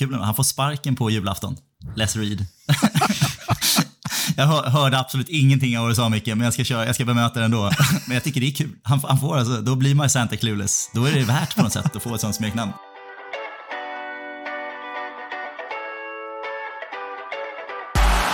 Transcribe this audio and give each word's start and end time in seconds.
kul. 0.00 0.14
Han 0.14 0.34
får 0.34 0.42
sparken 0.42 0.96
på 0.96 1.10
julafton. 1.10 1.56
Les 1.96 2.16
Reed. 2.16 2.46
jag 4.36 4.46
hörde 4.46 4.98
absolut 4.98 5.28
ingenting 5.28 5.78
av 5.78 5.82
vad 5.82 5.90
du 5.90 5.94
sa 5.94 6.08
Micke, 6.08 6.26
men 6.26 6.40
jag 6.40 6.52
ska, 6.52 6.64
köra, 6.64 6.86
jag 6.86 6.94
ska 6.94 7.04
bemöta 7.04 7.38
det 7.38 7.44
ändå. 7.44 7.70
Men 8.06 8.14
jag 8.14 8.24
tycker 8.24 8.40
det 8.40 8.46
är 8.46 8.52
kul. 8.52 8.70
Han, 8.82 9.00
han 9.08 9.20
får 9.20 9.36
alltså, 9.36 9.60
då 9.60 9.76
blir 9.76 9.94
man 9.94 10.10
Santa 10.10 10.36
Clueless. 10.36 10.90
Då 10.94 11.04
är 11.04 11.12
det 11.12 11.24
värt 11.24 11.56
på 11.56 11.62
något 11.62 11.72
sätt 11.72 11.96
att 11.96 12.02
få 12.02 12.14
ett 12.14 12.20
sånt 12.20 12.34
smeknamn. 12.34 12.72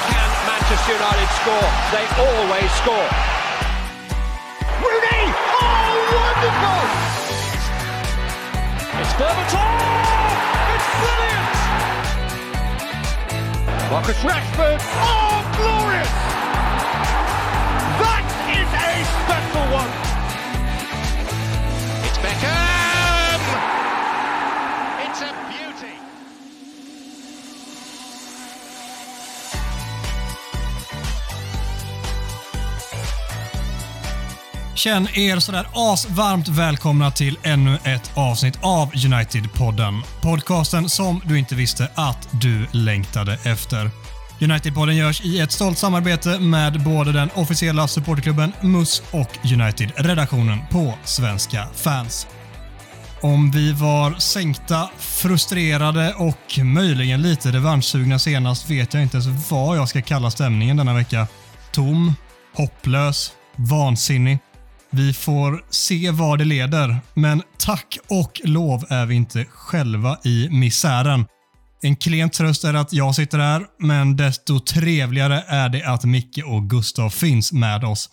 Can 0.09 0.31
Manchester 0.47 0.93
United 0.93 1.31
score? 1.41 1.69
They 1.93 2.07
always 2.27 2.73
score. 2.83 3.09
Rooney! 4.83 5.23
Oh, 5.63 5.89
wonderful! 6.17 6.83
It's 9.01 9.15
Berbatov! 9.19 10.07
It's 10.75 10.89
brilliant! 11.01 11.56
Marcus 13.91 14.19
Rashford! 14.19 14.81
Oh, 14.83 15.43
glorious! 15.57 16.09
That 18.03 18.27
is 18.51 18.69
a 18.75 19.05
special 19.23 19.65
one! 19.73 19.91
It's 22.05 22.19
Beckham! 22.19 22.76
Känn 34.77 35.09
er 35.15 35.39
sådär 35.39 35.67
asvarmt 35.75 36.49
välkomna 36.49 37.11
till 37.11 37.39
ännu 37.43 37.79
ett 37.85 38.11
avsnitt 38.15 38.59
av 38.63 38.93
United-podden. 38.93 40.03
Podcasten 40.23 40.89
som 40.89 41.21
du 41.25 41.39
inte 41.39 41.55
visste 41.55 41.89
att 41.95 42.29
du 42.31 42.67
längtade 42.73 43.39
efter. 43.45 43.91
United-podden 44.41 44.93
görs 44.93 45.21
i 45.21 45.41
ett 45.41 45.53
stolt 45.53 45.79
samarbete 45.79 46.39
med 46.39 46.83
både 46.83 47.13
den 47.13 47.31
officiella 47.35 47.89
supporterklubben 47.89 48.53
MUS 48.61 49.03
och 49.11 49.39
United-redaktionen 49.45 50.59
på 50.71 50.95
Svenska 51.05 51.67
fans. 51.75 52.27
Om 53.21 53.51
vi 53.51 53.73
var 53.73 54.15
sänkta, 54.19 54.91
frustrerade 54.99 56.15
och 56.15 56.59
möjligen 56.65 57.23
lite 57.23 57.53
revanschsugna 57.53 58.19
senast 58.19 58.71
vet 58.71 58.95
jag 58.95 59.03
inte 59.03 59.17
ens 59.17 59.51
vad 59.51 59.77
jag 59.77 59.89
ska 59.89 60.03
kalla 60.03 60.31
stämningen 60.31 60.77
denna 60.77 60.95
vecka. 60.95 61.27
Tom, 61.73 62.15
hopplös, 62.55 63.33
vansinnig. 63.57 64.39
Vi 64.97 65.13
får 65.13 65.65
se 65.71 66.11
var 66.11 66.37
det 66.37 66.45
leder, 66.45 66.97
men 67.15 67.43
tack 67.59 67.99
och 68.09 68.41
lov 68.45 68.85
är 68.89 69.07
vi 69.07 69.15
inte 69.15 69.45
själva 69.45 70.19
i 70.25 70.49
misären. 70.51 71.25
En 71.83 71.97
klen 71.97 72.31
tröst 72.31 72.65
är 72.65 72.75
att 72.75 72.93
jag 72.93 73.15
sitter 73.15 73.39
här, 73.39 73.67
men 73.79 74.17
desto 74.17 74.61
trevligare 74.61 75.45
är 75.47 75.69
det 75.69 75.85
att 75.85 76.05
Micke 76.05 76.39
och 76.47 76.71
Gustav 76.71 77.11
finns 77.11 77.53
med 77.53 77.85
oss. 77.85 78.11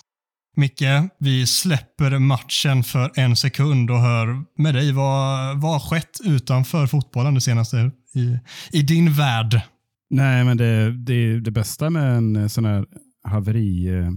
Micke, 0.55 0.83
vi 1.19 1.47
släpper 1.47 2.19
matchen 2.19 2.83
för 2.83 3.11
en 3.15 3.35
sekund 3.35 3.91
och 3.91 3.99
hör 3.99 4.43
med 4.61 4.75
dig 4.75 4.91
vad, 4.91 5.61
vad 5.61 5.71
har 5.71 5.89
skett 5.89 6.19
utanför 6.23 6.87
fotbollen 6.87 7.33
det 7.33 7.41
senaste 7.41 7.91
i, 8.15 8.37
i 8.71 8.81
din 8.81 9.13
värld? 9.13 9.61
Nej, 10.09 10.43
men 10.43 10.57
det, 10.57 10.91
det, 10.91 11.39
det 11.39 11.51
bästa 11.51 11.89
med 11.89 12.17
en 12.17 12.49
sån 12.49 12.65
här 12.65 12.85
haveri 13.23 13.87
eh, 13.87 14.11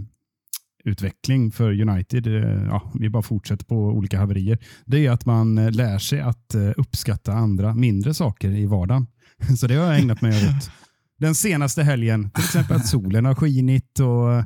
utveckling 0.86 1.52
för 1.52 1.80
United, 1.80 2.26
eh, 2.26 2.64
ja, 2.64 2.92
vi 2.94 3.10
bara 3.10 3.22
fortsätter 3.22 3.64
på 3.64 3.76
olika 3.76 4.18
haverier, 4.18 4.58
det 4.84 5.06
är 5.06 5.10
att 5.10 5.26
man 5.26 5.58
eh, 5.58 5.70
lär 5.70 5.98
sig 5.98 6.20
att 6.20 6.54
eh, 6.54 6.70
uppskatta 6.76 7.32
andra 7.32 7.74
mindre 7.74 8.14
saker 8.14 8.50
i 8.50 8.66
vardagen. 8.66 9.06
Så 9.58 9.66
det 9.66 9.74
har 9.74 9.84
jag 9.84 10.00
ägnat 10.00 10.20
mig 10.20 10.48
åt 10.48 10.70
den 11.18 11.34
senaste 11.34 11.82
helgen. 11.82 12.30
Till 12.30 12.44
exempel 12.44 12.76
att 12.76 12.86
solen 12.86 13.24
har 13.24 13.34
skinit 13.34 14.00
och 14.00 14.44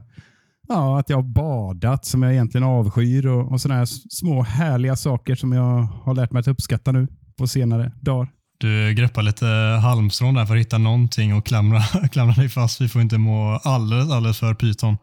ja, 0.68 0.98
att 0.98 1.11
jag 1.11 1.16
har 1.16 1.22
badat 1.22 2.05
som 2.05 2.22
jag 2.22 2.33
egentligen 2.33 2.66
avskyr 2.66 3.27
och, 3.27 3.52
och 3.52 3.61
sådana 3.61 3.79
här 3.79 3.89
små 4.11 4.42
härliga 4.42 4.96
saker 4.96 5.34
som 5.34 5.52
jag 5.52 5.83
har 5.83 6.14
lärt 6.14 6.33
mig 6.33 6.40
att 6.40 6.48
uppskatta 6.48 6.92
nu 6.92 7.08
på 7.39 7.46
senare 7.46 7.92
dagar. 8.00 8.29
Du 8.58 8.95
greppar 8.95 9.23
lite 9.23 9.46
halmstrån 9.83 10.34
där 10.34 10.46
för 10.46 10.55
att 10.55 10.61
hitta 10.61 10.79
någonting 10.79 11.34
och 11.34 11.46
klamra, 11.46 11.83
klamra 12.12 12.34
dig 12.34 12.48
fast. 12.48 12.80
Vi 12.80 12.89
får 12.89 13.02
inte 13.02 13.18
må 13.18 13.61
alldeles, 13.64 14.11
alldeles 14.11 14.39
för 14.39 14.55
pyton. 14.55 14.96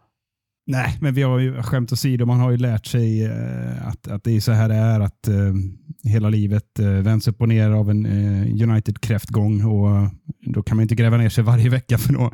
Nej, 0.68 0.98
men 1.02 1.14
vi 1.14 1.22
har 1.22 1.40
ju 1.40 1.64
skämt 1.64 1.92
åsido, 1.92 2.26
man 2.26 2.40
har 2.40 2.52
ju 2.52 2.58
lärt 2.58 2.86
sig 2.86 3.26
eh, 3.26 3.88
att, 3.88 4.08
att 4.08 4.24
det 4.24 4.32
är 4.32 4.40
så 4.40 4.52
här 4.52 4.70
det 4.70 4.76
är, 4.76 5.00
att 5.00 5.28
eh, 5.28 5.54
hela 6.04 6.30
livet 6.30 6.80
eh, 6.80 6.88
vänds 6.88 7.28
upp 7.28 7.42
och 7.42 7.50
ner 7.50 7.70
av 7.70 7.90
en 7.90 8.06
United-kräftgång 8.62 9.66
och 9.66 10.10
då 10.54 10.64
kan 10.64 10.78
man 10.78 10.82
inte 10.82 10.96
gräva 10.96 11.18
ner 11.18 11.30
sig 11.30 11.44
varje 11.44 11.70
vecka 11.70 11.98
för 11.98 12.14
då, 12.14 12.34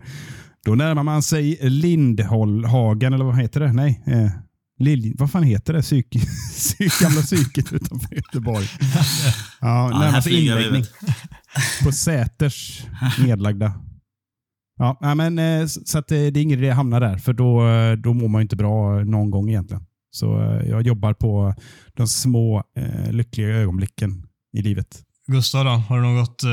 då 0.66 0.76
närmar 0.76 1.04
man 1.04 1.24
sig 1.24 1.58
Lindholhagen, 1.62 3.14
eller 3.14 3.26
vad 3.26 3.42
heter 3.42 3.60
det? 3.60 3.74
Nej, 3.74 4.04
eh, 4.08 4.30
Lilj, 4.80 5.14
vad 5.18 5.32
fan 5.32 5.44
heter 5.44 5.74
det? 5.74 5.82
Psyk, 5.82 6.10
psyk, 6.52 7.00
gamla 7.02 7.22
psyket 7.22 7.74
utanför 7.74 8.16
Göteborg. 8.16 8.66
Ja, 9.62 9.90
Ja, 9.92 10.00
närmar 10.00 10.22
sig 10.22 10.46
inläggning 10.46 10.84
på 11.84 11.92
Säters 11.92 12.86
nedlagda. 13.26 13.74
Ja, 14.78 15.16
men, 15.16 15.40
eh, 15.40 15.66
så 15.66 15.98
att 15.98 16.12
eh, 16.12 16.18
det, 16.18 16.40
är 16.40 16.42
ingen 16.42 16.60
idé 16.60 16.70
att 16.70 16.76
hamna 16.76 17.00
där, 17.00 17.18
för 17.18 17.34
då, 17.34 17.68
eh, 17.68 17.94
då 17.94 18.14
mår 18.14 18.28
man 18.28 18.42
inte 18.42 18.56
bra 18.56 19.04
någon 19.04 19.32
gång 19.32 19.50
egentligen. 19.50 19.86
Så 20.12 20.26
jag 20.70 20.82
jobbar 20.82 21.14
på 21.14 21.56
de 21.94 22.08
små 22.08 22.64
lyckliga 23.10 23.48
ögonblicken 23.48 24.28
i 24.58 24.62
livet. 24.62 25.02
Gustav 25.28 25.66
då, 25.66 25.72
har 25.72 25.98
du 25.98 26.04
något 26.04 26.44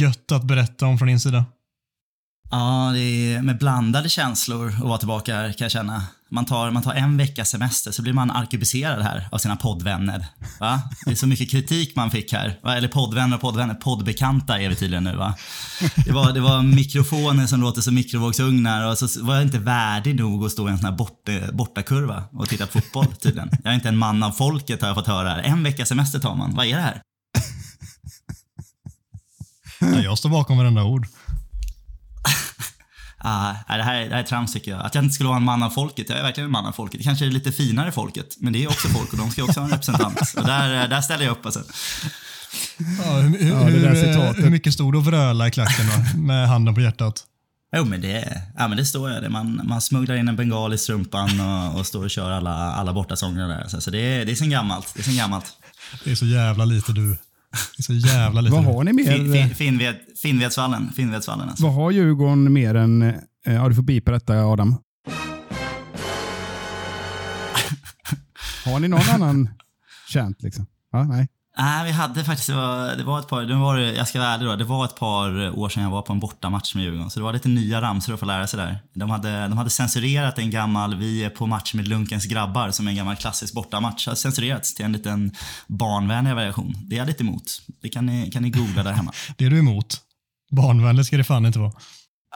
gött 0.00 0.32
att 0.32 0.44
berätta 0.44 0.86
om 0.86 0.98
från 0.98 1.08
din 1.08 1.20
sida? 1.20 1.44
Ja, 2.50 2.90
det 2.94 3.00
är 3.00 3.42
med 3.42 3.58
blandade 3.58 4.08
känslor 4.08 4.68
att 4.68 4.80
vara 4.80 4.98
tillbaka 4.98 5.34
här 5.34 5.52
kan 5.52 5.64
jag 5.64 5.72
känna. 5.72 6.02
Man 6.28 6.44
tar, 6.44 6.70
man 6.70 6.82
tar 6.82 6.94
en 6.94 7.16
veckas 7.16 7.50
semester 7.50 7.92
så 7.92 8.02
blir 8.02 8.12
man 8.12 8.30
arkebuserad 8.30 9.02
här 9.02 9.28
av 9.32 9.38
sina 9.38 9.56
poddvänner. 9.56 10.26
Va? 10.60 10.82
Det 11.04 11.10
är 11.10 11.14
så 11.14 11.26
mycket 11.26 11.50
kritik 11.50 11.96
man 11.96 12.10
fick 12.10 12.32
här. 12.32 12.58
Va? 12.62 12.76
Eller 12.76 12.88
poddvänner 12.88 13.36
och 13.36 13.40
poddvänner. 13.40 13.74
Poddbekanta 13.74 14.60
är 14.60 14.68
vi 14.68 14.74
tydligen 14.76 15.04
nu 15.04 15.16
va. 15.16 15.34
Det 16.04 16.12
var, 16.12 16.32
det 16.32 16.40
var 16.40 16.62
mikrofoner 16.62 17.46
som 17.46 17.60
låter 17.60 17.80
som 17.80 17.94
mikrovågsugnar 17.94 18.90
och 18.90 18.98
så 18.98 19.24
var 19.24 19.34
jag 19.34 19.44
inte 19.44 19.58
värdig 19.58 20.14
nog 20.14 20.44
att 20.44 20.52
stå 20.52 20.68
i 20.68 20.70
en 20.70 20.78
sån 20.78 20.86
här 20.86 20.96
bort, 20.96 21.28
bortakurva 21.52 22.24
och 22.32 22.48
titta 22.48 22.66
på 22.66 22.80
fotboll 22.80 23.06
tydligen. 23.06 23.50
Jag 23.64 23.70
är 23.70 23.74
inte 23.74 23.88
en 23.88 23.98
man 23.98 24.22
av 24.22 24.30
folket 24.30 24.80
har 24.80 24.88
jag 24.88 24.96
fått 24.96 25.06
höra 25.06 25.28
här. 25.28 25.42
En 25.42 25.62
veckas 25.62 25.88
semester 25.88 26.18
tar 26.18 26.34
man. 26.34 26.54
Vad 26.54 26.66
är 26.66 26.76
det 26.76 26.82
här? 26.82 27.02
Ja, 29.80 30.00
jag 30.00 30.18
står 30.18 30.30
bakom 30.30 30.58
varenda 30.58 30.84
ord. 30.84 31.06
Ah, 33.22 33.52
nej, 33.68 33.78
det, 33.78 33.84
här, 33.84 34.00
det 34.00 34.14
här 34.14 34.18
är 34.22 34.26
trams 34.26 34.52
tycker 34.52 34.70
jag. 34.70 34.80
Att 34.86 34.94
jag 34.94 35.04
inte 35.04 35.14
skulle 35.14 35.28
vara 35.28 35.36
en 35.36 35.44
man 35.44 35.62
av 35.62 35.70
folket. 35.70 36.08
Jag 36.08 36.18
är 36.18 36.22
verkligen 36.22 36.44
en 36.46 36.52
man 36.52 36.66
av 36.66 36.72
folket. 36.72 36.98
Det 37.00 37.04
kanske 37.04 37.26
är 37.26 37.30
lite 37.30 37.52
finare 37.52 37.92
folket, 37.92 38.36
men 38.40 38.52
det 38.52 38.64
är 38.64 38.68
också 38.68 38.88
folk 38.88 39.12
och 39.12 39.18
de 39.18 39.30
ska 39.30 39.44
också 39.44 39.60
ha 39.60 39.64
en 39.64 39.72
representant. 39.72 40.20
Och 40.36 40.44
där, 40.46 40.88
där 40.88 41.00
ställer 41.00 41.24
jag 41.24 41.32
upp 41.32 41.46
alltså. 41.46 41.62
Ja, 43.04 43.12
hur, 43.12 43.38
hur, 43.38 43.50
Ja, 43.52 43.58
det 43.60 43.80
där 43.80 43.94
hur, 44.14 44.18
eh, 44.26 44.32
hur 44.32 44.50
mycket 44.50 44.72
stod 44.74 44.94
det 44.94 44.98
och 44.98 45.04
vröla 45.04 45.48
i 45.48 45.50
klacken 45.50 45.86
då, 46.14 46.20
med 46.20 46.48
handen 46.48 46.74
på 46.74 46.80
hjärtat? 46.80 47.24
Jo, 47.76 47.84
men 47.84 48.00
det, 48.00 48.42
ja, 48.58 48.68
men 48.68 48.76
det 48.76 48.84
står 48.86 49.10
jag. 49.10 49.30
Man, 49.30 49.60
man 49.64 49.80
smugglar 49.80 50.16
in 50.16 50.28
en 50.28 50.36
bengal 50.36 50.74
i 50.74 50.78
strumpan 50.78 51.40
och, 51.40 51.78
och 51.80 51.86
står 51.86 52.04
och 52.04 52.10
kör 52.10 52.30
alla, 52.30 52.50
alla 52.54 52.92
bortasånger 52.92 53.48
där. 53.48 53.68
Så, 53.68 53.80
så 53.80 53.90
det, 53.90 53.98
är- 53.98 54.24
det 54.26 54.32
är 54.32 54.36
sen 54.36 54.50
gammalt. 54.50 54.92
Det 54.94 55.00
är 55.00 55.04
sen 55.04 55.16
gammalt. 55.16 55.46
Det 56.04 56.10
är 56.10 56.14
så 56.14 56.26
jävla 56.26 56.64
lite 56.64 56.92
du. 56.92 57.16
Så 57.78 57.92
jävla 57.92 58.40
lite 58.40 58.54
Vad 58.56 58.64
har 58.64 58.84
ni 58.84 58.92
mer? 58.92 59.32
Fin, 59.32 59.54
fin, 59.54 59.94
Finnvedsvallen. 60.22 60.92
Finnvedsvallen 60.96 61.48
alltså. 61.48 61.64
Vad 61.64 61.74
har 61.74 61.90
Djurgården 61.90 62.52
mer 62.52 62.74
än... 62.74 63.02
eh, 63.02 63.14
Ja, 63.44 63.68
du 63.68 63.74
får 63.74 63.82
bipa 63.82 64.10
detta 64.12 64.34
Adam. 64.44 64.74
Har 68.64 68.80
ni 68.80 68.88
någon 68.88 69.00
annan 69.14 69.48
känt 70.08 70.42
liksom? 70.42 70.66
Ja, 70.92 71.04
nej. 71.04 71.28
Nej, 71.60 71.84
vi 71.84 71.90
hade 71.90 72.24
faktiskt, 72.24 72.48
det 72.48 72.54
var, 72.54 72.96
det 72.96 73.04
var 73.04 73.18
ett 73.18 73.28
par, 73.28 73.42
det 73.42 73.54
var 73.54 73.78
jag 73.78 74.08
ska 74.08 74.18
vara 74.18 74.28
ärlig 74.28 74.48
då, 74.48 74.56
det 74.56 74.64
var 74.64 74.84
ett 74.84 74.96
par 74.96 75.58
år 75.58 75.68
sedan 75.68 75.82
jag 75.82 75.90
var 75.90 76.02
på 76.02 76.12
en 76.12 76.20
bortamatch 76.20 76.74
med 76.74 76.84
Djurgården. 76.84 77.10
Så 77.10 77.20
det 77.20 77.24
var 77.24 77.32
lite 77.32 77.48
nya 77.48 77.80
ramsor 77.80 78.14
att 78.14 78.20
få 78.20 78.26
lära 78.26 78.46
sig 78.46 78.58
där. 78.58 78.78
De 78.94 79.10
hade, 79.10 79.48
de 79.48 79.58
hade 79.58 79.70
censurerat 79.70 80.38
en 80.38 80.50
gammal, 80.50 80.96
vi 80.96 81.24
är 81.24 81.30
på 81.30 81.46
match 81.46 81.74
med 81.74 81.88
Lunkens 81.88 82.24
grabbar, 82.26 82.70
som 82.70 82.86
är 82.86 82.90
en 82.90 82.96
gammal 82.96 83.16
klassisk 83.16 83.54
bortamatch. 83.54 84.06
Har 84.06 84.14
censurerats 84.14 84.74
till 84.74 84.84
en 84.84 84.92
liten 84.92 85.32
barnvänlig 85.66 86.34
variation. 86.34 86.74
Det 86.82 86.96
är 86.96 86.98
jag 86.98 87.06
lite 87.06 87.22
emot. 87.22 87.62
Det 87.82 87.88
kan 87.88 88.06
ni, 88.06 88.30
kan 88.30 88.42
ni 88.42 88.50
googla 88.50 88.82
där 88.82 88.92
hemma. 88.92 89.12
Det 89.36 89.44
är 89.44 89.50
du 89.50 89.58
emot. 89.58 89.96
Barnvänlig 90.50 91.06
ska 91.06 91.16
det 91.16 91.24
fan 91.24 91.46
inte 91.46 91.58
vara. 91.58 91.72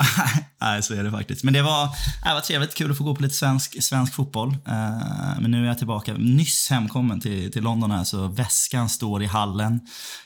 Nej, 0.60 0.82
så 0.82 0.94
är 0.94 1.04
det 1.04 1.10
faktiskt. 1.10 1.44
Men 1.44 1.54
det 1.54 1.62
var, 1.62 1.88
det 2.24 2.34
var 2.34 2.40
trevligt, 2.40 2.74
kul 2.74 2.90
att 2.90 2.98
få 2.98 3.04
gå 3.04 3.14
på 3.14 3.22
lite 3.22 3.34
svensk, 3.34 3.82
svensk 3.82 4.14
fotboll. 4.14 4.48
Eh, 4.48 5.40
men 5.40 5.50
nu 5.50 5.62
är 5.62 5.68
jag 5.68 5.78
tillbaka, 5.78 6.14
nyss 6.14 6.70
hemkommen 6.70 7.20
till, 7.20 7.52
till 7.52 7.62
London 7.62 7.90
här, 7.90 8.04
så 8.04 8.28
väskan 8.28 8.88
står 8.88 9.22
i 9.22 9.26
hallen. 9.26 9.80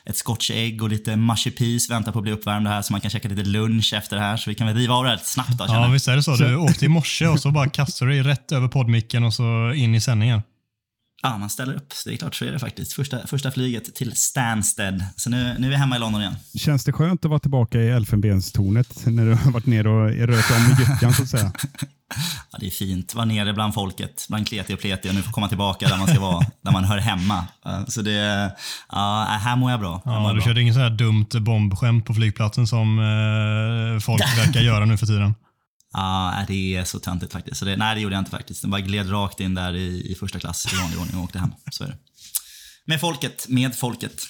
Ett 0.05 0.15
scotch-ägg 0.15 0.83
och 0.83 0.89
lite 0.89 1.17
peas 1.57 1.89
väntar 1.89 2.11
på 2.11 2.19
att 2.19 2.23
bli 2.23 2.31
uppvärmda 2.31 2.69
här, 2.69 2.81
så 2.81 2.93
man 2.93 3.01
kan 3.01 3.11
käka 3.11 3.27
lite 3.29 3.43
lunch 3.43 3.93
efter 3.93 4.15
det 4.15 4.21
här. 4.21 4.37
Så 4.37 4.49
vi 4.49 4.55
kan 4.55 4.67
väl 4.67 4.75
riva 4.75 4.93
av 4.93 5.03
det 5.03 5.09
här 5.09 5.17
lite 5.17 5.29
snabbt 5.29 5.57
då, 5.57 5.65
Ja, 5.67 5.87
visst 5.87 6.07
är 6.07 6.15
det 6.15 6.23
så. 6.23 6.35
Du 6.35 6.55
åkte 6.55 6.85
i 6.85 6.87
morse 6.87 7.27
och 7.27 7.39
så 7.39 7.51
bara 7.51 7.69
kastade 7.69 8.11
du 8.11 8.23
dig 8.23 8.31
rätt 8.31 8.51
över 8.51 8.67
poddmicken 8.67 9.23
och 9.23 9.33
så 9.33 9.73
in 9.73 9.95
i 9.95 10.01
sändningen. 10.01 10.41
Ja, 11.21 11.37
man 11.37 11.49
ställer 11.49 11.73
upp. 11.73 11.93
Det 12.05 12.13
är 12.13 12.17
klart, 12.17 12.35
så 12.35 12.45
är 12.45 12.51
det 12.51 12.59
faktiskt. 12.59 12.93
Första, 12.93 13.27
första 13.27 13.51
flyget 13.51 13.95
till 13.95 14.15
Stansted. 14.15 15.05
Så 15.15 15.29
nu, 15.29 15.55
nu 15.59 15.67
är 15.67 15.71
vi 15.71 15.75
hemma 15.77 15.95
i 15.95 15.99
London 15.99 16.21
igen. 16.21 16.35
Känns 16.57 16.83
det 16.83 16.91
skönt 16.91 17.25
att 17.25 17.29
vara 17.29 17.39
tillbaka 17.39 17.79
i 17.79 17.89
Elfenbenstornet 17.89 19.05
när 19.05 19.25
du 19.25 19.33
har 19.33 19.51
varit 19.51 19.65
nere 19.65 19.89
och 19.89 20.09
rört 20.09 20.51
om 20.51 20.57
i 20.65 20.81
gyttjan 20.81 21.13
så 21.13 21.23
att 21.23 21.29
säga? 21.29 21.51
Ja, 22.51 22.57
det 22.59 22.65
är 22.67 22.71
fint. 22.71 23.15
Vara 23.15 23.25
nere 23.25 23.53
bland 23.53 23.73
folket, 23.73 24.25
bland 24.29 24.47
kleti 24.47 24.73
och 24.73 24.79
pleti 24.79 25.09
och 25.09 25.15
nu 25.15 25.21
få 25.21 25.31
komma 25.31 25.47
tillbaka 25.47 25.87
där 25.87 25.97
man 25.97 26.07
ska 26.07 26.19
vara, 26.19 26.45
där 26.63 26.71
man 26.71 26.83
hör 26.83 26.97
hemma. 26.97 27.47
Så 27.87 28.01
det, 28.01 28.51
ja, 28.91 29.27
här 29.41 29.55
mår 29.55 29.71
jag 29.71 29.79
bra. 29.79 30.01
Mår 30.05 30.13
Ja, 30.15 30.27
du 30.29 30.33
bra. 30.35 30.45
körde 30.45 30.61
ingen 30.61 30.73
så 30.73 30.79
här 30.79 30.89
dumt 30.89 31.27
bombskämt 31.41 32.05
på 32.05 32.13
flygplatsen 32.13 32.67
som 32.67 32.99
eh, 32.99 33.99
folk 33.99 34.21
verkar 34.37 34.61
göra 34.61 34.85
nu 34.85 34.97
för 34.97 35.05
tiden. 35.05 35.35
Ja, 35.93 36.31
nej, 36.31 36.45
det 36.47 36.75
är 36.75 36.83
så 36.83 36.99
töntigt 36.99 37.33
faktiskt. 37.33 37.57
Så 37.57 37.65
det, 37.65 37.77
nej, 37.77 37.95
det 37.95 38.01
gjorde 38.01 38.15
jag 38.15 38.21
inte 38.21 38.31
faktiskt. 38.31 38.61
Den 38.61 38.71
bara 38.71 38.81
gled 38.81 39.11
rakt 39.11 39.39
in 39.39 39.55
där 39.55 39.75
i, 39.75 40.11
i 40.11 40.15
första 40.15 40.39
klass 40.39 40.73
i 40.73 40.75
vanlig 40.75 40.99
ordning 40.99 41.17
och 41.17 41.23
åkte 41.23 41.39
hem. 41.39 41.51
Så 41.71 41.83
är 41.83 41.87
det. 41.87 41.97
Med 42.85 42.99
folket, 42.99 43.45
med 43.49 43.75
folket. 43.75 44.23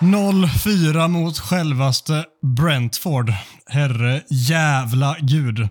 Noll 0.00 0.48
fyra 0.48 1.08
mot 1.08 1.38
självaste 1.38 2.24
Brentford. 2.56 3.32
Herre 3.66 4.22
jävla 4.30 5.16
gud. 5.20 5.68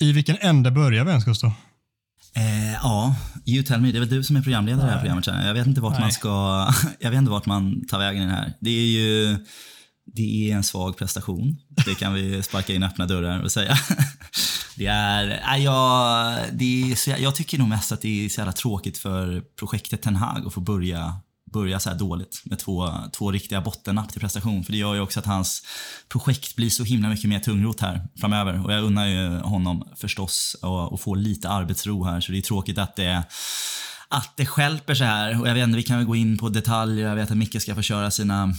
I 0.00 0.12
vilken 0.12 0.36
ände 0.40 0.70
börjar 0.70 1.04
vi 1.04 1.10
ens, 1.10 1.24
Gustav? 1.24 1.52
Eh, 2.36 2.72
ja, 2.72 3.14
you 3.46 3.62
tell 3.64 3.80
me. 3.80 3.92
Det 3.92 3.98
är 3.98 4.00
väl 4.00 4.08
du 4.08 4.22
som 4.22 4.36
är 4.36 4.42
programledare 4.42 4.84
i 4.84 4.86
det 4.86 4.92
här 4.92 5.00
programmet 5.00 5.26
jag. 5.26 5.46
Jag 5.46 5.54
vet 5.54 5.66
inte 5.66 5.80
vart 5.80 5.92
Nej. 5.92 6.00
man 6.00 6.12
ska... 6.12 6.28
Jag 7.00 7.10
vet 7.10 7.18
inte 7.18 7.30
vart 7.30 7.46
man 7.46 7.86
tar 7.86 7.98
vägen 7.98 8.22
i 8.22 8.26
det 8.26 8.32
här. 8.32 8.52
Det 8.60 8.70
är 8.70 8.86
ju... 8.86 9.38
Det 10.06 10.50
är 10.50 10.56
en 10.56 10.64
svag 10.64 10.96
prestation. 10.96 11.56
Det 11.86 11.94
kan 11.94 12.14
vi 12.14 12.42
sparka 12.42 12.74
in 12.74 12.82
öppna 12.82 13.06
dörrar 13.06 13.42
och 13.42 13.52
säga. 13.52 13.76
Det 14.76 14.86
är... 14.86 15.54
Äh, 15.54 15.64
jag, 15.64 16.38
det 16.52 16.92
är 16.92 16.94
så, 16.94 17.10
jag 17.18 17.34
tycker 17.34 17.58
nog 17.58 17.68
mest 17.68 17.92
att 17.92 18.00
det 18.00 18.24
är 18.24 18.28
så 18.28 18.40
jävla 18.40 18.52
tråkigt 18.52 18.98
för 18.98 19.40
projektet 19.58 20.02
Ten 20.02 20.16
Hag 20.16 20.46
att 20.46 20.54
få 20.54 20.60
börja, 20.60 21.16
börja 21.52 21.80
så 21.80 21.90
här 21.90 21.98
dåligt 21.98 22.42
med 22.44 22.58
två, 22.58 22.90
två 23.12 23.32
riktiga 23.32 23.60
bottennapp 23.60 24.12
till 24.12 24.20
prestation. 24.20 24.64
För 24.64 24.72
det 24.72 24.78
gör 24.78 24.94
ju 24.94 25.00
också 25.00 25.20
att 25.20 25.26
hans 25.26 25.62
projekt 26.08 26.56
blir 26.56 26.70
så 26.70 26.84
himla 26.84 27.08
mycket 27.08 27.28
mer 27.28 27.40
tungrot 27.40 27.80
här 27.80 28.08
framöver. 28.20 28.64
Och 28.64 28.72
jag 28.72 28.84
unnar 28.84 29.06
ju 29.06 29.38
honom 29.38 29.88
förstås 29.96 30.56
att, 30.62 30.92
att 30.92 31.00
få 31.00 31.14
lite 31.14 31.48
arbetsro 31.48 32.04
här. 32.04 32.20
Så 32.20 32.32
det 32.32 32.38
är 32.38 32.42
tråkigt 32.42 32.78
att 32.78 32.96
det 32.96 33.24
att 34.08 34.36
det 34.36 34.46
skälper 34.46 34.94
så 34.94 35.04
här. 35.04 35.40
Och 35.40 35.48
jag 35.48 35.54
vet 35.54 35.64
inte, 35.64 35.76
vi 35.76 35.82
kan 35.82 35.96
väl 35.96 36.06
gå 36.06 36.16
in 36.16 36.38
på 36.38 36.48
detaljer. 36.48 37.08
Jag 37.08 37.16
vet 37.16 37.30
att 37.30 37.36
Micke 37.36 37.62
ska 37.62 37.74
få 37.74 37.82
köra 37.82 38.10
sina 38.10 38.54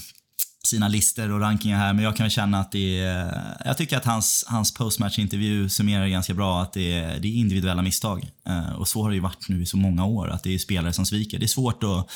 sina 0.68 0.88
listor 0.88 1.32
och 1.32 1.40
rankingar 1.40 1.78
här, 1.78 1.94
men 1.94 2.04
jag 2.04 2.16
kan 2.16 2.30
känna 2.30 2.60
att 2.60 2.72
det 2.72 3.00
är... 3.00 3.56
Jag 3.66 3.78
tycker 3.78 3.98
att 3.98 4.06
hans, 4.06 4.46
hans 4.48 4.74
postmatch-intervju 4.74 5.70
summerar 5.70 6.08
ganska 6.08 6.34
bra 6.34 6.62
att 6.62 6.74
det 6.74 6.94
är, 6.94 7.20
det 7.20 7.28
är 7.28 7.32
individuella 7.32 7.82
misstag. 7.82 8.32
Eh, 8.48 8.74
och 8.74 8.88
så 8.88 9.02
har 9.04 9.10
det 9.10 9.16
ju 9.16 9.22
varit 9.22 9.50
nu 9.50 9.62
i 9.62 9.66
så 9.66 9.78
många 9.78 10.06
år, 10.06 10.30
att 10.30 10.44
det 10.44 10.54
är 10.54 10.58
spelare 10.58 10.94
som 10.94 11.06
sviker. 11.06 11.40
Det 11.40 11.46
är 11.46 11.48
svårt 11.48 11.84
att, 11.84 12.12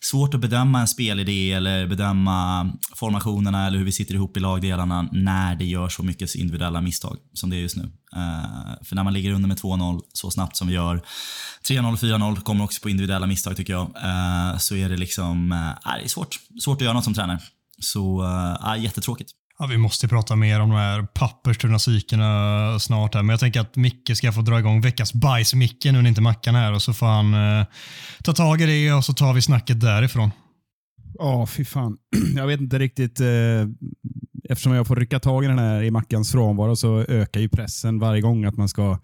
svårt 0.00 0.34
att 0.34 0.40
bedöma 0.40 0.80
en 0.80 0.88
spelidé 0.88 1.52
eller 1.52 1.86
bedöma 1.86 2.72
formationerna 2.94 3.66
eller 3.66 3.78
hur 3.78 3.84
vi 3.84 3.92
sitter 3.92 4.14
ihop 4.14 4.36
i 4.36 4.40
lagdelarna 4.40 5.08
när 5.12 5.56
det 5.56 5.64
gör 5.64 5.88
så 5.88 6.02
mycket 6.02 6.34
individuella 6.34 6.80
misstag 6.80 7.16
som 7.32 7.50
det 7.50 7.56
är 7.56 7.60
just 7.60 7.76
nu. 7.76 7.90
Eh, 8.16 8.84
för 8.84 8.96
när 8.96 9.04
man 9.04 9.12
ligger 9.12 9.32
under 9.32 9.48
med 9.48 9.58
2-0 9.58 10.00
så 10.12 10.30
snabbt 10.30 10.56
som 10.56 10.68
vi 10.68 10.74
gör, 10.74 11.02
3-0, 11.68 11.96
4-0 11.96 12.40
kommer 12.40 12.64
också 12.64 12.82
på 12.82 12.90
individuella 12.90 13.26
misstag 13.26 13.56
tycker 13.56 13.72
jag, 13.72 13.82
eh, 13.82 14.58
så 14.58 14.76
är 14.76 14.88
det 14.88 14.96
liksom, 14.96 15.52
Äh, 15.86 15.98
det 15.98 16.04
är 16.04 16.08
svårt. 16.08 16.40
Svårt 16.60 16.76
att 16.76 16.84
göra 16.84 16.92
något 16.92 17.04
som 17.04 17.14
tränare. 17.14 17.38
Så 17.82 18.22
äh, 18.76 18.82
jättetråkigt. 18.82 19.30
Ja, 19.58 19.66
vi 19.66 19.76
måste 19.76 20.08
prata 20.08 20.36
mer 20.36 20.60
om 20.60 20.70
de 20.70 20.76
här 20.76 21.02
papperstunna 21.02 21.78
psykena 21.78 22.78
snart. 22.80 23.14
Här. 23.14 23.22
Men 23.22 23.30
jag 23.34 23.40
tänker 23.40 23.60
att 23.60 23.76
Micke 23.76 24.16
ska 24.16 24.32
få 24.32 24.40
dra 24.40 24.58
igång 24.58 24.80
veckans 24.80 25.14
bajs-Micke 25.14 25.92
nu 25.92 26.02
när 26.02 26.08
inte 26.08 26.20
Mackan 26.20 26.54
är 26.54 26.60
här 26.60 26.72
och 26.72 26.82
så 26.82 26.92
får 26.92 27.06
han 27.06 27.34
eh, 27.34 27.66
ta 28.24 28.32
tag 28.32 28.60
i 28.60 28.66
det 28.66 28.92
och 28.92 29.04
så 29.04 29.12
tar 29.12 29.32
vi 29.32 29.42
snacket 29.42 29.80
därifrån. 29.80 30.30
Ja, 31.18 31.46
fy 31.46 31.64
fan. 31.64 31.96
Jag 32.36 32.46
vet 32.46 32.60
inte 32.60 32.78
riktigt. 32.78 33.20
Eh, 33.20 33.26
eftersom 34.48 34.72
jag 34.72 34.86
får 34.86 34.96
rycka 34.96 35.20
tag 35.20 35.44
i 35.44 35.46
den 35.46 35.58
här 35.58 35.82
i 35.82 35.90
Mackans 35.90 36.32
frånvaro 36.32 36.76
så 36.76 37.00
ökar 37.00 37.40
ju 37.40 37.48
pressen 37.48 37.98
varje 37.98 38.20
gång 38.20 38.44
att 38.44 38.56
man 38.56 38.68
ska 38.68 38.98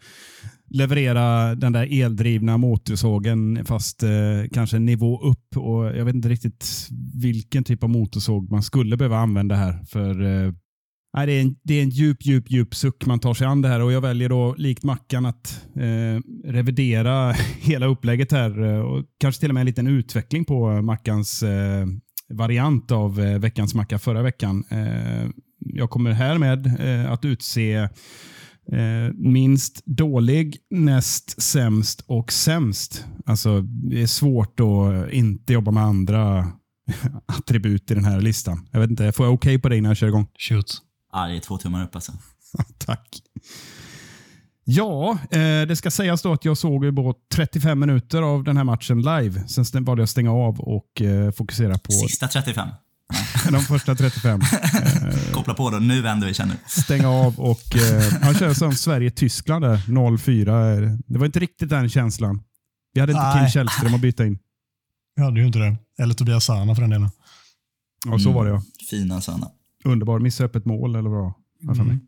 leverera 0.71 1.55
den 1.55 1.73
där 1.73 2.03
eldrivna 2.03 2.57
motorsågen 2.57 3.65
fast 3.65 4.03
eh, 4.03 4.11
kanske 4.53 4.77
en 4.77 4.87
nivå 4.87 5.21
upp. 5.21 5.57
Och 5.57 5.85
Jag 5.85 6.05
vet 6.05 6.15
inte 6.15 6.29
riktigt 6.29 6.89
vilken 7.23 7.65
typ 7.65 7.85
av 7.85 7.91
motorsåg 7.91 8.51
man 8.51 8.63
skulle 8.63 8.97
behöva 8.97 9.19
använda 9.19 9.55
här. 9.55 9.85
För 9.85 10.11
eh, 10.23 10.53
det, 11.27 11.33
är 11.33 11.41
en, 11.41 11.57
det 11.63 11.75
är 11.75 11.83
en 11.83 11.91
djup, 11.91 12.27
djup, 12.27 12.51
djup 12.51 12.75
suck 12.75 13.07
man 13.07 13.21
tar 13.21 13.35
sig 13.35 13.47
an 13.47 13.63
det 13.63 13.69
här 13.69 13.83
och 13.83 13.93
jag 13.93 14.01
väljer 14.01 14.29
då 14.29 14.55
likt 14.59 14.85
Mackan 14.85 15.27
att 15.27 15.67
eh, 15.77 16.21
revidera 16.51 17.33
hela 17.61 17.87
upplägget 17.87 18.33
här 18.33 18.61
och 18.61 19.05
kanske 19.21 19.41
till 19.41 19.51
och 19.51 19.55
med 19.55 19.61
en 19.61 19.67
liten 19.67 19.87
utveckling 19.87 20.45
på 20.45 20.83
Mackans 20.83 21.43
eh, 21.43 21.87
variant 22.29 22.93
av 22.93 23.21
eh, 23.21 23.39
veckans 23.39 23.75
macka 23.75 23.99
förra 23.99 24.23
veckan. 24.23 24.65
Eh, 24.71 25.31
jag 25.59 25.91
kommer 25.91 26.11
härmed 26.11 26.67
eh, 26.81 27.13
att 27.13 27.25
utse 27.25 27.89
eh, 28.73 29.13
minst 29.15 29.83
dålig, 29.85 30.57
näst 30.71 31.43
sämst 31.43 32.05
och 32.07 32.33
sämst. 32.33 33.05
Alltså, 33.27 33.61
det 33.63 34.03
är 34.03 34.07
svårt 34.07 34.61
att 34.61 35.13
inte 35.13 35.53
jobba 35.53 35.71
med 35.71 35.83
andra 35.83 36.53
attribut 37.27 37.91
i 37.91 37.95
den 37.95 38.05
här 38.05 38.21
listan. 38.21 38.69
Jag 38.73 38.81
vet 38.81 38.91
inte, 38.91 39.13
får 39.13 39.27
jag 39.27 39.35
okej 39.35 39.59
på 39.59 39.69
det 39.69 39.77
innan 39.77 39.91
jag 39.91 39.97
kör 39.97 40.09
igång? 40.09 40.27
Shoot. 40.39 40.83
Ja, 41.13 41.27
det 41.27 41.37
är 41.37 41.41
två 41.41 41.59
tummar 41.59 41.85
upp 41.85 41.95
alltså. 41.95 42.13
Tack. 42.79 43.23
Ja, 44.65 45.19
eh, 45.31 45.39
det 45.69 45.77
ska 45.77 45.91
sägas 45.91 46.23
då 46.23 46.33
att 46.33 46.45
jag 46.45 46.59
såg 46.59 46.85
ju 46.85 46.91
bara 46.91 47.15
35 47.35 47.79
minuter 47.79 48.23
av 48.23 48.45
den 48.45 48.57
här 48.57 48.65
matchen 48.65 49.03
live. 49.03 49.49
Sen 49.49 49.85
valde 49.85 50.01
jag 50.01 50.05
att 50.05 50.11
stänga 50.11 50.33
av 50.33 50.61
och 50.61 51.03
eh, 51.03 51.31
fokusera 51.31 51.79
på 51.79 51.93
Sista 51.93 52.29
35. 52.29 52.69
de 53.51 53.61
första 53.61 53.95
35. 53.95 54.41
Koppla 55.33 55.55
på 55.55 55.71
då, 55.71 55.79
nu 55.79 56.03
vänder 56.03 56.27
vi 56.27 56.35
känner. 56.35 56.57
Stänga 56.67 57.09
av 57.09 57.41
och 57.41 57.77
eh, 57.77 58.23
han 58.23 58.35
kör 58.35 58.55
som 58.55 58.75
Sverige-Tyskland 58.75 59.65
där, 59.65 59.77
0-4. 59.77 61.03
Det 61.07 61.19
var 61.19 61.27
inte 61.27 61.39
riktigt 61.39 61.69
den 61.69 61.89
känslan. 61.89 62.43
Vi 62.93 63.01
hade 63.01 63.13
inte 63.13 63.25
Nej. 63.25 63.41
Kim 63.41 63.51
Källström 63.51 63.95
att 63.95 64.01
byta 64.01 64.27
in. 64.27 64.39
Jag 65.17 65.25
hade 65.25 65.41
ju 65.41 65.47
inte 65.47 65.59
det. 65.59 65.77
Eller 65.99 66.15
Tobias 66.15 66.45
Sana 66.45 66.75
för 66.75 66.83
den 66.83 66.91
delen. 66.91 67.11
Ja, 68.07 68.19
så 68.19 68.33
var 68.33 68.45
det 68.45 68.51
ja. 68.51 68.63
Fina 68.91 69.21
Sanna. 69.21 69.51
Underbar. 69.85 70.19
Missa 70.19 70.45
öppet 70.45 70.65
mål 70.65 70.97
eller 70.97 71.11
vad? 71.11 71.33
för 71.77 71.85
mig. 71.85 71.99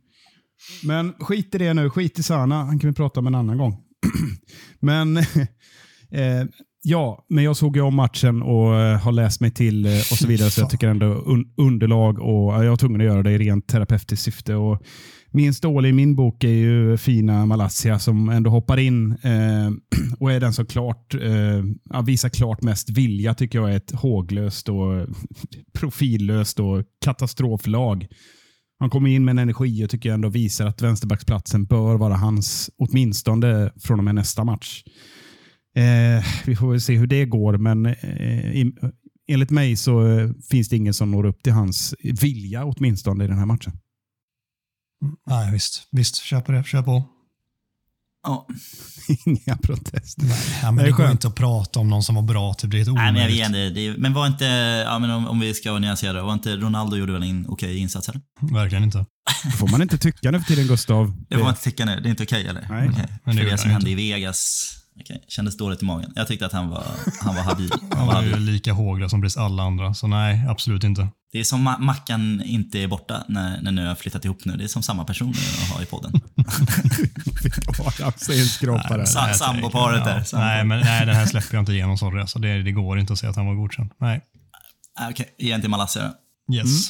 Men 0.83 1.13
skit 1.13 1.55
i 1.55 1.59
det 1.59 1.75
nu. 1.75 1.91
Skit 1.91 2.19
i 2.19 2.23
Sana. 2.23 2.65
Han 2.65 2.79
kan 2.79 2.91
vi 2.91 2.97
prata 2.97 3.21
om 3.21 3.27
en 3.27 3.35
annan 3.35 3.59
gång. 3.59 3.83
men 4.81 5.17
eh, 6.11 6.47
ja, 6.83 7.25
men 7.29 7.45
jag 7.45 7.57
såg 7.57 7.77
ju 7.77 7.83
om 7.83 7.95
matchen 7.95 8.43
och 8.43 8.75
eh, 8.75 8.99
har 8.99 9.13
läst 9.13 9.41
mig 9.41 9.51
till 9.51 9.87
eh, 9.87 9.93
och 9.93 10.19
så 10.19 10.27
vidare. 10.27 10.51
Så 10.51 10.61
jag 10.61 10.71
tycker 10.71 10.89
ändå 10.89 11.07
un 11.07 11.53
underlag 11.57 12.19
och 12.19 12.53
ja, 12.53 12.63
jag 12.63 12.71
var 12.71 12.77
tvungen 12.77 13.01
att 13.01 13.07
göra 13.07 13.23
det 13.23 13.33
i 13.33 13.39
rent 13.39 13.67
terapeutiskt 13.67 14.25
syfte. 14.25 14.55
Och 14.55 14.83
minst 15.31 15.63
dålig 15.63 15.89
i 15.89 15.93
min 15.93 16.17
bok 16.17 16.45
är 16.45 16.49
ju 16.49 16.97
fina 16.97 17.47
Malaysia 17.47 17.99
som 17.99 18.29
ändå 18.29 18.51
hoppar 18.51 18.79
in 18.79 19.13
eh, 19.13 19.71
och 20.19 20.33
är 20.33 20.41
den 20.41 20.53
som 20.53 20.67
klart 20.67 21.15
eh, 21.15 22.03
visar 22.05 22.29
klart 22.29 22.63
mest 22.63 22.91
vilja 22.91 23.35
tycker 23.35 23.59
jag 23.59 23.73
är 23.73 23.77
ett 23.77 23.91
håglöst 23.91 24.69
och 24.69 25.07
profillöst 25.73 26.61
och 26.61 26.83
katastroflag. 27.05 28.07
Han 28.79 28.91
kommer 28.91 29.11
in 29.11 29.25
med 29.25 29.33
en 29.33 29.39
energi 29.39 29.85
och 29.85 29.91
tycker 29.91 30.09
jag 30.09 30.15
ändå 30.15 30.29
visar 30.29 30.67
att 30.67 30.83
vänsterbacksplatsen 30.83 31.65
bör 31.65 31.97
vara 31.97 32.15
hans, 32.15 32.71
åtminstone 32.79 33.71
från 33.81 33.99
och 33.99 34.05
med 34.05 34.15
nästa 34.15 34.45
match. 34.45 34.83
Eh, 35.77 36.25
vi 36.47 36.57
får 36.57 36.71
väl 36.71 36.81
se 36.81 36.97
hur 36.97 37.07
det 37.07 37.25
går, 37.25 37.59
men 37.59 37.87
eh, 37.87 38.53
i, 38.53 38.73
enligt 39.29 39.51
mig 39.51 39.77
så 39.77 40.07
eh, 40.07 40.31
finns 40.51 40.69
det 40.69 40.77
ingen 40.77 40.95
som 40.95 41.11
når 41.11 41.27
upp 41.27 41.43
till 41.43 41.53
hans 41.53 41.95
vilja 42.01 42.65
åtminstone 42.65 43.25
i 43.25 43.27
den 43.27 43.39
här 43.39 43.47
matchen. 43.47 43.73
Nej, 45.27 45.53
visst. 45.53 45.89
Visst, 45.91 46.17
kör 46.17 46.41
på 46.41 46.53
det. 46.53 46.65
Kör 46.65 46.83
på. 46.83 47.05
Ja. 48.23 48.47
Inga 49.27 49.57
protester. 49.57 50.23
Nej, 50.23 50.37
men 50.63 50.77
Det 50.77 50.83
det, 50.85 50.91
går 50.91 51.11
inte 51.11 51.29
att 51.29 51.35
prata 51.35 51.81
om 51.81 51.89
någon 51.89 52.03
som 52.03 52.15
var 52.15 52.23
bra. 52.23 52.55
Typ. 52.55 52.71
Det 52.71 52.77
är 52.77 52.79
helt 52.79 52.95
Nej, 52.95 53.13
men 53.13 53.23
jag 53.23 53.29
vet 53.29 53.47
inte. 53.47 53.71
Det 53.71 53.87
är, 53.87 53.97
men 53.97 54.13
var 54.15 54.27
inte, 54.27 54.45
ja, 54.87 54.99
men 54.99 55.11
om, 55.11 55.27
om 55.27 55.41
vi 55.41 55.55
ska 55.55 55.71
vara 55.71 55.81
nyanserade, 55.81 56.23
var 56.23 56.33
inte 56.33 56.57
Ronaldo 56.57 56.97
gjorde 56.97 57.13
väl 57.13 57.23
en 57.23 57.47
okej 57.49 57.79
insats 57.79 58.09
eller? 58.09 58.21
Verkligen 58.41 58.85
inte. 58.85 59.07
Det 59.45 59.51
får 59.51 59.69
man 59.69 59.83
inte 59.83 59.99
tycka 59.99 60.31
nu 60.31 60.39
för 60.41 60.47
tiden, 60.47 60.67
Gustav. 60.67 61.17
Det 61.29 61.37
får 61.37 61.43
man 61.43 61.53
inte 61.53 61.63
tycka 61.63 61.85
nu. 61.85 62.01
Det 62.01 62.09
är 62.09 62.11
inte 62.11 62.23
okej 62.23 62.47
eller? 62.47 62.67
Nej. 62.71 62.89
Okej. 62.89 63.07
Men 63.09 63.09
det 63.25 63.33
För 63.33 63.33
gjorde 63.33 63.51
det 63.51 63.59
som 63.59 63.71
hände 63.71 63.91
i 63.91 63.95
Vegas, 63.95 64.73
okej, 65.01 65.25
kändes 65.29 65.57
dåligt 65.57 65.83
i 65.83 65.85
magen. 65.85 66.13
Jag 66.17 66.29
tyckte 66.29 66.47
att 66.47 66.53
han 66.53 66.69
var, 66.69 66.85
han 67.21 67.35
var 67.35 67.43
habil. 67.43 67.71
Han 67.91 68.07
var 68.07 68.23
ju 68.23 68.31
habil. 68.31 68.45
lika 68.45 68.73
håglös 68.73 69.11
som 69.11 69.23
precis 69.23 69.37
alla 69.37 69.63
andra. 69.63 69.95
Så 69.95 70.07
nej, 70.07 70.47
absolut 70.49 70.85
inte. 70.85 71.09
Det 71.33 71.41
är 71.41 71.45
som 71.45 71.69
Ma- 71.69 71.79
Mackan 71.79 72.43
inte 72.45 72.79
är 72.79 72.89
borta 72.89 73.25
när, 73.29 73.63
när 73.63 73.73
nu 73.73 73.87
har 73.87 73.95
flyttat 73.95 74.25
ihop 74.25 74.45
nu. 74.45 74.57
Det 74.57 74.65
är 74.65 74.69
som 74.69 74.83
samma 74.83 75.05
person 75.05 75.31
att 75.31 75.69
ha 75.77 75.83
i 75.83 75.87
podden. 75.87 76.13
Skrapare. 78.49 79.07
Sa- 79.07 79.33
samboparet 79.35 80.05
där, 80.05 80.25
Ja. 80.33 80.39
Nej, 80.39 80.65
men 80.65 80.81
nej, 80.81 81.07
den 81.07 81.15
här 81.15 81.27
släpper 81.27 81.55
jag 81.55 81.63
inte 81.63 81.73
igenom. 81.73 81.99
Sorry. 81.99 82.21
Alltså, 82.21 82.39
det, 82.39 82.63
det 82.63 82.73
går 82.73 82.99
inte 82.99 83.13
att 83.13 83.19
säga 83.19 83.31
att 83.31 83.37
han 83.37 83.47
var 83.47 83.55
godkänd. 83.55 83.91
Nej. 84.01 84.21
Okej, 85.11 85.35
igen 85.39 85.61
till 85.61 85.71
Malaysia 85.71 86.03
då. 86.49 86.55
Yes. 86.55 86.89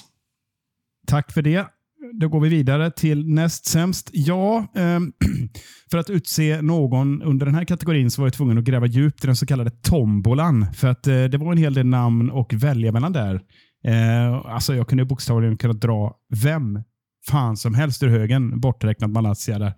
Tack 1.07 1.33
för 1.33 1.43
det 1.43 1.67
då 2.13 2.29
går 2.29 2.41
vi 2.41 2.49
vidare 2.49 2.91
till 2.91 3.29
näst 3.29 3.67
sämst. 3.67 4.11
Ja, 4.13 4.67
ehm, 4.75 5.13
för 5.91 5.99
att 5.99 6.11
utse 6.11 6.63
någon 6.63 7.23
under 7.23 7.47
den 7.47 7.55
här 7.55 7.65
kategorin 7.65 8.11
så 8.11 8.23
var 8.23 8.27
jag 8.27 8.35
tvungen 8.35 8.59
att 8.59 8.65
gräva 8.65 8.87
djupt 8.87 9.25
i 9.25 9.27
den 9.27 9.37
så 9.37 9.47
kallade 9.47 9.71
tombolan. 9.71 10.67
För 10.73 10.89
att 10.89 11.07
eh, 11.07 11.25
det 11.25 11.39
var 11.39 11.53
en 11.53 11.59
hel 11.59 11.75
del 11.75 11.87
namn 11.87 12.31
att 12.31 12.53
välja 12.53 12.93
mellan 12.93 13.13
där. 13.13 13.41
Eh, 13.85 14.33
alltså 14.33 14.75
jag 14.75 14.89
kunde 14.89 15.05
bokstavligen 15.05 15.57
kunna 15.57 15.73
dra 15.73 16.17
vem 16.43 16.83
fan 17.29 17.57
som 17.57 17.75
helst 17.75 18.03
ur 18.03 18.09
högen, 18.09 18.61
borträknat 18.61 19.11
Malaysia 19.11 19.59
där. 19.59 19.75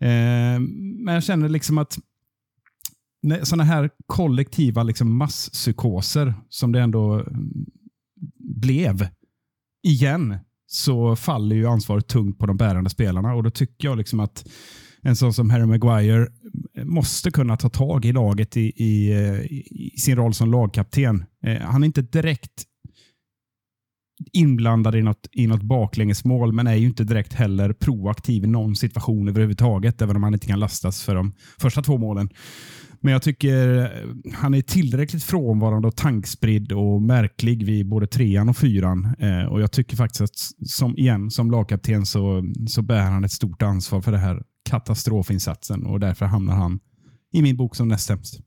Ehm, 0.00 0.64
men 1.04 1.14
jag 1.14 1.24
känner 1.24 1.48
liksom 1.48 1.78
att 1.78 1.98
sådana 3.42 3.64
här 3.64 3.90
kollektiva 4.06 4.82
liksom 4.82 5.16
masspsykoser 5.16 6.34
som 6.48 6.72
det 6.72 6.80
ändå 6.80 7.14
mm, 7.14 7.66
blev 8.38 9.08
igen 9.82 10.38
så 10.70 11.16
faller 11.16 11.56
ju 11.56 11.66
ansvaret 11.66 12.08
tungt 12.08 12.38
på 12.38 12.46
de 12.46 12.56
bärande 12.56 12.90
spelarna 12.90 13.34
och 13.34 13.42
då 13.42 13.50
tycker 13.50 13.88
jag 13.88 13.98
liksom 13.98 14.20
att 14.20 14.48
en 15.02 15.16
sån 15.16 15.32
som 15.34 15.50
Harry 15.50 15.66
Maguire 15.66 16.28
måste 16.84 17.30
kunna 17.30 17.56
ta 17.56 17.68
tag 17.68 18.04
i 18.04 18.12
laget 18.12 18.56
i, 18.56 18.72
i, 18.76 19.12
eh, 19.12 19.40
i 19.70 19.94
sin 19.98 20.16
roll 20.16 20.34
som 20.34 20.50
lagkapten. 20.50 21.24
Eh, 21.44 21.60
han 21.60 21.82
är 21.82 21.86
inte 21.86 22.02
direkt 22.02 22.64
inblandad 24.32 24.94
i 24.94 25.02
något, 25.02 25.28
i 25.32 25.46
något 25.46 25.62
baklängesmål, 25.62 26.52
men 26.52 26.66
är 26.66 26.74
ju 26.74 26.86
inte 26.86 27.04
direkt 27.04 27.32
heller 27.32 27.72
proaktiv 27.72 28.44
i 28.44 28.46
någon 28.46 28.76
situation 28.76 29.28
överhuvudtaget, 29.28 30.02
även 30.02 30.16
om 30.16 30.22
han 30.22 30.34
inte 30.34 30.46
kan 30.46 30.60
lastas 30.60 31.02
för 31.02 31.14
de 31.14 31.34
första 31.58 31.82
två 31.82 31.98
målen. 31.98 32.28
Men 33.00 33.12
jag 33.12 33.22
tycker 33.22 33.78
eh, 33.78 34.34
han 34.34 34.54
är 34.54 34.62
tillräckligt 34.62 35.24
frånvarande 35.24 35.88
och 35.88 35.96
tankspridd 35.96 36.72
och 36.72 37.02
märklig 37.02 37.66
vid 37.66 37.88
både 37.88 38.06
trean 38.06 38.48
och 38.48 38.56
fyran. 38.56 39.14
Eh, 39.18 39.44
och 39.44 39.60
Jag 39.60 39.72
tycker 39.72 39.96
faktiskt 39.96 40.20
att 40.20 40.68
som, 40.68 40.98
igen, 40.98 41.30
som 41.30 41.50
lagkapten 41.50 42.06
så, 42.06 42.42
så 42.68 42.82
bär 42.82 43.00
han 43.02 43.24
ett 43.24 43.32
stort 43.32 43.62
ansvar 43.62 44.00
för 44.00 44.12
den 44.12 44.20
här 44.20 44.42
katastrofinsatsen 44.70 45.86
och 45.86 46.00
därför 46.00 46.26
hamnar 46.26 46.54
han 46.54 46.80
i 47.32 47.42
min 47.42 47.56
bok 47.56 47.76
som 47.76 47.88
näst 47.88 48.06
sämst. 48.06 48.40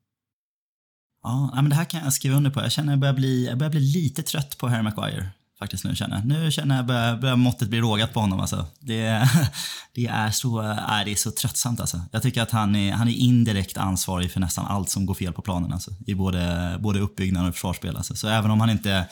Ja, 1.24 1.51
men 1.55 1.70
det 1.70 1.75
här 1.75 1.86
kan 1.86 2.03
jag 2.03 2.13
skriva 2.13 2.36
under 2.36 2.51
på. 2.51 2.60
Jag 2.60 2.72
känner 2.72 2.88
att 2.88 2.93
jag 2.93 3.00
börjar 3.00 3.13
bli, 3.13 3.48
jag 3.48 3.58
börjar 3.58 3.72
bli 3.72 3.79
lite 3.79 4.24
trött 4.24 4.58
på 4.58 4.67
Harry 4.67 4.84
Maguire 4.84 5.29
faktiskt 5.62 5.84
nu 5.84 5.96
känner 5.96 6.15
jag. 6.15 6.25
Nu 6.25 6.51
känner 6.51 6.75
jag 6.75 6.86
börjar, 6.86 7.18
börjar 7.18 7.36
måttet 7.36 7.70
bli 7.70 7.80
rågat 7.80 8.13
på 8.13 8.20
honom 8.20 8.39
alltså. 8.39 8.65
Det, 8.80 9.30
det, 9.96 10.08
är 10.08 10.32
så, 10.32 10.62
äh, 10.62 10.75
det 11.06 11.12
är 11.12 11.15
så 11.15 11.32
tröttsamt 11.32 11.80
alltså. 11.80 12.01
Jag 12.12 12.22
tycker 12.22 12.41
att 12.41 12.51
han 12.51 12.75
är, 12.75 12.91
han 12.94 13.08
är 13.08 13.13
indirekt 13.13 13.77
ansvarig 13.77 14.32
för 14.32 14.39
nästan 14.39 14.65
allt 14.65 14.89
som 14.89 15.06
går 15.06 15.13
fel 15.13 15.34
på 15.34 15.41
planen 15.41 15.74
alltså. 15.74 15.91
I 16.08 16.15
både, 16.15 16.75
både 16.80 17.00
uppbyggnad 17.00 17.48
och 17.48 17.53
försvarsspel 17.53 17.98
alltså. 17.98 18.15
Så 18.15 18.27
även 18.27 18.51
om 18.51 18.60
han 18.60 18.70
inte 18.70 19.06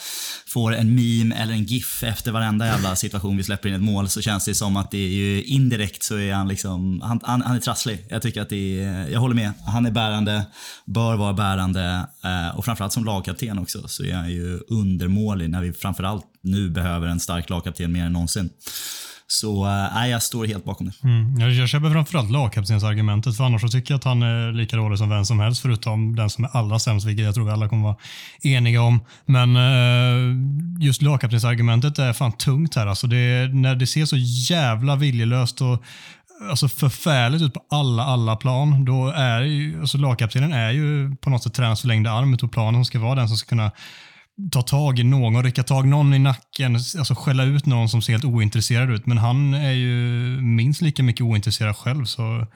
får 0.47 0.75
en 0.75 0.95
meme 0.95 1.35
eller 1.35 1.53
en 1.53 1.63
GIF 1.63 2.03
efter 2.03 2.31
varenda 2.31 2.65
jävla 2.65 2.95
situation 2.95 3.37
vi 3.37 3.43
släpper 3.43 3.69
in 3.69 3.75
ett 3.75 3.81
mål 3.81 4.09
så 4.09 4.21
känns 4.21 4.45
det 4.45 4.55
som 4.55 4.77
att 4.77 4.91
det 4.91 4.97
är 4.97 5.09
ju 5.09 5.43
indirekt 5.43 6.03
så 6.03 6.17
är 6.17 6.33
han 6.33 6.47
liksom, 6.47 7.01
han, 7.01 7.19
han, 7.23 7.41
han 7.41 7.55
är 7.55 7.59
trasslig. 7.59 8.05
Jag 8.09 8.21
tycker 8.21 8.41
att 8.41 8.49
det 8.49 8.83
är, 8.83 9.07
jag 9.07 9.19
håller 9.19 9.35
med. 9.35 9.51
Han 9.65 9.85
är 9.85 9.91
bärande, 9.91 10.45
bör 10.85 11.15
vara 11.15 11.33
bärande 11.33 12.07
eh, 12.23 12.57
och 12.57 12.65
framförallt 12.65 12.93
som 12.93 13.05
lagkapten 13.05 13.59
också 13.59 13.87
så 13.87 14.03
är 14.03 14.13
han 14.13 14.29
ju 14.29 14.59
undermålig 14.67 15.49
när 15.49 15.61
vi 15.61 15.73
framförallt 15.73 16.25
nu 16.41 16.69
behöver 16.69 17.07
en 17.07 17.19
stark 17.19 17.49
lagkapten 17.49 17.91
mer 17.91 18.05
än 18.05 18.13
någonsin. 18.13 18.49
Så 19.31 19.67
äh, 19.95 20.07
jag 20.09 20.23
står 20.23 20.45
helt 20.45 20.65
bakom 20.65 20.85
det. 20.85 21.07
Mm. 21.07 21.39
Jag, 21.39 21.51
jag 21.51 21.69
köper 21.69 21.91
framförallt 21.91 22.31
lagkaptensargumentet, 22.31 23.37
för 23.37 23.43
annars 23.43 23.61
så 23.61 23.67
tycker 23.67 23.93
jag 23.93 23.97
att 23.97 24.03
han 24.03 24.23
är 24.23 24.51
lika 24.51 24.75
dålig 24.75 24.97
som 24.97 25.09
vem 25.09 25.25
som 25.25 25.39
helst, 25.39 25.61
förutom 25.61 26.15
den 26.15 26.29
som 26.29 26.43
är 26.43 26.49
allra 26.57 26.79
sämst, 26.79 27.07
vilket 27.07 27.25
jag 27.25 27.35
tror 27.35 27.45
vi 27.45 27.51
alla 27.51 27.69
kommer 27.69 27.83
vara 27.83 27.95
eniga 28.43 28.81
om. 28.81 28.99
Men 29.25 29.55
äh, 29.55 30.35
just 30.79 31.01
lagkaptensargumentet 31.01 31.99
är 31.99 32.13
fan 32.13 32.31
tungt 32.31 32.75
här. 32.75 32.87
Alltså 32.87 33.07
det, 33.07 33.49
när 33.53 33.75
det 33.75 33.87
ser 33.87 34.05
så 34.05 34.17
jävla 34.53 34.95
viljelöst 34.95 35.61
och 35.61 35.83
alltså 36.49 36.67
förfärligt 36.67 37.41
ut 37.41 37.53
på 37.53 37.65
alla, 37.69 38.03
alla 38.03 38.35
plan, 38.35 38.85
då 38.85 39.07
är 39.07 39.41
ju, 39.41 39.79
alltså 39.79 39.97
lagkaptenen 39.97 40.53
är 40.53 40.71
ju 40.71 41.15
på 41.15 41.29
något 41.29 41.43
sätt 41.43 41.53
tränarens 41.53 41.81
förlängda 41.81 42.11
arm 42.11 42.33
utav 42.33 42.47
planen 42.47 42.73
som 42.73 42.85
ska 42.85 42.99
vara 42.99 43.15
den 43.15 43.27
som 43.27 43.37
ska 43.37 43.49
kunna 43.49 43.71
ta 44.51 44.61
tag 44.61 44.99
i 44.99 45.03
någon, 45.03 45.43
rycka 45.43 45.63
tag 45.63 45.87
någon 45.87 46.13
i 46.13 46.19
nacken, 46.19 46.75
alltså 46.75 47.15
skälla 47.15 47.43
ut 47.43 47.65
någon 47.65 47.89
som 47.89 48.01
ser 48.01 48.13
helt 48.13 48.25
ointresserad 48.25 48.91
ut. 48.91 49.05
Men 49.05 49.17
han 49.17 49.53
är 49.53 49.71
ju 49.71 49.97
minst 50.41 50.81
lika 50.81 51.03
mycket 51.03 51.21
ointresserad 51.21 51.75
själv, 51.75 52.05
så, 52.05 52.47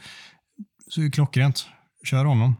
så 0.87 1.01
är 1.01 1.05
det 1.05 1.11
klockrent. 1.11 1.65
Kör 2.05 2.25
honom. 2.25 2.55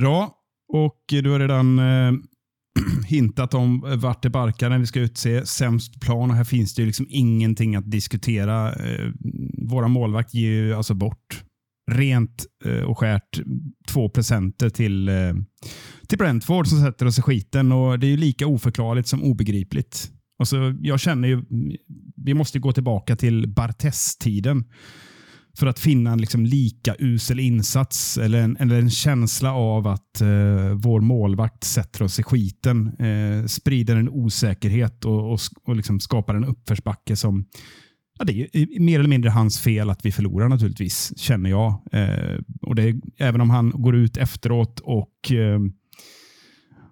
Bra, 0.00 0.34
och 0.72 1.04
du 1.08 1.30
har 1.30 1.40
redan 1.40 1.78
eh, 1.78 2.12
hintat 3.06 3.54
om 3.54 3.98
vart 4.00 4.22
det 4.22 4.30
barkar 4.30 4.70
när 4.70 4.78
vi 4.78 4.86
ska 4.86 5.00
utse 5.00 5.46
sämst 5.46 6.00
plan 6.00 6.30
och 6.30 6.36
här 6.36 6.44
finns 6.44 6.74
det 6.74 6.82
ju 6.82 6.86
liksom 6.86 7.06
ingenting 7.08 7.76
att 7.76 7.90
diskutera. 7.90 8.72
Eh, 8.72 9.10
våra 9.68 9.88
målvakt 9.88 10.34
ger 10.34 10.50
ju 10.50 10.74
alltså 10.74 10.94
bort 10.94 11.44
rent 11.90 12.46
eh, 12.64 12.82
och 12.82 12.98
skärt 12.98 13.40
två 13.88 14.08
presenter 14.08 14.70
till, 14.70 15.08
eh, 15.08 15.34
till 16.08 16.18
Brentford 16.18 16.66
som 16.66 16.80
sätter 16.80 17.06
oss 17.06 17.18
i 17.18 17.22
skiten. 17.22 17.72
Och 17.72 17.98
Det 17.98 18.06
är 18.06 18.10
ju 18.10 18.16
lika 18.16 18.46
oförklarligt 18.46 19.08
som 19.08 19.22
obegripligt. 19.22 20.10
Alltså, 20.38 20.74
jag 20.80 21.00
känner 21.00 21.28
ju, 21.28 21.42
vi 22.16 22.34
måste 22.34 22.58
gå 22.58 22.72
tillbaka 22.72 23.16
till 23.16 23.48
Bartes-tiden 23.48 24.64
för 25.58 25.66
att 25.66 25.78
finna 25.78 26.12
en 26.12 26.20
liksom 26.20 26.46
lika 26.46 26.94
usel 26.98 27.40
insats 27.40 28.18
eller 28.18 28.42
en, 28.42 28.56
eller 28.56 28.78
en 28.78 28.90
känsla 28.90 29.52
av 29.52 29.86
att 29.86 30.20
eh, 30.20 30.72
vår 30.74 31.00
målvakt 31.00 31.64
sätter 31.64 32.02
oss 32.02 32.18
i 32.18 32.22
skiten. 32.22 32.88
Eh, 32.98 33.46
sprider 33.46 33.96
en 33.96 34.08
osäkerhet 34.08 35.04
och, 35.04 35.32
och, 35.32 35.40
och 35.64 35.76
liksom 35.76 36.00
skapar 36.00 36.34
en 36.34 36.44
uppförsbacke 36.44 37.16
som 37.16 37.44
Ja, 38.18 38.24
det 38.24 38.32
är 38.40 38.48
eh, 38.52 38.80
mer 38.80 38.98
eller 38.98 39.08
mindre 39.08 39.30
hans 39.30 39.60
fel 39.60 39.90
att 39.90 40.06
vi 40.06 40.12
förlorar 40.12 40.48
naturligtvis, 40.48 41.12
känner 41.16 41.50
jag. 41.50 41.82
Eh, 41.92 42.40
och 42.62 42.74
det 42.74 42.94
även 43.18 43.40
om 43.40 43.50
han 43.50 43.70
går 43.70 43.96
ut 43.96 44.16
efteråt 44.16 44.80
och, 44.80 45.32
eh, 45.32 45.60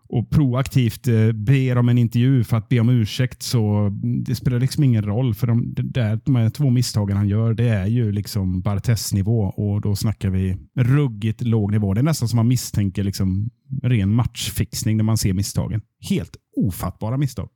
och 0.08 0.30
proaktivt 0.30 1.08
eh, 1.08 1.32
ber 1.32 1.78
om 1.78 1.88
en 1.88 1.98
intervju 1.98 2.44
för 2.44 2.56
att 2.56 2.68
be 2.68 2.80
om 2.80 2.88
ursäkt 2.88 3.42
så 3.42 3.90
det 4.26 4.34
spelar 4.34 4.60
liksom 4.60 4.84
ingen 4.84 5.04
roll. 5.04 5.34
För 5.34 5.46
de, 5.46 5.74
det, 5.74 6.20
de 6.24 6.36
här 6.36 6.50
två 6.50 6.70
misstagen 6.70 7.16
han 7.16 7.28
gör, 7.28 7.54
det 7.54 7.68
är 7.68 7.86
ju 7.86 8.12
liksom 8.12 8.60
Bartes-nivå 8.60 9.40
och 9.40 9.80
då 9.80 9.96
snackar 9.96 10.30
vi 10.30 10.56
ruggigt 10.74 11.40
låg 11.40 11.72
nivå. 11.72 11.94
Det 11.94 12.00
är 12.00 12.02
nästan 12.02 12.28
som 12.28 12.36
man 12.36 12.48
misstänker 12.48 13.04
liksom 13.04 13.50
ren 13.82 14.14
matchfixning 14.14 14.96
när 14.96 15.04
man 15.04 15.18
ser 15.18 15.32
misstagen. 15.32 15.80
Helt 16.08 16.36
ofattbara 16.56 17.16
misstag. 17.16 17.48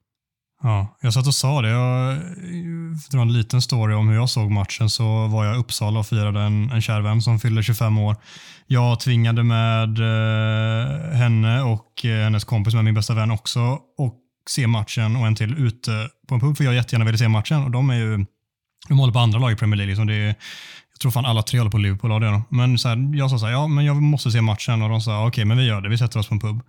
Ja, 0.62 0.96
jag 1.00 1.14
satt 1.14 1.26
och 1.26 1.34
sa 1.34 1.62
det. 1.62 1.68
Jag 1.68 2.18
drar 3.10 3.22
en 3.22 3.32
liten 3.32 3.62
story 3.62 3.94
om 3.94 4.08
hur 4.08 4.14
jag 4.14 4.30
såg 4.30 4.50
matchen. 4.50 4.90
Så 4.90 5.26
var 5.26 5.44
jag 5.44 5.56
i 5.56 5.58
Uppsala 5.58 6.00
och 6.00 6.06
firade 6.06 6.40
en, 6.40 6.70
en 6.70 6.82
kär 6.82 7.00
vän 7.00 7.22
som 7.22 7.40
fyllde 7.40 7.62
25 7.62 7.98
år. 7.98 8.16
Jag 8.66 9.00
tvingade 9.00 9.42
med 9.42 9.98
eh, 9.98 11.12
henne 11.12 11.62
och 11.62 12.04
eh, 12.04 12.24
hennes 12.24 12.44
kompis, 12.44 12.74
med 12.74 12.84
min 12.84 12.94
bästa 12.94 13.14
vän 13.14 13.30
också, 13.30 13.60
och 13.98 14.14
se 14.48 14.66
matchen 14.66 15.16
och 15.16 15.26
en 15.26 15.34
till 15.34 15.58
ute 15.58 16.08
på 16.28 16.34
en 16.34 16.40
pub, 16.40 16.56
för 16.56 16.64
jag 16.64 16.74
jättegärna 16.74 17.04
ville 17.04 17.18
se 17.18 17.28
matchen. 17.28 17.64
Och 17.64 17.70
de 17.70 17.90
är 17.90 17.94
ju 17.96 18.26
de 18.88 18.98
håller 18.98 19.12
på 19.12 19.18
andra 19.18 19.38
lag 19.38 19.52
i 19.52 19.56
Premier 19.56 19.76
League. 19.76 19.90
Liksom 19.90 20.06
det 20.06 20.14
är, 20.14 20.26
jag 20.92 21.00
tror 21.00 21.12
fan 21.12 21.26
alla 21.26 21.42
tre 21.42 21.60
håller 21.60 21.70
på 21.70 21.78
Liverpool. 21.78 22.20
Det 22.20 22.42
men 22.48 22.78
så 22.78 22.88
här, 22.88 23.16
jag 23.16 23.30
sa 23.30 23.38
så 23.38 23.46
här, 23.46 23.52
ja 23.52 23.66
men 23.66 23.84
jag 23.84 24.02
måste 24.02 24.30
se 24.30 24.40
matchen 24.40 24.82
och 24.82 24.88
de 24.88 25.00
sa 25.00 25.18
okej, 25.18 25.28
okay, 25.28 25.44
men 25.44 25.56
vi 25.56 25.66
gör 25.66 25.80
det. 25.80 25.88
Vi 25.88 25.98
sätter 25.98 26.18
oss 26.18 26.28
på 26.28 26.34
en 26.34 26.40
pub 26.40 26.62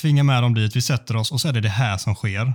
tvingar 0.00 0.24
med 0.24 0.42
dem 0.42 0.54
dit, 0.54 0.76
vi 0.76 0.82
sätter 0.82 1.16
oss 1.16 1.32
och 1.32 1.40
så 1.40 1.48
är 1.48 1.52
det 1.52 1.60
det 1.60 1.68
här 1.68 1.98
som 1.98 2.14
sker. 2.14 2.54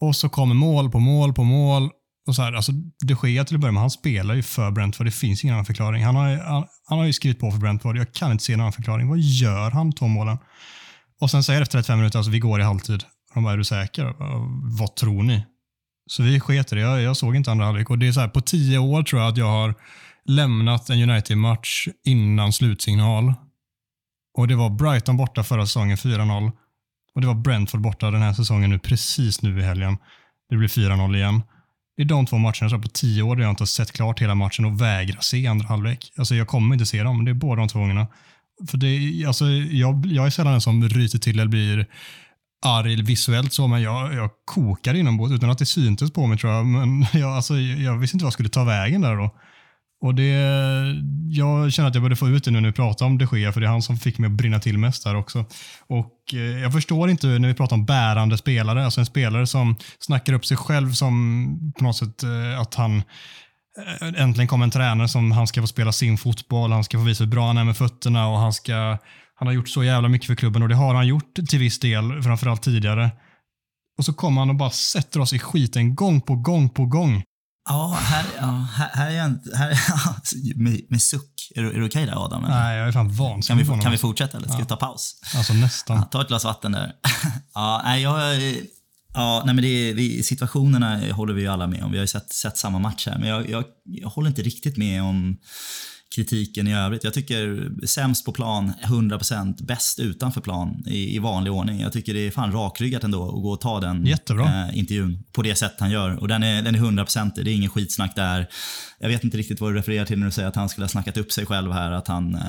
Och 0.00 0.16
så 0.16 0.28
kommer 0.28 0.54
mål 0.54 0.90
på 0.90 0.98
mål 0.98 1.34
på 1.34 1.44
mål. 1.44 1.90
Och 2.26 2.34
så 2.34 2.42
här, 2.42 2.52
alltså, 2.52 2.72
de 3.04 3.28
Gea 3.28 3.44
till 3.44 3.56
att 3.56 3.60
börja 3.60 3.72
med, 3.72 3.80
han 3.80 3.90
spelar 3.90 4.34
ju 4.34 4.42
för 4.42 4.70
Brentford. 4.70 5.06
Det 5.06 5.10
finns 5.10 5.44
ingen 5.44 5.54
annan 5.54 5.64
förklaring. 5.64 6.04
Han 6.04 6.16
har, 6.16 6.36
han, 6.36 6.64
han 6.88 6.98
har 6.98 7.06
ju 7.06 7.12
skrivit 7.12 7.40
på 7.40 7.50
för 7.50 7.58
Brentford. 7.58 7.96
Jag 7.96 8.12
kan 8.12 8.32
inte 8.32 8.44
se 8.44 8.52
någon 8.52 8.60
annan 8.60 8.72
förklaring. 8.72 9.08
Vad 9.08 9.18
gör 9.18 9.70
han, 9.70 9.92
två 9.92 10.08
målen? 10.08 10.38
Och 11.20 11.30
sen 11.30 11.42
säger 11.42 11.62
efter 11.62 11.78
35 11.78 11.98
minuter, 11.98 12.18
alltså 12.18 12.30
vi 12.30 12.38
går 12.38 12.60
i 12.60 12.64
halvtid. 12.64 13.04
De 13.34 13.44
bara, 13.44 13.52
är 13.52 13.56
du 13.56 13.64
säker? 13.64 14.14
Vad 14.78 14.96
tror 14.96 15.22
ni? 15.22 15.44
Så 16.06 16.22
vi 16.22 16.40
sket 16.40 16.72
i 16.72 16.74
det. 16.74 16.80
Jag, 16.80 17.02
jag 17.02 17.16
såg 17.16 17.36
inte 17.36 17.50
andra 17.50 17.64
halvlek. 17.64 17.90
Och 17.90 17.98
det 17.98 18.08
är 18.08 18.12
så 18.12 18.20
här, 18.20 18.28
på 18.28 18.40
tio 18.40 18.78
år 18.78 19.02
tror 19.02 19.22
jag 19.22 19.30
att 19.30 19.36
jag 19.36 19.50
har 19.50 19.74
lämnat 20.24 20.90
en 20.90 21.10
United-match 21.10 21.88
innan 22.04 22.52
slutsignal. 22.52 23.34
Och 24.38 24.48
det 24.48 24.56
var 24.56 24.70
Brighton 24.70 25.16
borta 25.16 25.44
förra 25.44 25.66
säsongen, 25.66 25.96
4-0. 25.96 26.52
Och 27.14 27.20
det 27.20 27.26
var 27.26 27.34
Brentford 27.34 27.80
borta 27.80 28.10
den 28.10 28.22
här 28.22 28.32
säsongen 28.32 28.70
nu, 28.70 28.78
precis 28.78 29.42
nu 29.42 29.60
i 29.60 29.62
helgen. 29.62 29.98
Det 30.50 30.56
blir 30.56 30.68
4-0 30.68 31.16
igen. 31.16 31.42
Det 31.96 32.02
är 32.02 32.06
de 32.06 32.26
två 32.26 32.38
matcherna 32.38 32.70
så 32.70 32.78
på 32.78 32.88
tio 32.88 33.22
år 33.22 33.36
där 33.36 33.42
jag 33.42 33.50
inte 33.50 33.62
har 33.62 33.66
sett 33.66 33.92
klart 33.92 34.22
hela 34.22 34.34
matchen 34.34 34.64
och 34.64 34.80
vägrar 34.80 35.20
se 35.20 35.46
andra 35.46 35.66
halvlek. 35.66 36.12
Alltså 36.16 36.34
jag 36.34 36.48
kommer 36.48 36.74
inte 36.74 36.86
se 36.86 37.02
dem, 37.02 37.16
men 37.16 37.24
det 37.24 37.30
är 37.30 37.34
båda 37.34 37.60
de 37.60 37.68
två 37.68 37.78
gångerna. 37.78 38.06
För 38.68 38.78
det, 38.78 39.24
alltså, 39.26 39.44
jag, 39.50 40.06
jag 40.06 40.26
är 40.26 40.30
sällan 40.30 40.52
den 40.52 40.60
som 40.60 40.88
ryter 40.88 41.18
till 41.18 41.38
eller 41.38 41.50
blir 41.50 41.86
arg 42.66 43.02
visuellt 43.02 43.52
så, 43.52 43.66
men 43.66 43.82
jag, 43.82 44.14
jag 44.14 44.30
kokar 44.44 44.94
inombords 44.94 45.34
utan 45.34 45.50
att 45.50 45.58
det 45.58 45.66
syntes 45.66 46.12
på 46.12 46.26
mig 46.26 46.38
tror 46.38 46.52
jag. 46.52 46.66
Men 46.66 47.06
jag, 47.20 47.36
alltså, 47.36 47.56
jag 47.56 47.98
visste 47.98 48.14
inte 48.14 48.24
vad 48.24 48.28
jag 48.28 48.32
skulle 48.32 48.48
ta 48.48 48.64
vägen 48.64 49.00
där 49.00 49.16
då. 49.16 49.34
Och 50.00 50.14
det, 50.14 50.32
jag 51.28 51.72
känner 51.72 51.88
att 51.88 51.94
jag 51.94 52.02
borde 52.02 52.16
få 52.16 52.28
ut 52.28 52.44
det 52.44 52.50
nu 52.50 52.60
när 52.60 52.68
vi 52.68 52.74
pratar 52.74 53.06
om 53.06 53.18
de 53.18 53.38
Gea, 53.38 53.52
för 53.52 53.60
det 53.60 53.66
är 53.66 53.70
han 53.70 53.82
som 53.82 53.96
fick 53.96 54.18
mig 54.18 54.26
att 54.26 54.36
brinna 54.36 54.60
till 54.60 54.78
mest 54.78 55.04
här 55.04 55.16
också. 55.16 55.44
Och 55.86 56.34
eh, 56.34 56.40
jag 56.40 56.72
förstår 56.72 57.10
inte 57.10 57.26
när 57.26 57.48
vi 57.48 57.54
pratar 57.54 57.76
om 57.76 57.84
bärande 57.84 58.38
spelare, 58.38 58.84
alltså 58.84 59.00
en 59.00 59.06
spelare 59.06 59.46
som 59.46 59.76
snackar 59.98 60.32
upp 60.32 60.46
sig 60.46 60.56
själv 60.56 60.92
som 60.92 61.72
på 61.78 61.84
något 61.84 61.96
sätt 61.96 62.22
eh, 62.22 62.60
att 62.60 62.74
han 62.74 62.96
eh, 64.00 64.22
äntligen 64.22 64.48
kommer 64.48 64.64
en 64.64 64.70
tränare 64.70 65.08
som 65.08 65.32
han 65.32 65.46
ska 65.46 65.60
få 65.60 65.66
spela 65.66 65.92
sin 65.92 66.18
fotboll, 66.18 66.72
han 66.72 66.84
ska 66.84 66.98
få 66.98 67.04
visa 67.04 67.24
hur 67.24 67.30
bra 67.30 67.46
han 67.46 67.58
är 67.58 67.64
med 67.64 67.76
fötterna 67.76 68.28
och 68.28 68.38
han 68.38 68.52
ska 68.52 68.98
han 69.34 69.46
har 69.46 69.54
gjort 69.54 69.68
så 69.68 69.84
jävla 69.84 70.08
mycket 70.08 70.26
för 70.26 70.34
klubben 70.34 70.62
och 70.62 70.68
det 70.68 70.74
har 70.74 70.94
han 70.94 71.06
gjort 71.06 71.34
till 71.48 71.58
viss 71.58 71.78
del, 71.78 72.22
framförallt 72.22 72.62
tidigare. 72.62 73.10
Och 73.98 74.04
så 74.04 74.12
kommer 74.12 74.40
han 74.40 74.50
och 74.50 74.56
bara 74.56 74.70
sätter 74.70 75.20
oss 75.20 75.32
i 75.32 75.38
skiten 75.38 75.94
gång 75.94 76.20
på 76.20 76.36
gång 76.36 76.70
på 76.70 76.86
gång. 76.86 77.22
Ja, 77.68 77.98
här, 78.02 78.24
ja, 78.40 78.66
här, 78.74 78.90
här 78.92 79.10
är 79.10 79.16
jag 79.16 79.26
inte... 79.26 79.56
Här, 79.56 79.78
med, 80.54 80.80
med 80.88 81.02
suck. 81.02 81.52
Är 81.54 81.62
du, 81.62 81.70
är 81.70 81.78
du 81.78 81.86
okej 81.86 82.06
där 82.06 82.24
Adam? 82.24 82.44
eller? 82.44 82.54
Nej, 82.54 82.78
jag 82.78 82.88
är 82.88 82.92
fan 82.92 83.08
Kan 83.08 83.16
vansinnig 83.16 83.62
vi, 83.62 83.66
på 83.66 83.72
honom. 83.72 83.82
kan 83.82 83.92
vi 83.92 83.98
fortsätta 83.98 84.36
eller 84.36 84.48
ska 84.48 84.58
vi 84.58 84.64
ta 84.64 84.76
paus? 84.76 85.20
Alltså 85.36 85.52
nästan. 85.52 85.96
Ja, 85.96 86.02
ta 86.02 86.22
ett 86.22 86.28
glas 86.28 86.44
vatten 86.44 86.72
där. 86.72 86.92
ja, 87.54 87.80
nej, 87.84 88.02
jag, 88.02 88.42
ja, 89.14 89.42
nej, 89.46 89.54
men 89.54 89.64
det, 89.64 89.92
vi, 89.92 90.22
situationerna 90.22 91.12
håller 91.12 91.34
vi 91.34 91.42
ju 91.42 91.48
alla 91.48 91.66
med 91.66 91.82
om. 91.82 91.92
Vi 91.92 91.98
har 91.98 92.02
ju 92.02 92.08
sett, 92.08 92.32
sett 92.32 92.56
samma 92.58 92.78
match 92.78 93.06
här. 93.06 93.18
Men 93.18 93.28
jag, 93.28 93.50
jag, 93.50 93.64
jag 93.84 94.08
håller 94.08 94.28
inte 94.28 94.42
riktigt 94.42 94.76
med 94.76 95.02
om 95.02 95.36
kritiken 96.16 96.68
i 96.68 96.74
övrigt. 96.74 97.04
Jag 97.04 97.14
tycker 97.14 97.70
sämst 97.86 98.24
på 98.24 98.32
plan, 98.32 98.72
100% 98.84 99.64
bäst 99.66 100.00
utanför 100.00 100.40
plan 100.40 100.84
i, 100.86 101.16
i 101.16 101.18
vanlig 101.18 101.52
ordning. 101.52 101.80
Jag 101.80 101.92
tycker 101.92 102.14
det 102.14 102.26
är 102.26 102.30
fan 102.30 102.52
rakryggat 102.52 103.04
ändå 103.04 103.24
att 103.24 103.42
gå 103.42 103.50
och 103.50 103.60
ta 103.60 103.80
den 103.80 104.06
eh, 104.06 104.78
intervjun 104.78 105.24
på 105.32 105.42
det 105.42 105.54
sätt 105.54 105.74
han 105.78 105.90
gör. 105.90 106.20
Och 106.20 106.28
den 106.28 106.42
är, 106.42 106.62
den 106.62 106.74
är 106.74 106.78
100%, 106.78 107.32
det 107.34 107.50
är 107.50 107.54
ingen 107.54 107.70
skitsnack 107.70 108.16
där. 108.16 108.46
Jag 109.00 109.08
vet 109.08 109.24
inte 109.24 109.36
riktigt 109.36 109.60
vad 109.60 109.70
du 109.72 109.78
refererar 109.78 110.04
till 110.04 110.18
när 110.18 110.26
du 110.26 110.32
säger 110.32 110.48
att 110.48 110.56
han 110.56 110.68
skulle 110.68 110.84
ha 110.84 110.88
snackat 110.88 111.16
upp 111.16 111.32
sig 111.32 111.46
själv 111.46 111.72
här. 111.72 111.92
Att 111.92 112.08
han, 112.08 112.34
eh, 112.34 112.40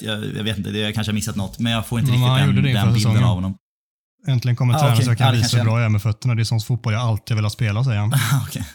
jag, 0.00 0.24
jag, 0.36 0.44
vet 0.44 0.58
inte, 0.58 0.70
jag 0.70 0.94
kanske 0.94 1.10
har 1.10 1.14
missat 1.14 1.36
något. 1.36 1.58
Men 1.58 1.72
jag 1.72 1.86
får 1.86 2.00
inte 2.00 2.12
Men 2.12 2.20
han 2.20 2.38
riktigt 2.48 2.64
den, 2.64 2.74
den 2.74 2.94
bilden 2.94 3.24
av 3.24 3.34
honom. 3.34 3.56
Äntligen 4.28 4.56
kommer 4.56 4.74
Ah, 4.74 4.78
tränare 4.78 4.94
okej. 4.94 5.04
så 5.04 5.10
jag 5.10 5.18
kan 5.18 5.32
det 5.32 5.38
visa 5.38 5.56
hur 5.56 5.64
bra 5.64 5.76
jag 5.78 5.84
är 5.84 5.88
med 5.88 6.02
fötterna. 6.02 6.34
Det 6.34 6.42
är 6.42 6.44
sån 6.44 6.60
fotboll 6.60 6.92
jag 6.92 7.02
alltid 7.02 7.36
velat 7.36 7.52
spela, 7.52 7.84
säger 7.84 8.00
han. 8.00 8.12
Ah, 8.32 8.42
Okej. 8.48 8.66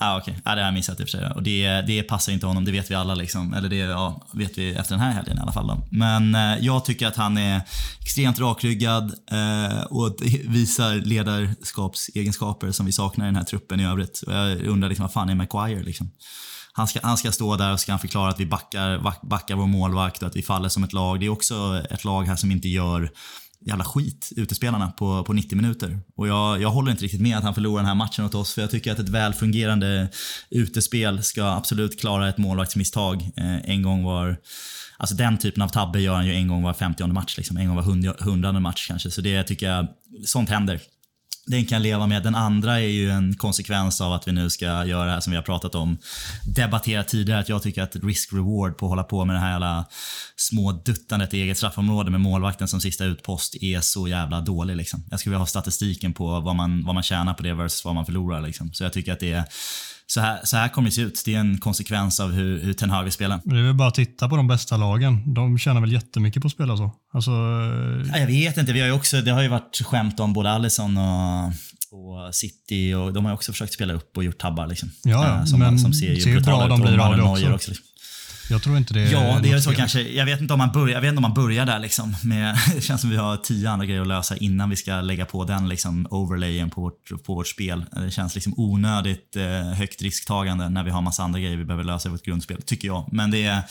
Ah, 0.00 0.18
okej. 0.18 0.38
Ah, 0.44 0.54
det 0.54 0.60
har 0.60 0.66
jag 0.66 0.74
missat 0.74 1.00
i 1.00 1.04
och 1.04 1.08
för 1.08 1.18
sig. 1.18 1.30
Och 1.30 1.42
det, 1.42 1.80
det 1.80 2.02
passar 2.02 2.32
inte 2.32 2.46
honom, 2.46 2.64
det 2.64 2.72
vet 2.72 2.90
vi 2.90 2.94
alla. 2.94 3.14
Liksom. 3.14 3.54
Eller 3.54 3.68
det 3.68 3.76
ja, 3.76 4.26
vet 4.32 4.58
vi 4.58 4.70
efter 4.70 4.94
den 4.94 5.04
här 5.04 5.12
helgen 5.12 5.38
i 5.38 5.40
alla 5.40 5.52
fall. 5.52 5.66
Då. 5.66 5.86
Men 5.90 6.34
eh, 6.34 6.58
jag 6.60 6.84
tycker 6.84 7.06
att 7.06 7.16
han 7.16 7.38
är 7.38 7.60
extremt 8.00 8.38
rakryggad 8.38 9.14
eh, 9.30 9.82
och 9.82 10.16
visar 10.44 10.94
ledarskapsegenskaper 10.94 12.72
som 12.72 12.86
vi 12.86 12.92
saknar 12.92 13.24
i 13.24 13.28
den 13.28 13.36
här 13.36 13.44
truppen 13.44 13.80
i 13.80 13.86
övrigt. 13.86 14.22
Och 14.26 14.32
jag 14.32 14.60
undrar 14.60 14.88
liksom, 14.88 15.04
vad 15.04 15.12
fan 15.12 15.30
är 15.30 15.34
Maguire 15.34 15.82
liksom? 15.82 16.10
Han 16.72 16.88
ska, 16.88 17.00
han 17.02 17.16
ska 17.16 17.32
stå 17.32 17.56
där 17.56 17.72
och 17.72 17.80
ska 17.80 17.92
han 17.92 17.98
förklara 17.98 18.28
att 18.28 18.40
vi 18.40 18.46
backar, 18.46 19.26
backar 19.26 19.56
vår 19.56 19.66
målvakt 19.66 20.22
och 20.22 20.28
att 20.28 20.36
vi 20.36 20.42
faller 20.42 20.68
som 20.68 20.84
ett 20.84 20.92
lag. 20.92 21.20
Det 21.20 21.26
är 21.26 21.30
också 21.30 21.82
ett 21.90 22.04
lag 22.04 22.22
här 22.22 22.36
som 22.36 22.50
inte 22.50 22.68
gör 22.68 23.10
jävla 23.66 23.84
skit, 23.84 24.32
utespelarna, 24.36 24.90
på, 24.90 25.24
på 25.24 25.32
90 25.32 25.56
minuter. 25.56 26.00
Och 26.16 26.28
jag, 26.28 26.60
jag 26.62 26.70
håller 26.70 26.90
inte 26.90 27.04
riktigt 27.04 27.20
med 27.20 27.36
att 27.36 27.44
han 27.44 27.54
förlorar 27.54 27.76
den 27.76 27.88
här 27.88 27.94
matchen 27.94 28.24
åt 28.24 28.34
oss, 28.34 28.54
för 28.54 28.60
jag 28.60 28.70
tycker 28.70 28.92
att 28.92 28.98
ett 28.98 29.08
välfungerande 29.08 30.08
utespel 30.50 31.22
ska 31.22 31.44
absolut 31.44 32.00
klara 32.00 32.28
ett 32.28 32.38
målvaktsmisstag 32.38 33.22
eh, 33.36 33.70
en 33.70 33.82
gång 33.82 34.04
var... 34.04 34.36
Alltså 35.00 35.16
den 35.16 35.38
typen 35.38 35.62
av 35.62 35.68
tabbe 35.68 36.00
gör 36.00 36.14
han 36.14 36.26
ju 36.26 36.34
en 36.34 36.48
gång 36.48 36.62
var 36.62 36.74
50 36.74 37.06
match, 37.06 37.36
liksom. 37.36 37.56
en 37.56 37.66
gång 37.66 37.76
var 37.76 37.82
100-match 37.82 38.88
kanske. 38.88 39.10
Så 39.10 39.20
det 39.20 39.42
tycker 39.42 39.70
jag, 39.70 39.86
sånt 40.24 40.50
händer. 40.50 40.80
Den 41.48 41.66
kan 41.66 41.76
jag 41.76 41.82
leva 41.82 42.06
med. 42.06 42.22
Den 42.22 42.34
andra 42.34 42.80
är 42.80 42.88
ju 42.88 43.10
en 43.10 43.34
konsekvens 43.34 44.00
av 44.00 44.12
att 44.12 44.28
vi 44.28 44.32
nu 44.32 44.50
ska 44.50 44.64
göra 44.64 45.04
det 45.04 45.10
här 45.10 45.20
som 45.20 45.30
vi 45.30 45.36
har 45.36 45.42
pratat 45.42 45.74
om, 45.74 45.98
debatterat 46.44 47.08
tidigare. 47.08 47.40
Att 47.40 47.48
jag 47.48 47.62
tycker 47.62 47.82
att 47.82 47.96
risk-reward 47.96 48.72
på 48.72 48.86
att 48.86 48.90
hålla 48.90 49.02
på 49.02 49.24
med 49.24 49.36
det 49.36 49.40
här 49.40 49.50
jävla 49.50 49.84
små 50.36 50.72
duttandet 50.72 51.34
i 51.34 51.40
eget 51.42 51.56
straffområde 51.56 52.10
med 52.10 52.20
målvakten 52.20 52.68
som 52.68 52.80
sista 52.80 53.04
utpost 53.04 53.56
är 53.62 53.80
så 53.80 54.08
jävla 54.08 54.40
dålig. 54.40 54.76
Liksom. 54.76 55.04
Jag 55.10 55.20
skulle 55.20 55.30
vilja 55.30 55.38
ha 55.38 55.46
statistiken 55.46 56.12
på 56.12 56.40
vad 56.40 56.56
man, 56.56 56.84
vad 56.84 56.94
man 56.94 57.02
tjänar 57.02 57.34
på 57.34 57.42
det 57.42 57.54
versus 57.54 57.84
vad 57.84 57.94
man 57.94 58.06
förlorar. 58.06 58.40
Liksom. 58.40 58.72
Så 58.72 58.84
jag 58.84 58.92
tycker 58.92 59.12
att 59.12 59.20
det 59.20 59.32
är 59.32 59.44
så 60.10 60.20
här, 60.20 60.40
så 60.44 60.56
här 60.56 60.68
kommer 60.68 60.88
det 60.88 60.92
se 60.94 61.00
ut. 61.02 61.22
Det 61.24 61.34
är 61.34 61.38
en 61.40 61.58
konsekvens 61.58 62.20
av 62.20 62.32
hur, 62.32 62.60
hur 62.62 62.72
Ten 62.72 62.90
Hag 62.90 63.02
vill 63.04 63.12
spela. 63.12 63.40
Men 63.44 63.54
Det 63.54 63.60
är 63.60 63.64
väl 63.64 63.74
bara 63.74 63.88
att 63.88 63.94
titta 63.94 64.28
på 64.28 64.36
de 64.36 64.48
bästa 64.48 64.76
lagen. 64.76 65.34
De 65.34 65.58
tjänar 65.58 65.80
väl 65.80 65.92
jättemycket 65.92 66.42
på 66.42 66.46
att 66.46 66.52
spela 66.52 66.76
så. 66.76 66.90
Alltså, 67.12 67.30
Ja, 68.12 68.18
Jag 68.18 68.26
vet 68.26 68.56
inte. 68.56 68.72
Vi 68.72 68.80
har 68.80 68.90
också, 68.90 69.20
det 69.20 69.30
har 69.30 69.42
ju 69.42 69.48
varit 69.48 69.76
skämt 69.84 70.20
om 70.20 70.32
både 70.32 70.50
Alisson 70.50 70.96
och, 70.98 71.44
och 71.92 72.34
City 72.34 72.94
och 72.94 73.12
de 73.12 73.24
har 73.24 73.32
ju 73.32 73.34
också 73.34 73.52
försökt 73.52 73.72
spela 73.72 73.94
upp 73.94 74.16
och 74.16 74.24
gjort 74.24 74.38
tabbar. 74.38 74.66
Liksom. 74.66 74.90
Ja, 75.04 75.26
Eh, 75.38 75.44
som, 75.44 75.58
men 75.60 75.78
som 75.78 75.92
ser 75.92 76.12
ju 76.14 76.20
ser 76.20 76.30
hur 76.30 76.40
bra 76.40 76.66
de 76.68 76.80
blir 76.80 76.98
av 76.98 77.16
det 77.16 77.22
Neuer 77.24 77.54
också. 77.54 77.70
liksom. 77.70 77.86
Jag 78.50 78.62
tror 78.62 78.76
inte 78.76 78.94
det 78.94 79.10
Ja, 79.10 79.38
det 79.42 79.50
är 79.50 79.58
så 79.58 79.70
fel. 79.70 79.76
kanske. 79.76 80.02
Jag 80.02 80.24
vet 80.24 80.40
inte 80.40 80.52
om 80.52 80.58
man 80.58 80.72
börjar, 80.72 80.94
jag 80.94 81.00
vet 81.00 81.08
inte 81.08 81.18
om 81.18 81.22
man 81.22 81.34
börjar 81.34 81.66
där 81.66 81.78
liksom. 81.78 82.16
Med, 82.24 82.56
det 82.74 82.80
känns 82.80 83.00
som 83.00 83.10
vi 83.10 83.16
har 83.16 83.36
tio 83.36 83.70
andra 83.70 83.86
grejer 83.86 84.00
att 84.00 84.06
lösa 84.06 84.36
innan 84.36 84.70
vi 84.70 84.76
ska 84.76 85.00
lägga 85.00 85.24
på 85.24 85.44
den 85.44 85.68
liksom, 85.68 86.06
overlayen 86.10 86.70
på 86.70 86.80
vårt, 86.80 87.24
på 87.26 87.34
vårt 87.34 87.48
spel. 87.48 87.84
Det 87.92 88.10
känns 88.10 88.34
liksom 88.34 88.54
onödigt 88.56 89.36
eh, 89.36 89.72
högt 89.72 90.02
risktagande 90.02 90.68
när 90.68 90.84
vi 90.84 90.90
har 90.90 91.02
massa 91.02 91.22
andra 91.22 91.40
grejer 91.40 91.56
vi 91.56 91.64
behöver 91.64 91.84
lösa 91.84 92.08
i 92.08 92.12
vårt 92.12 92.24
grundspel, 92.24 92.62
tycker 92.62 92.88
jag. 92.88 93.08
Men 93.12 93.30
det 93.30 93.44
är... 93.44 93.62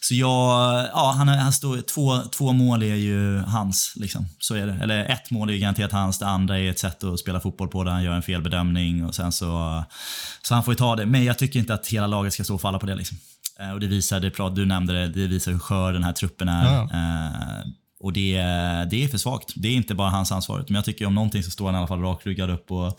Så 0.00 0.14
jag... 0.14 0.86
Ja, 0.92 1.14
han, 1.16 1.28
han 1.28 1.52
står, 1.52 1.80
två, 1.80 2.22
två 2.22 2.52
mål 2.52 2.82
är 2.82 2.94
ju 2.94 3.38
hans, 3.38 3.92
liksom. 3.96 4.28
Så 4.38 4.54
är 4.54 4.66
det. 4.66 4.78
Eller 4.82 5.04
ett 5.04 5.30
mål 5.30 5.48
är 5.48 5.52
ju 5.52 5.58
garanterat 5.58 5.92
hans, 5.92 6.18
det 6.18 6.26
andra 6.26 6.58
är 6.58 6.70
ett 6.70 6.78
sätt 6.78 7.04
att 7.04 7.20
spela 7.20 7.40
fotboll 7.40 7.68
på 7.68 7.84
där 7.84 7.92
han 7.92 8.02
gör 8.02 8.14
en 8.14 8.22
felbedömning 8.22 9.04
och 9.04 9.14
sen 9.14 9.32
så... 9.32 9.84
Så 10.42 10.54
han 10.54 10.64
får 10.64 10.74
ju 10.74 10.78
ta 10.78 10.96
det. 10.96 11.06
Men 11.06 11.24
jag 11.24 11.38
tycker 11.38 11.58
inte 11.58 11.74
att 11.74 11.86
hela 11.86 12.06
laget 12.06 12.32
ska 12.32 12.44
stå 12.44 12.54
och 12.54 12.60
falla 12.60 12.78
på 12.78 12.86
det 12.86 12.94
liksom. 12.94 13.18
Eh, 13.60 13.70
Och 13.70 13.80
det 13.80 13.86
visar, 13.86 14.20
det 14.20 14.30
prat, 14.30 14.54
du 14.56 14.66
nämnde 14.66 14.92
det, 14.92 15.08
det 15.08 15.26
visar 15.26 15.52
hur 15.52 15.58
skör 15.58 15.92
den 15.92 16.04
här 16.04 16.12
truppen 16.12 16.48
är. 16.48 16.64
Ja, 16.74 16.90
Eh, 16.92 17.66
och 18.00 18.12
det, 18.12 18.32
det 18.90 19.04
är 19.04 19.08
för 19.08 19.18
svagt. 19.18 19.52
Det 19.56 19.68
är 19.68 19.72
inte 19.72 19.94
bara 19.94 20.10
hans 20.10 20.32
ansvar. 20.32 20.64
Men 20.68 20.74
jag 20.74 20.84
tycker 20.84 21.06
om 21.06 21.14
någonting 21.14 21.42
så 21.42 21.50
står 21.50 21.66
han 21.66 21.74
i 21.74 21.78
alla 21.78 21.86
fall 21.86 22.00
rakryggad 22.00 22.50
upp 22.50 22.70
och 22.70 22.98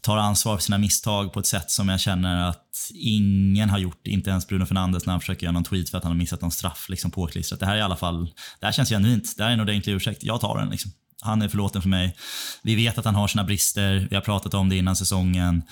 tar 0.00 0.16
ansvar 0.16 0.56
för 0.56 0.62
sina 0.62 0.78
misstag 0.78 1.32
på 1.32 1.40
ett 1.40 1.46
sätt 1.46 1.70
som 1.70 1.88
jag 1.88 2.00
känner 2.00 2.48
att 2.48 2.90
ingen 2.94 3.70
har 3.70 3.78
gjort. 3.78 4.06
Inte 4.06 4.30
ens 4.30 4.46
Bruno 4.48 4.66
Fernandes 4.66 5.06
när 5.06 5.12
han 5.12 5.20
försöker 5.20 5.42
göra 5.46 5.52
någon 5.52 5.64
tweet 5.64 5.90
för 5.90 5.98
att 5.98 6.04
han 6.04 6.12
har 6.12 6.18
missat 6.18 6.40
någon 6.40 6.50
straff 6.50 6.86
liksom 6.88 7.10
påklistrat. 7.10 7.60
Det 7.60 7.66
här 7.66 7.74
är 7.74 7.78
i 7.78 7.82
alla 7.82 7.96
fall, 7.96 8.24
det 8.60 8.66
här 8.66 8.72
känns 8.72 8.88
genuint. 8.88 9.34
Det 9.36 9.42
här 9.42 9.50
är 9.50 9.54
en 9.54 9.60
ordentlig 9.60 9.92
ursäkt. 9.94 10.24
Jag 10.24 10.40
tar 10.40 10.58
den 10.58 10.70
liksom. 10.70 10.90
Han 11.26 11.42
är 11.42 11.48
förlåten 11.48 11.82
för 11.82 11.88
mig. 11.88 12.16
Vi 12.62 12.74
vet 12.74 12.98
att 12.98 13.04
han 13.04 13.14
har 13.14 13.28
sina 13.28 13.44
brister. 13.44 14.06
Vi 14.10 14.16
har 14.16 14.22
pratat 14.22 14.54
om 14.54 14.68
det 14.68 14.76
innan 14.76 14.96
säsongen. 14.96 15.62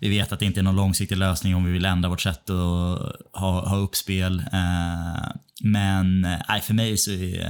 Vi 0.00 0.08
vet 0.08 0.32
att 0.32 0.38
det 0.38 0.46
inte 0.46 0.60
är 0.60 0.64
någon 0.64 0.76
långsiktig 0.76 1.16
lösning 1.16 1.54
om 1.54 1.64
vi 1.64 1.72
vill 1.72 1.84
ändra 1.84 2.08
vårt 2.08 2.20
sätt 2.20 2.50
att 2.50 3.16
ha, 3.40 3.68
ha 3.68 3.76
uppspel. 3.76 4.38
Eh, 4.52 5.32
men 5.64 6.24
eh, 6.24 6.38
nej, 6.48 6.60
för 6.60 6.74
mig 6.74 6.98
så 6.98 7.10
är 7.10 7.40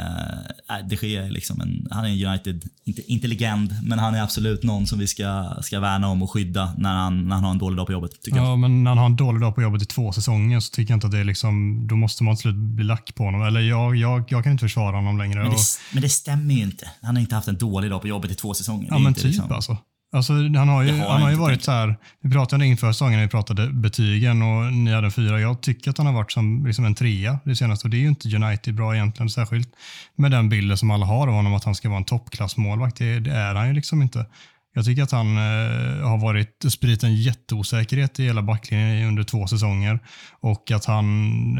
eh, 0.70 0.86
de 0.88 1.06
Gea 1.06 1.24
liksom 1.24 1.60
en, 1.60 1.88
han 1.90 2.04
är 2.04 2.08
en 2.08 2.26
United, 2.26 2.64
inte, 2.84 3.12
inte 3.12 3.26
legend, 3.26 3.76
men 3.82 3.98
han 3.98 4.14
är 4.14 4.22
absolut 4.22 4.62
någon 4.62 4.86
som 4.86 4.98
vi 4.98 5.06
ska, 5.06 5.56
ska 5.62 5.80
värna 5.80 6.08
om 6.08 6.22
och 6.22 6.30
skydda 6.30 6.74
när 6.78 6.94
han, 6.94 7.28
när 7.28 7.34
han 7.34 7.44
har 7.44 7.50
en 7.50 7.58
dålig 7.58 7.76
dag 7.76 7.86
på 7.86 7.92
jobbet. 7.92 8.22
Tycker 8.22 8.38
jag. 8.38 8.46
Ja, 8.46 8.56
men 8.56 8.84
när 8.84 8.90
han 8.90 8.98
har 8.98 9.06
en 9.06 9.16
dålig 9.16 9.40
dag 9.40 9.54
på 9.54 9.62
jobbet 9.62 9.82
i 9.82 9.86
två 9.86 10.12
säsonger 10.12 10.60
så 10.60 10.70
tycker 10.70 10.92
jag 10.92 10.96
inte 10.96 11.06
att 11.06 11.12
det 11.12 11.18
är 11.18 11.24
liksom, 11.24 11.86
då 11.86 11.96
måste 11.96 12.24
man 12.24 12.36
till 12.36 12.42
slut 12.42 12.54
bli 12.54 12.84
lack 12.84 13.14
på 13.14 13.24
honom. 13.24 13.42
Eller 13.42 13.60
jag, 13.60 13.96
jag, 13.96 14.24
jag 14.28 14.42
kan 14.42 14.52
inte 14.52 14.64
försvara 14.64 14.96
honom 14.96 15.18
längre. 15.18 15.38
Men, 15.38 15.48
Och, 15.48 15.54
det, 15.54 15.92
men 15.92 16.02
det 16.02 16.08
stämmer 16.08 16.54
ju 16.54 16.62
inte. 16.62 16.90
Han 17.02 17.16
har 17.16 17.20
inte 17.20 17.34
haft 17.34 17.48
en 17.52 17.58
dålig 17.58 17.90
dag 17.90 18.00
på 18.00 18.08
jobbet 18.08 18.30
i 18.30 18.34
två 18.34 18.54
säsonger. 18.54 18.88
Ja, 18.90 18.98
men 18.98 19.14
typ 19.14 19.24
liksom- 19.24 19.52
alltså. 19.52 19.76
Alltså, 20.14 20.32
han 20.32 20.68
har 20.68 20.82
ju, 20.82 20.98
har 20.98 21.08
han 21.08 21.22
har 21.22 21.30
ju 21.30 21.36
varit 21.36 21.62
så 21.62 21.70
här, 21.70 21.96
vi 22.20 22.30
pratade 22.30 22.66
inför 22.66 22.92
säsongen 22.92 23.18
när 23.18 23.26
vi 23.26 23.30
pratade 23.30 23.68
betygen 23.68 24.42
och 24.42 24.72
ni 24.72 24.92
hade 24.92 25.06
en 25.06 25.12
fyra. 25.12 25.40
Jag 25.40 25.60
tycker 25.60 25.90
att 25.90 25.98
han 25.98 26.06
har 26.06 26.14
varit 26.14 26.32
som 26.32 26.66
liksom 26.66 26.84
en 26.84 26.94
trea 26.94 27.38
det 27.44 27.56
senaste 27.56 27.86
och 27.86 27.90
det 27.90 27.96
är 27.96 28.00
ju 28.00 28.08
inte 28.08 28.36
United 28.36 28.74
bra 28.74 28.94
egentligen, 28.94 29.30
särskilt 29.30 29.68
med 30.16 30.30
den 30.30 30.48
bilden 30.48 30.76
som 30.76 30.90
alla 30.90 31.06
har 31.06 31.28
av 31.28 31.34
honom 31.34 31.54
att 31.54 31.64
han 31.64 31.74
ska 31.74 31.88
vara 31.88 31.98
en 31.98 32.04
toppklassmålvakt. 32.04 32.96
Det, 32.96 33.20
det 33.20 33.32
är 33.32 33.54
han 33.54 33.68
ju 33.68 33.74
liksom 33.74 34.02
inte. 34.02 34.26
Jag 34.74 34.84
tycker 34.84 35.02
att 35.02 35.12
han 35.12 35.36
eh, 35.36 36.08
har 36.08 36.18
varit 36.18 36.64
spridit 36.68 37.02
en 37.02 37.16
jätteosäkerhet 37.16 38.20
i 38.20 38.24
hela 38.24 38.42
backlinjen 38.42 39.08
under 39.08 39.22
två 39.22 39.46
säsonger 39.46 40.00
och 40.40 40.70
att 40.70 40.84
han 40.84 41.58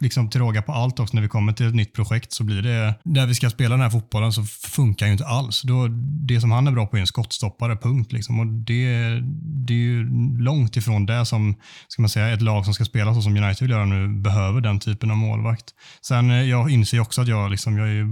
liksom 0.00 0.30
till 0.30 0.40
råga 0.40 0.62
på 0.62 0.72
allt 0.72 1.00
också 1.00 1.14
när 1.14 1.22
vi 1.22 1.28
kommer 1.28 1.52
till 1.52 1.66
ett 1.66 1.74
nytt 1.74 1.92
projekt 1.92 2.32
så 2.32 2.44
blir 2.44 2.62
det, 2.62 2.94
där 3.04 3.26
vi 3.26 3.34
ska 3.34 3.50
spela 3.50 3.70
den 3.70 3.80
här 3.80 3.90
fotbollen 3.90 4.32
så 4.32 4.44
funkar 4.44 5.06
ju 5.06 5.12
inte 5.12 5.26
alls. 5.26 5.62
Då, 5.62 5.88
det 6.26 6.40
som 6.40 6.50
han 6.50 6.66
är 6.66 6.70
bra 6.70 6.86
på 6.86 6.96
är 6.96 7.00
en 7.00 7.06
skottstoppare, 7.06 7.76
punkt. 7.76 8.12
Liksom. 8.12 8.40
Och 8.40 8.46
det, 8.46 9.20
det 9.66 9.72
är 9.72 9.78
ju 9.78 10.10
långt 10.38 10.76
ifrån 10.76 11.06
det 11.06 11.26
som, 11.26 11.54
ska 11.88 12.02
man 12.02 12.08
säga, 12.08 12.28
ett 12.28 12.42
lag 12.42 12.64
som 12.64 12.74
ska 12.74 12.84
spela 12.84 13.14
så 13.14 13.22
som 13.22 13.36
United 13.36 13.60
vill 13.60 13.70
göra 13.70 13.84
nu 13.84 14.08
behöver 14.08 14.60
den 14.60 14.80
typen 14.80 15.10
av 15.10 15.16
målvakt. 15.16 15.64
Sen 16.00 16.30
eh, 16.30 16.42
jag 16.42 16.70
inser 16.70 17.00
också 17.00 17.22
att 17.22 17.28
jag, 17.28 17.50
liksom, 17.50 17.78
jag, 17.78 17.88
är, 17.88 18.06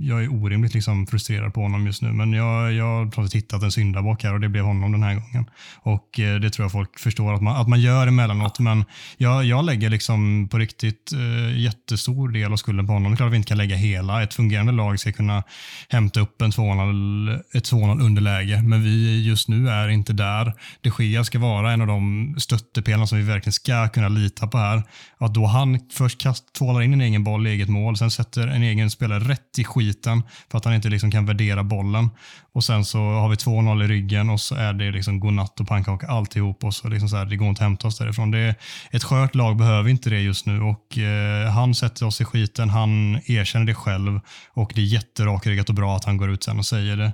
jag 0.00 0.24
är 0.24 0.32
orimligt 0.32 0.74
liksom, 0.74 1.06
frustrerad 1.06 1.54
på 1.54 1.60
honom 1.60 1.86
just 1.86 2.02
nu, 2.02 2.12
men 2.12 2.32
jag, 2.32 2.72
jag 2.72 3.16
har 3.16 3.34
hittat 3.34 3.62
en 3.62 3.72
syndabock 3.72 4.22
här 4.22 4.34
och 4.34 4.40
det 4.40 4.48
blev 4.48 4.64
honom 4.64 4.92
den 4.92 5.02
här 5.02 5.14
gången. 5.14 5.50
Och 5.82 6.20
eh, 6.20 6.40
det 6.40 6.50
tror 6.50 6.64
jag 6.64 6.72
folk 6.72 6.98
förstår 6.98 7.34
att 7.34 7.42
man, 7.42 7.56
att 7.56 7.68
man 7.68 7.80
gör 7.80 8.06
emellanåt, 8.06 8.58
men 8.58 8.84
jag, 9.16 9.44
jag 9.44 9.64
lägger 9.64 9.90
liksom 9.90 10.48
på 10.48 10.58
riktigt 10.58 11.12
eh, 11.12 11.27
jättestor 11.56 12.28
del 12.28 12.52
av 12.52 12.56
skulden 12.56 12.86
på 12.86 12.92
honom. 12.92 13.12
Det 13.12 13.14
är 13.14 13.16
klart 13.16 13.26
att 13.26 13.32
vi 13.32 13.36
inte 13.36 13.48
kan 13.48 13.58
lägga 13.58 13.76
hela. 13.76 14.22
Ett 14.22 14.34
fungerande 14.34 14.72
lag 14.72 15.00
ska 15.00 15.12
kunna 15.12 15.42
hämta 15.88 16.20
upp 16.20 16.42
en 16.42 16.50
2-0, 16.50 17.42
ett 17.54 17.72
2-0 17.72 18.02
underläge, 18.02 18.62
men 18.62 18.82
vi 18.84 19.26
just 19.28 19.48
nu 19.48 19.68
är 19.68 19.88
inte 19.88 20.12
där. 20.12 20.52
De 20.80 21.04
Gea 21.04 21.24
ska 21.24 21.38
vara 21.38 21.72
en 21.72 21.80
av 21.80 21.86
de 21.86 22.34
stöttepelarna 22.38 23.06
som 23.06 23.18
vi 23.18 23.24
verkligen 23.24 23.52
ska 23.52 23.88
kunna 23.88 24.08
lita 24.08 24.46
på 24.46 24.58
här. 24.58 24.82
Att 25.18 25.34
då 25.34 25.46
han 25.46 25.80
först 25.92 26.20
kast, 26.20 26.52
tvålar 26.52 26.82
in 26.82 26.92
en 26.92 27.00
egen 27.00 27.24
boll 27.24 27.46
i 27.46 27.50
eget 27.50 27.68
mål, 27.68 27.96
sen 27.96 28.10
sätter 28.10 28.48
en 28.48 28.62
egen 28.62 28.90
spelare 28.90 29.24
rätt 29.24 29.58
i 29.58 29.64
skiten 29.64 30.22
för 30.50 30.58
att 30.58 30.64
han 30.64 30.74
inte 30.74 30.88
liksom 30.88 31.10
kan 31.10 31.26
värdera 31.26 31.62
bollen. 31.62 32.10
Och 32.58 32.64
sen 32.64 32.84
så 32.84 32.98
har 32.98 33.28
vi 33.28 33.34
2-0 33.34 33.84
i 33.84 33.86
ryggen 33.86 34.30
och 34.30 34.40
så 34.40 34.54
är 34.54 34.72
det 34.72 34.90
liksom 34.90 35.20
godnatt 35.20 35.60
och 35.60 35.68
pannkaka 35.68 36.06
alltihop 36.06 36.64
och 36.64 36.74
så 36.74 36.88
liksom 36.88 37.08
så 37.08 37.16
här, 37.16 37.24
det 37.24 37.36
går 37.36 37.48
inte 37.48 37.58
att 37.58 37.68
hämta 37.68 37.88
oss 37.88 37.98
därifrån. 37.98 38.30
Det 38.30 38.54
ett 38.90 39.04
skört 39.04 39.34
lag 39.34 39.56
behöver 39.56 39.90
inte 39.90 40.10
det 40.10 40.20
just 40.20 40.46
nu 40.46 40.62
och 40.62 40.98
eh, 40.98 41.50
han 41.50 41.74
sätter 41.74 42.06
oss 42.06 42.20
i 42.20 42.24
skiten, 42.24 42.70
han 42.70 43.20
erkänner 43.26 43.66
det 43.66 43.74
själv 43.74 44.20
och 44.50 44.72
det 44.74 44.80
är 44.80 44.84
jätterakryggat 44.84 45.68
och 45.68 45.74
bra 45.74 45.96
att 45.96 46.04
han 46.04 46.16
går 46.16 46.30
ut 46.30 46.44
sen 46.44 46.58
och 46.58 46.66
säger 46.66 46.96
det. 46.96 47.12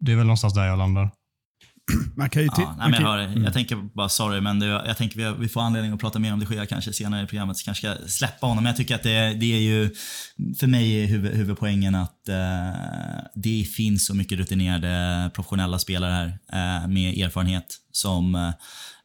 Det 0.00 0.12
är 0.12 0.16
väl 0.16 0.26
någonstans 0.26 0.54
där 0.54 0.66
jag 0.66 0.78
landar. 0.78 1.10
Man 2.16 2.30
kan 2.30 2.42
ju 2.42 2.48
Ja, 2.56 2.74
nej, 2.78 2.90
men 2.90 3.00
jag, 3.00 3.08
hör, 3.08 3.18
det. 3.18 3.40
jag 3.44 3.52
tänker 3.52 3.76
bara, 3.76 4.08
sorry, 4.08 4.40
men 4.40 4.58
det, 4.58 4.66
jag 4.66 4.96
tänker 4.96 5.16
vi, 5.16 5.40
vi 5.40 5.48
får 5.48 5.60
anledning 5.60 5.92
att 5.92 6.00
prata 6.00 6.18
mer 6.18 6.32
om 6.32 6.40
det 6.40 6.46
sker 6.46 6.66
kanske 6.66 6.92
senare 6.92 7.22
i 7.24 7.26
programmet, 7.26 7.56
så 7.56 7.64
kanske 7.64 7.94
ska 7.94 8.08
släppa 8.08 8.46
honom. 8.46 8.64
Men 8.64 8.70
jag 8.70 8.76
tycker 8.76 8.94
att 8.94 9.02
det, 9.02 9.34
det 9.34 9.52
är 9.52 9.60
ju, 9.60 9.94
för 10.58 10.66
mig 10.66 11.02
är 11.02 11.06
huvud, 11.06 11.34
huvudpoängen 11.34 11.94
att 11.94 12.28
eh, 12.28 12.36
det 13.34 13.64
finns 13.76 14.06
så 14.06 14.14
mycket 14.14 14.38
rutinerade 14.38 15.30
professionella 15.34 15.78
spelare 15.78 16.12
här 16.12 16.38
eh, 16.82 16.88
med 16.88 17.18
erfarenhet 17.18 17.76
som 17.92 18.34
eh, 18.34 18.50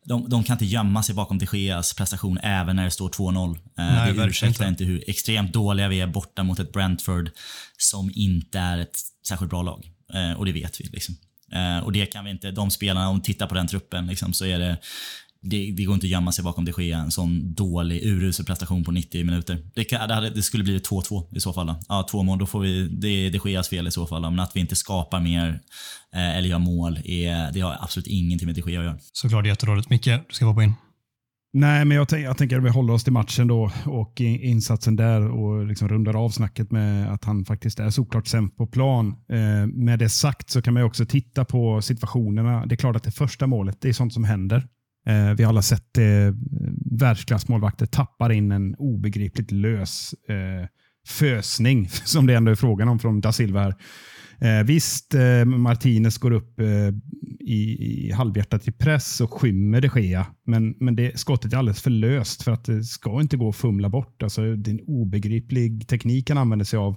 de, 0.05 0.29
de 0.29 0.43
kan 0.43 0.53
inte 0.53 0.65
gömma 0.65 1.03
sig 1.03 1.15
bakom 1.15 1.37
de 1.37 1.57
Geas 1.57 1.93
prestation 1.93 2.37
även 2.43 2.75
när 2.75 2.83
det 2.83 2.91
står 2.91 3.09
2-0. 3.09 3.55
Eh, 3.55 3.59
Nej, 3.75 4.13
det 4.13 4.25
ursäktar 4.25 4.67
inte. 4.67 4.83
inte 4.83 4.83
hur 4.83 5.09
extremt 5.09 5.53
dåliga 5.53 5.87
vi 5.87 6.01
är 6.01 6.07
borta 6.07 6.43
mot 6.43 6.59
ett 6.59 6.73
Brentford 6.73 7.29
som 7.77 8.11
inte 8.13 8.59
är 8.59 8.77
ett 8.77 8.99
särskilt 9.27 9.49
bra 9.49 9.61
lag. 9.61 9.85
Eh, 10.13 10.33
och 10.37 10.45
det 10.45 10.51
vet 10.51 10.81
vi. 10.81 10.85
Liksom. 10.85 11.15
Eh, 11.51 11.83
och 11.83 11.91
det 11.91 12.05
kan 12.05 12.25
vi 12.25 12.31
inte, 12.31 12.51
de 12.51 12.71
spelarna, 12.71 13.09
om 13.09 13.15
vi 13.17 13.23
tittar 13.23 13.47
på 13.47 13.55
den 13.55 13.67
truppen, 13.67 14.07
liksom, 14.07 14.33
så 14.33 14.45
är 14.45 14.59
det, 14.59 14.77
det, 15.41 15.71
det 15.71 15.83
går 15.83 15.93
inte 15.93 16.05
att 16.05 16.11
gömma 16.11 16.31
sig 16.31 16.43
bakom 16.43 16.65
de 16.65 16.83
Gea, 16.83 16.99
en 16.99 17.11
sån 17.11 17.53
dålig, 17.53 18.03
urusel 18.03 18.45
prestation 18.45 18.83
på 18.83 18.91
90 18.91 19.25
minuter. 19.25 19.57
Det, 19.73 19.83
kan, 19.83 20.07
det, 20.07 20.13
hade, 20.13 20.29
det 20.29 20.41
skulle 20.41 20.63
blivit 20.63 20.89
2-2 20.89 21.35
i 21.35 21.39
så 21.39 21.53
fall. 21.53 21.67
Då. 21.67 21.79
Ja, 21.87 22.07
två 22.11 22.23
mål, 22.23 22.39
då 22.39 22.45
får 22.45 22.59
vi, 22.59 22.87
det 22.87 23.07
är 23.07 23.31
de 23.31 23.51
Geas 23.51 23.69
fel 23.69 23.87
i 23.87 23.91
så 23.91 24.07
fall. 24.07 24.21
Då. 24.21 24.29
Men 24.29 24.39
att 24.39 24.55
vi 24.55 24.59
inte 24.59 24.75
skapar 24.75 25.19
mer 25.19 25.59
eh, 26.15 26.37
eller 26.37 26.49
gör 26.49 26.59
mål, 26.59 26.99
är, 27.05 27.51
det 27.51 27.59
har 27.61 27.77
absolut 27.79 28.07
ingenting 28.07 28.45
med 28.45 28.55
de 28.55 28.71
Gea 28.71 28.79
att 28.79 28.85
göra. 28.85 28.99
Såklart 29.13 29.45
jättedåligt. 29.45 29.89
Micke, 29.89 30.05
du 30.05 30.23
ska 30.29 30.45
hoppa 30.45 30.63
in. 30.63 30.73
Nej, 31.53 31.85
men 31.85 31.97
jag, 31.97 32.09
tänk, 32.09 32.25
jag 32.25 32.37
tänker 32.37 32.57
att 32.57 32.63
vi 32.63 32.69
håller 32.69 32.93
oss 32.93 33.03
till 33.03 33.13
matchen 33.13 33.47
då 33.47 33.71
och 33.85 34.21
insatsen 34.21 34.95
där 34.95 35.31
och 35.31 35.65
liksom 35.65 35.89
rundar 35.89 36.25
av 36.25 36.29
snacket 36.29 36.71
med 36.71 37.13
att 37.13 37.23
han 37.23 37.45
faktiskt 37.45 37.79
är 37.79 37.89
såklart 37.89 38.27
sämst 38.27 38.57
på 38.57 38.67
plan. 38.67 39.07
Eh, 39.07 39.67
med 39.67 39.99
det 39.99 40.09
sagt 40.09 40.49
så 40.49 40.61
kan 40.61 40.73
man 40.73 40.83
ju 40.83 40.87
också 40.87 41.05
titta 41.05 41.45
på 41.45 41.81
situationerna. 41.81 42.65
Det 42.65 42.75
är 42.75 42.77
klart 42.77 42.95
att 42.95 43.03
det 43.03 43.11
första 43.11 43.47
målet, 43.47 43.81
det 43.81 43.89
är 43.89 43.93
sånt 43.93 44.13
som 44.13 44.23
händer. 44.23 44.67
Eh, 45.07 45.33
vi 45.37 45.43
har 45.43 45.49
alla 45.49 45.61
sett 45.61 45.97
eh, 45.97 46.03
världsklassmålvakter 46.99 47.85
tappar 47.85 48.31
in 48.31 48.51
en 48.51 48.75
obegripligt 48.75 49.51
lös 49.51 50.13
eh, 50.13 50.67
fösning, 51.07 51.89
som 52.05 52.27
det 52.27 52.33
ändå 52.33 52.51
är 52.51 52.55
frågan 52.55 52.87
om 52.87 52.99
från 52.99 53.21
da 53.21 53.31
Silva 53.31 53.63
här. 53.63 53.75
Eh, 54.41 54.63
visst, 54.63 55.13
eh, 55.13 55.45
Martinez 55.45 56.17
går 56.17 56.32
upp 56.32 56.60
eh, 56.60 56.88
i, 57.39 57.77
i 58.08 58.12
halvhjärtat 58.12 58.67
i 58.67 58.71
press 58.71 59.21
och 59.21 59.34
skymmer 59.34 59.82
de 59.82 60.01
Gea, 60.01 60.25
men, 60.45 60.75
men 60.80 60.95
det, 60.95 61.19
skottet 61.19 61.54
är 61.54 61.58
alldeles 61.58 61.82
för 61.82 61.89
löst 61.89 62.43
för 62.43 62.51
att 62.51 62.65
det 62.65 62.84
ska 62.84 63.21
inte 63.21 63.38
gå 63.38 63.49
att 63.49 63.56
fumla 63.56 63.89
bort. 63.89 64.23
Alltså, 64.23 64.56
det 64.56 64.71
är 64.71 64.73
en 64.73 64.86
obegriplig 64.88 65.88
teknik 65.88 66.30
han 66.30 66.38
använder 66.38 66.65
sig 66.65 66.77
av. 66.77 66.95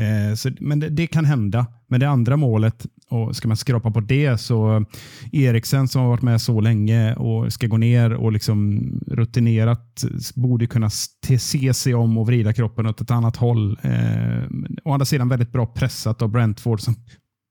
Eh, 0.00 0.34
så, 0.34 0.50
men 0.60 0.80
det, 0.80 0.88
det 0.88 1.06
kan 1.06 1.24
hända. 1.24 1.66
Men 1.88 2.00
det 2.00 2.08
andra 2.08 2.36
målet, 2.36 2.86
och 3.08 3.36
ska 3.36 3.48
man 3.48 3.56
skrapa 3.56 3.90
på 3.90 4.00
det 4.00 4.40
så 4.40 4.84
Eriksen 5.32 5.88
som 5.88 6.02
har 6.02 6.08
varit 6.08 6.22
med 6.22 6.40
så 6.40 6.60
länge 6.60 7.14
och 7.14 7.52
ska 7.52 7.66
gå 7.66 7.76
ner 7.76 8.12
och 8.12 8.32
liksom 8.32 8.80
rutinerat 9.06 10.04
borde 10.34 10.66
kunna 10.66 10.90
se 11.38 11.74
sig 11.74 11.94
om 11.94 12.18
och 12.18 12.26
vrida 12.26 12.52
kroppen 12.52 12.86
åt 12.86 13.00
ett 13.00 13.10
annat 13.10 13.36
håll. 13.36 13.78
Eh, 13.82 14.44
å 14.84 14.92
andra 14.92 15.04
sidan 15.04 15.28
väldigt 15.28 15.52
bra 15.52 15.66
pressat 15.66 16.22
av 16.22 16.28
Brentford 16.28 16.80
som 16.80 16.94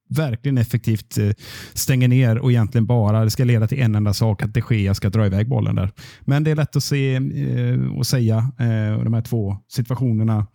verkligen 0.09 0.57
effektivt 0.57 1.17
eh, 1.17 1.29
stänger 1.73 2.07
ner 2.07 2.37
och 2.37 2.51
egentligen 2.51 2.85
bara 2.85 3.23
det 3.23 3.29
ska 3.29 3.43
leda 3.43 3.67
till 3.67 3.81
en 3.81 3.95
enda 3.95 4.13
sak, 4.13 4.41
att 4.41 4.53
de 4.53 4.63
Gea 4.69 4.93
ska 4.93 5.09
dra 5.09 5.25
iväg 5.25 5.49
bollen 5.49 5.75
där. 5.75 5.91
Men 6.21 6.43
det 6.43 6.51
är 6.51 6.55
lätt 6.55 6.75
att 6.75 6.83
se 6.83 7.15
eh, 7.15 7.97
och 7.97 8.07
säga, 8.07 8.37
eh, 8.59 9.03
de 9.03 9.13
här 9.13 9.21
två 9.21 9.57
situationerna. 9.67 10.47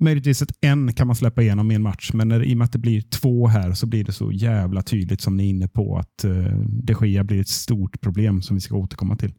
Möjligtvis 0.00 0.42
ett 0.42 0.52
en 0.60 0.92
kan 0.92 1.06
man 1.06 1.16
släppa 1.16 1.42
igenom 1.42 1.70
i 1.70 1.74
en 1.74 1.82
match, 1.82 2.10
men 2.14 2.28
när, 2.28 2.44
i 2.44 2.54
och 2.54 2.58
med 2.58 2.64
att 2.64 2.72
det 2.72 2.78
blir 2.78 3.00
två 3.00 3.46
här 3.46 3.72
så 3.72 3.86
blir 3.86 4.04
det 4.04 4.12
så 4.12 4.32
jävla 4.32 4.82
tydligt 4.82 5.20
som 5.20 5.36
ni 5.36 5.44
är 5.44 5.50
inne 5.50 5.68
på 5.68 5.98
att 5.98 6.24
eh, 6.24 6.58
de 6.82 7.06
Gea 7.06 7.24
blir 7.24 7.40
ett 7.40 7.48
stort 7.48 8.00
problem 8.00 8.42
som 8.42 8.56
vi 8.56 8.60
ska 8.60 8.76
återkomma 8.76 9.16
till. 9.16 9.34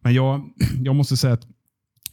Men 0.00 0.14
jag, 0.14 0.42
jag 0.82 0.96
måste 0.96 1.16
säga 1.16 1.34
att 1.34 1.46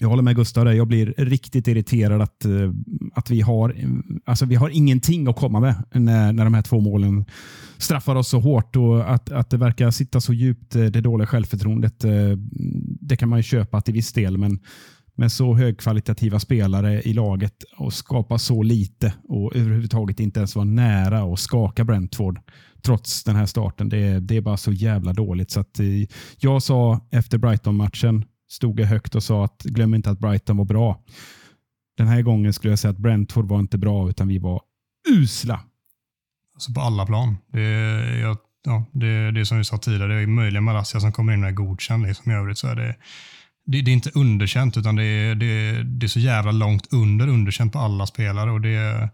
jag 0.01 0.09
håller 0.09 0.23
med 0.23 0.35
Gustav 0.35 0.65
där. 0.65 0.71
Jag 0.71 0.87
blir 0.87 1.13
riktigt 1.17 1.67
irriterad 1.67 2.21
att, 2.21 2.45
eh, 2.45 2.71
att 3.13 3.29
vi, 3.29 3.41
har, 3.41 3.75
alltså 4.25 4.45
vi 4.45 4.55
har 4.55 4.69
ingenting 4.69 5.27
att 5.27 5.35
komma 5.35 5.59
med 5.59 5.75
när, 5.93 6.33
när 6.33 6.43
de 6.43 6.53
här 6.53 6.61
två 6.61 6.79
målen 6.79 7.25
straffar 7.77 8.15
oss 8.15 8.29
så 8.29 8.39
hårt 8.39 8.75
och 8.75 9.13
att, 9.13 9.31
att 9.31 9.49
det 9.49 9.57
verkar 9.57 9.91
sitta 9.91 10.21
så 10.21 10.33
djupt, 10.33 10.75
eh, 10.75 10.85
det 10.85 11.01
dåliga 11.01 11.27
självförtroendet. 11.27 12.03
Eh, 12.03 12.11
det 13.01 13.15
kan 13.15 13.29
man 13.29 13.39
ju 13.39 13.43
köpa 13.43 13.81
till 13.81 13.93
viss 13.93 14.13
del, 14.13 14.37
men 14.37 14.59
med 15.19 15.31
så 15.31 15.55
högkvalitativa 15.55 16.39
spelare 16.39 17.01
i 17.01 17.13
laget 17.13 17.53
och 17.77 17.93
skapa 17.93 18.37
så 18.37 18.63
lite 18.63 19.13
och 19.23 19.55
överhuvudtaget 19.55 20.19
inte 20.19 20.39
ens 20.39 20.55
vara 20.55 20.65
nära 20.65 21.23
och 21.23 21.39
skaka 21.39 21.83
Brentford 21.83 22.39
trots 22.83 23.23
den 23.23 23.35
här 23.35 23.45
starten. 23.45 23.89
Det, 23.89 23.97
är- 23.97 24.19
det 24.19 24.37
är 24.37 24.41
bara 24.41 24.57
så 24.57 24.71
jävla 24.71 25.13
dåligt. 25.13 25.51
Så 25.51 25.59
att, 25.59 25.79
eh, 25.79 25.85
jag 26.37 26.63
sa 26.63 27.07
efter 27.11 27.37
Brighton-matchen, 27.37 28.25
stod 28.49 28.79
jag 28.79 28.87
högt 28.87 29.15
och 29.15 29.23
sa 29.23 29.45
att 29.45 29.63
glöm 29.63 29.93
inte 29.93 30.09
att 30.09 30.19
Brighton 30.19 30.57
var 30.57 30.65
bra. 30.65 31.03
Den 31.97 32.07
här 32.07 32.21
gången 32.21 32.53
skulle 32.53 32.71
jag 32.71 32.79
säga 32.79 32.91
att 32.91 32.97
Brentford 32.97 33.45
var 33.47 33.59
inte 33.59 33.77
bra, 33.77 34.09
utan 34.09 34.27
vi 34.27 34.37
var 34.37 34.61
usla. 35.09 35.59
Alltså 36.55 36.73
på 36.73 36.81
alla 36.81 37.05
plan. 37.05 37.37
Det, 37.53 37.61
är- 37.61 38.19
jag, 38.21 38.37
ja, 38.65 38.85
det, 38.93 39.31
det 39.31 39.39
är 39.39 39.43
som 39.43 39.57
vi 39.57 39.63
sa 39.63 39.77
tidigare, 39.77 40.13
det 40.15 40.21
är 40.21 40.27
möjligen 40.27 40.63
Malaysia 40.63 40.99
som 40.99 41.11
kommer 41.11 41.33
in 41.33 41.41
med 41.41 41.55
godkänd. 41.55 42.03
Liksom. 42.07 42.31
I 42.31 42.35
övrigt 42.35 42.57
så 42.57 42.67
är 42.67 42.75
det, 42.75 42.95
det, 43.71 43.81
det 43.81 43.91
är 43.91 43.93
inte 43.93 44.11
underkänt, 44.13 44.77
utan 44.77 44.95
det 44.95 45.03
är, 45.03 45.35
det, 45.35 45.83
det 45.83 46.05
är 46.05 46.07
så 46.07 46.19
jävla 46.19 46.51
långt 46.51 46.93
under 46.93 47.27
underkänt 47.27 47.73
på 47.73 47.79
alla 47.79 48.05
spelare. 48.07 48.51
Och 48.51 48.61
det, 48.61 49.09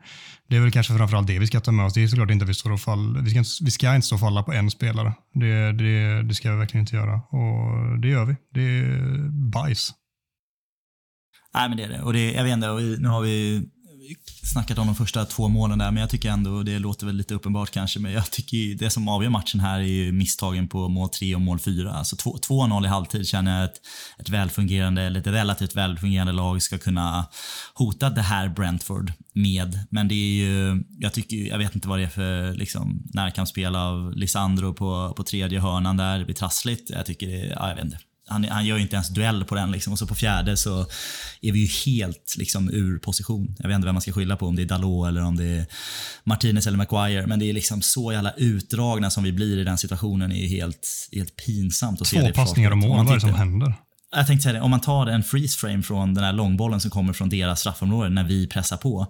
det 0.48 0.56
är 0.56 0.62
väl 0.62 0.72
kanske 0.72 0.94
framförallt 0.98 1.28
det 1.28 1.40
vi 1.40 1.48
ska 1.48 1.60
ta 1.60 1.72
med 1.72 1.86
oss. 1.86 1.94
Det 1.94 2.04
är 2.04 2.08
såklart 2.08 2.32
inte 2.32 2.44
att 2.44 2.50
vi, 2.50 2.54
står 2.54 2.72
och 2.72 2.82
fall, 2.82 3.22
vi, 3.24 3.30
ska, 3.30 3.40
inte- 3.40 3.50
vi 3.64 3.72
ska 3.72 3.96
inte 3.96 4.08
stå 4.08 4.16
och 4.16 4.20
falla 4.20 4.44
på 4.44 4.54
en 4.54 4.72
spelare. 4.72 5.14
Det, 5.34 5.72
det, 5.72 6.24
det 6.24 6.34
ska 6.36 6.52
vi 6.52 6.58
verkligen 6.58 6.82
inte 6.84 6.96
göra. 6.96 7.14
Och 7.14 8.00
det 8.00 8.08
gör 8.08 8.26
vi. 8.26 8.36
Det 8.54 8.62
är 8.62 9.30
bajs. 9.52 9.92
Nej, 11.54 11.70
men 11.70 11.78
det 11.78 11.84
är 11.84 11.90
det. 11.90 12.02
Och 12.02 12.14
det, 12.14 12.32
jag 12.32 12.44
vet 12.44 12.54
inte, 12.54 12.70
och 12.70 12.82
nu 12.82 13.08
har 13.08 13.22
vi 13.22 13.64
snackat 14.44 14.78
om 14.78 14.86
de 14.88 14.96
första 14.96 15.26
två 15.26 15.48
målen 15.48 15.80
där, 15.80 15.92
men 15.92 16.02
jag 16.02 16.10
tycker 16.10 16.30
ändå, 16.30 16.64
det 16.64 16.80
låter 16.80 17.06
väl 17.06 17.16
lite 17.16 17.34
uppenbart 17.34 17.72
kanske, 17.72 18.00
men 18.00 18.12
jag 18.12 18.32
tycker 18.32 18.58
ju 18.58 18.76
det 18.76 18.90
som 18.90 19.08
avgör 19.08 19.30
matchen 19.30 19.60
här 19.60 19.80
är 19.80 19.84
ju 19.84 20.12
misstagen 20.12 20.68
på 20.68 20.90
mål 20.90 21.10
3 21.10 21.36
och 21.36 21.42
mål 21.42 21.60
4. 21.60 21.92
Alltså 21.92 22.16
2-0 22.16 22.86
i 22.86 22.88
halvtid 22.88 23.28
känner 23.28 23.60
jag 23.60 23.66
att 23.66 23.82
ett 24.20 24.30
välfungerande, 24.30 25.02
eller 25.02 25.20
ett 25.20 25.28
relativt 25.28 25.76
välfungerande 25.76 26.34
lag 26.34 26.62
ska 26.62 26.78
kunna 26.78 27.26
hota 27.74 28.10
det 28.10 28.22
här 28.22 28.50
Brentford 28.50 29.14
med. 29.34 29.80
Men 29.90 30.08
det 30.08 30.16
är 30.16 30.36
ju, 30.36 30.84
jag 31.00 31.14
tycker 31.14 31.38
jag 31.38 31.58
vet 31.58 31.76
inte 31.76 31.88
vad 31.88 32.00
det 32.00 32.04
är 32.04 32.10
för 32.10 32.54
liksom, 32.54 33.04
närkampsspel 33.14 33.76
av 33.76 34.14
Lisandro 34.16 34.74
på, 34.74 35.14
på 35.18 35.24
tredje 35.24 35.60
hörnan 35.60 35.98
där. 35.98 36.20
Det 36.20 36.26
blir 36.26 36.36
trassligt. 36.36 36.90
Jag 36.90 37.06
tycker 37.06 37.28
det, 37.28 37.48
ja, 37.48 37.70
jag 37.70 37.76
vet 37.76 37.86
inte. 37.86 38.00
Han, 38.28 38.44
han 38.44 38.66
gör 38.66 38.76
ju 38.76 38.82
inte 38.82 38.96
ens 38.96 39.10
duell 39.10 39.46
på 39.46 39.56
den 39.56 39.72
liksom. 39.72 39.94
och 39.94 40.00
så 40.00 40.08
på 40.08 40.16
fjärde 40.16 40.58
så 40.58 40.88
är 41.42 41.52
vi 41.52 41.60
ju 41.60 41.92
helt 41.92 42.36
liksom 42.38 42.70
ur 42.70 43.00
position. 43.00 43.56
Jag 43.60 43.68
vet 43.68 43.76
inte 43.76 43.86
vem 43.86 43.96
man 43.96 44.02
ska 44.02 44.12
skylla 44.12 44.38
på, 44.38 44.48
om 44.48 44.56
det 44.56 44.62
är 44.62 44.66
Dalot 44.66 45.08
eller 45.08 45.24
om 45.24 45.36
det 45.36 45.46
är 45.46 45.66
Martinez 46.24 46.68
eller 46.68 46.78
Maguire. 46.78 47.28
Men 47.28 47.40
det 47.40 47.50
är 47.50 47.54
liksom 47.54 47.82
så 47.82 48.12
jävla 48.12 48.32
utdragna 48.32 49.10
som 49.10 49.24
vi 49.24 49.32
blir 49.32 49.58
i 49.58 49.64
den 49.64 49.78
situationen. 49.78 50.30
Det 50.30 50.38
är 50.38 50.48
helt, 50.48 50.88
helt 51.12 51.36
pinsamt 51.36 52.02
att 52.02 52.08
se 52.08 52.22
Två 52.22 52.34
passningar. 52.34 52.72
Om 52.72 52.80
mål, 52.80 52.98
man 52.98 53.06
vad 53.06 53.12
är 53.12 53.16
det 53.16 53.22
som 53.22 53.34
händer? 53.34 53.74
jag 54.18 54.28
tänkte 54.28 54.44
säga 54.44 54.54
det, 54.54 54.62
om 54.62 54.72
man 54.72 54.82
tar 54.82 55.08
en 55.08 55.24
freeze 55.24 55.58
frame 55.58 55.84
från 55.84 56.14
den 56.14 56.24
här 56.24 56.34
långbollen 56.34 56.82
som 56.82 56.92
kommer 56.92 57.14
från 57.14 57.30
deras 57.30 57.60
straffområde 57.60 58.10
när 58.10 58.24
vi 58.24 58.48
pressar 58.48 58.78
på. 58.78 59.08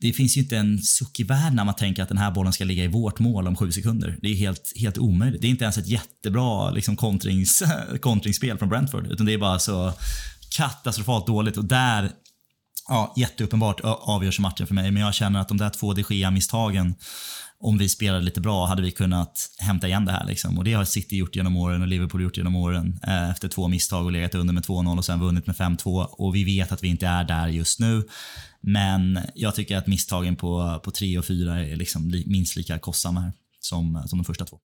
Det 0.00 0.12
finns 0.12 0.36
ju 0.36 0.40
inte 0.40 0.56
en 0.56 0.78
suck 0.78 1.20
i 1.20 1.22
världen 1.22 1.56
när 1.56 1.64
man 1.64 1.74
tänker 1.74 2.02
att 2.02 2.08
den 2.08 2.18
här 2.18 2.30
bollen 2.30 2.52
ska 2.52 2.64
ligga 2.64 2.84
i 2.84 2.88
vårt 2.88 3.18
mål 3.18 3.48
om 3.48 3.56
sju 3.56 3.72
sekunder. 3.72 4.18
Det 4.22 4.28
är 4.28 4.34
helt, 4.34 4.72
helt 4.76 4.98
omöjligt. 4.98 5.40
Det 5.40 5.46
är 5.46 5.50
inte 5.50 5.64
ens 5.64 5.78
ett 5.78 5.88
jättebra 5.88 6.70
liksom, 6.70 6.96
kontrings, 6.96 7.62
kontringsspel 8.00 8.58
från 8.58 8.68
Brentford, 8.68 9.06
utan 9.06 9.26
det 9.26 9.32
är 9.32 9.38
bara 9.38 9.58
så 9.58 9.92
katastrofalt 10.56 11.26
dåligt. 11.26 11.56
Och 11.56 11.64
där 11.64 12.10
ja, 12.88 13.14
jätteuppenbart 13.16 13.80
avgörs 13.84 14.38
matchen 14.38 14.66
för 14.66 14.74
mig. 14.74 14.90
Men 14.90 15.02
jag 15.02 15.14
känner 15.14 15.40
att 15.40 15.48
de 15.48 15.56
där 15.56 15.70
två 15.70 15.94
de 15.94 16.02
Gea-misstagen, 16.14 16.94
om 17.60 17.78
vi 17.78 17.88
spelade 17.88 18.24
lite 18.24 18.40
bra, 18.40 18.66
hade 18.66 18.82
vi 18.82 18.90
kunnat 18.90 19.50
hämta 19.58 19.88
igen 19.88 20.04
det 20.04 20.12
här. 20.12 20.26
Liksom. 20.26 20.58
Och 20.58 20.64
det 20.64 20.72
har 20.72 20.84
City 20.84 21.16
gjort 21.16 21.36
genom 21.36 21.56
åren 21.56 21.82
och 21.82 21.88
Liverpool 21.88 22.22
gjort 22.22 22.36
genom 22.36 22.56
åren. 22.56 23.00
Eh, 23.06 23.30
efter 23.30 23.48
två 23.48 23.68
misstag 23.68 24.04
och 24.04 24.12
legat 24.12 24.34
under 24.34 24.54
med 24.54 24.62
2-0 24.62 24.98
och 24.98 25.04
sen 25.04 25.20
vunnit 25.20 25.46
med 25.46 25.56
5-2. 25.56 26.04
Och 26.04 26.34
vi 26.34 26.44
vet 26.44 26.72
att 26.72 26.82
vi 26.82 26.88
inte 26.88 27.06
är 27.06 27.24
där 27.24 27.48
just 27.48 27.80
nu. 27.80 28.06
Men 28.60 29.20
jag 29.34 29.54
tycker 29.54 29.76
att 29.76 29.86
misstagen 29.86 30.36
på, 30.36 30.80
på 30.84 30.90
3 30.90 31.18
och 31.18 31.24
4 31.24 31.66
är 31.66 31.76
liksom 31.76 32.10
li, 32.10 32.24
minst 32.26 32.56
lika 32.56 32.78
kostsamma 32.78 33.20
här 33.20 33.32
som, 33.60 34.02
som 34.06 34.18
de 34.18 34.24
första 34.24 34.44
två. 34.44 34.58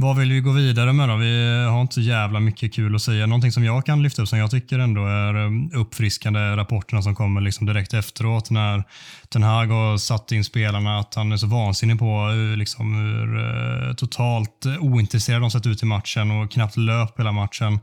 Vad 0.00 0.16
vill 0.16 0.32
vi 0.32 0.40
gå 0.40 0.50
vidare 0.50 0.92
med 0.92 1.08
då? 1.08 1.16
Vi 1.16 1.64
har 1.70 1.80
inte 1.80 1.94
så 1.94 2.00
jävla 2.00 2.40
mycket 2.40 2.74
kul 2.74 2.94
att 2.94 3.02
säga. 3.02 3.26
Någonting 3.26 3.52
som 3.52 3.64
jag 3.64 3.86
kan 3.86 4.02
lyfta 4.02 4.22
upp 4.22 4.28
som 4.28 4.38
jag 4.38 4.50
tycker 4.50 4.78
ändå 4.78 5.06
är 5.06 5.34
eh, 5.34 5.80
uppfriskande 5.80 6.40
rapporterna 6.40 7.02
som 7.02 7.14
kommer 7.14 7.40
liksom 7.40 7.66
direkt 7.66 7.94
efteråt 7.94 8.50
när 8.50 8.84
Ten 9.28 9.42
Hag 9.42 9.66
har 9.66 9.98
satt 9.98 10.32
in 10.32 10.44
spelarna 10.44 10.98
att 10.98 11.14
han 11.14 11.32
är 11.32 11.36
så 11.36 11.46
vansinnig 11.46 11.98
på 11.98 12.26
hur, 12.26 12.56
liksom, 12.56 12.94
hur 12.94 13.38
eh, 13.38 13.94
totalt 13.94 14.66
ointresserad 14.80 15.40
de 15.40 15.50
sett 15.50 15.66
ut 15.66 15.82
i 15.82 15.86
matchen 15.86 16.30
och 16.30 16.50
knappt 16.50 16.76
löp 16.76 17.18
hela 17.18 17.32
matchen. 17.32 17.78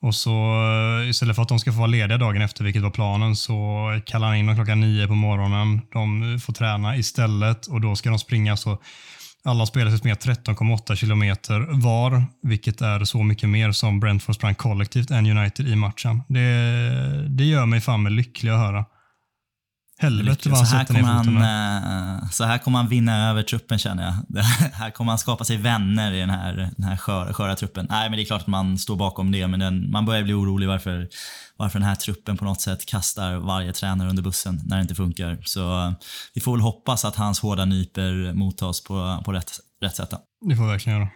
Och 0.00 0.14
så 0.14 0.56
istället 1.08 1.36
för 1.36 1.42
att 1.42 1.48
de 1.48 1.58
ska 1.58 1.72
få 1.72 1.78
vara 1.78 1.86
lediga 1.86 2.18
dagen 2.18 2.42
efter, 2.42 2.64
vilket 2.64 2.82
var 2.82 2.90
planen, 2.90 3.36
så 3.36 3.88
kallar 4.06 4.26
han 4.26 4.36
in 4.36 4.46
dem 4.46 4.56
klockan 4.56 4.80
nio 4.80 5.06
på 5.06 5.14
morgonen. 5.14 5.80
De 5.92 6.38
får 6.42 6.52
träna 6.52 6.96
istället 6.96 7.66
och 7.66 7.80
då 7.80 7.96
ska 7.96 8.10
de 8.10 8.18
springa 8.18 8.56
så 8.56 8.78
alla 9.44 9.66
spelare 9.66 9.98
sprang 9.98 10.14
13,8 10.14 10.94
kilometer 10.94 11.66
var, 11.70 12.24
vilket 12.42 12.80
är 12.80 13.04
så 13.04 13.22
mycket 13.22 13.48
mer 13.48 13.72
som 13.72 14.00
Brentford 14.00 14.34
sprang 14.34 14.54
kollektivt 14.54 15.10
än 15.10 15.38
United 15.38 15.68
i 15.68 15.76
matchen. 15.76 16.22
Det, 16.28 17.26
det 17.28 17.44
gör 17.44 17.66
mig 17.66 17.80
fan 17.80 18.02
med 18.02 18.12
lycklig 18.12 18.50
att 18.50 18.58
höra. 18.58 18.84
Helvete 20.02 20.48
vad 20.48 20.58
han 20.58 20.66
så, 20.66 20.76
här 20.76 20.84
sätter 20.84 20.94
ner 20.94 21.00
kommer 21.00 21.18
foten 21.18 21.36
han, 21.36 22.16
eh, 22.16 22.28
så 22.30 22.44
här 22.44 22.58
kommer 22.58 22.78
han 22.78 22.88
vinna 22.88 23.30
över 23.30 23.42
truppen 23.42 23.78
känner 23.78 24.04
jag. 24.04 24.14
Det 24.28 24.42
här 24.72 24.90
kommer 24.90 25.12
han 25.12 25.18
skapa 25.18 25.44
sig 25.44 25.56
vänner 25.56 26.12
i 26.12 26.20
den 26.20 26.30
här, 26.30 26.70
den 26.76 26.86
här 26.86 26.96
sköra, 26.96 27.32
sköra 27.32 27.56
truppen. 27.56 27.86
Nej, 27.90 28.10
men 28.10 28.16
det 28.16 28.22
är 28.22 28.24
klart 28.24 28.40
att 28.40 28.46
man 28.46 28.78
står 28.78 28.96
bakom 28.96 29.32
det, 29.32 29.48
men 29.48 29.60
den, 29.60 29.90
man 29.90 30.06
börjar 30.06 30.22
bli 30.22 30.32
orolig 30.32 30.68
varför, 30.68 31.08
varför 31.56 31.78
den 31.78 31.88
här 31.88 31.94
truppen 31.94 32.36
på 32.36 32.44
något 32.44 32.60
sätt 32.60 32.86
kastar 32.86 33.36
varje 33.36 33.72
tränare 33.72 34.10
under 34.10 34.22
bussen 34.22 34.60
när 34.64 34.76
det 34.76 34.82
inte 34.82 34.94
funkar. 34.94 35.38
Så 35.44 35.86
eh, 35.86 35.92
vi 36.34 36.40
får 36.40 36.52
väl 36.52 36.60
hoppas 36.60 37.04
att 37.04 37.16
hans 37.16 37.40
hårda 37.40 37.64
nyper 37.64 38.32
mottas 38.32 38.84
på, 38.84 39.22
på 39.24 39.32
rätt, 39.32 39.52
rätt 39.82 39.96
sätt. 39.96 40.10
Det 40.48 40.56
får 40.56 40.64
vi 40.64 40.70
verkligen 40.70 40.98
göra. 40.98 41.08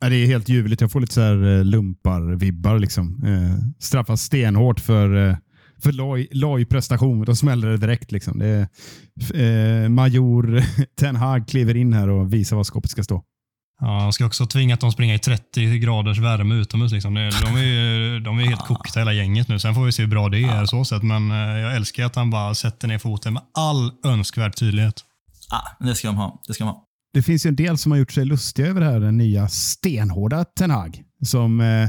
Det 0.00 0.16
är 0.16 0.26
helt 0.26 0.48
ljuvligt. 0.48 0.80
Jag 0.80 0.92
får 0.92 1.00
lite 1.00 1.14
så 1.14 1.20
här 1.20 1.58
eh, 1.58 1.64
lumpar-vibbar. 1.64 2.78
Liksom. 2.78 3.24
Eh, 3.24 3.68
straffas 3.78 4.22
stenhårt 4.22 4.80
för, 4.80 5.28
eh, 5.28 5.36
för 5.82 5.92
loj, 5.92 6.28
loj 6.30 6.64
prestation. 6.64 7.24
Då 7.24 7.34
smäller 7.34 7.68
det 7.68 7.76
direkt. 7.76 8.12
Liksom. 8.12 8.38
Det 8.38 8.46
är, 9.34 9.82
eh, 9.84 9.88
major 9.88 10.62
Ten 11.00 11.16
Hag 11.16 11.48
kliver 11.48 11.76
in 11.76 11.92
här 11.92 12.08
och 12.08 12.32
visar 12.34 12.56
var 12.56 12.64
skåpet 12.64 12.90
ska 12.90 13.02
stå. 13.04 13.22
Ja, 13.80 14.00
han 14.00 14.12
ska 14.12 14.26
också 14.26 14.46
tvinga 14.46 14.74
att 14.74 14.80
de 14.80 14.92
springer 14.92 15.14
i 15.14 15.18
30 15.18 15.78
graders 15.78 16.18
värme 16.18 16.54
utomhus. 16.54 16.92
Liksom. 16.92 17.14
De 17.14 17.20
är, 17.20 17.62
ju- 17.64 18.20
de 18.20 18.38
är 18.38 18.42
helt 18.44 18.60
kokta 18.66 19.00
hela 19.00 19.12
gänget 19.12 19.48
nu. 19.48 19.58
Sen 19.58 19.74
får 19.74 19.84
vi 19.84 19.92
se 19.92 20.02
hur 20.02 20.10
bra 20.10 20.28
det 20.28 20.44
är 20.44 20.64
så 20.64 20.84
sett. 20.84 21.02
Men 21.02 21.30
eh, 21.30 21.36
jag 21.36 21.76
älskar 21.76 22.04
att 22.04 22.16
han 22.16 22.30
bara 22.30 22.54
sätter 22.54 22.88
ner 22.88 22.98
foten 22.98 23.32
med 23.32 23.42
all 23.54 23.90
önskvärd 24.04 24.56
tydlighet. 24.56 25.04
Ah, 25.50 25.84
det 25.84 25.94
ska 25.94 26.08
de 26.08 26.16
ha. 26.16 26.40
Det 26.46 26.54
ska 26.54 26.64
de 26.64 26.68
ha. 26.70 26.84
Det 27.14 27.22
finns 27.22 27.46
ju 27.46 27.48
en 27.48 27.56
del 27.56 27.78
som 27.78 27.92
har 27.92 27.98
gjort 27.98 28.12
sig 28.12 28.24
lustiga 28.24 28.66
över 28.66 28.80
det 28.80 28.86
här 28.86 29.00
den 29.00 29.16
nya 29.18 29.48
stenhårda 29.48 30.44
Ten 30.44 30.70
Hag. 30.70 31.02
Som, 31.24 31.60
eh, 31.60 31.88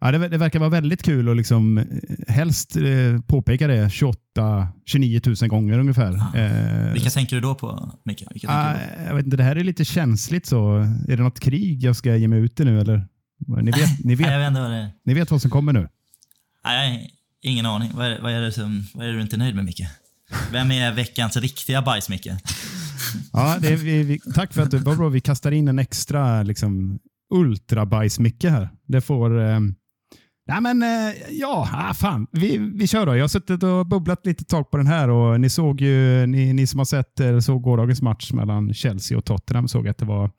ja, 0.00 0.12
det, 0.12 0.28
det 0.28 0.38
verkar 0.38 0.58
vara 0.58 0.70
väldigt 0.70 1.02
kul 1.02 1.28
att 1.28 1.36
liksom, 1.36 1.78
eh, 1.78 1.84
helst 2.28 2.76
eh, 2.76 3.20
påpeka 3.26 3.66
det 3.66 3.90
28, 3.90 4.68
29 4.86 5.20
000 5.26 5.48
gånger 5.48 5.78
ungefär. 5.78 6.12
Eh, 6.34 6.92
Vilka 6.92 7.10
tänker 7.10 7.36
du 7.36 7.40
då 7.40 7.54
på, 7.54 7.92
Micke? 8.04 8.24
Vilka 8.30 8.48
ah, 8.50 8.74
jag 9.06 9.14
vet 9.14 9.24
inte, 9.24 9.36
det 9.36 9.42
här 9.42 9.56
är 9.56 9.64
lite 9.64 9.84
känsligt. 9.84 10.46
så. 10.46 10.76
Är 11.08 11.16
det 11.16 11.22
något 11.22 11.40
krig 11.40 11.82
jag 11.82 11.96
ska 11.96 12.16
ge 12.16 12.28
mig 12.28 12.40
ut 12.40 12.60
i 12.60 12.64
nu? 12.64 12.80
Eller? 12.80 13.06
Ni, 13.46 13.70
vet, 13.70 13.74
ni, 14.04 14.04
Nej, 14.04 14.16
vet, 14.16 14.26
vet 14.26 14.48
inte 14.48 14.60
vad 14.60 14.88
ni 15.04 15.14
vet 15.14 15.30
vad 15.30 15.42
som 15.42 15.50
kommer 15.50 15.72
nu. 15.72 15.88
Nej, 16.64 17.10
ingen 17.42 17.66
aning. 17.66 17.90
Vad 17.94 18.06
är, 18.06 18.20
vad, 18.22 18.32
är 18.32 18.40
det 18.40 18.52
som, 18.52 18.86
vad 18.94 19.06
är 19.06 19.10
det 19.10 19.16
du 19.16 19.22
inte 19.22 19.36
är 19.36 19.38
nöjd 19.38 19.54
med, 19.54 19.64
Micke? 19.64 19.86
Vem 20.52 20.70
är 20.70 20.92
veckans 20.92 21.36
riktiga 21.36 21.82
bajs, 21.82 22.08
Micke? 22.08 22.26
Ja, 23.32 23.58
det 23.60 23.68
är, 23.68 23.76
vi, 23.76 24.02
vi, 24.02 24.20
tack 24.34 24.52
för 24.52 24.62
att 24.62 24.70
du 24.70 24.78
var 24.78 24.96
bra. 24.96 25.08
Vi 25.08 25.20
kastar 25.20 25.52
in 25.52 25.68
en 25.68 25.78
extra 25.78 26.42
liksom, 26.42 26.98
ultrabajs-Micke 27.34 28.50
här. 28.50 28.68
Det 28.86 29.00
får... 29.00 29.40
Eh, 29.40 29.60
nej 30.46 30.60
men, 30.60 30.82
eh, 30.82 31.14
ja, 31.30 31.68
ah, 31.72 31.94
fan. 31.94 32.26
Vi, 32.32 32.58
vi 32.58 32.86
kör 32.86 33.06
då. 33.06 33.16
Jag 33.16 33.22
har 33.22 33.28
suttit 33.28 33.62
och 33.62 33.86
bubblat 33.86 34.26
lite 34.26 34.44
tag 34.44 34.70
på 34.70 34.76
den 34.76 34.86
här 34.86 35.08
och 35.08 35.40
ni 35.40 35.50
såg 35.50 35.80
ju, 35.80 36.26
ni, 36.26 36.52
ni 36.52 36.66
som 36.66 36.78
har 36.78 36.84
sett 36.84 37.44
såg 37.44 37.62
gårdagens 37.62 38.02
match 38.02 38.32
mellan 38.32 38.74
Chelsea 38.74 39.18
och 39.18 39.24
Tottenham 39.24 39.68
såg 39.68 39.88
att 39.88 39.98
det 39.98 40.04
var, 40.04 40.30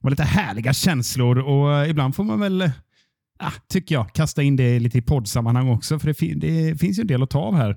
var 0.00 0.10
lite 0.10 0.22
härliga 0.24 0.72
känslor 0.72 1.38
och 1.38 1.74
eh, 1.74 1.90
ibland 1.90 2.14
får 2.14 2.24
man 2.24 2.40
väl, 2.40 2.62
eh, 2.62 2.70
ah, 3.38 3.52
tycker 3.68 3.94
jag, 3.94 4.12
kasta 4.12 4.42
in 4.42 4.56
det 4.56 4.80
lite 4.80 4.98
i 4.98 5.02
poddsammanhang 5.02 5.68
också 5.68 5.98
för 5.98 6.06
det, 6.08 6.14
fin- 6.14 6.38
det 6.38 6.80
finns 6.80 6.98
ju 6.98 7.00
en 7.00 7.06
del 7.06 7.22
att 7.22 7.30
ta 7.30 7.38
av 7.38 7.54
här. 7.54 7.76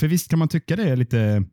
För 0.00 0.08
visst 0.08 0.30
kan 0.30 0.38
man 0.38 0.48
tycka 0.48 0.76
det 0.76 0.90
är 0.90 0.96
lite 0.96 1.44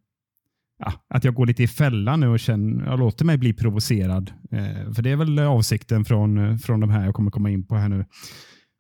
ja, 0.80 0.94
att 1.14 1.24
jag 1.24 1.34
går 1.34 1.46
lite 1.46 1.64
i 1.64 1.68
fällan 1.68 2.20
nu 2.20 2.28
och 2.28 2.40
känner, 2.40 2.86
jag 2.86 3.00
låter 3.00 3.26
mig 3.26 3.38
bli 3.38 3.54
provocerad. 3.54 4.32
Eh, 4.52 4.94
för 4.94 5.02
det 5.02 5.10
är 5.12 5.16
väl 5.16 5.40
avsikten 5.40 6.06
från, 6.06 6.60
från 6.60 6.80
de 6.80 6.90
här 6.90 7.06
jag 7.06 7.14
kommer 7.16 7.32
komma 7.32 7.50
in 7.50 7.68
på 7.68 7.76
här 7.76 7.90
nu. 7.90 8.06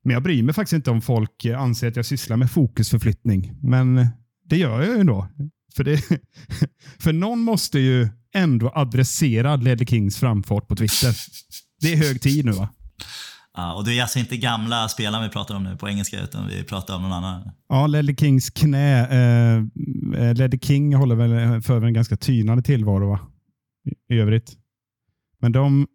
Men 0.04 0.14
jag 0.14 0.24
bryr 0.24 0.44
mig 0.44 0.54
faktiskt 0.54 0.74
inte 0.74 0.92
om 0.92 1.02
folk 1.02 1.46
anser 1.46 1.88
att 1.88 1.96
jag 1.96 2.06
sysslar 2.06 2.38
med 2.38 2.52
fokusförflyttning. 2.52 3.54
Men 3.62 4.08
det 4.46 4.58
gör 4.58 4.82
jag 4.82 4.94
ju 4.94 5.00
ändå. 5.00 5.28
För, 5.76 5.84
det, 5.84 5.98
för 7.00 7.14
någon 7.14 7.40
måste 7.40 7.80
ju 7.80 8.10
ändå 8.34 8.72
adressera 8.76 9.56
Ledley 9.56 9.88
Kings 9.88 10.18
framfart 10.18 10.68
på 10.68 10.76
Twitter. 10.76 11.16
Det 11.82 11.94
är 11.94 11.98
hög 11.98 12.22
tid 12.22 12.46
nu 12.46 12.52
va? 12.52 12.70
Ja, 13.58 13.74
och 13.74 13.86
det 13.86 13.94
är 13.94 14.02
alltså 14.02 14.20
inte 14.20 14.38
gamla 14.38 14.90
spelare 14.90 15.24
vi 15.24 15.30
pratar 15.30 15.56
om 15.56 15.64
nu 15.64 15.78
på 15.78 15.90
engelska, 15.90 16.22
utan 16.22 16.48
vi 16.48 16.64
pratar 16.64 16.96
om 16.96 17.02
någon 17.02 17.14
annan. 17.14 17.50
Ja, 17.70 17.88
Ledley 17.88 18.16
Kings 18.16 18.50
knä. 18.50 19.08
Eh, 19.08 19.58
eh, 20.22 20.36
Ledley 20.36 20.60
King 20.60 20.96
håller 20.96 21.16
väl 21.16 21.62
för 21.62 21.82
en 21.82 21.94
ganska 21.94 22.18
tynande 22.18 22.64
tillvaro 22.64 23.10
va? 23.10 23.20
I, 24.10 24.16
i 24.16 24.20
övrigt. 24.20 24.58
Men 25.40 25.52
de 25.52 25.88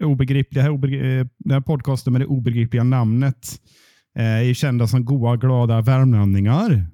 obegripliga, 0.00 0.66
eh, 0.66 1.26
den 1.38 1.52
här 1.52 1.60
podcasten 1.60 2.12
med 2.12 2.22
det 2.22 2.26
obegripliga 2.26 2.84
namnet 2.84 3.60
eh, 4.18 4.48
är 4.48 4.54
kända 4.54 4.86
som 4.86 5.04
goa, 5.04 5.36
glada 5.36 5.80
värmlänningar 5.80 6.86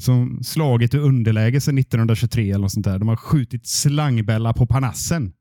som 0.00 0.42
slagit 0.42 0.94
i 0.94 0.98
underläge 0.98 1.60
sedan 1.60 1.78
1923 1.78 2.50
eller 2.50 2.58
något 2.58 2.72
sånt 2.72 2.86
där. 2.86 2.98
De 2.98 3.08
har 3.08 3.16
skjutit 3.16 3.66
slangbälla 3.66 4.52
på 4.52 4.66
Panassen. 4.66 5.32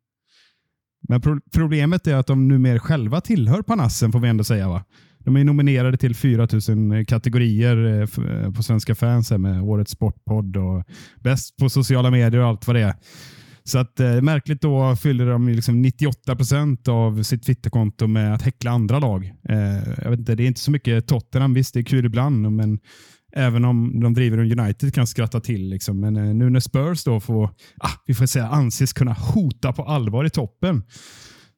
Men 1.08 1.22
pro 1.22 1.40
problemet 1.54 2.08
är 2.08 2.16
att 2.16 2.28
de 2.28 2.48
numera 2.48 2.80
själva 2.80 3.22
tillhör 3.22 3.62
Panassen 3.62 4.12
får 4.12 4.20
vi 4.20 4.30
ändå 4.30 4.44
säga. 4.44 4.70
va? 4.70 4.84
De 5.20 5.36
är 5.36 5.44
nominerade 5.44 5.98
till 5.98 6.16
4000 6.16 6.92
eh, 6.92 7.06
kategorier 7.06 8.06
på 8.52 8.64
Svenska 8.64 8.96
fans 8.96 9.32
med 9.32 9.62
Årets 9.62 9.92
Sportpodd 9.92 10.58
och 10.58 10.84
Bäst 11.20 11.58
på 11.58 11.70
sociala 11.70 12.12
medier 12.12 12.42
och 12.42 12.48
allt 12.48 12.68
vad 12.68 12.76
det 12.76 12.82
är. 12.82 12.96
Så 13.72 13.80
att 13.80 14.00
eh, 14.00 14.22
märkligt 14.22 14.62
då 14.62 14.96
fyller 14.96 15.26
de 15.26 15.50
liksom 15.50 15.82
98 15.82 16.36
procent 16.36 16.88
av 16.88 17.24
sitt 17.24 17.44
Twitterkonto 17.44 18.08
med 18.08 18.34
att 18.34 18.42
häckla 18.42 18.72
andra 18.72 19.00
lag. 19.00 19.32
Eh, 19.50 20.04
jag 20.04 20.10
vet 20.10 20.20
inte, 20.20 20.36
det 20.36 20.44
är 20.44 20.48
inte 20.48 20.60
så 20.60 20.72
mycket 20.72 21.08
Tottenham. 21.08 21.54
Visst, 21.54 21.74
det 21.74 21.80
är 21.80 21.84
kul 21.84 22.06
ibland, 22.06 22.52
men 22.52 22.80
även 23.36 23.66
om 23.66 24.00
de 24.00 24.14
driver 24.14 24.38
en 24.38 24.60
United 24.60 24.94
kan 24.94 25.08
skratta 25.08 25.40
till. 25.40 25.70
Liksom. 25.70 26.00
Men 26.00 26.18
eh, 26.18 26.24
nu 26.24 26.50
när 26.50 26.60
Spurs 26.60 27.04
då 27.04 27.20
får, 27.20 27.46
ah, 27.78 27.92
vi 28.08 28.14
får 28.14 28.26
säga, 28.26 28.48
anses 28.48 28.94
kunna 28.94 29.14
hota 29.14 29.74
på 29.74 29.84
allvar 29.84 30.26
i 30.26 30.30
toppen 30.30 30.84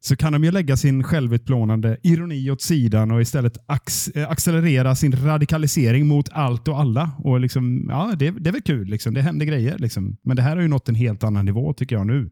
så 0.05 0.15
kan 0.15 0.33
de 0.33 0.43
ju 0.43 0.51
lägga 0.51 0.77
sin 0.77 1.03
självutplånande 1.03 1.97
ironi 2.03 2.51
åt 2.51 2.61
sidan 2.61 3.11
och 3.11 3.21
istället 3.21 3.57
ax 3.65 4.07
eh, 4.07 4.29
accelerera 4.31 4.95
sin 4.95 5.25
radikalisering 5.25 6.07
mot 6.07 6.29
allt 6.31 6.67
och 6.67 6.79
alla. 6.79 7.11
Och 7.17 7.39
liksom, 7.39 7.85
ja, 7.89 8.13
det, 8.19 8.31
det 8.31 8.49
är 8.49 8.51
väl 8.51 8.61
kul, 8.61 8.87
liksom. 8.87 9.13
det 9.13 9.21
händer 9.21 9.45
grejer. 9.45 9.77
Liksom. 9.77 10.17
Men 10.23 10.35
det 10.35 10.41
här 10.41 10.55
har 10.55 10.61
ju 10.61 10.67
nått 10.67 10.89
en 10.89 10.95
helt 10.95 11.23
annan 11.23 11.45
nivå 11.45 11.73
tycker 11.73 11.95
jag 11.95 12.07
nu. 12.07 12.29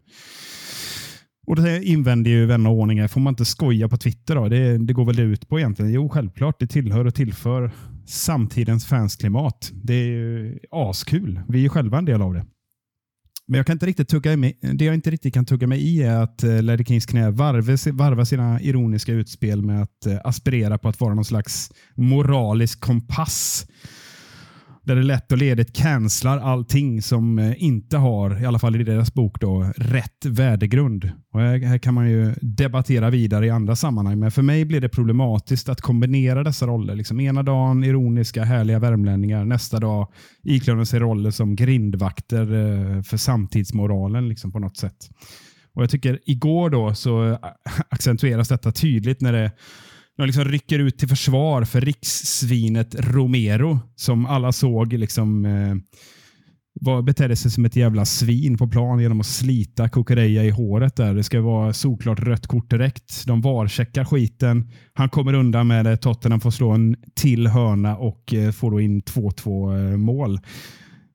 Och 1.47 1.55
det 1.55 1.83
invänder 1.83 2.31
ju 2.31 2.45
vänner 2.45 2.69
och 2.69 2.75
ordningar. 2.75 3.07
Får 3.07 3.21
man 3.21 3.31
inte 3.31 3.45
skoja 3.45 3.89
på 3.89 3.97
Twitter 3.97 4.35
då? 4.35 4.49
Det, 4.49 4.77
det 4.77 4.93
går 4.93 5.05
väl 5.05 5.15
det 5.15 5.21
ut 5.21 5.49
på 5.49 5.59
egentligen? 5.59 5.91
Jo, 5.91 6.09
självklart. 6.09 6.59
Det 6.59 6.67
tillhör 6.67 7.05
och 7.05 7.15
tillför 7.15 7.71
samtidens 8.07 8.85
fansklimat. 8.85 9.71
Det 9.73 9.93
är 9.93 10.07
ju 10.07 10.59
askul. 10.71 11.41
Vi 11.49 11.57
är 11.57 11.63
ju 11.63 11.69
själva 11.69 11.97
en 11.97 12.05
del 12.05 12.21
av 12.21 12.33
det. 12.33 12.45
Men 13.51 13.57
jag 13.57 13.65
kan 13.65 13.73
inte 13.73 13.85
riktigt 13.85 14.09
tugga 14.09 14.37
mig, 14.37 14.57
det 14.61 14.85
jag 14.85 14.95
inte 14.95 15.11
riktigt 15.11 15.33
kan 15.33 15.45
tugga 15.45 15.67
mig 15.67 15.81
i 15.81 16.03
är 16.03 16.19
att 16.19 16.43
uh, 16.43 16.83
Kings 16.83 17.05
knä 17.05 17.31
varvar, 17.31 17.91
varvar 17.91 18.25
sina 18.25 18.61
ironiska 18.61 19.11
utspel 19.11 19.61
med 19.61 19.81
att 19.81 20.05
eh, 20.05 20.17
aspirera 20.23 20.77
på 20.77 20.89
att 20.89 20.99
vara 20.99 21.13
någon 21.13 21.25
slags 21.25 21.71
moralisk 21.95 22.79
kompass 22.81 23.65
där 24.91 24.95
det 24.95 25.03
lätt 25.03 25.31
och 25.31 25.37
ledigt 25.37 25.73
cancelar 25.73 26.37
allting 26.37 27.01
som 27.01 27.39
eh, 27.39 27.63
inte 27.63 27.97
har, 27.97 28.41
i 28.41 28.45
alla 28.45 28.59
fall 28.59 28.81
i 28.81 28.83
deras 28.83 29.13
bok, 29.13 29.41
då, 29.41 29.71
rätt 29.75 30.25
värdegrund. 30.25 31.11
Och 31.33 31.39
här, 31.39 31.77
kan 31.77 31.93
man 31.93 32.09
ju 32.09 32.33
debattera 32.41 33.09
vidare 33.09 33.45
i 33.45 33.49
andra 33.49 33.75
sammanhang, 33.75 34.19
men 34.19 34.31
för 34.31 34.41
mig 34.41 34.65
blir 34.65 34.81
det 34.81 34.89
problematiskt 34.89 35.69
att 35.69 35.81
kombinera 35.81 36.43
dessa 36.43 36.67
roller. 36.67 36.95
Liksom 36.95 37.19
ena 37.19 37.43
dagen 37.43 37.83
ironiska, 37.83 38.43
härliga 38.43 38.79
värmlänningar, 38.79 39.45
nästa 39.45 39.79
dag 39.79 40.07
iklädda 40.43 40.85
sig 40.85 40.99
roller 40.99 41.31
som 41.31 41.55
grindvakter 41.55 42.41
eh, 42.41 43.01
för 43.01 43.17
samtidsmoralen 43.17 44.29
liksom, 44.29 44.51
på 44.51 44.59
något 44.59 44.77
sätt. 44.77 45.09
Och 45.73 45.83
Jag 45.83 45.89
tycker 45.89 46.19
igår 46.25 46.69
då 46.69 46.95
så 46.95 47.29
eh, 47.29 47.37
accentueras 47.89 48.47
detta 48.47 48.71
tydligt 48.71 49.21
när 49.21 49.33
det 49.33 49.51
de 50.21 50.27
liksom 50.27 50.45
rycker 50.45 50.79
ut 50.79 50.97
till 50.97 51.07
försvar 51.07 51.63
för 51.63 51.81
rikssvinet 51.81 52.95
Romero 52.99 53.79
som 53.95 54.25
alla 54.25 54.51
såg 54.51 54.93
liksom, 54.93 55.45
eh, 55.45 55.75
var, 56.73 57.01
betedde 57.01 57.35
sig 57.35 57.51
som 57.51 57.65
ett 57.65 57.75
jävla 57.75 58.05
svin 58.05 58.57
på 58.57 58.67
plan 58.67 58.99
genom 58.99 59.19
att 59.19 59.25
slita 59.25 59.89
Kukureya 59.89 60.43
i 60.43 60.49
håret. 60.49 60.95
där. 60.95 61.13
Det 61.13 61.23
ska 61.23 61.41
vara 61.41 61.73
solklart 61.73 62.19
rött 62.19 62.47
kort 62.47 62.69
direkt. 62.69 63.27
De 63.27 63.41
varcheckar 63.41 64.05
skiten. 64.05 64.71
Han 64.93 65.09
kommer 65.09 65.33
undan 65.33 65.67
med 65.67 65.85
det. 65.85 65.97
Tottenham 65.97 66.39
får 66.39 66.51
slå 66.51 66.71
en 66.71 66.95
till 67.15 67.47
hörna 67.47 67.97
och 67.97 68.33
eh, 68.33 68.51
får 68.51 68.71
då 68.71 68.81
in 68.81 69.01
2-2 69.01 69.91
eh, 69.91 69.97
mål. 69.97 70.39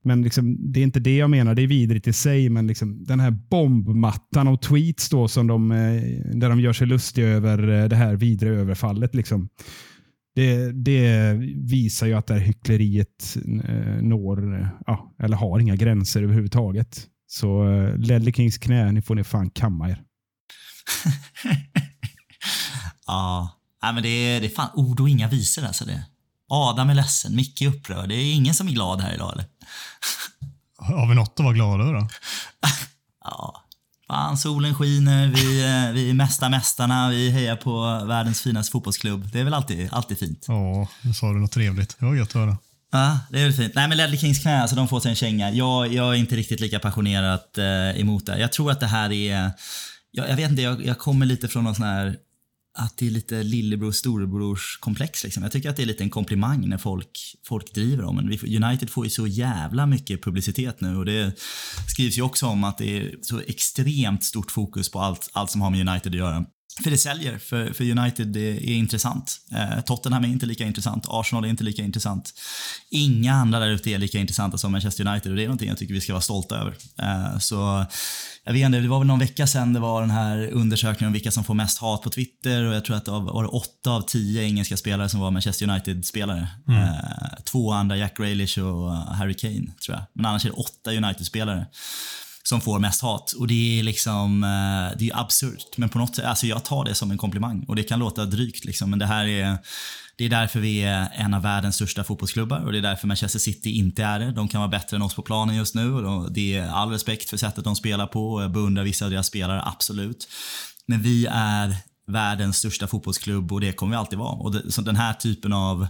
Men 0.06 0.22
liksom, 0.22 0.72
det 0.72 0.80
är 0.80 0.84
inte 0.84 1.00
det 1.00 1.16
jag 1.16 1.30
menar. 1.30 1.54
Det 1.54 1.62
är 1.62 1.66
vidrigt 1.66 2.06
i 2.06 2.12
sig, 2.12 2.48
men 2.48 2.66
liksom, 2.66 3.04
den 3.04 3.20
här 3.20 3.30
bombmattan 3.30 4.48
och 4.48 4.62
tweets 4.62 5.08
då 5.08 5.28
som 5.28 5.46
de, 5.46 5.72
eh, 5.72 6.02
där 6.34 6.48
de 6.48 6.60
gör 6.60 6.72
sig 6.72 6.86
lustiga 6.86 7.28
över 7.28 7.68
eh, 7.68 7.88
det 7.88 7.96
här 7.96 8.16
vidre 8.16 8.50
överfallet. 8.50 9.14
Liksom. 9.14 9.48
Det, 10.34 10.72
det, 10.72 11.32
visar 11.54 12.06
ju 12.06 12.14
att 12.14 12.26
det 12.26 12.34
här 12.34 12.40
hyckleriet 12.40 13.36
eh, 13.64 14.02
når, 14.02 14.68
ja, 14.86 15.14
eller 15.22 15.36
har 15.36 15.58
inga 15.58 15.76
gränser 15.76 16.22
överhuvudtaget. 16.22 17.06
Så 17.26 17.64
Ledley 17.96 18.32
Kings 18.32 18.58
knä, 18.58 18.92
ni 18.92 19.02
får 19.02 19.14
ni 19.14 19.24
fan 19.24 19.50
kamma 19.50 19.90
er. 19.90 20.02
ja, 23.06 23.58
men 23.82 24.02
det 24.02 24.08
är, 24.08 24.40
det 24.40 24.46
är 24.46 24.50
fan 24.50 24.70
ord 24.74 25.00
och 25.00 25.08
inga 25.08 25.28
visor 25.28 25.64
alltså. 25.64 25.84
Det. 25.84 26.02
Adam 26.48 26.90
är 26.90 26.94
ledsen, 26.94 27.36
Micke 27.36 27.62
är 27.62 27.68
upprörd. 27.68 28.08
Det 28.08 28.14
är 28.14 28.34
ingen 28.34 28.54
som 28.54 28.68
är 28.68 28.72
glad 28.72 29.00
här 29.00 29.14
idag 29.14 29.32
eller? 29.32 29.44
Har 30.78 31.08
vi 31.08 31.14
något 31.14 31.40
att 31.40 31.44
vara 31.44 31.54
glada 31.54 31.84
över 31.84 31.94
då? 31.94 32.08
ja, 33.24 33.64
fan 34.06 34.38
solen 34.38 34.74
skiner, 34.74 35.26
vi, 35.26 35.64
eh, 35.64 35.92
vi 35.92 36.10
är 36.10 36.14
mesta 36.14 36.48
mästarna, 36.48 37.08
vi 37.08 37.30
hejar 37.30 37.56
på 37.56 38.04
världens 38.06 38.42
finaste 38.42 38.72
fotbollsklubb. 38.72 39.32
Det 39.32 39.40
är 39.40 39.44
väl 39.44 39.54
alltid, 39.54 39.88
alltid 39.92 40.18
fint. 40.18 40.44
Ja, 40.48 40.88
nu 41.02 41.14
sa 41.14 41.32
du 41.32 41.38
något 41.38 41.52
trevligt. 41.52 41.96
Det 41.98 42.06
var 42.06 42.14
gött 42.14 42.28
att 42.28 42.34
höra. 42.34 42.56
Ja, 42.92 43.18
det 43.30 43.40
är 43.40 43.44
väl 43.44 43.52
fint. 43.52 43.74
Nej 43.74 43.88
men 43.88 43.96
Ledley 43.96 44.18
Kings 44.18 44.38
knä, 44.38 44.60
alltså 44.62 44.76
de 44.76 44.88
får 44.88 45.00
sig 45.00 45.10
en 45.10 45.16
känga. 45.16 45.50
Jag, 45.50 45.92
jag 45.92 46.08
är 46.08 46.14
inte 46.14 46.36
riktigt 46.36 46.60
lika 46.60 46.78
passionerat 46.78 47.58
eh, 47.58 48.00
emot 48.00 48.26
det. 48.26 48.38
Jag 48.38 48.52
tror 48.52 48.70
att 48.70 48.80
det 48.80 48.86
här 48.86 49.12
är 49.12 49.52
jag, 50.16 50.30
jag 50.30 50.36
vet 50.36 50.50
inte, 50.50 50.62
jag, 50.62 50.86
jag 50.86 50.98
kommer 50.98 51.26
lite 51.26 51.48
från 51.48 51.64
någon 51.64 51.74
sån 51.74 51.84
här 51.84 52.16
att 52.76 52.96
det 52.96 53.06
är 53.06 53.10
lite 53.10 53.42
lillebror 53.42 53.92
storebrors 53.92 54.78
komplex. 54.80 55.24
Liksom. 55.24 55.42
Jag 55.42 55.52
tycker 55.52 55.70
att 55.70 55.76
det 55.76 55.82
är 55.82 55.86
lite 55.86 56.04
en 56.04 56.10
komplimang 56.10 56.68
när 56.68 56.78
folk, 56.78 57.36
folk 57.46 57.74
driver 57.74 58.04
om 58.04 58.18
en. 58.18 58.64
United 58.64 58.90
får 58.90 59.04
ju 59.04 59.10
så 59.10 59.26
jävla 59.26 59.86
mycket 59.86 60.24
publicitet 60.24 60.80
nu 60.80 60.96
och 60.96 61.04
det 61.04 61.38
skrivs 61.88 62.18
ju 62.18 62.22
också 62.22 62.46
om 62.46 62.64
att 62.64 62.78
det 62.78 62.98
är 62.98 63.14
så 63.22 63.40
extremt 63.46 64.24
stort 64.24 64.50
fokus 64.50 64.90
på 64.90 65.00
allt, 65.00 65.30
allt 65.32 65.50
som 65.50 65.60
har 65.60 65.70
med 65.70 65.88
United 65.88 66.12
att 66.12 66.18
göra. 66.18 66.44
För 66.82 66.90
det 66.90 66.98
säljer, 66.98 67.38
för, 67.38 67.72
för 67.72 67.90
United 67.98 68.26
det 68.26 68.50
är 68.50 68.74
intressant. 68.74 69.40
Eh, 69.52 69.80
Tottenham 69.80 70.24
är 70.24 70.28
inte 70.28 70.46
lika 70.46 70.64
intressant, 70.64 71.04
Arsenal 71.08 71.44
är 71.44 71.48
inte 71.48 71.64
lika 71.64 71.82
intressant. 71.82 72.32
Inga 72.90 73.34
andra 73.34 73.58
där 73.58 73.68
ute 73.68 73.90
är 73.90 73.98
lika 73.98 74.18
intressanta 74.18 74.58
som 74.58 74.72
Manchester 74.72 75.06
United 75.08 75.32
och 75.32 75.36
det 75.36 75.42
är 75.42 75.46
någonting 75.46 75.68
jag 75.68 75.78
tycker 75.78 75.94
vi 75.94 76.00
ska 76.00 76.12
vara 76.12 76.20
stolta 76.20 76.56
över. 76.56 76.74
Eh, 76.98 77.38
så 77.38 77.86
jag 78.44 78.52
vet 78.52 78.66
inte, 78.66 78.78
det 78.78 78.88
var 78.88 78.98
väl 78.98 79.06
någon 79.06 79.18
vecka 79.18 79.46
sedan 79.46 79.72
det 79.72 79.80
var 79.80 80.00
den 80.00 80.10
här 80.10 80.50
undersökningen 80.52 81.06
om 81.08 81.12
vilka 81.12 81.30
som 81.30 81.44
får 81.44 81.54
mest 81.54 81.78
hat 81.78 82.02
på 82.02 82.10
Twitter 82.10 82.64
och 82.64 82.74
jag 82.74 82.84
tror 82.84 82.96
att 82.96 83.04
det 83.04 83.10
var 83.10 83.54
åtta 83.54 83.90
av 83.90 84.00
tio 84.00 84.42
engelska 84.42 84.76
spelare 84.76 85.08
som 85.08 85.20
var 85.20 85.30
Manchester 85.30 85.70
United-spelare. 85.70 86.48
Mm. 86.68 86.82
Eh, 86.82 86.88
två 87.44 87.72
andra, 87.72 87.96
Jack 87.96 88.16
Grealish 88.16 88.58
och 88.58 88.96
Harry 88.96 89.34
Kane 89.34 89.66
tror 89.84 89.96
jag. 89.96 90.02
Men 90.12 90.26
annars 90.26 90.44
är 90.44 90.48
det 90.48 90.56
åtta 90.56 90.92
United-spelare 90.92 91.66
som 92.48 92.60
får 92.60 92.78
mest 92.78 93.02
hat. 93.02 93.32
Och 93.32 93.46
det 93.46 93.78
är 93.78 93.82
liksom, 93.82 94.44
eh, 94.44 94.98
det 94.98 95.10
är 95.10 95.20
absurt. 95.20 95.76
Men 95.76 95.88
på 95.88 95.98
något 95.98 96.16
sätt, 96.16 96.24
alltså 96.24 96.46
jag 96.46 96.64
tar 96.64 96.84
det 96.84 96.94
som 96.94 97.10
en 97.10 97.18
komplimang. 97.18 97.64
Och 97.68 97.76
det 97.76 97.82
kan 97.82 97.98
låta 97.98 98.24
drygt 98.24 98.64
liksom, 98.64 98.90
men 98.90 98.98
det 98.98 99.06
här 99.06 99.26
är 99.26 99.58
det 100.18 100.24
är 100.24 100.28
därför 100.28 100.60
vi 100.60 100.82
är 100.82 101.08
en 101.14 101.34
av 101.34 101.42
världens 101.42 101.74
största 101.74 102.04
fotbollsklubbar 102.04 102.60
och 102.60 102.72
det 102.72 102.78
är 102.78 102.82
därför 102.82 103.06
Manchester 103.06 103.38
City 103.38 103.70
inte 103.70 104.04
är 104.04 104.18
det. 104.18 104.32
De 104.32 104.48
kan 104.48 104.60
vara 104.60 104.68
bättre 104.68 104.96
än 104.96 105.02
oss 105.02 105.14
på 105.14 105.22
planen 105.22 105.56
just 105.56 105.74
nu 105.74 105.94
och 105.94 106.32
det 106.32 106.56
är 106.56 106.68
all 106.68 106.90
respekt 106.90 107.30
för 107.30 107.36
sättet 107.36 107.64
de 107.64 107.76
spelar 107.76 108.06
på 108.06 108.32
och 108.32 108.42
jag 108.42 108.52
beundrar 108.52 108.84
vissa 108.84 109.04
av 109.04 109.10
deras 109.10 109.26
spelare, 109.26 109.62
absolut. 109.64 110.28
Men 110.86 111.02
vi 111.02 111.26
är 111.30 111.76
världens 112.06 112.56
största 112.56 112.86
fotbollsklubb 112.86 113.52
och 113.52 113.60
det 113.60 113.72
kommer 113.72 113.90
vi 113.90 113.96
alltid 113.96 114.18
vara. 114.18 114.32
Och 114.32 114.52
det, 114.52 114.72
så 114.72 114.82
den 114.82 114.96
här 114.96 115.12
typen 115.12 115.52
av 115.52 115.86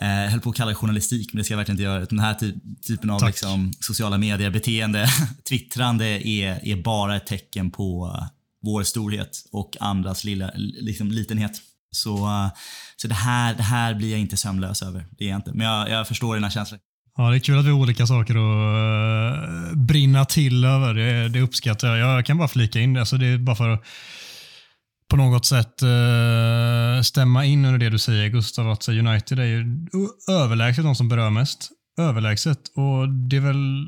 Eh, 0.00 0.30
höll 0.30 0.40
på 0.40 0.50
att 0.50 0.56
kalla 0.56 0.68
det 0.68 0.74
journalistik, 0.74 1.32
men 1.32 1.38
det 1.38 1.44
ska 1.44 1.52
jag 1.52 1.58
verkligen 1.58 1.76
inte 1.76 1.84
göra. 1.84 2.04
Den 2.04 2.18
här 2.18 2.34
ty 2.34 2.52
typen 2.86 3.10
av 3.10 3.26
liksom, 3.26 3.72
sociala 3.80 4.18
medier-beteende, 4.18 5.06
twittrande, 5.48 6.28
är, 6.28 6.68
är 6.68 6.76
bara 6.76 7.16
ett 7.16 7.26
tecken 7.26 7.70
på 7.70 8.18
vår 8.62 8.82
storhet 8.82 9.44
och 9.52 9.76
andras 9.80 10.24
lilla, 10.24 10.50
liksom, 10.56 11.10
litenhet. 11.10 11.60
Så, 11.90 12.26
uh, 12.26 12.48
så 12.96 13.08
det, 13.08 13.14
här, 13.14 13.54
det 13.54 13.62
här 13.62 13.94
blir 13.94 14.10
jag 14.10 14.20
inte 14.20 14.36
sömnlös 14.36 14.82
över. 14.82 15.06
Det 15.18 15.24
är 15.24 15.28
jag 15.28 15.38
inte. 15.38 15.52
Men 15.52 15.66
jag, 15.66 15.90
jag 15.90 16.08
förstår 16.08 16.34
dina 16.34 16.50
känslor. 16.50 16.80
Ja, 17.16 17.30
det 17.30 17.36
är 17.36 17.40
kul 17.40 17.58
att 17.58 17.64
vi 17.64 17.70
har 17.70 17.78
olika 17.78 18.06
saker 18.06 18.34
att 18.34 19.72
uh, 19.72 19.76
brinna 19.76 20.24
till 20.24 20.64
över. 20.64 20.94
Det, 20.94 21.28
det 21.28 21.40
uppskattar 21.40 21.96
jag. 21.96 22.18
Jag 22.18 22.26
kan 22.26 22.38
bara 22.38 22.48
flika 22.48 22.80
in 22.80 22.92
det. 22.92 23.00
Alltså 23.00 23.16
det 23.16 23.26
är 23.26 23.38
bara 23.38 23.56
för 23.56 23.68
att 23.68 23.84
på 25.14 25.18
något 25.18 25.46
sätt 25.46 25.82
uh, 25.82 27.02
stämma 27.02 27.44
in 27.44 27.64
under 27.64 27.78
det 27.78 27.90
du 27.90 27.98
säger 27.98 28.28
Gustav, 28.28 28.70
att 28.70 28.88
United 28.88 29.38
är 29.38 29.44
ju 29.44 29.64
överlägset 30.30 30.84
de 30.84 30.94
som 30.94 31.08
berör 31.08 31.30
mest. 31.30 31.70
Överlägset. 31.98 32.58
Och 32.74 33.08
det 33.08 33.36
är 33.36 33.40
väl 33.40 33.86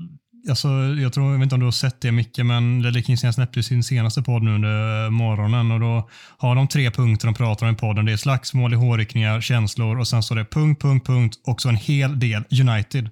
Alltså, 0.49 0.69
jag, 0.99 1.13
tror, 1.13 1.31
jag 1.31 1.39
vet 1.39 1.43
inte 1.43 1.55
om 1.55 1.61
du 1.61 1.67
har 1.67 1.73
sett 1.73 2.01
det 2.01 2.13
Micke, 2.13 2.39
men 2.39 2.83
Ledley 2.83 3.03
King 3.03 3.17
släppte 3.17 3.63
sin 3.63 3.85
senaste 3.85 4.23
podd 4.23 4.43
nu 4.43 4.55
under 4.55 5.05
eh, 5.05 5.11
morgonen 5.11 5.71
och 5.71 5.81
då 5.81 6.09
har 6.39 6.55
de 6.55 6.69
tre 6.69 6.91
punkter 6.91 7.27
de 7.27 7.35
pratar 7.35 7.67
om 7.67 7.73
i 7.73 7.77
podden. 7.77 8.05
Det 8.05 8.13
är 8.13 8.17
slagsmål, 8.17 8.73
hårryckningar, 8.73 9.41
känslor 9.41 9.99
och 9.99 10.09
sen 10.09 10.23
står 10.23 10.37
det 10.37 10.45
punkt, 10.45 10.83
punkt, 10.83 11.07
punkt 11.07 11.37
och 11.47 11.61
så 11.61 11.69
en 11.69 11.77
hel 11.77 12.19
del 12.19 12.45
United. 12.61 13.11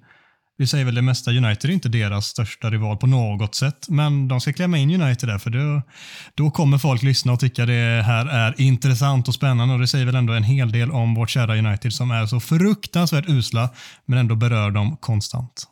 Vi 0.57 0.67
säger 0.67 0.85
väl 0.85 0.95
det 0.95 1.01
mesta, 1.01 1.31
United 1.31 1.69
är 1.69 1.73
inte 1.73 1.89
deras 1.89 2.25
största 2.25 2.69
rival 2.69 2.97
på 2.97 3.07
något 3.07 3.55
sätt, 3.55 3.89
men 3.89 4.27
de 4.27 4.41
ska 4.41 4.53
klämma 4.53 4.77
in 4.77 5.01
United 5.01 5.29
där 5.29 5.37
för 5.37 5.49
då, 5.49 5.81
då 6.35 6.51
kommer 6.51 6.77
folk 6.77 7.03
lyssna 7.03 7.33
och 7.33 7.39
tycka 7.39 7.65
det 7.65 8.03
här 8.05 8.25
är 8.25 8.61
intressant 8.61 9.27
och 9.27 9.33
spännande 9.33 9.73
och 9.73 9.79
det 9.79 9.87
säger 9.87 10.05
väl 10.05 10.15
ändå 10.15 10.33
en 10.33 10.43
hel 10.43 10.71
del 10.71 10.91
om 10.91 11.15
vårt 11.15 11.29
kära 11.29 11.57
United 11.57 11.93
som 11.93 12.11
är 12.11 12.25
så 12.25 12.39
fruktansvärt 12.39 13.29
usla 13.29 13.69
men 14.05 14.17
ändå 14.17 14.35
berör 14.35 14.71
dem 14.71 14.97
konstant. 14.97 15.67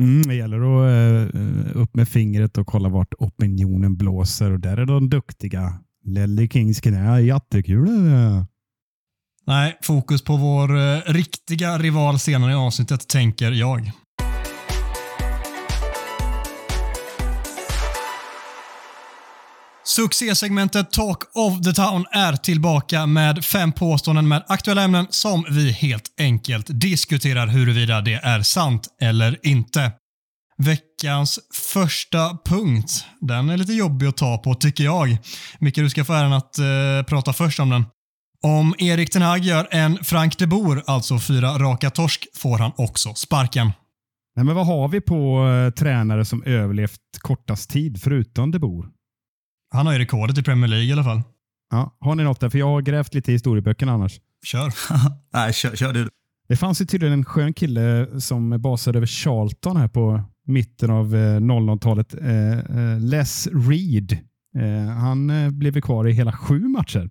Mm, 0.00 0.22
det 0.22 0.34
gäller 0.34 0.56
att 0.56 1.34
uh, 1.34 1.82
upp 1.82 1.94
med 1.94 2.08
fingret 2.08 2.58
och 2.58 2.66
kolla 2.66 2.88
vart 2.88 3.14
opinionen 3.18 3.96
blåser 3.96 4.50
och 4.50 4.60
där 4.60 4.76
är 4.76 4.86
de 4.86 5.10
duktiga. 5.10 5.78
Lelly 6.04 6.48
Kings 6.48 6.80
knä, 6.80 7.20
jättekul. 7.20 7.88
Nej, 9.46 9.78
fokus 9.82 10.24
på 10.24 10.36
vår 10.36 10.76
uh, 10.76 11.00
riktiga 11.06 11.78
rival 11.78 12.18
senare 12.18 12.52
i 12.52 12.54
avsnittet, 12.54 13.08
tänker 13.08 13.52
jag. 13.52 13.92
Succésegmentet 19.84 20.90
Talk 20.90 21.18
of 21.34 21.60
the 21.62 21.72
Town 21.72 22.04
är 22.12 22.36
tillbaka 22.36 23.06
med 23.06 23.44
fem 23.44 23.72
påståenden 23.72 24.28
med 24.28 24.44
aktuella 24.48 24.82
ämnen 24.82 25.06
som 25.10 25.44
vi 25.50 25.72
helt 25.72 26.04
enkelt 26.18 26.66
diskuterar 26.68 27.46
huruvida 27.46 28.00
det 28.00 28.14
är 28.14 28.42
sant 28.42 28.88
eller 29.00 29.38
inte. 29.42 29.92
Veckans 30.58 31.38
första 31.72 32.38
punkt. 32.44 33.04
Den 33.20 33.50
är 33.50 33.56
lite 33.56 33.72
jobbig 33.72 34.06
att 34.06 34.16
ta 34.16 34.38
på 34.38 34.54
tycker 34.54 34.84
jag. 34.84 35.16
Micke, 35.58 35.74
du 35.74 35.90
ska 35.90 36.04
få 36.04 36.12
äran 36.12 36.32
att 36.32 36.58
eh, 36.58 36.64
prata 37.06 37.32
först 37.32 37.60
om 37.60 37.70
den. 37.70 37.84
Om 38.42 38.74
Erik 38.78 39.10
Ten 39.10 39.22
Hag 39.22 39.38
gör 39.38 39.68
en 39.70 40.04
Frank 40.04 40.38
de 40.38 40.46
Boer, 40.46 40.82
alltså 40.86 41.18
fyra 41.18 41.58
raka 41.58 41.90
torsk, 41.90 42.26
får 42.34 42.58
han 42.58 42.72
också 42.76 43.14
sparken. 43.14 43.72
Nej, 44.36 44.44
men 44.44 44.54
vad 44.54 44.66
har 44.66 44.88
vi 44.88 45.00
på 45.00 45.48
eh, 45.48 45.70
tränare 45.70 46.24
som 46.24 46.42
överlevt 46.42 47.00
kortast 47.20 47.70
tid 47.70 48.02
förutom 48.02 48.50
de 48.50 48.58
Boer? 48.58 49.01
Han 49.72 49.86
har 49.86 49.92
ju 49.92 49.98
rekordet 49.98 50.38
i 50.38 50.42
Premier 50.42 50.68
League 50.68 50.86
i 50.86 50.92
alla 50.92 51.04
fall. 51.04 51.22
Ja, 51.70 51.96
har 52.00 52.14
ni 52.14 52.24
något 52.24 52.40
där? 52.40 52.50
För 52.50 52.58
jag 52.58 52.66
har 52.66 52.82
grävt 52.82 53.14
lite 53.14 53.30
i 53.30 53.34
historieböckerna 53.34 53.92
annars. 53.92 54.20
Kör. 54.44 54.72
Nej, 55.32 55.52
kör, 55.52 55.76
kör 55.76 55.92
du. 55.92 56.08
Det 56.48 56.56
fanns 56.56 56.80
ju 56.80 56.84
tydligen 56.84 57.12
en 57.12 57.24
skön 57.24 57.52
kille 57.52 58.08
som 58.20 58.60
basade 58.60 58.98
över 58.98 59.06
Charlton 59.06 59.76
här 59.76 59.88
på 59.88 60.22
mitten 60.46 60.90
av 60.90 61.14
00-talet. 61.14 62.14
Eh, 62.14 62.58
eh, 62.58 63.00
Les 63.00 63.48
Reed. 63.52 64.12
Eh, 64.56 64.92
han 64.94 65.32
blev 65.58 65.80
kvar 65.80 66.08
i 66.08 66.12
hela 66.12 66.32
sju 66.32 66.60
matcher. 66.68 67.10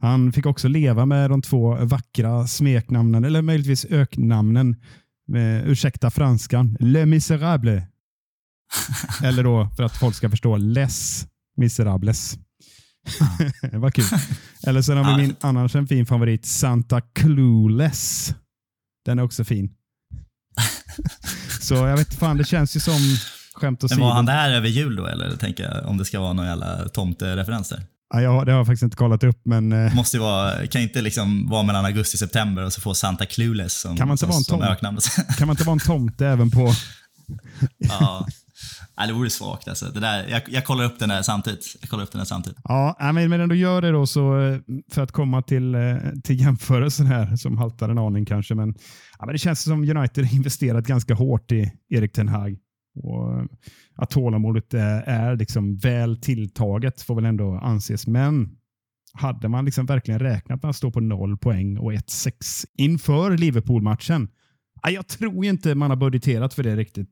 Han 0.00 0.32
fick 0.32 0.46
också 0.46 0.68
leva 0.68 1.06
med 1.06 1.30
de 1.30 1.42
två 1.42 1.74
vackra 1.74 2.46
smeknamnen, 2.46 3.24
eller 3.24 3.42
möjligtvis 3.42 3.84
öknamnen 3.84 4.76
ursäkta 5.64 6.10
franskan, 6.10 6.76
Le 6.80 7.06
Miserable. 7.06 7.86
Eller 9.24 9.44
då, 9.44 9.68
för 9.76 9.82
att 9.82 9.96
folk 9.96 10.14
ska 10.14 10.30
förstå, 10.30 10.56
Les 10.56 11.26
Miserables. 11.58 12.38
det 13.70 13.78
var 13.78 13.90
kul. 13.90 14.04
Eller 14.66 14.82
sen 14.82 14.96
har 14.96 15.04
vi 15.04 15.10
Ja. 15.10 15.16
min 15.16 15.36
annars 15.40 15.74
en 15.74 15.86
fin 15.86 16.06
favorit, 16.06 16.46
Santa 16.46 17.00
Clueless. 17.00 18.34
Den 19.04 19.18
är 19.18 19.22
också 19.22 19.44
fin. 19.44 19.70
Så 21.60 21.74
jag 21.74 21.96
vet 21.96 22.14
fan, 22.14 22.36
det 22.36 22.44
känns 22.44 22.76
ju 22.76 22.80
som 22.80 22.98
skämt 23.54 23.82
Men 23.82 23.86
åsido. 23.86 24.00
var 24.00 24.12
han 24.12 24.26
där 24.26 24.50
över 24.52 24.68
jul 24.68 24.96
då 24.96 25.06
eller? 25.06 25.36
Tänker 25.36 25.64
jag, 25.64 25.86
om 25.86 25.98
det 25.98 26.04
ska 26.04 26.20
vara 26.20 26.32
någon 26.32 26.46
jävla 26.46 26.88
tomtereferens 26.88 27.68
där. 27.68 27.82
Ja, 28.14 28.20
jag, 28.22 28.46
det 28.46 28.52
har 28.52 28.58
jag 28.58 28.66
faktiskt 28.66 28.82
inte 28.82 28.96
kollat 28.96 29.24
upp, 29.24 29.40
men 29.44 29.72
eh, 29.72 29.94
Måste 29.94 30.18
vara, 30.18 30.66
kan 30.66 30.82
inte 30.82 31.02
liksom 31.02 31.48
vara 31.48 31.62
mellan 31.62 31.84
augusti 31.84 32.16
och 32.16 32.18
september 32.18 32.64
och 32.64 32.72
så 32.72 32.80
få 32.80 32.94
Santa 32.94 33.26
Clueless 33.26 33.80
som, 33.80 33.96
Kan 33.96 34.08
man 34.08 34.14
inte 34.14 34.20
som, 34.20 34.28
vara 34.28 34.70
en 34.70 34.76
tom? 34.76 34.96
kan 35.38 35.46
man 35.46 35.54
inte 35.54 35.64
vara 35.64 35.72
en 35.74 35.78
tomte 35.80 36.26
även 36.26 36.50
på... 36.50 36.72
ja. 37.78 38.26
Ja, 39.00 39.06
det 39.06 39.12
vore 39.12 39.30
svagt 39.30 39.68
alltså. 39.68 39.86
Det 39.86 40.00
där, 40.00 40.28
jag, 40.28 40.42
jag 40.48 40.64
kollar 40.64 40.84
upp 40.84 40.98
den 40.98 41.08
där 41.08 41.22
samtidigt. 41.22 41.76
Jag 41.80 41.90
kollar 41.90 42.04
upp 42.04 42.12
den 42.12 42.18
där 42.18 42.26
samtidigt. 42.26 42.58
Ja, 42.64 43.10
men 43.14 43.30
medan 43.30 43.48
du 43.48 43.56
gör 43.56 43.82
det 43.82 43.90
då 43.90 44.06
så 44.06 44.40
eh, 44.40 44.58
för 44.92 45.02
att 45.02 45.12
komma 45.12 45.42
till, 45.42 45.74
eh, 45.74 45.96
till 46.24 46.40
jämförelsen 46.40 47.06
här 47.06 47.36
som 47.36 47.58
haltar 47.58 47.88
en 47.88 47.98
aning 47.98 48.24
kanske. 48.24 48.54
Men, 48.54 48.74
ja, 49.18 49.26
men 49.26 49.32
det 49.32 49.38
känns 49.38 49.62
som 49.62 49.96
United 49.96 50.24
har 50.24 50.34
investerat 50.34 50.86
ganska 50.86 51.14
hårt 51.14 51.52
i 51.52 51.72
Erik 51.88 52.12
Ten 52.12 52.28
Hag. 52.28 52.58
Och 53.02 53.38
eh, 53.38 53.44
att 53.96 54.10
tålamodet 54.10 54.74
är, 54.74 55.02
är 55.02 55.36
liksom 55.36 55.76
väl 55.76 56.20
tilltaget 56.20 57.02
får 57.02 57.14
väl 57.14 57.24
ändå 57.24 57.58
anses. 57.62 58.06
Men 58.06 58.48
hade 59.12 59.48
man 59.48 59.64
liksom 59.64 59.86
verkligen 59.86 60.20
räknat 60.20 60.62
med 60.62 60.70
att 60.70 60.76
stå 60.76 60.90
på 60.90 61.00
noll 61.00 61.38
poäng 61.38 61.78
och 61.78 61.92
1-6 61.92 62.32
inför 62.78 63.36
Liverpool-matchen? 63.36 64.28
Jag 64.82 65.08
tror 65.08 65.44
inte 65.44 65.74
man 65.74 65.90
har 65.90 65.96
budgeterat 65.96 66.54
för 66.54 66.62
det 66.62 66.76
riktigt. 66.76 67.10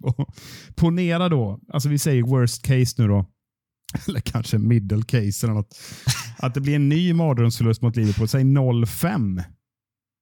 Ponera 0.74 1.28
då, 1.28 1.60
alltså 1.68 1.88
vi 1.88 1.98
säger 1.98 2.22
worst 2.22 2.62
case 2.62 3.02
nu 3.02 3.08
då, 3.08 3.26
eller 4.08 4.20
kanske 4.20 4.58
middle 4.58 5.02
case 5.02 5.46
eller 5.46 5.54
något, 5.54 5.78
att 6.38 6.54
det 6.54 6.60
blir 6.60 6.76
en 6.76 6.88
ny 6.88 7.12
mardrömsförlust 7.14 7.82
mot 7.82 7.96
Liverpool, 7.96 8.28
säg 8.28 8.42
0-5. 8.42 9.42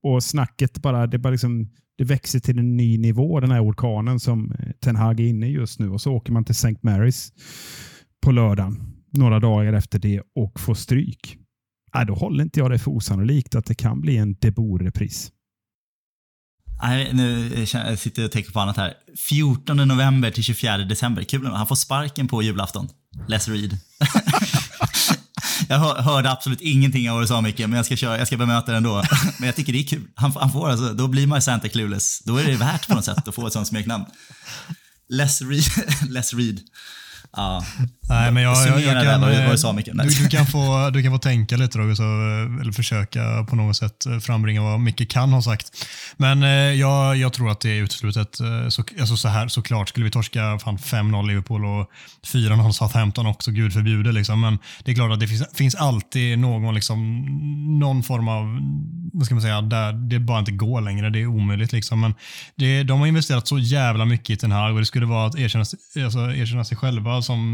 Och 0.02 0.22
snacket 0.22 0.82
bara, 0.82 1.06
det 1.06 1.18
bara 1.18 1.30
liksom, 1.30 1.70
det 1.98 2.04
växer 2.04 2.40
till 2.40 2.58
en 2.58 2.76
ny 2.76 2.98
nivå, 2.98 3.40
den 3.40 3.50
här 3.50 3.64
orkanen 3.64 4.20
som 4.20 4.52
eh, 4.52 4.70
Ten 4.80 4.96
Hag 4.96 5.20
är 5.20 5.24
inne 5.24 5.46
i 5.46 5.50
just 5.50 5.80
nu. 5.80 5.90
Och 5.90 6.00
så 6.00 6.12
åker 6.12 6.32
man 6.32 6.44
till 6.44 6.52
St. 6.52 6.76
Marys 6.80 7.32
på 8.22 8.32
lördagen, 8.32 8.94
några 9.10 9.40
dagar 9.40 9.72
efter 9.72 9.98
det, 9.98 10.22
och 10.34 10.60
får 10.60 10.74
stryk. 10.74 11.38
Äh, 11.96 12.04
då 12.06 12.14
håller 12.14 12.44
inte 12.44 12.60
jag 12.60 12.70
det 12.70 12.78
för 12.78 12.90
osannolikt 12.90 13.54
att 13.54 13.66
det 13.66 13.74
kan 13.74 14.00
bli 14.00 14.16
en 14.16 14.34
Deboe-repris. 14.34 15.32
Nej, 16.82 17.12
nu 17.12 17.66
sitter 17.96 18.22
jag 18.22 18.26
och 18.26 18.32
tänker 18.32 18.52
på 18.52 18.60
annat 18.60 18.76
här. 18.76 18.94
14 19.28 19.76
november 19.76 20.30
till 20.30 20.44
24 20.44 20.78
december. 20.78 21.22
Kul. 21.22 21.46
Han 21.46 21.66
får 21.66 21.76
sparken 21.76 22.28
på 22.28 22.42
julafton. 22.42 22.88
Let's 23.28 23.50
read. 23.50 23.78
jag 25.68 25.78
hör, 25.78 26.02
hörde 26.02 26.30
absolut 26.30 26.60
ingenting 26.60 27.10
av 27.10 27.14
vad 27.14 27.22
du 27.22 27.28
sa 27.28 27.40
Micke, 27.40 27.58
men 27.58 27.72
jag 27.72 27.86
ska, 27.86 27.96
köra, 27.96 28.18
jag 28.18 28.26
ska 28.26 28.36
bemöta 28.36 28.70
det 28.72 28.76
ändå. 28.76 29.02
Men 29.38 29.46
jag 29.46 29.56
tycker 29.56 29.72
det 29.72 29.78
är 29.78 29.86
kul. 29.86 30.08
Han, 30.14 30.32
han 30.32 30.52
får 30.52 30.70
alltså, 30.70 30.92
då 30.92 31.08
blir 31.08 31.26
man 31.26 31.42
Santa 31.42 31.68
Clueless. 31.68 32.20
Då 32.24 32.36
är 32.36 32.44
det 32.44 32.56
värt 32.56 32.88
på 32.88 32.94
något 32.94 33.04
sätt 33.04 33.28
att 33.28 33.34
få 33.34 33.46
ett 33.46 33.52
sånt 33.52 33.68
smeknamn. 33.68 34.04
Less 35.08 35.42
read. 35.42 35.64
Les 36.08 36.34
read. 36.34 36.60
Ja. 37.32 37.64
Nej, 38.08 38.32
men 38.32 38.42
jag, 38.42 38.66
jag, 38.68 38.80
jag 38.80 39.04
kan, 39.04 39.20
vad 39.20 39.30
du- 39.30 39.34
eh, 39.36 39.48
vad 39.48 39.60
sa, 39.60 39.72
Micke. 39.72 39.88
Nej. 39.94 40.06
Du, 40.06 40.22
du, 40.24 40.28
kan 40.28 40.46
få, 40.46 40.90
du 40.90 41.02
kan 41.02 41.12
få 41.12 41.18
tänka 41.18 41.56
lite 41.56 41.78
då, 41.78 41.94
så, 41.96 42.02
eller 42.60 42.72
försöka 42.72 43.44
på 43.48 43.56
något 43.56 43.76
sätt 43.76 44.06
eh, 44.06 44.18
frambringa 44.18 44.62
vad 44.62 44.80
Micke 44.80 45.10
kan 45.10 45.32
ha 45.32 45.42
sagt. 45.42 45.86
Men 46.16 46.42
eh, 46.42 46.48
jag, 46.48 47.16
jag 47.16 47.32
tror 47.32 47.50
att 47.50 47.60
det 47.60 47.70
är 47.70 47.82
uteslutet. 47.82 48.40
Eh, 48.40 48.68
Så, 48.68 48.84
alltså 49.00 49.16
så 49.16 49.28
här, 49.28 49.48
såklart, 49.48 49.88
skulle 49.88 50.04
vi 50.04 50.10
torska 50.10 50.58
fan 50.58 50.76
5-0 50.78 51.26
Liverpool 51.26 51.64
och 51.64 51.90
4-0 52.32 52.70
Southampton 52.72 53.26
också, 53.26 53.50
gud 53.50 53.72
förbjude. 53.72 54.12
Liksom. 54.12 54.40
Men 54.40 54.58
det 54.84 54.90
är 54.90 54.94
klart 54.94 55.12
att 55.12 55.20
det 55.20 55.28
finns, 55.28 55.44
finns 55.54 55.74
alltid 55.74 56.38
någon, 56.38 56.74
liksom, 56.74 57.24
någon 57.78 58.02
form 58.02 58.28
av, 58.28 58.58
vad 59.12 59.26
ska 59.26 59.34
man 59.34 59.42
säga, 59.42 59.60
där 59.60 59.92
det 59.92 60.18
bara 60.18 60.38
inte 60.38 60.52
går 60.52 60.80
längre. 60.80 61.10
Det 61.10 61.20
är 61.20 61.26
omöjligt. 61.26 61.72
Liksom. 61.72 62.00
Men 62.00 62.14
det, 62.56 62.82
de 62.82 63.00
har 63.00 63.06
investerat 63.06 63.48
så 63.48 63.58
jävla 63.58 64.04
mycket 64.04 64.30
i 64.30 64.34
den 64.36 64.52
här 64.52 64.72
och 64.72 64.78
det 64.78 64.86
skulle 64.86 65.06
vara 65.06 65.26
att 65.26 65.36
erkänna, 65.38 65.64
alltså, 66.04 66.18
erkänna 66.34 66.64
sig 66.64 66.76
själva 66.76 67.22
som 67.22 67.44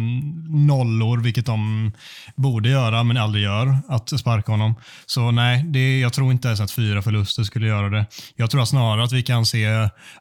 nollor, 0.48 1.18
vilket 1.18 1.46
de 1.46 1.92
borde 2.36 2.68
göra 2.68 3.04
men 3.04 3.16
aldrig 3.16 3.44
gör, 3.44 3.78
att 3.88 4.20
sparka 4.20 4.52
honom. 4.52 4.74
Så 5.06 5.30
nej, 5.30 5.64
det, 5.64 6.00
jag 6.00 6.12
tror 6.12 6.32
inte 6.32 6.48
ens 6.48 6.60
att 6.60 6.70
fyra 6.70 7.02
förluster 7.02 7.42
skulle 7.42 7.66
göra 7.66 7.88
det. 7.88 8.06
Jag 8.36 8.50
tror 8.50 8.64
snarare 8.64 9.04
att 9.04 9.12
vi 9.12 9.22
kan 9.22 9.46
se 9.46 9.66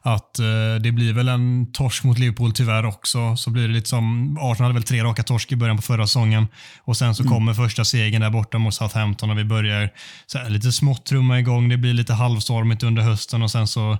att 0.02 0.38
eh, 0.38 0.74
det 0.80 0.92
blir 0.92 1.12
väl 1.12 1.28
en 1.28 1.72
torsk 1.72 2.04
mot 2.04 2.18
Liverpool 2.18 2.52
tyvärr 2.52 2.86
också. 2.86 3.36
Så 3.36 3.50
blir 3.50 3.68
det 3.68 3.74
lite 3.74 3.88
som, 3.88 4.38
Arsenal 4.40 4.62
hade 4.62 4.74
väl 4.74 4.82
tre 4.82 5.04
raka 5.04 5.22
torsk 5.22 5.52
i 5.52 5.56
början 5.56 5.76
på 5.76 5.82
förra 5.82 6.06
säsongen 6.06 6.46
och 6.84 6.96
sen 6.96 7.14
så 7.14 7.24
kommer 7.24 7.54
första 7.54 7.84
segern 7.84 8.20
där 8.20 8.30
borta 8.30 8.58
mot 8.58 8.74
Southampton 8.74 9.30
och 9.30 9.38
vi 9.38 9.44
börjar 9.44 9.90
så 10.26 10.38
här, 10.38 10.50
lite 10.50 10.72
smått 10.72 11.06
trumma 11.06 11.38
igång. 11.38 11.68
Det 11.68 11.76
blir 11.76 11.94
lite 11.94 12.12
halvstormigt 12.12 12.82
under 12.82 13.02
hösten 13.02 13.42
och 13.42 13.50
sen 13.50 13.66
så 13.66 13.98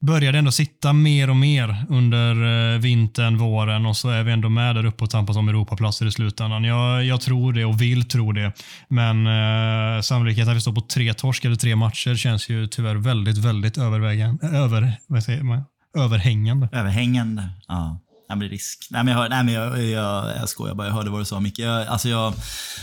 började 0.00 0.38
ändå 0.38 0.50
sitta 0.50 0.92
mer 0.92 1.30
och 1.30 1.36
mer 1.36 1.86
under 1.88 2.74
eh, 2.74 2.78
vintern, 2.78 3.36
våren 3.38 3.86
och 3.86 3.96
så 3.96 4.08
är 4.08 4.22
vi 4.22 4.32
ändå 4.32 4.48
med 4.48 4.74
där 4.74 4.86
uppe 4.86 5.04
och 5.04 5.10
tampas 5.10 5.36
om 5.36 5.48
Europaplatser 5.48 6.06
i 6.06 6.10
slutändan. 6.10 6.64
Jag, 6.64 7.04
jag 7.04 7.20
tror 7.20 7.52
det 7.52 7.64
och 7.64 7.80
vill 7.80 8.08
tro 8.08 8.32
det. 8.32 8.52
Men 8.88 9.26
eh, 9.26 10.00
sannolikheten 10.00 10.50
att 10.50 10.56
vi 10.56 10.60
står 10.60 10.72
på 10.72 10.80
tre 10.80 11.14
torsk 11.14 11.44
eller 11.44 11.56
tre 11.56 11.76
matcher 11.76 12.14
känns 12.14 12.48
ju 12.48 12.66
tyvärr 12.66 12.96
väldigt, 12.96 13.38
väldigt 13.38 13.78
övervägande, 13.78 14.46
över, 14.46 14.92
vad 15.06 15.22
säger 15.22 15.42
man? 15.42 15.64
överhängande. 15.96 16.68
Överhängande. 16.72 17.48
Ja. 17.68 18.00
Nej 18.28 18.38
men 18.38 18.48
risk. 18.48 18.86
Nej, 18.90 19.04
men 19.04 19.12
jag, 19.12 19.20
hör, 19.20 19.28
nej, 19.28 19.44
men 19.44 19.54
jag, 19.54 19.84
jag, 19.84 20.36
jag 20.36 20.48
skojar 20.48 20.74
bara. 20.74 20.86
Jag 20.86 20.94
hörde 20.94 21.10
vad 21.10 21.20
du 21.20 21.24
sa 21.24 21.40
Micke. 21.40 21.58
Jag, 21.58 21.86
alltså 21.86 22.08
jag, 22.08 22.34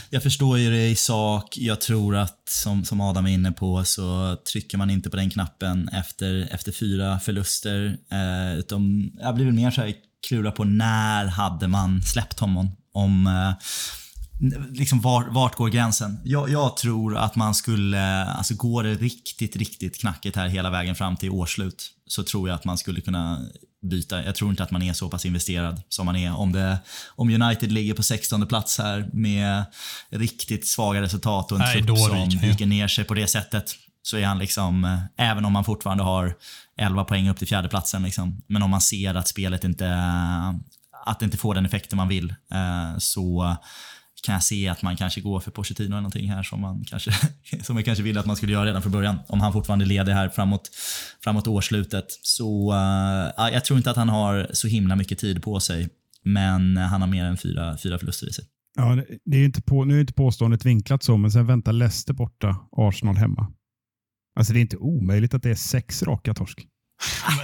jag 0.10 0.24
förstår 0.24 0.58
ju 0.58 0.72
det 0.72 0.90
i 0.90 0.96
sak. 0.96 1.58
Jag 1.58 1.82
tror 1.82 2.16
att, 2.16 2.50
som, 2.50 2.86
som 2.86 3.02
Adam 3.02 3.26
är 3.26 3.34
inne 3.34 3.52
på, 3.52 3.84
så 3.86 4.38
trycker 4.52 4.78
man 4.78 4.90
inte 4.90 5.10
på 5.10 5.18
den 5.18 5.30
knappen 5.30 5.90
efter, 5.90 6.48
efter 6.52 6.72
fyra 6.72 7.20
förluster. 7.20 7.98
Eh, 8.12 8.60
utan 8.60 9.12
jag 9.20 9.36
blir 9.36 9.46
väl 9.46 9.54
mer 9.54 9.72
så 9.72 9.82
här 9.82 9.94
klura 10.28 10.52
på 10.52 10.64
när 10.64 11.26
hade 11.26 11.68
man 11.68 12.02
släppt 12.02 12.40
honom? 12.40 12.70
Om, 12.94 13.28
eh, 13.28 13.54
liksom 14.72 15.02
vart, 15.02 15.26
vart 15.32 15.56
går 15.56 15.70
gränsen? 15.70 16.20
Jag, 16.24 16.50
jag 16.50 16.78
tror 16.78 17.18
att 17.18 17.36
man 17.36 17.56
skulle, 17.56 18.26
alltså 18.26 18.56
går 18.56 18.84
det 18.84 18.94
riktigt, 18.94 19.56
riktigt 19.56 20.00
knackigt 20.00 20.36
här 20.36 20.48
hela 20.48 20.70
vägen 20.70 20.96
fram 20.96 21.18
till 21.18 21.30
årsslut 21.30 21.92
så 22.08 22.24
tror 22.24 22.50
jag 22.50 22.56
att 22.56 22.66
man 22.66 22.78
skulle 22.78 23.02
kunna 23.02 23.46
byta. 23.86 24.24
Jag 24.24 24.36
tror 24.36 24.50
inte 24.50 24.64
att 24.64 24.72
man 24.72 24.82
är 24.82 24.94
så 24.94 25.10
pass 25.10 25.26
investerad 25.26 25.82
som 25.90 26.06
man 26.06 26.16
är. 26.16 26.36
Om, 26.36 26.52
det, 26.52 26.78
om 27.08 27.30
United 27.30 27.72
ligger 27.72 27.94
på 27.94 28.04
16 28.04 28.48
plats 28.48 28.78
här 28.78 29.10
med 29.14 29.64
riktigt 30.10 30.68
svaga 30.68 31.02
resultat 31.02 31.52
och 31.52 31.58
en 31.58 31.66
Nej, 31.66 31.84
trupp 31.84 31.98
som 31.98 32.30
viker 32.30 32.66
ner 32.66 32.88
sig 32.88 33.04
på 33.04 33.14
det 33.14 33.28
sättet 33.28 33.76
så 34.02 34.18
är 34.18 34.26
han 34.26 34.40
liksom, 34.40 34.86
eh, 34.86 35.00
även 35.32 35.46
om 35.46 35.54
man 35.54 35.64
fortfarande 35.64 36.04
har 36.04 36.36
11 36.78 37.04
poäng 37.04 37.30
upp 37.30 37.38
till 37.38 37.48
fjärdeplatsen, 37.48 38.04
liksom, 38.04 38.42
men 38.48 38.64
om 38.64 38.70
man 38.70 38.82
ser 38.82 39.16
att 39.16 39.28
spelet 39.28 39.64
inte, 39.64 40.04
att 41.06 41.20
det 41.20 41.26
inte 41.26 41.38
får 41.38 41.56
den 41.56 41.66
effekten 41.66 41.98
man 41.98 42.08
vill, 42.08 42.30
eh, 42.52 42.98
så 42.98 43.56
kan 44.26 44.34
jag 44.34 44.44
se 44.44 44.68
att 44.68 44.82
man 44.82 44.98
kanske 44.98 45.22
går 45.22 45.40
för 45.40 45.52
Pochettino 45.52 45.86
eller 45.88 45.96
någonting 45.96 46.30
här 46.32 46.44
som 46.44 46.62
man 46.62 46.84
kanske, 46.84 47.12
som 47.64 47.76
jag 47.76 47.86
kanske 47.86 48.04
ville 48.04 48.20
att 48.20 48.26
man 48.26 48.36
skulle 48.36 48.52
göra 48.52 48.66
redan 48.66 48.82
från 48.82 48.92
början. 48.92 49.20
Om 49.28 49.40
han 49.42 49.54
fortfarande 49.54 49.86
leder 49.86 50.14
här 50.14 50.30
framåt, 50.30 50.70
framåt 51.24 51.48
årsslutet. 51.48 52.06
Så 52.10 52.74
uh, 52.74 53.50
jag 53.54 53.66
tror 53.66 53.78
inte 53.78 53.92
att 53.92 53.98
han 53.98 54.10
har 54.10 54.48
så 54.54 54.68
himla 54.68 54.96
mycket 54.96 55.20
tid 55.20 55.44
på 55.44 55.60
sig. 55.60 55.90
Men 56.24 56.78
han 56.78 57.02
har 57.02 57.08
mer 57.08 57.26
än 57.26 57.38
fyra, 57.38 57.78
fyra 57.78 58.00
förluster 58.00 58.30
i 58.30 58.34
sig. 58.34 58.46
Ja, 58.76 58.98
det- 59.26 59.38
är 59.38 59.46
inte 59.46 59.62
på, 59.62 59.84
nu 59.86 59.96
är 59.98 60.02
inte 60.02 60.14
påståendet 60.14 60.66
vinklat 60.66 61.04
så, 61.04 61.18
men 61.18 61.32
sen 61.32 61.46
väntar 61.48 61.74
Leicester 61.74 62.14
borta, 62.14 62.56
Arsenal 62.72 63.16
hemma. 63.18 63.52
Alltså 64.40 64.54
det 64.54 64.60
är 64.60 64.62
inte 64.62 64.78
omöjligt 64.78 65.34
att 65.34 65.44
det 65.44 65.50
är 65.50 65.56
sex 65.56 66.04
raka 66.04 66.34
torsk. 66.34 66.68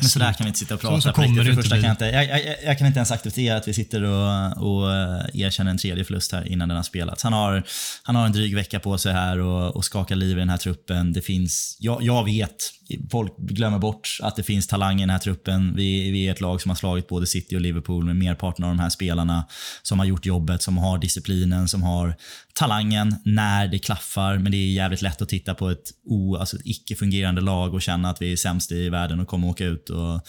Men 0.02 0.10
så 0.10 0.20
där 0.20 0.34
kan 0.34 0.44
vi 0.46 0.48
inte 0.48 0.60
sitta 0.60 0.74
och 0.76 0.82
Så- 0.82 0.88
prata 0.88 1.02
så 1.02 1.10
riktigt. 1.10 1.26
kommer 1.26 1.44
det 1.44 1.56
första 1.56 1.76
kan 1.76 1.84
jag, 1.84 1.94
inte, 1.94 2.06
jag, 2.06 2.26
jag, 2.26 2.56
jag 2.66 2.78
kan 2.78 2.88
inte 2.88 2.98
ens 3.00 3.12
acceptera 3.12 3.58
att 3.58 3.68
vi 3.68 3.74
sitter 3.74 4.04
och, 4.04 4.58
och 4.58 4.94
eh, 4.94 5.26
erkänner 5.34 5.72
en 5.72 5.78
tredje 5.78 6.04
förlust 6.04 6.32
här 6.32 6.48
innan 6.52 6.68
den 6.70 6.76
har 6.76 6.84
spelats. 6.84 7.24
Han 7.24 7.34
har, 7.34 7.64
han 8.04 8.16
har 8.16 8.26
en 8.26 8.32
dryg 8.32 8.56
vecka 8.56 8.80
på 8.80 8.98
sig 8.98 9.14
här 9.14 9.40
och, 9.40 9.76
och 9.76 9.86
skakar 9.86 10.16
liv 10.16 10.38
i 10.38 10.40
den 10.40 10.50
här 10.50 10.58
truppen. 10.58 11.14
Det 11.14 11.22
finns, 11.22 11.78
jag, 11.80 12.04
jag 12.04 12.24
vet, 12.26 12.70
folk 13.12 13.38
glömmer 13.38 13.80
bort 13.80 14.18
att 14.22 14.36
det 14.36 14.44
finns 14.44 14.68
talang 14.68 14.98
i 14.98 15.02
den 15.02 15.10
här 15.10 15.18
truppen. 15.18 15.76
Vi, 15.76 16.12
vi 16.12 16.28
är 16.28 16.32
ett 16.32 16.42
lag 16.42 16.62
som 16.62 16.70
har 16.70 16.76
slagit 16.76 17.08
både 17.08 17.28
City 17.28 17.56
och 17.56 17.62
Liverpool 17.62 18.06
med 18.06 18.16
merparten 18.16 18.66
av 18.66 18.72
de 18.72 18.80
här 18.80 18.90
spelarna 18.90 19.46
som 19.82 20.00
har 20.00 20.06
gjort 20.06 20.26
jobbet, 20.26 20.62
som 20.62 20.78
har 20.78 20.98
disciplinen, 20.98 21.68
som 21.68 21.84
har 21.84 22.16
talangen 22.54 23.16
när 23.26 23.68
det 23.68 23.80
klaffar. 23.80 24.38
Men 24.38 24.52
det 24.52 24.58
är 24.58 24.72
jävligt 24.72 25.02
lätt 25.02 25.22
att 25.22 25.30
titta 25.30 25.54
på 25.54 25.70
ett, 25.70 25.92
o, 26.06 26.36
alltså 26.36 26.56
ett 26.56 26.66
icke-fungerande 26.66 27.42
lag 27.42 27.74
och 27.74 27.82
känna 27.82 28.10
att 28.10 28.22
vi 28.22 28.32
är 28.32 28.38
sämst 28.38 28.72
i 28.72 28.90
världen 28.90 29.20
och 29.20 29.28
kommer 29.28 29.48
åka 29.48 29.66
ut. 29.66 29.90
Och 29.90 30.22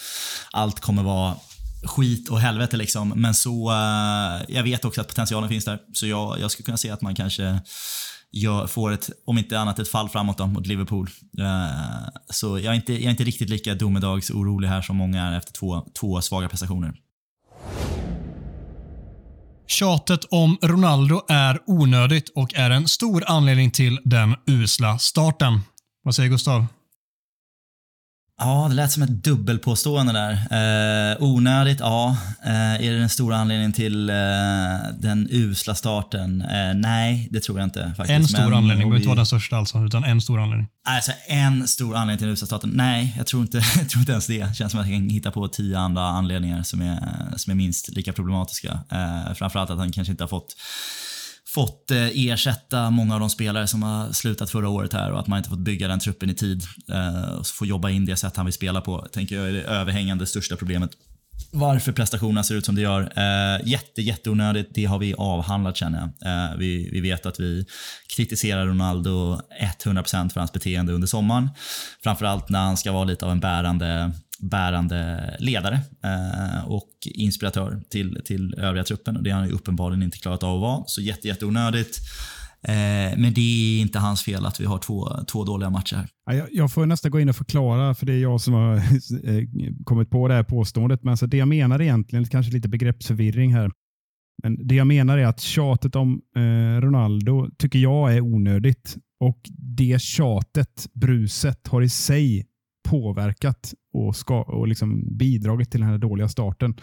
allt 0.52 0.80
kommer 0.80 1.02
vara 1.02 1.36
skit 1.84 2.28
och 2.28 2.40
helvete 2.40 2.76
liksom. 2.76 3.08
Men 3.16 3.34
så, 3.34 3.70
eh, 3.70 4.54
jag 4.56 4.62
vet 4.62 4.84
också 4.84 5.00
att 5.00 5.08
potentialen 5.08 5.48
finns 5.48 5.64
där. 5.64 5.78
Så 5.94 6.06
jag, 6.06 6.40
jag 6.40 6.50
skulle 6.50 6.64
kunna 6.64 6.76
se 6.76 6.90
att 6.90 7.02
man 7.02 7.14
kanske 7.14 7.60
jag 8.34 8.70
får 8.70 8.92
ett, 8.92 9.10
om 9.24 9.38
inte 9.38 9.60
annat, 9.60 9.78
ett 9.78 9.88
fall 9.88 10.08
framåt 10.08 10.38
då, 10.38 10.46
mot 10.46 10.66
Liverpool. 10.66 11.10
Uh, 11.40 12.08
så 12.30 12.58
jag 12.58 12.64
är, 12.64 12.72
inte, 12.72 12.92
jag 12.92 13.02
är 13.02 13.10
inte 13.10 13.24
riktigt 13.24 13.50
lika 13.50 13.74
domedagsorolig 13.74 14.68
här 14.68 14.82
som 14.82 14.96
många 14.96 15.22
är 15.22 15.36
efter 15.36 15.52
två, 15.52 15.86
två 16.00 16.20
svaga 16.20 16.48
prestationer. 16.48 16.94
Tjatet 19.66 20.24
om 20.30 20.58
Ronaldo 20.62 21.22
är 21.28 21.58
onödigt 21.66 22.28
och 22.34 22.54
är 22.54 22.70
en 22.70 22.88
stor 22.88 23.24
anledning 23.26 23.70
till 23.70 24.00
den 24.04 24.34
usla 24.46 24.98
starten. 24.98 25.60
Vad 26.04 26.14
säger 26.14 26.30
Gustav? 26.30 26.66
Ja, 28.44 28.66
det 28.68 28.74
lät 28.74 28.92
som 28.92 29.02
ett 29.02 29.24
dubbelpåstående 29.24 30.12
där. 30.12 30.32
Eh, 31.12 31.16
onödigt, 31.22 31.80
ja. 31.80 32.16
Eh, 32.44 32.74
är 32.74 32.90
det 32.92 32.98
den 32.98 33.08
stora 33.08 33.36
anledningen 33.36 33.72
till 33.72 34.10
eh, 34.10 34.14
den 34.98 35.28
usla 35.30 35.74
starten? 35.74 36.42
Eh, 36.42 36.74
nej, 36.74 37.28
det 37.30 37.40
tror 37.40 37.58
jag 37.58 37.66
inte. 37.66 37.92
Faktiskt. 37.96 38.10
En 38.10 38.28
stor 38.28 38.38
Men- 38.38 38.52
anledning, 38.54 38.78
behöver 38.78 38.96
inte 38.96 39.00
vi- 39.04 39.06
vara 39.06 39.16
den 39.16 39.26
största 39.26 39.56
alltså, 39.56 39.78
utan 39.84 40.04
en 40.04 40.20
stor 40.20 40.40
anledning. 40.40 40.68
Alltså 40.88 41.12
en 41.28 41.68
stor 41.68 41.96
anledning 41.96 42.18
till 42.18 42.26
den 42.26 42.34
usla 42.34 42.46
starten? 42.46 42.70
Nej, 42.74 43.14
jag 43.16 43.26
tror, 43.26 43.42
inte, 43.42 43.56
jag 43.78 43.88
tror 43.88 44.00
inte 44.00 44.12
ens 44.12 44.26
det. 44.26 44.44
Det 44.44 44.54
känns 44.54 44.72
som 44.72 44.80
att 44.80 44.88
jag 44.88 44.96
kan 44.96 45.08
hitta 45.10 45.30
på 45.30 45.48
tio 45.48 45.78
andra 45.78 46.02
anledningar 46.06 46.62
som 46.62 46.82
är, 46.82 46.98
som 47.36 47.50
är 47.50 47.54
minst 47.54 47.88
lika 47.88 48.12
problematiska. 48.12 48.78
Eh, 48.92 49.34
framförallt 49.34 49.70
att 49.70 49.78
han 49.78 49.92
kanske 49.92 50.10
inte 50.10 50.22
har 50.24 50.28
fått 50.28 50.54
fått 51.54 51.90
eh, 51.90 52.08
ersätta 52.14 52.90
många 52.90 53.14
av 53.14 53.20
de 53.20 53.30
spelare 53.30 53.66
som 53.66 53.82
har 53.82 54.12
slutat 54.12 54.50
förra 54.50 54.68
året 54.68 54.92
här 54.92 55.12
och 55.12 55.20
att 55.20 55.26
man 55.26 55.38
inte 55.38 55.50
fått 55.50 55.58
bygga 55.58 55.88
den 55.88 56.00
truppen 56.00 56.30
i 56.30 56.34
tid 56.34 56.62
eh, 56.92 57.32
och 57.32 57.46
få 57.46 57.66
jobba 57.66 57.90
in 57.90 58.06
det 58.06 58.16
sätt 58.16 58.36
han 58.36 58.46
vill 58.46 58.52
spela 58.52 58.80
på. 58.80 59.06
Tänker 59.12 59.36
jag 59.36 59.48
är 59.48 59.52
det 59.52 59.62
överhängande 59.62 60.26
största 60.26 60.56
problemet. 60.56 60.90
Varför 61.50 61.92
prestationerna 61.92 62.44
ser 62.44 62.54
ut 62.54 62.64
som 62.64 62.74
de 62.74 62.82
gör. 62.82 63.00
Eh, 63.16 63.68
jätte, 63.68 64.02
jätteonödigt. 64.02 64.70
Det 64.74 64.84
har 64.84 64.98
vi 64.98 65.14
avhandlat 65.14 65.76
känner 65.76 65.98
jag. 65.98 66.32
Eh, 66.32 66.56
vi, 66.58 66.90
vi 66.92 67.00
vet 67.00 67.26
att 67.26 67.40
vi 67.40 67.66
kritiserar 68.16 68.66
Ronaldo 68.66 69.40
100% 69.84 70.30
för 70.30 70.40
hans 70.40 70.52
beteende 70.52 70.92
under 70.92 71.06
sommaren. 71.06 71.48
Framförallt 72.02 72.48
när 72.48 72.60
han 72.60 72.76
ska 72.76 72.92
vara 72.92 73.04
lite 73.04 73.24
av 73.24 73.32
en 73.32 73.40
bärande 73.40 74.12
bärande 74.42 75.36
ledare 75.38 75.80
eh, 76.04 76.64
och 76.64 76.91
inspiratör 77.06 77.82
till, 77.90 78.20
till 78.24 78.54
övriga 78.54 78.84
truppen. 78.84 79.16
Och 79.16 79.22
det 79.22 79.30
har 79.30 79.38
han 79.38 79.48
ju 79.48 79.54
uppenbarligen 79.54 80.02
inte 80.02 80.18
klarat 80.18 80.42
av 80.42 80.54
att 80.54 80.60
vara. 80.60 80.84
Så 80.86 81.00
jätte, 81.00 81.28
jätteonödigt. 81.28 81.98
Eh, 82.64 83.18
men 83.18 83.34
det 83.34 83.40
är 83.40 83.80
inte 83.80 83.98
hans 83.98 84.22
fel 84.22 84.46
att 84.46 84.60
vi 84.60 84.64
har 84.64 84.78
två, 84.78 85.08
två 85.26 85.44
dåliga 85.44 85.70
matcher 85.70 85.96
här. 85.96 86.34
Jag, 86.36 86.48
jag 86.52 86.72
får 86.72 86.86
nästan 86.86 87.10
gå 87.10 87.20
in 87.20 87.28
och 87.28 87.36
förklara, 87.36 87.94
för 87.94 88.06
det 88.06 88.12
är 88.12 88.18
jag 88.18 88.40
som 88.40 88.54
har 88.54 88.76
eh, 89.24 89.44
kommit 89.84 90.10
på 90.10 90.28
det 90.28 90.34
här 90.34 90.42
påståendet. 90.42 91.02
Men 91.02 91.10
alltså 91.10 91.26
det 91.26 91.36
jag 91.36 91.48
menar 91.48 91.82
egentligen, 91.82 92.24
kanske 92.24 92.52
lite 92.52 92.68
begreppsförvirring 92.68 93.54
här. 93.54 93.70
Men 94.42 94.66
det 94.66 94.74
jag 94.74 94.86
menar 94.86 95.18
är 95.18 95.26
att 95.26 95.40
tjatet 95.40 95.96
om 95.96 96.20
eh, 96.36 96.80
Ronaldo 96.80 97.48
tycker 97.58 97.78
jag 97.78 98.16
är 98.16 98.20
onödigt. 98.20 98.96
Och 99.20 99.40
det 99.78 100.02
tjatet, 100.02 100.88
bruset, 100.94 101.68
har 101.68 101.82
i 101.82 101.88
sig 101.88 102.46
påverkat 102.88 103.74
och, 103.92 104.16
ska, 104.16 104.42
och 104.42 104.68
liksom 104.68 105.16
bidragit 105.16 105.70
till 105.70 105.80
den 105.80 105.88
här 105.88 105.98
dåliga 105.98 106.28
starten. 106.28 106.74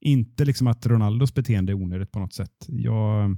Inte 0.00 0.44
liksom 0.44 0.66
att 0.66 0.86
Ronaldos 0.86 1.34
beteende 1.34 1.72
är 1.72 1.74
onödigt 1.74 2.12
på 2.12 2.18
något 2.18 2.34
sätt. 2.34 2.66
Jag, 2.68 3.36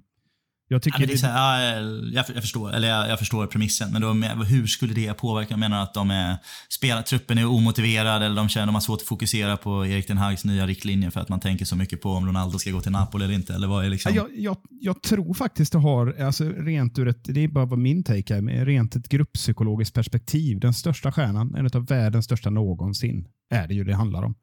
jag 0.70 0.76
Ja, 0.76 0.80
tycker 0.80 0.98
men 0.98 1.08
det 1.08 1.14
är 1.14 1.18
så 1.18 1.26
här, 1.26 1.72
ja, 1.72 1.80
jag, 2.12 2.24
jag, 2.34 2.42
förstår, 2.42 2.72
eller 2.72 2.88
jag, 2.88 3.08
jag 3.08 3.18
förstår 3.18 3.46
premissen, 3.46 3.92
men 3.92 4.18
med- 4.18 4.46
hur 4.46 4.66
skulle 4.66 4.94
det 4.94 5.14
påverka? 5.14 5.46
Jag 5.50 5.58
menar 5.58 5.82
att 5.82 5.94
de 5.94 6.10
är, 6.10 6.36
spelar, 6.68 7.02
truppen 7.02 7.38
är 7.38 7.46
omotiverad 7.46 8.22
eller 8.22 8.36
de 8.36 8.48
känner 8.48 8.66
de 8.66 8.74
har 8.74 8.80
svårt 8.82 9.00
att 9.00 9.06
fokusera 9.08 9.56
på 9.56 9.86
Erik 9.86 10.08
Den 10.08 10.18
Hags 10.18 10.44
nya 10.44 10.66
riktlinjer 10.66 11.10
för 11.10 11.20
att 11.20 11.28
man 11.28 11.40
tänker 11.40 11.64
så 11.64 11.76
mycket 11.76 12.00
på 12.00 12.10
om 12.10 12.26
Ronaldo 12.26 12.58
ska 12.58 12.70
gå 12.70 12.80
till 12.80 12.92
Napoli 12.92 13.24
eller 13.24 13.34
inte. 13.34 13.54
Eller 13.54 13.66
vad 13.66 13.84
är 13.84 13.90
liksom... 13.90 14.14
Ja, 14.14 14.26
jag, 14.34 14.42
jag, 14.44 14.56
jag 14.80 15.02
tror 15.02 15.34
faktiskt 15.34 15.72
det 15.72 15.78
har, 15.78 16.22
alltså 16.22 16.44
rent 16.44 16.98
ur 16.98 17.08
ett, 17.08 17.24
det 17.24 17.44
är 17.44 17.48
bara 17.48 17.64
vad 17.66 17.78
min 17.78 18.04
take 18.04 18.34
är, 18.36 18.40
men 18.40 18.66
rent 18.66 18.96
ett 18.96 19.08
grupppsykologiskt 19.08 19.94
perspektiv. 19.94 20.60
Den 20.60 20.74
största 20.74 21.12
stjärnan, 21.12 21.54
en 21.54 21.66
av 21.66 21.86
världens 21.86 22.24
största 22.24 22.50
någonsin, 22.50 23.26
är 23.50 23.68
det 23.68 23.74
ju 23.74 23.84
det 23.84 23.94
handlar 23.94 24.22
om. 24.22 24.34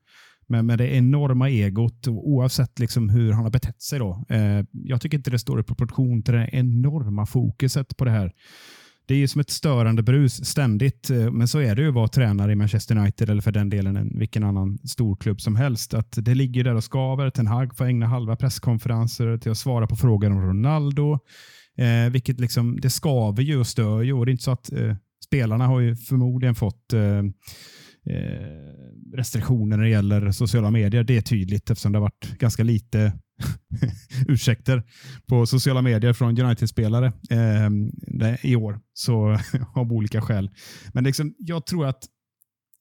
Men 0.48 0.66
med 0.66 0.78
det 0.78 0.96
enorma 0.96 1.50
egot, 1.50 2.08
och 2.08 2.30
oavsett 2.30 2.80
liksom 2.80 3.10
hur 3.10 3.32
han 3.32 3.44
har 3.44 3.52
betett 3.52 3.82
sig. 3.82 4.00
Då, 4.00 4.26
eh, 4.30 4.64
jag 4.72 5.02
tycker 5.02 5.18
inte 5.18 5.32
det 5.32 5.40
står 5.40 5.60
i 5.60 5.64
proportion 5.64 6.24
till 6.24 6.34
det 6.34 6.50
enorma 6.52 7.26
fokuset 7.26 7.98
på 7.98 8.06
det 8.06 8.12
här. 8.12 8.32
Det 9.08 9.14
är 9.14 9.18
ju 9.18 9.28
som 9.28 9.42
ett 9.42 9.50
störande 9.50 10.04
brus 10.04 10.46
ständigt, 10.46 11.10
eh, 11.10 11.32
men 11.32 11.48
så 11.48 11.60
är 11.60 11.76
det 11.76 11.82
ju 11.82 11.88
att 11.88 11.96
vara 11.96 12.08
tränare 12.08 12.52
i 12.52 12.56
Manchester 12.56 12.98
United 12.98 13.30
eller 13.30 13.42
för 13.42 13.52
den 13.52 13.70
delen 13.70 13.98
en, 13.98 14.20
vilken 14.20 14.44
annan 14.44 14.78
storklubb 14.78 15.42
som 15.42 15.56
helst. 15.56 15.94
Att 15.94 16.12
Det 16.12 16.36
ligger 16.36 16.64
där 16.64 16.76
och 16.76 16.84
skaver. 16.84 17.30
Ten 17.30 17.48
Hag 17.48 17.78
får 17.78 17.86
ägna 17.86 18.06
halva 18.06 18.36
presskonferenser 18.36 19.38
till 19.38 19.52
att 19.52 19.58
svara 19.58 19.88
på 19.88 19.96
frågor 19.96 20.32
om 20.32 20.42
Ronaldo. 20.42 21.20
Eh, 21.78 22.12
vilket 22.12 22.40
liksom, 22.40 22.80
det 22.82 22.90
skaver 22.90 23.44
ju 23.44 23.60
och 23.60 23.68
stör 23.68 24.02
ju. 24.02 24.14
Och 24.14 24.26
det 24.26 24.30
är 24.30 24.34
inte 24.34 24.44
så 24.44 24.52
att 24.52 24.72
eh, 24.72 24.96
spelarna 25.26 25.68
har 25.68 25.80
ju 25.80 25.96
förmodligen 25.96 26.56
fått 26.56 26.94
eh, 26.94 27.24
Eh, 28.10 28.76
restriktioner 29.14 29.78
när 29.78 29.84
det 29.84 29.90
gäller 29.90 30.32
sociala 30.32 30.72
medier. 30.72 31.04
Det 31.04 31.18
är 31.18 31.22
tydligt 31.22 31.70
eftersom 31.70 31.92
det 31.92 31.98
har 31.98 32.04
varit 32.04 32.40
ganska 32.40 32.64
lite 32.64 33.14
ursäkter 34.28 34.84
på 35.26 35.46
sociala 35.46 35.82
medier 35.82 36.14
från 36.14 36.40
United-spelare 36.40 37.14
eh, 37.30 38.36
i 38.46 38.56
år. 38.56 38.80
Så 38.94 39.38
av 39.76 39.94
olika 39.94 40.22
skäl. 40.22 40.50
Men 40.94 41.04
liksom, 41.04 41.36
jag 41.38 41.66
tror 41.66 41.86
att 41.86 42.04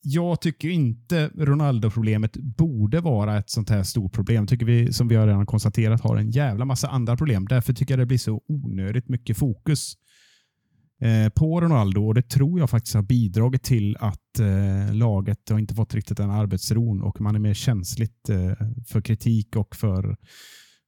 jag 0.06 0.40
tycker 0.40 0.68
inte 0.68 1.30
Ronaldo-problemet 1.34 2.36
borde 2.36 3.00
vara 3.00 3.38
ett 3.38 3.50
sånt 3.50 3.70
här 3.70 3.82
stort 3.82 4.12
problem. 4.12 4.46
Tycker 4.46 4.66
vi, 4.66 4.92
som 4.92 5.08
vi 5.08 5.16
har 5.16 5.26
redan 5.26 5.46
konstaterat, 5.46 6.00
har 6.00 6.16
en 6.16 6.30
jävla 6.30 6.64
massa 6.64 6.88
andra 6.88 7.16
problem. 7.16 7.46
Därför 7.46 7.72
tycker 7.72 7.92
jag 7.92 7.98
det 7.98 8.06
blir 8.06 8.18
så 8.18 8.42
onödigt 8.48 9.08
mycket 9.08 9.36
fokus 9.36 9.94
eh, 11.00 11.28
på 11.28 11.60
Ronaldo 11.60 12.06
och 12.06 12.14
det 12.14 12.22
tror 12.22 12.60
jag 12.60 12.70
faktiskt 12.70 12.94
har 12.94 13.02
bidragit 13.02 13.62
till 13.62 13.96
att 14.00 14.23
eh, 14.40 14.94
laget 14.94 15.48
har 15.50 15.58
inte 15.58 15.74
fått 15.74 15.94
riktigt 15.94 16.16
den 16.16 16.30
arbetsron 16.30 17.02
och 17.02 17.20
man 17.20 17.34
är 17.34 17.38
mer 17.38 17.54
känsligt 17.54 18.28
eh, 18.28 18.52
för 18.86 19.00
kritik 19.00 19.56
och 19.56 19.76
för 19.76 20.16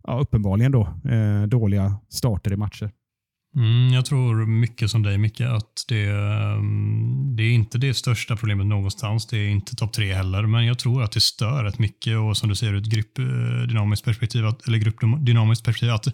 ja, 0.05 0.19
uppenbarligen 0.21 0.73
då, 0.73 0.83
eh, 1.11 1.43
dåliga 1.43 1.97
starter 2.09 2.53
i 2.53 2.57
matcher. 2.57 2.91
Mm, 3.57 3.93
jag 3.93 4.07
tror 4.07 4.47
mycket 4.47 4.91
som 4.91 5.03
dig 5.03 5.19
Micke, 5.19 5.41
att 5.41 5.85
det, 5.89 6.05
ehm, 6.05 7.37
det 7.37 7.43
är 7.43 7.53
inte 7.53 7.79
det 7.79 7.95
största 7.95 8.37
problemet 8.37 8.67
någonstans. 8.67 9.27
Det 9.27 9.39
är 9.39 9.49
inte 9.49 9.77
topp 9.77 9.93
tre 9.93 10.15
heller, 10.15 10.43
men 10.43 10.67
jag 10.67 10.79
tror 10.79 11.03
att 11.03 11.13
det 11.13 11.21
stör 11.21 11.65
rätt 11.65 11.79
mycket 11.79 12.19
och 12.19 12.37
som 12.37 12.49
du 12.49 12.55
säger 12.55 12.73
ur 12.73 12.79
ett 12.79 12.85
gruppdynamiskt 12.85 14.07
eh, 14.07 14.11
perspektiv, 14.11 14.47
att, 14.47 14.69
eller 14.69 14.79
gruppdynamiskt 14.79 15.65
perspektiv, 15.65 15.91
att 15.91 16.07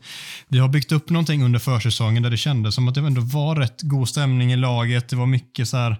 vi 0.48 0.58
har 0.58 0.68
byggt 0.68 0.92
upp 0.92 1.10
någonting 1.10 1.42
under 1.42 1.58
försäsongen 1.58 2.22
där 2.22 2.30
det 2.30 2.36
kändes 2.36 2.74
som 2.74 2.88
att 2.88 2.94
det 2.94 3.00
ändå 3.00 3.20
var 3.20 3.56
rätt 3.56 3.82
god 3.82 4.08
stämning 4.08 4.52
i 4.52 4.56
laget. 4.56 5.08
Det 5.08 5.16
var 5.16 5.26
mycket 5.26 5.68
så 5.68 5.76
här 5.76 5.96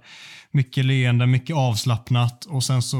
mycket 0.52 0.84
leende, 0.84 1.26
mycket 1.26 1.56
avslappnat 1.56 2.44
och 2.44 2.64
sen 2.64 2.82
så 2.82 2.98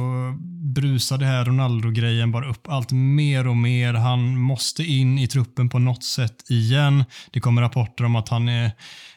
brusar 0.75 1.19
det 1.19 1.27
här 1.27 1.45
Ronaldo-grejen 1.45 2.33
bara 2.33 2.51
upp 2.51 2.69
allt 2.69 2.93
mer 2.93 3.47
och 3.47 3.57
mer. 3.57 3.95
Han 3.95 4.39
måste 4.39 4.85
in 4.85 5.19
i 5.19 5.27
truppen 5.27 5.69
på 5.69 5.79
något 5.79 6.05
sätt 6.05 6.51
igen. 6.51 7.05
Det 7.31 7.41
kommer 7.41 7.63
rapporter 7.63 8.05
om 8.05 8.17
att 8.17 8.29
han 8.29 8.49
är 8.49 8.73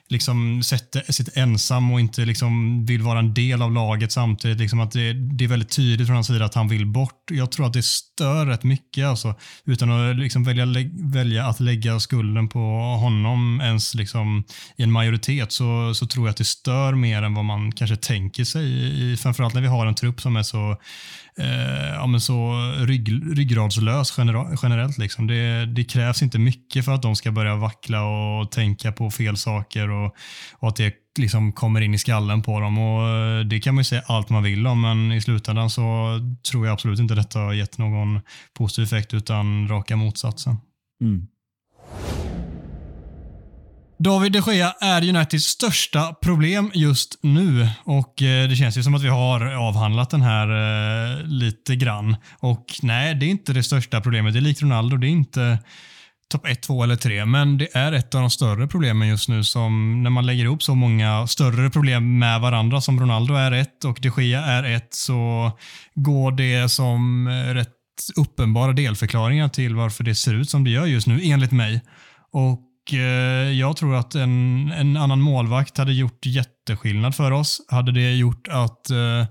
liksom 0.08 0.64
sätter, 0.64 1.12
sitter 1.12 1.41
ensam 1.41 1.91
och 1.91 1.99
inte 1.99 2.26
liksom 2.26 2.86
vill 2.86 3.01
vara 3.01 3.20
en 3.20 3.34
del 3.34 3.62
av 3.62 3.72
laget 3.72 4.12
samtidigt. 4.12 4.60
Liksom 4.60 4.80
att 4.80 4.91
det, 4.91 5.14
det 5.14 5.43
är 5.43 5.47
väldigt 5.47 5.76
tydligt 5.76 6.08
från 6.08 6.16
hans 6.16 6.28
sida 6.28 6.45
att 6.45 6.53
han 6.53 6.68
vill 6.68 6.86
bort. 6.86 7.32
Jag 7.32 7.51
tror 7.51 7.66
att 7.66 7.74
det 7.74 7.84
stör 7.84 8.45
rätt 8.45 8.64
mycket 8.64 9.06
alltså, 9.06 9.36
utan 9.66 9.91
att 9.91 10.16
liksom 10.16 10.43
välja, 10.43 10.66
välja 10.93 11.45
att 11.45 11.60
lägga 11.60 11.99
skulden 11.99 12.47
på 12.47 12.60
honom 12.99 13.62
ens 13.62 13.95
liksom, 13.95 14.43
i 14.78 14.84
en 14.84 14.91
majoritet 14.91 15.51
så, 15.51 15.93
så 15.93 16.06
tror 16.06 16.28
jag 16.28 16.32
att 16.32 16.38
det 16.38 16.45
stör 16.45 16.93
mer 16.93 17.24
än 17.24 17.34
vad 17.34 17.45
man 17.45 17.72
kanske 17.72 17.95
tänker 17.95 18.43
sig. 18.43 18.66
I, 18.66 19.18
framförallt 19.18 19.53
när 19.53 19.62
vi 19.62 19.68
har 19.68 19.86
en 19.86 19.95
trupp 19.95 20.22
som 20.22 20.36
är 20.36 20.43
så 20.43 20.78
eh, 21.40 21.90
ja, 21.94 22.08
men 22.08 22.22
så 22.22 22.54
rygg, 22.80 23.38
ryggradslös 23.38 24.12
genera- 24.12 24.58
generellt. 24.64 24.98
Liksom. 24.98 25.28
Det, 25.28 25.66
det 25.66 25.84
krävs 25.84 26.22
inte 26.22 26.40
mycket 26.40 26.86
för 26.86 26.92
att 26.92 27.02
de 27.02 27.16
ska 27.16 27.32
börja 27.32 27.56
vackla 27.56 28.04
och 28.04 28.52
tänka 28.52 28.92
på 28.92 29.12
fel 29.12 29.38
saker 29.38 29.90
och, 29.90 30.16
och 30.54 30.68
att 30.68 30.76
det 30.76 30.94
liksom 31.20 31.52
kommer 31.52 31.82
in 31.82 31.94
i 31.94 31.98
skallen 31.98 32.42
på 32.42 32.60
dem. 32.60 32.78
Och 32.78 33.08
eh, 33.10 33.40
Det 33.46 33.60
kan 33.60 33.76
man 33.76 33.80
ju 33.80 33.84
säga 33.86 34.02
allt 34.06 34.30
man 34.30 34.44
vill 34.44 34.68
om, 34.68 34.82
men 34.82 35.12
i 35.12 35.22
slutändan 35.22 35.70
så 35.70 36.20
tror 36.52 36.66
jag 36.66 36.74
absolut 36.74 37.00
inte 37.00 37.16
detta 37.16 37.40
har 37.40 37.54
gett 37.54 37.78
någon 37.78 38.20
positiv 38.58 38.84
effekt, 38.84 39.14
utan 39.14 39.68
raka 39.68 39.96
motsatsen. 39.96 40.58
Mm. 41.02 41.28
David 43.98 44.32
de 44.32 44.41
Gea 44.48 44.74
är 44.82 45.10
Uniteds 45.10 45.46
största 45.46 46.14
problem 46.14 46.72
just 46.74 47.20
nu 47.22 47.70
och 47.84 48.22
eh, 48.22 48.50
det 48.50 48.56
känns 48.56 48.78
ju 48.78 48.84
som 48.84 48.96
att 48.96 49.04
vi 49.04 49.10
har 49.10 49.46
avhandlat 49.46 50.10
den 50.10 50.22
här 50.22 50.48
eh, 50.50 51.24
lite 51.28 51.76
grann. 51.76 52.16
Och 52.39 52.66
nej, 52.82 53.16
det 53.16 53.26
är 53.26 53.30
inte 53.30 53.54
det 53.54 53.64
största 53.64 54.02
problemet. 54.02 54.34
Det 54.34 54.39
är 54.39 54.41
likt 54.41 54.62
Ronaldo. 54.62 54.98
Det 54.98 55.08
är 55.08 55.10
inte 55.10 55.60
topp 56.32 56.48
1, 56.48 56.62
2 56.62 56.84
eller 56.84 56.96
3, 56.96 57.26
men 57.26 57.58
det 57.58 57.76
är 57.76 57.91
ett 57.91 58.16
av 58.16 58.22
de 58.22 58.30
större 58.30 58.68
problemen 58.68 59.08
just 59.08 59.30
nu 59.30 59.43
som 59.43 60.04
när 60.04 60.10
man 60.10 60.26
lägger 60.26 60.43
ihop 60.43 60.64
så 60.64 60.76
många 60.76 61.28
större 61.28 61.70
problem 61.70 62.20
med 62.20 62.41
varandra 62.41 62.82
som 62.82 63.00
Ronaldo 63.00 63.34
är 63.34 63.52
ett 63.52 63.86
och 63.86 64.00
de 64.02 64.24
Gea 64.24 64.41
är 64.41 64.64
ett 64.64 64.93
så 64.93 65.52
går 65.93 66.32
det 66.32 66.70
som 66.70 67.28
eh, 67.28 67.54
rätt 67.54 67.70
uppenbara 68.16 68.72
delförklaringar 68.72 69.50
till 69.50 69.76
varför 69.76 70.04
det 70.04 70.16
ser 70.16 70.34
ut 70.34 70.50
som 70.50 70.64
det 70.64 70.70
gör 70.70 70.86
just 70.86 71.08
nu, 71.08 71.22
enligt 71.24 71.52
mig. 71.52 71.82
Och 72.32 72.62
Eh, 72.94 73.00
jag 73.52 73.78
tror 73.78 73.96
att 73.96 74.16
en, 74.16 74.72
en 74.72 74.98
annan 74.98 75.22
målvakt 75.22 75.78
hade 75.78 75.94
gjort 75.94 76.26
jätteskillnad 76.26 77.16
för 77.16 77.32
oss. 77.32 77.62
Hade 77.68 77.92
det 77.92 78.16
gjort 78.16 78.48
att 78.48 78.90
eh, 78.90 79.26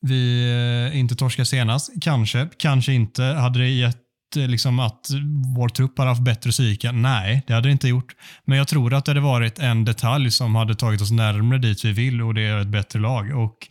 vi 0.00 0.44
eh, 0.92 0.98
inte 0.98 1.14
torskar 1.14 1.44
senast? 1.44 1.90
Kanske, 2.00 2.48
kanske 2.58 2.92
inte. 2.92 3.22
Hade 3.22 3.58
det 3.58 3.68
gett 3.68 3.96
liksom 4.34 4.80
att 4.80 5.06
vår 5.56 5.68
trupp 5.68 5.98
hade 5.98 6.10
haft 6.10 6.22
bättre 6.22 6.50
psyke? 6.50 6.92
Nej, 6.92 7.44
det 7.46 7.54
hade 7.54 7.68
det 7.68 7.72
inte 7.72 7.88
gjort. 7.88 8.12
Men 8.44 8.58
jag 8.58 8.68
tror 8.68 8.94
att 8.94 9.04
det 9.04 9.10
hade 9.10 9.20
varit 9.20 9.58
en 9.58 9.84
detalj 9.84 10.30
som 10.30 10.54
hade 10.54 10.74
tagit 10.74 11.00
oss 11.00 11.10
närmare 11.10 11.58
dit 11.58 11.84
vi 11.84 11.92
vill 11.92 12.22
och 12.22 12.34
det 12.34 12.42
är 12.42 12.60
ett 12.60 12.68
bättre 12.68 13.00
lag. 13.00 13.36
Och 13.36 13.68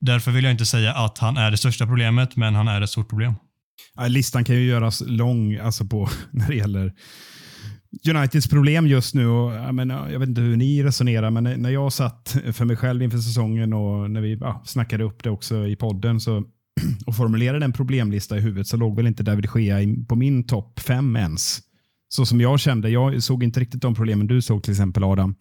Därför 0.00 0.30
vill 0.30 0.44
jag 0.44 0.50
inte 0.50 0.66
säga 0.66 0.94
att 0.94 1.18
han 1.18 1.36
är 1.36 1.50
det 1.50 1.56
största 1.56 1.86
problemet, 1.86 2.36
men 2.36 2.54
han 2.54 2.68
är 2.68 2.80
ett 2.80 2.90
stort 2.90 3.08
problem. 3.08 3.34
Ja, 3.94 4.06
listan 4.06 4.44
kan 4.44 4.54
ju 4.54 4.64
göras 4.64 5.02
lång 5.06 5.56
alltså 5.56 5.84
på, 5.84 6.08
när 6.30 6.48
det 6.48 6.54
gäller 6.54 6.92
Uniteds 8.08 8.48
problem 8.48 8.86
just 8.86 9.14
nu. 9.14 9.26
Och, 9.26 9.52
jag, 9.52 9.74
menar, 9.74 10.10
jag 10.10 10.18
vet 10.18 10.28
inte 10.28 10.40
hur 10.40 10.56
ni 10.56 10.82
resonerar, 10.82 11.30
men 11.30 11.44
när 11.44 11.70
jag 11.70 11.92
satt 11.92 12.36
för 12.52 12.64
mig 12.64 12.76
själv 12.76 13.02
inför 13.02 13.18
säsongen 13.18 13.72
och 13.72 14.10
när 14.10 14.20
vi 14.20 14.38
ja, 14.40 14.62
snackade 14.64 15.04
upp 15.04 15.22
det 15.22 15.30
också 15.30 15.66
i 15.66 15.76
podden 15.76 16.20
så, 16.20 16.44
och 17.06 17.16
formulerade 17.16 17.64
en 17.64 17.72
problemlista 17.72 18.36
i 18.36 18.40
huvudet 18.40 18.66
så 18.66 18.76
låg 18.76 18.96
väl 18.96 19.06
inte 19.06 19.22
David 19.22 19.48
Gea 19.56 19.78
på 20.08 20.16
min 20.16 20.46
topp 20.46 20.80
fem 20.80 21.16
ens 21.16 21.60
så 22.08 22.26
som 22.26 22.40
jag 22.40 22.60
kände. 22.60 22.90
Jag 22.90 23.22
såg 23.22 23.42
inte 23.42 23.60
riktigt 23.60 23.82
de 23.82 23.94
problemen 23.94 24.26
du 24.26 24.42
såg 24.42 24.62
till 24.62 24.72
exempel 24.72 25.04
Adam. 25.04 25.34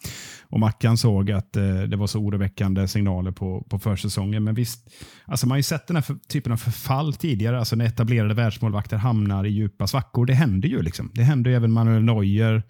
Och 0.44 0.60
Mackan 0.60 0.98
såg 0.98 1.32
att 1.32 1.56
eh, 1.56 1.80
det 1.80 1.98
var 1.98 2.08
så 2.08 2.20
oroväckande 2.20 2.88
signaler 2.88 3.32
på, 3.32 3.68
på 3.70 3.80
försäsongen. 3.80 4.44
Men 4.44 4.56
visst, 4.56 4.90
alltså 5.26 5.48
man 5.48 5.52
har 5.52 5.58
ju 5.58 5.64
sett 5.64 5.88
den 5.88 5.96
här 5.96 6.02
för, 6.02 6.16
typen 6.16 6.52
av 6.52 6.58
förfall 6.58 7.14
tidigare. 7.14 7.60
Alltså 7.60 7.76
när 7.76 7.86
etablerade 7.86 8.34
världsmålvakter 8.34 8.98
hamnar 8.98 9.44
i 9.46 9.50
djupa 9.50 9.88
svackor. 9.88 10.26
Det 10.26 10.34
händer 10.34 10.70
ju. 10.70 10.82
liksom. 10.82 11.12
Det 11.14 11.24
händer 11.24 11.52
ju 11.52 11.58
även 11.58 11.72
Manuel 11.72 12.04
Neuer. 12.04 12.64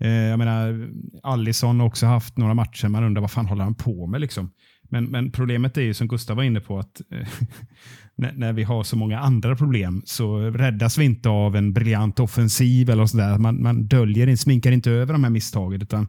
Eh, 0.00 0.10
jag 0.10 0.38
menar, 0.38 0.88
Allison 1.22 1.80
har 1.80 1.86
också 1.86 2.06
haft 2.06 2.36
några 2.36 2.54
matcher. 2.54 2.88
Man 2.88 3.04
undrar 3.04 3.20
vad 3.20 3.30
fan 3.30 3.46
håller 3.46 3.64
han 3.64 3.74
på 3.74 4.06
med 4.06 4.20
liksom. 4.20 4.50
Men, 4.90 5.04
men 5.04 5.30
problemet 5.32 5.76
är 5.76 5.82
ju 5.82 5.94
som 5.94 6.08
Gustav 6.08 6.36
var 6.36 6.44
inne 6.44 6.60
på 6.60 6.78
att 6.78 7.00
eh, 7.12 7.28
när, 8.18 8.32
när, 8.32 8.52
vi 8.52 8.62
har 8.62 8.84
så 8.84 8.96
många 8.96 9.18
andra 9.18 9.56
problem 9.56 10.02
så 10.04 10.38
räddas 10.38 10.98
vi 10.98 11.04
inte 11.04 11.28
av 11.28 11.56
en 11.56 11.72
briljant 11.72 12.20
offensiv 12.20 12.90
eller 12.90 13.06
sådär. 13.06 13.38
Man, 13.38 13.62
man 13.62 13.86
döljer, 13.86 14.36
sminkar 14.36 14.72
inte 14.72 14.90
över 14.90 15.12
de 15.12 15.24
här 15.24 15.30
misstagen. 15.30 15.82
Utan 15.82 16.08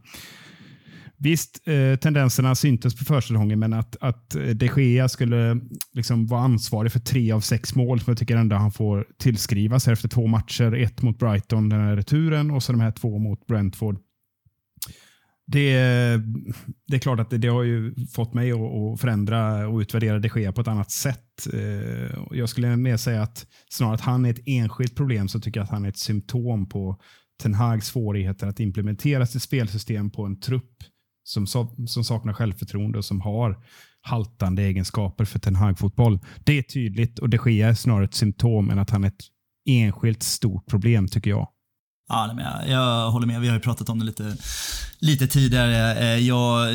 Visst, 1.22 1.68
eh, 1.68 1.96
tendenserna 1.96 2.54
syntes 2.54 2.94
på 2.94 3.04
försäsongen, 3.04 3.58
men 3.58 3.72
att, 3.72 3.96
att 4.00 4.34
eh, 4.34 4.42
de 4.42 4.70
Gea 4.76 5.08
skulle 5.08 5.60
liksom 5.92 6.26
vara 6.26 6.40
ansvarig 6.40 6.92
för 6.92 7.00
tre 7.00 7.32
av 7.32 7.40
sex 7.40 7.74
mål 7.74 8.00
som 8.00 8.10
jag 8.10 8.18
tycker 8.18 8.36
ändå 8.36 8.56
han 8.56 8.72
får 8.72 9.06
tillskrivas 9.18 9.88
efter 9.88 10.08
två 10.08 10.26
matcher. 10.26 10.74
Ett 10.74 11.02
mot 11.02 11.18
Brighton, 11.18 11.68
den 11.68 11.80
här 11.80 11.96
returen, 11.96 12.50
och 12.50 12.62
så 12.62 12.72
de 12.72 12.80
här 12.80 12.90
två 12.90 13.18
mot 13.18 13.46
Brentford 13.46 13.98
det, 15.50 15.72
det 16.86 16.96
är 16.96 16.98
klart 16.98 17.20
att 17.20 17.30
det, 17.30 17.38
det, 17.38 17.48
har 17.48 17.62
ju 17.62 17.94
fått 18.06 18.34
mig 18.34 18.52
att, 18.52 18.58
att 18.58 19.00
förändra 19.00 19.68
och 19.68 19.78
utvärdera 19.78 20.18
de 20.18 20.30
Gea 20.36 20.52
på 20.52 20.60
ett 20.60 20.68
annat 20.68 20.90
sätt. 20.90 21.46
Eh, 21.52 22.18
jag 22.30 22.48
skulle 22.48 22.76
mer 22.76 22.96
säga 22.96 23.22
att 23.22 23.46
snarare 23.70 23.94
att 23.94 24.00
han 24.00 24.24
är 24.24 24.30
ett 24.30 24.42
enskilt 24.46 24.96
problem 24.96 25.28
så 25.28 25.40
tycker 25.40 25.60
jag 25.60 25.64
att 25.64 25.70
han 25.70 25.84
är 25.84 25.88
ett 25.88 25.98
symptom 25.98 26.68
på 26.68 27.00
Ten 27.42 27.54
Hags 27.54 27.86
svårigheter 27.86 28.46
att 28.46 28.60
implementera 28.60 29.26
sitt 29.26 29.42
spelsystem 29.42 30.10
på 30.10 30.24
en 30.24 30.40
trupp 30.40 30.76
som, 31.24 31.46
som 31.86 32.04
saknar 32.04 32.32
självförtroende 32.32 32.98
och 32.98 33.04
som 33.04 33.20
har 33.20 33.64
haltande 34.00 34.62
egenskaper 34.62 35.24
för 35.24 35.38
Ten 35.38 35.56
Hag-fotboll. 35.56 36.18
Det 36.44 36.58
är 36.58 36.62
tydligt 36.62 37.18
och 37.18 37.28
de 37.28 37.38
Gea 37.46 37.68
är 37.68 37.74
snarare 37.74 38.04
ett 38.04 38.14
symptom 38.14 38.70
än 38.70 38.78
att 38.78 38.90
han 38.90 39.04
är 39.04 39.08
ett 39.08 39.24
enskilt 39.68 40.22
stort 40.22 40.66
problem 40.66 41.08
tycker 41.08 41.30
jag. 41.30 41.48
Ja, 42.10 42.34
jag, 42.38 42.68
jag 42.68 43.10
håller 43.10 43.26
med. 43.26 43.40
Vi 43.40 43.48
har 43.48 43.54
ju 43.54 43.60
pratat 43.60 43.88
om 43.88 43.98
det 43.98 44.04
lite, 44.04 44.36
lite 44.98 45.26
tidigare. 45.26 45.94
Eh, 45.94 46.18
jag 46.18 46.68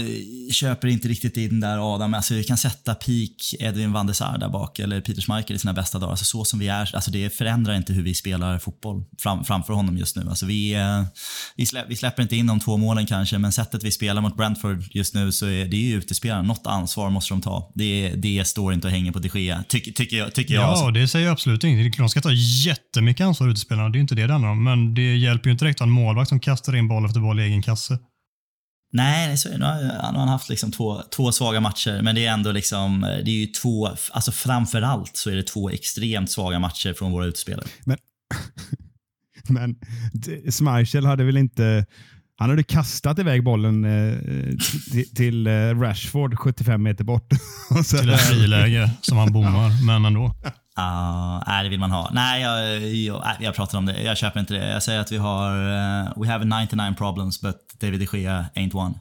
köper 0.52 0.88
inte 0.88 1.08
riktigt 1.08 1.38
in 1.38 1.60
där 1.60 1.96
Adam. 1.96 2.14
Alltså, 2.14 2.34
vi 2.34 2.44
kan 2.44 2.58
sätta 2.58 2.96
peak 2.96 3.54
Edwin 3.60 3.92
van 3.92 4.08
der 4.08 4.14
Sar 4.14 4.38
där 4.38 4.50
bak 4.50 4.80
eller 4.80 5.02
Peter 5.02 5.22
Schmeichel 5.22 5.56
i 5.56 5.60
sina 5.60 5.74
bästa 5.74 6.00
dagar. 6.00 6.12
Alltså, 6.12 6.26
så 6.26 6.46
som 6.46 6.60
vi 6.60 6.68
är, 6.68 6.96
alltså, 6.96 7.12
det 7.12 7.30
förändrar 7.30 7.76
inte 7.76 7.94
hur 7.94 8.04
vi 8.04 8.14
spelar 8.14 8.60
fotboll 8.60 9.04
fram, 9.20 9.46
framför 9.46 9.74
honom 9.74 9.98
just 9.98 10.16
nu. 10.16 10.30
Alltså, 10.30 10.46
vi, 10.46 10.74
eh, 10.74 11.04
vi, 11.56 11.66
slä, 11.66 11.86
vi 11.90 11.96
släpper 11.96 12.24
inte 12.24 12.36
in 12.36 12.48
de 12.48 12.60
två 12.60 12.78
målen 12.78 13.06
kanske, 13.06 13.38
men 13.38 13.52
sättet 13.52 13.84
vi 13.84 13.92
spelar 13.92 14.22
mot 14.22 14.38
Brentford 14.38 14.84
just 14.92 15.14
nu 15.14 15.32
så 15.32 15.46
är 15.46 15.66
det 15.66 15.78
ju 15.78 15.96
utespelarna. 15.96 16.42
Något 16.42 16.68
ansvar 16.68 17.10
måste 17.10 17.34
de 17.34 17.42
ta. 17.42 17.72
Det, 17.76 18.10
det 18.10 18.48
står 18.48 18.74
inte 18.74 18.88
och 18.88 18.92
hänger 18.92 19.12
på 19.12 19.20
de 19.20 19.40
Gea, 19.40 19.64
Ty, 19.70 19.80
tycker 19.80 20.18
jag. 20.18 20.34
Tycker 20.34 20.54
jag 20.54 20.64
ja, 20.64 20.68
alltså. 20.68 20.92
det 20.92 21.08
säger 21.08 21.26
jag 21.26 21.34
absolut 21.34 21.64
inte. 21.64 21.98
De 21.98 22.10
ska 22.10 22.22
ta 22.22 22.32
jättemycket 22.66 23.26
ansvar 23.26 23.50
utespelarna. 23.50 23.90
Det 23.90 23.98
är 23.98 24.02
inte 24.02 24.16
det 24.16 24.28
det 24.28 24.34
handlar 24.34 24.50
om. 24.50 24.64
Men 24.64 24.94
det 24.94 25.16
hjälper 25.26 25.48
ju 25.48 25.52
inte 25.52 25.66
direkt 25.66 25.78
att 25.78 25.80
ha 25.80 25.88
en 25.88 26.04
målvakt 26.04 26.30
som 26.30 26.40
kastar 26.40 26.76
in 26.76 26.88
boll 26.88 27.06
efter 27.06 27.20
boll 27.20 27.40
i 27.40 27.44
egen 27.44 27.62
kasse. 27.62 28.00
Nej, 28.92 29.38
så, 29.38 29.50
nu, 29.58 29.66
har, 29.66 30.14
han 30.14 30.28
haft 30.28 30.50
liksom 30.50 30.72
två, 30.72 31.02
två 31.16 31.32
svaga 31.32 31.62
matcher, 31.62 32.02
men 32.02 32.16
det 32.16 32.26
är 32.26 32.34
ändå 32.34 32.52
liksom, 32.52 33.02
det 33.02 33.32
är 33.32 33.36
ju 33.36 33.46
två, 33.46 33.88
alltså 34.12 34.32
framförallt 34.32 35.18
så 35.18 35.30
är 35.30 35.36
det 35.36 35.44
två 35.44 35.70
extremt 35.70 36.32
svaga 36.32 36.60
matcher 36.60 36.94
från 36.94 37.12
våra 37.12 37.26
utspelare. 37.26 37.68
Men, 37.86 37.98
men 39.50 39.76
Schmeichel 40.52 41.06
hade 41.06 41.24
väl 41.24 41.38
inte, 41.38 41.86
han 42.38 42.50
hade 42.50 42.64
kastat 42.64 43.20
iväg 43.20 43.44
bollen 43.44 43.86
eh, 43.86 44.18
till, 44.92 45.16
till 45.16 45.48
eh, 45.48 45.52
Rashford 45.52 46.40
75 46.40 46.84
meter 46.84 47.04
bort. 47.04 47.30
till 47.90 48.10
ett 48.10 48.22
friläge 48.22 48.92
som 49.02 49.18
han 49.18 49.34
bommar, 49.34 49.86
men 49.86 50.06
ändå. 50.06 50.36
Ja, 50.76 51.44
uh, 51.48 51.64
det 51.64 51.70
vill 51.70 51.80
man 51.80 51.92
ha. 51.92 52.10
Nej, 52.14 52.42
jag, 52.42 52.80
jag, 52.90 53.36
jag 53.40 53.56
pratar 53.56 53.78
om 53.78 53.86
det. 53.86 54.02
Jag 54.02 54.18
köper 54.18 54.40
inte 54.40 54.54
det. 54.54 54.68
Jag 54.68 54.84
säger 54.84 55.00
att 55.00 55.12
vi 55.12 55.18
har... 55.18 55.52
Uh, 55.52 56.22
we 56.22 56.28
have 56.28 56.46
99 56.46 56.94
problems, 56.98 57.42
but 57.42 57.56
David 57.80 58.00
de 58.00 58.18
Gea 58.18 58.46
ain't 58.56 58.76
one. 58.76 58.94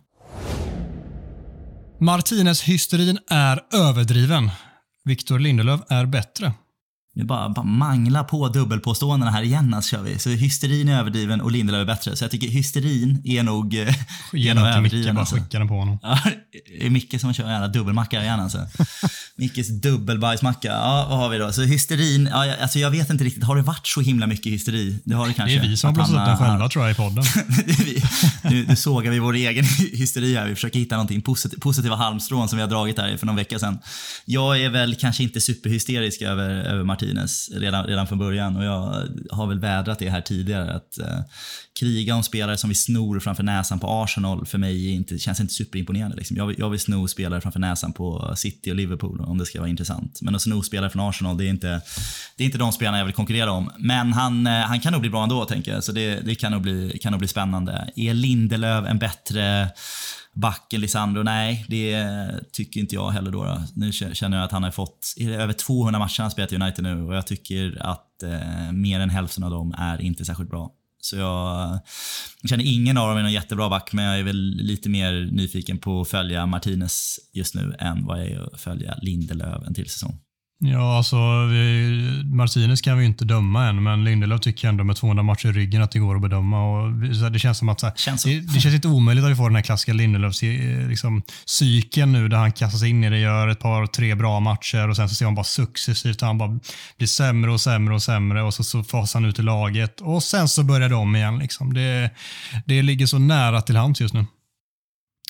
Martinez-hysterin 1.99 3.19
är 3.31 3.61
överdriven. 3.73 4.51
Victor 5.05 5.39
Lindelöf 5.39 5.81
är 5.89 6.07
bättre. 6.07 6.53
Nu 7.17 7.25
bara, 7.25 7.49
bara 7.49 7.65
mangla 7.65 8.25
på 8.25 8.49
dubbelpåståendena 8.49 9.31
här 9.31 9.43
igen, 9.43 9.75
alltså, 9.75 9.97
kör 9.97 10.03
vi. 10.03 10.19
Så 10.19 10.31
hysterin 10.31 10.89
är 10.89 10.99
överdriven 10.99 11.41
och 11.41 11.51
Lindelöf 11.51 11.81
är 11.81 11.85
bättre. 11.85 12.17
Så 12.17 12.25
jag 12.25 12.31
tycker 12.31 12.49
hysterin 12.49 13.23
är 13.25 13.43
nog, 13.43 13.75
eh, 13.75 13.89
är 14.33 14.55
nog 14.55 14.67
överdriven. 14.67 14.83
Micke, 14.83 15.15
bara 15.15 15.21
alltså. 15.21 15.35
skicka 15.35 15.59
den 15.59 15.69
på 15.69 15.75
honom. 15.75 15.99
Ja, 16.03 16.19
det 16.79 16.87
är 16.87 16.91
Micke 16.91 17.21
som 17.21 17.35
kör 17.35 17.45
en 17.45 17.51
jävla 17.51 17.69
dubbelmacka 17.69 18.23
igen 18.23 18.41
alltså. 18.41 18.59
Mickes 19.37 19.69
dubbelbajsmacka. 19.69 20.69
Ja, 20.69 21.07
vad 21.11 21.19
har 21.19 21.29
vi 21.29 21.39
då? 21.39 21.53
Så 21.53 21.63
hysterin, 21.63 22.29
ja, 22.33 22.57
alltså 22.63 22.79
jag 22.79 22.91
vet 22.91 23.11
inte 23.11 23.25
riktigt. 23.25 23.45
Har 23.45 23.57
det 23.57 23.63
varit 23.63 23.87
så 23.87 24.01
himla 24.01 24.27
mycket 24.27 24.53
hysteri? 24.53 24.99
Det 25.05 25.15
har 25.15 25.29
det 25.29 25.35
kanske. 25.35 25.57
Det 25.57 25.65
är 25.65 25.69
vi 25.69 25.77
som 25.77 25.89
har 25.89 25.95
blåst 25.95 26.11
upp 26.11 26.17
den 26.17 26.37
själva 26.37 26.69
tror 26.69 26.85
jag 26.85 26.93
i 26.93 26.97
podden. 26.97 27.25
nu, 28.51 28.65
nu 28.69 28.77
sågar 28.77 29.11
vi 29.11 29.19
vår 29.19 29.35
egen 29.35 29.65
hysteri 29.93 30.37
här. 30.37 30.47
Vi 30.47 30.55
försöker 30.55 30.79
hitta 30.79 30.95
någonting 30.95 31.23
positiv, 31.23 31.59
positiva 31.59 31.97
halmstrån 31.97 32.49
som 32.49 32.57
vi 32.57 32.63
har 32.63 32.71
dragit 32.71 32.99
här 32.99 33.17
för 33.17 33.27
någon 33.27 33.37
vecka 33.37 33.59
sedan. 33.59 33.79
Jag 34.25 34.61
är 34.61 34.71
väl 34.71 34.95
kanske 34.95 35.23
inte 35.23 35.41
superhysterisk 35.41 36.23
över, 36.23 36.51
över 36.51 36.85
Martinez 37.05 37.51
redan, 37.53 37.87
redan 37.87 38.07
från 38.07 38.19
början 38.19 38.57
och 38.57 38.65
jag 38.65 39.09
har 39.31 39.47
väl 39.47 39.59
vädrat 39.59 39.99
det 39.99 40.11
här 40.11 40.21
tidigare. 40.21 40.73
att 40.73 40.99
eh, 40.99 41.21
Kriga 41.81 42.15
om 42.15 42.23
spelare 42.23 42.57
som 42.57 42.69
vi 42.69 42.75
snor 42.75 43.21
framför 43.21 43.43
näsan 43.43 43.81
på 43.81 44.03
Arsenal 44.03 44.47
för 44.47 44.59
mig 44.59 44.89
inte, 44.89 45.19
känns 45.19 45.41
inte 45.41 45.55
superimponerande. 45.55 46.17
Liksom. 46.17 46.37
Jag, 46.37 46.47
vill, 46.47 46.57
jag 46.59 46.71
vill 46.71 46.81
sno 46.81 47.09
spelare 47.09 47.41
framför 47.41 47.61
näsan 47.61 47.93
på 47.93 48.33
City 48.37 48.71
och 48.71 48.77
Liverpool 48.77 49.21
om 49.21 49.39
det 49.39 49.47
ska 49.47 49.59
vara 49.59 49.71
intressant. 49.71 50.19
Men 50.23 50.35
att 50.35 50.43
sno 50.43 50.63
spelare 50.63 50.91
från 50.91 51.09
Arsenal, 51.09 51.37
det 51.37 51.45
är 51.45 51.49
inte, 51.49 51.81
det 52.37 52.45
är 52.45 52.47
inte 52.47 52.59
de 52.59 52.73
spelarna 52.73 52.99
jag 52.99 53.05
vill 53.05 53.15
konkurrera 53.15 53.53
om. 53.53 53.71
Men 53.79 54.13
han, 54.13 54.47
eh, 54.47 54.53
han 54.53 54.81
kan 54.81 54.93
nog 54.93 55.01
bli 55.01 55.11
bra 55.11 55.23
ändå, 55.23 55.45
tänker 55.45 55.73
jag. 55.73 55.85
Så 55.85 55.93
det, 55.93 56.21
det 56.21 56.35
kan, 56.35 56.53
nog 56.53 56.63
bli, 56.63 56.99
kan 57.03 57.13
nog 57.13 57.19
bli 57.19 57.29
spännande. 57.29 57.93
Är 57.97 58.15
Lindelöf 58.15 58.87
en 58.87 58.99
bättre 58.99 59.69
Backen 60.35 60.81
Lisandro? 60.81 61.23
Nej, 61.23 61.65
det 61.69 62.07
tycker 62.53 62.81
inte 62.81 62.95
jag 62.95 63.11
heller. 63.11 63.31
Då, 63.31 63.45
då. 63.45 63.63
Nu 63.75 63.93
känner 63.93 64.37
jag 64.37 64.45
att 64.45 64.53
han 64.53 64.63
har 64.63 64.71
fått 64.71 65.15
över 65.21 65.53
200 65.53 65.99
matcher 65.99 66.23
han 66.23 66.31
spelat 66.31 66.53
i 66.53 66.57
United 66.57 66.85
nu 66.85 67.03
och 67.03 67.15
jag 67.15 67.27
tycker 67.27 67.79
att 67.81 68.23
eh, 68.23 68.73
mer 68.73 69.01
än 69.01 69.11
hälften 69.11 69.45
av 69.45 69.51
dem 69.51 69.75
är 69.79 70.01
inte 70.01 70.25
särskilt 70.25 70.51
bra. 70.51 70.71
Så 71.01 71.17
jag, 71.17 71.79
jag 72.41 72.51
känner 72.51 72.65
ingen 72.65 72.99
av 72.99 73.09
dem 73.09 73.19
är 73.19 73.23
någon 73.23 73.33
jättebra 73.33 73.69
back, 73.69 73.93
men 73.93 74.05
jag 74.05 74.19
är 74.19 74.23
väl 74.23 74.57
lite 74.57 74.89
mer 74.89 75.29
nyfiken 75.33 75.79
på 75.79 76.01
att 76.01 76.09
följa 76.09 76.47
Martinez 76.47 77.19
just 77.33 77.55
nu 77.55 77.75
än 77.79 78.07
vad 78.07 78.21
jag 78.21 78.27
är 78.27 78.55
att 78.55 78.61
följa 78.61 78.99
Lindelöf 79.03 79.67
en 79.67 79.75
till 79.75 79.91
säsong. 79.91 80.24
Ja, 80.67 80.97
alltså 80.97 81.17
Martinez 82.25 82.81
kan 82.81 82.99
vi 82.99 83.05
inte 83.05 83.25
döma 83.25 83.67
än, 83.67 83.83
men 83.83 84.05
Lindelöf 84.05 84.41
tycker 84.41 84.69
ändå 84.69 84.85
med 84.85 84.97
200 84.97 85.23
matcher 85.23 85.49
i 85.49 85.53
ryggen 85.53 85.83
att 85.83 85.91
det 85.91 85.99
går 85.99 86.17
att 86.17 86.23
bedöma. 86.23 86.65
Och 86.65 86.93
det 87.33 87.39
känns 87.39 87.59
som 87.59 87.69
att 87.69 87.83
här, 87.83 87.93
känns 87.97 88.25
det, 88.25 88.41
det, 88.41 88.61
känns 88.61 88.75
inte 88.75 88.89
omöjligt 88.89 89.25
att 89.25 89.31
vi 89.31 89.37
får 89.37 89.49
den 89.49 89.57
här 89.57 89.63
klassiska 89.63 89.93
Lindelöfs 89.93 90.43
liksom, 90.89 91.23
cykeln 91.45 92.13
nu 92.13 92.29
där 92.29 92.37
han 92.37 92.53
kastas 92.53 92.83
in 92.83 93.05
i 93.05 93.11
det, 93.11 93.19
gör 93.19 93.49
ett 93.49 93.61
par, 93.61 93.87
tre 93.87 94.15
bra 94.15 94.41
matcher 94.41 94.89
och 94.89 94.97
sen 94.97 95.09
så 95.09 95.15
ser 95.15 95.25
man 95.25 95.35
bara 95.35 95.45
successivt 95.45 96.17
att 96.17 96.27
han 96.27 96.39
bara 96.39 96.61
blir 96.99 97.09
sämre 97.09 97.53
och 97.53 97.61
sämre 97.61 97.95
och 97.95 98.03
sämre 98.03 98.43
och 98.43 98.55
så, 98.55 98.65
så 98.65 98.85
fasar 98.85 99.21
han 99.21 99.29
ut 99.29 99.39
i 99.39 99.43
laget 99.43 100.01
och 100.01 100.23
sen 100.23 100.49
så 100.49 100.63
börjar 100.63 100.89
de 100.89 101.17
igen. 101.17 101.39
Liksom. 101.39 101.75
Det, 101.75 102.11
det 102.67 102.83
ligger 102.83 103.07
så 103.07 103.19
nära 103.19 103.63
till 103.63 103.77
hands 103.77 104.01
just 104.01 104.15
nu. 104.15 104.27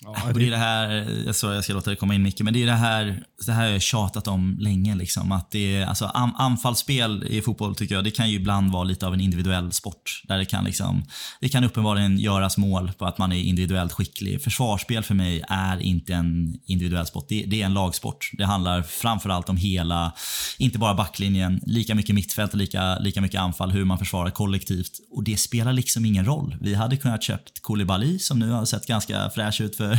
Ja, 0.04 0.16
Och 0.24 0.38
det 0.38 0.46
är 0.46 0.50
det 0.50 0.56
här, 0.56 1.06
jag, 1.26 1.36
så 1.36 1.46
jag 1.46 1.64
ska 1.64 1.72
låta 1.72 1.90
det 1.90 1.96
komma 1.96 2.14
in 2.14 2.22
mycket, 2.22 2.40
men 2.40 2.54
det 2.54 2.62
är 2.62 2.66
det 2.66 2.72
här, 2.72 3.22
det 3.46 3.52
här 3.52 3.64
har 3.64 3.70
jag 3.70 3.82
tjatat 3.82 4.28
om 4.28 4.56
länge. 4.60 4.94
Liksom, 4.94 5.32
att 5.32 5.50
det 5.50 5.76
är, 5.76 5.86
alltså, 5.86 6.04
an, 6.04 6.34
anfallsspel 6.38 7.24
i 7.30 7.42
fotboll 7.42 7.74
tycker 7.74 7.94
jag, 7.94 8.04
det 8.04 8.10
kan 8.10 8.30
ju 8.30 8.36
ibland 8.36 8.72
vara 8.72 8.84
lite 8.84 9.06
av 9.06 9.14
en 9.14 9.20
individuell 9.20 9.72
sport. 9.72 10.22
Där 10.24 10.38
det 10.38 10.44
kan, 10.44 10.64
liksom, 10.64 11.04
det 11.40 11.48
kan 11.48 11.64
uppenbarligen 11.64 12.18
göras 12.18 12.56
mål 12.56 12.92
på 12.98 13.06
att 13.06 13.18
man 13.18 13.32
är 13.32 13.36
individuellt 13.36 13.92
skicklig. 13.92 14.42
Försvarsspel 14.42 15.02
för 15.02 15.14
mig 15.14 15.42
är 15.48 15.82
inte 15.82 16.14
en 16.14 16.58
individuell 16.66 17.06
sport, 17.06 17.26
det, 17.28 17.44
det 17.46 17.62
är 17.62 17.66
en 17.66 17.74
lagsport. 17.74 18.30
Det 18.32 18.44
handlar 18.44 18.82
framförallt 18.82 19.48
om 19.48 19.56
hela, 19.56 20.12
inte 20.58 20.78
bara 20.78 20.94
backlinjen, 20.94 21.60
lika 21.66 21.94
mycket 21.94 22.14
mittfält 22.14 22.52
och 22.52 22.58
lika, 22.58 22.98
lika 22.98 23.20
mycket 23.20 23.40
anfall, 23.40 23.70
hur 23.70 23.84
man 23.84 23.98
försvarar 23.98 24.30
kollektivt. 24.30 24.92
Och 25.10 25.24
det 25.24 25.36
spelar 25.36 25.72
liksom 25.72 26.04
ingen 26.04 26.24
roll. 26.24 26.56
Vi 26.60 26.74
hade 26.74 26.96
kunnat 26.96 27.22
köpt 27.22 27.62
Koulibaly 27.62 28.18
som 28.18 28.38
nu 28.38 28.50
har 28.50 28.64
sett 28.64 28.86
ganska 28.86 29.30
fräsch 29.30 29.60
ut 29.60 29.76
för, 29.76 29.93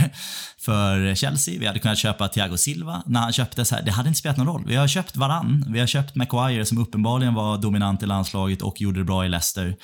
för 0.58 1.16
Chelsea. 1.16 1.60
Vi 1.60 1.68
hade 1.68 1.80
kunnat 1.80 1.98
köpa 1.98 2.28
Thiago 2.28 2.58
Silva 2.58 3.04
när 3.06 3.20
han 3.20 3.34
köptes 3.34 3.72
här. 3.72 3.82
Det 3.82 3.92
hade 3.92 4.08
inte 4.08 4.20
spelat 4.20 4.38
någon 4.38 4.48
roll. 4.48 4.64
Vi 4.68 4.76
har 4.76 4.88
köpt 4.88 5.16
Varann, 5.16 5.66
vi 5.70 5.80
har 5.80 5.88
köpt 5.88 6.16
Maguire 6.16 6.66
som 6.66 6.78
uppenbarligen 6.78 7.34
var 7.34 7.58
dominant 7.58 8.04
i 8.04 8.06
landslaget 8.06 8.62
och 8.62 8.82
gjorde 8.82 9.00
det 9.00 9.06
bra 9.06 9.26
i 9.26 9.30
Leicester. 9.30 9.76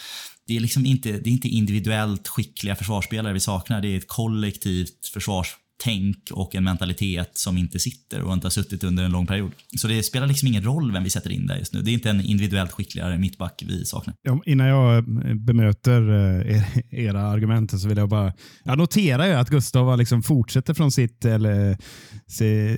Det 0.48 0.56
är 0.56 0.60
liksom 0.60 0.86
inte, 0.86 1.12
det 1.12 1.30
är 1.30 1.32
inte 1.32 1.48
individuellt 1.48 2.28
skickliga 2.28 2.76
försvarsspelare 2.76 3.34
vi 3.34 3.40
saknar. 3.40 3.82
Det 3.82 3.88
är 3.88 3.98
ett 3.98 4.08
kollektivt 4.08 5.08
försvars 5.14 5.56
försvarstänk 5.82 6.32
och 6.32 6.56
en 6.56 6.64
mentalitet 6.64 7.32
som 7.34 7.58
inte 7.58 7.80
sitter 7.80 8.22
och 8.22 8.34
inte 8.34 8.46
har 8.46 8.52
suttit 8.52 8.84
under 8.84 9.04
en 9.04 9.12
lång 9.12 9.28
period. 9.28 9.52
Så 9.78 9.88
det 9.88 10.04
spelar 10.04 10.28
liksom 10.28 10.48
ingen 10.48 10.64
roll 10.64 10.92
vem 10.92 11.04
vi 11.04 11.10
sätter 11.10 11.30
in 11.30 11.48
där 11.48 11.58
just 11.58 11.74
nu. 11.74 11.82
Det 11.82 11.92
är 11.92 11.94
inte 11.94 12.10
en 12.10 12.22
individuellt 12.22 12.72
skickligare 12.72 13.18
mittback 13.18 13.64
vi 13.68 13.86
saknar. 13.86 14.16
Ja, 14.22 14.42
innan 14.46 14.68
jag 14.68 14.98
eh, 14.98 15.34
bemöter 15.36 16.10
eh, 16.10 16.56
er- 16.58 16.84
era 16.96 17.22
argument 17.22 17.82
så 17.82 17.88
vill 17.88 17.98
jag 17.98 18.10
bara... 18.10 18.34
Jag 18.64 18.78
noterar 18.78 19.28
ju 19.28 19.34
att 19.34 19.50
Gustav 19.50 19.98
liksom 19.98 20.24
fortsätter 20.24 20.74
från 20.74 20.92
sitt 20.92 21.26
eller, 21.26 21.78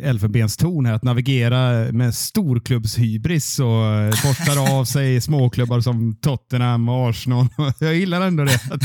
elfenbenstorn 0.02 0.86
här 0.86 0.94
att 0.94 1.04
navigera 1.04 1.92
med 1.92 2.16
storklubbshybris 2.16 3.60
och 3.60 3.86
eh, 3.86 4.10
borstar 4.10 4.78
av 4.80 4.86
sig 4.86 5.22
småklubbar 5.22 5.82
som 5.82 6.16
Tottenham 6.16 6.90
och 6.90 7.10
Arsenal. 7.10 7.48
Jag 7.80 7.96
gillar 7.96 8.22
ändå 8.22 8.44
det. 8.44 8.56
Att 8.56 8.84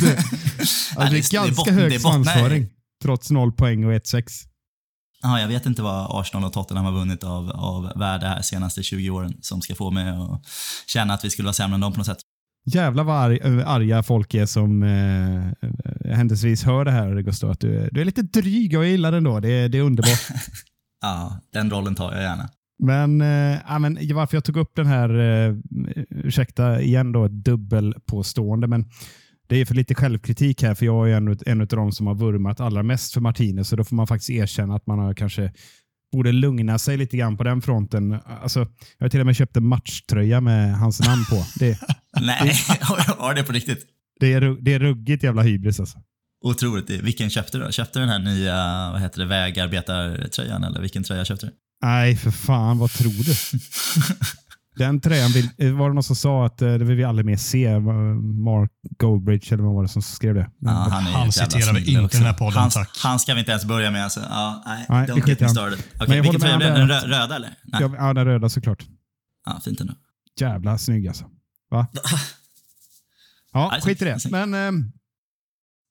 att 0.96 1.10
det 1.10 1.16
är 1.16 1.32
ganska 1.32 1.72
hög 1.72 2.00
svansföring 2.00 2.66
trots 3.02 3.30
noll 3.30 3.52
poäng 3.52 3.84
och 3.84 3.92
1-6. 3.92 4.22
Ja, 5.22 5.40
jag 5.40 5.48
vet 5.48 5.66
inte 5.66 5.82
vad 5.82 6.20
Arsenal 6.20 6.44
och 6.46 6.52
Tottenham 6.52 6.84
har 6.84 6.92
vunnit 6.92 7.24
av, 7.24 7.50
av 7.50 7.92
värde 7.98 8.26
här 8.26 8.42
senaste 8.42 8.82
20 8.82 9.10
åren 9.10 9.34
som 9.40 9.60
ska 9.60 9.74
få 9.74 9.90
mig 9.90 10.08
att 10.08 10.42
känna 10.86 11.14
att 11.14 11.24
vi 11.24 11.30
skulle 11.30 11.46
vara 11.46 11.52
sämre 11.52 11.74
än 11.74 11.80
dem 11.80 11.92
på 11.92 11.98
något 11.98 12.06
sätt. 12.06 12.18
Jävlar 12.66 13.04
vad 13.04 13.16
arg, 13.16 13.38
äh, 13.44 13.68
arga 13.68 14.02
folk 14.02 14.34
är 14.34 14.46
som 14.46 14.82
eh, 14.82 16.14
händelsevis 16.16 16.62
hör 16.64 16.84
det 16.84 16.90
här 16.90 17.20
Gustav. 17.22 17.50
Att 17.50 17.60
du, 17.60 17.88
du 17.92 18.00
är 18.00 18.04
lite 18.04 18.22
dryg 18.22 18.78
och 18.78 18.84
jag 18.84 18.90
gillar 18.90 19.10
det 19.12 19.18
ändå. 19.18 19.40
Det, 19.40 19.48
är- 19.50 19.68
det 19.68 19.78
är 19.78 19.82
underbart. 19.82 20.20
Ja, 21.00 21.40
den 21.52 21.70
rollen 21.70 21.94
tar 21.94 22.12
jag 22.12 22.22
gärna. 22.22 22.48
Men, 22.82 23.20
eh, 23.20 23.58
ja, 23.68 23.78
men 23.78 23.98
varför 24.14 24.36
jag 24.36 24.44
tog 24.44 24.56
upp 24.56 24.72
den 24.76 24.86
här, 24.86 25.18
eh, 25.18 25.54
ursäkta 26.10 26.80
igen 26.80 27.12
då, 27.12 27.24
ett 27.24 27.44
dubbelpåstående, 27.44 28.66
men 28.66 28.84
det 29.48 29.56
är 29.56 29.64
för 29.64 29.74
lite 29.74 29.94
självkritik 29.94 30.62
här, 30.62 30.74
för 30.74 30.86
jag 30.86 31.10
är 31.10 31.14
en, 31.14 31.38
en 31.46 31.60
av 31.60 31.66
de 31.66 31.92
som 31.92 32.06
har 32.06 32.14
vurmat 32.14 32.60
allra 32.60 32.82
mest 32.82 33.12
för 33.14 33.20
Martinez, 33.20 33.68
så 33.68 33.76
då 33.76 33.84
får 33.84 33.96
man 33.96 34.06
faktiskt 34.06 34.30
erkänna 34.30 34.74
att 34.76 34.86
man 34.86 34.98
har 34.98 35.14
kanske 35.14 35.52
borde 36.12 36.32
lugna 36.32 36.78
sig 36.78 36.96
lite 36.96 37.16
grann 37.16 37.36
på 37.36 37.44
den 37.44 37.62
fronten. 37.62 38.18
Alltså, 38.42 38.58
jag 38.98 39.04
har 39.04 39.08
till 39.08 39.20
och 39.20 39.26
med 39.26 39.36
köpt 39.36 39.56
en 39.56 39.66
matchtröja 39.66 40.40
med 40.40 40.78
hans 40.78 41.00
namn 41.00 41.24
på. 41.30 41.46
Det, 41.58 41.78
Nej, 42.20 42.52
har 43.18 43.34
det 43.34 43.42
på 43.42 43.52
riktigt? 43.52 43.86
det, 44.20 44.32
är, 44.32 44.40
det 44.60 44.74
är 44.74 44.78
ruggigt 44.78 45.22
jävla 45.22 45.42
hybris 45.42 45.80
alltså. 45.80 45.98
Otroligt. 46.44 46.90
Vilken 46.90 47.30
köpte 47.30 47.58
du 47.58 47.64
då? 47.64 47.70
Köpte 47.70 47.98
du 47.98 48.00
den 48.06 48.08
här 48.08 48.18
nya 48.18 48.54
vad 48.92 49.00
heter 49.00 49.20
det, 49.20 49.26
vägarbetartröjan 49.26 50.64
eller 50.64 50.80
vilken 50.80 51.04
tröja 51.04 51.24
köpte 51.24 51.46
du? 51.46 51.52
Nej, 51.82 52.16
för 52.16 52.30
fan, 52.30 52.78
vad 52.78 52.90
tror 52.90 53.24
du? 53.24 53.34
Den 54.78 55.00
tröjan 55.00 55.30
vill, 55.30 55.48
eh, 55.58 55.72
var 55.72 55.88
det 55.88 55.94
någon 55.94 56.02
som 56.02 56.16
sa 56.16 56.46
att 56.46 56.62
eh, 56.62 56.68
det 56.68 56.84
vill 56.84 56.96
vi 56.96 57.04
aldrig 57.04 57.26
mer 57.26 57.36
se. 57.36 57.64
Eh, 57.66 57.80
Mark 57.80 58.70
Goldbridge 58.98 59.54
eller 59.54 59.64
vad 59.64 59.74
var 59.74 59.82
det 59.82 59.88
som 59.88 60.02
skrev 60.02 60.34
det? 60.34 60.50
Ja, 60.58 60.70
han 60.70 61.06
är 61.06 61.10
Han 61.10 61.32
citerar 61.32 61.74
vi 61.74 61.90
inte 61.90 62.04
också. 62.04 62.18
den 62.18 62.26
här 62.26 62.34
podden, 62.34 62.58
han, 62.60 62.70
tack. 62.70 62.98
Han 63.02 63.18
ska 63.18 63.34
vi 63.34 63.40
inte 63.40 63.50
ens 63.52 63.64
börja 63.64 63.90
med. 63.90 64.04
Alltså. 64.04 64.20
Ja, 64.30 64.62
nej, 64.66 64.86
Nej, 64.88 65.06
don't 65.08 65.28
get 65.28 65.40
me 65.40 65.48
started. 65.48 65.78
Jag 65.98 66.06
vilken 66.06 66.40
tröja 66.40 66.56
blev 66.58 66.72
det? 66.74 66.78
Den 66.78 66.90
rö- 66.90 67.06
röda 67.06 67.36
eller? 67.36 67.50
Nej. 67.64 67.80
Ja, 67.98 68.12
den 68.14 68.24
röda 68.24 68.48
såklart. 68.48 68.84
Ja, 69.46 69.60
fint 69.64 69.80
ändå. 69.80 69.92
Jävla 70.40 70.78
snygg 70.78 71.08
alltså. 71.08 71.24
Va? 71.70 71.86
Ja, 73.52 73.74
skit 73.82 74.02
i 74.02 74.04
det. 74.04 74.18
Men, 74.30 74.54
ehm, 74.54 74.92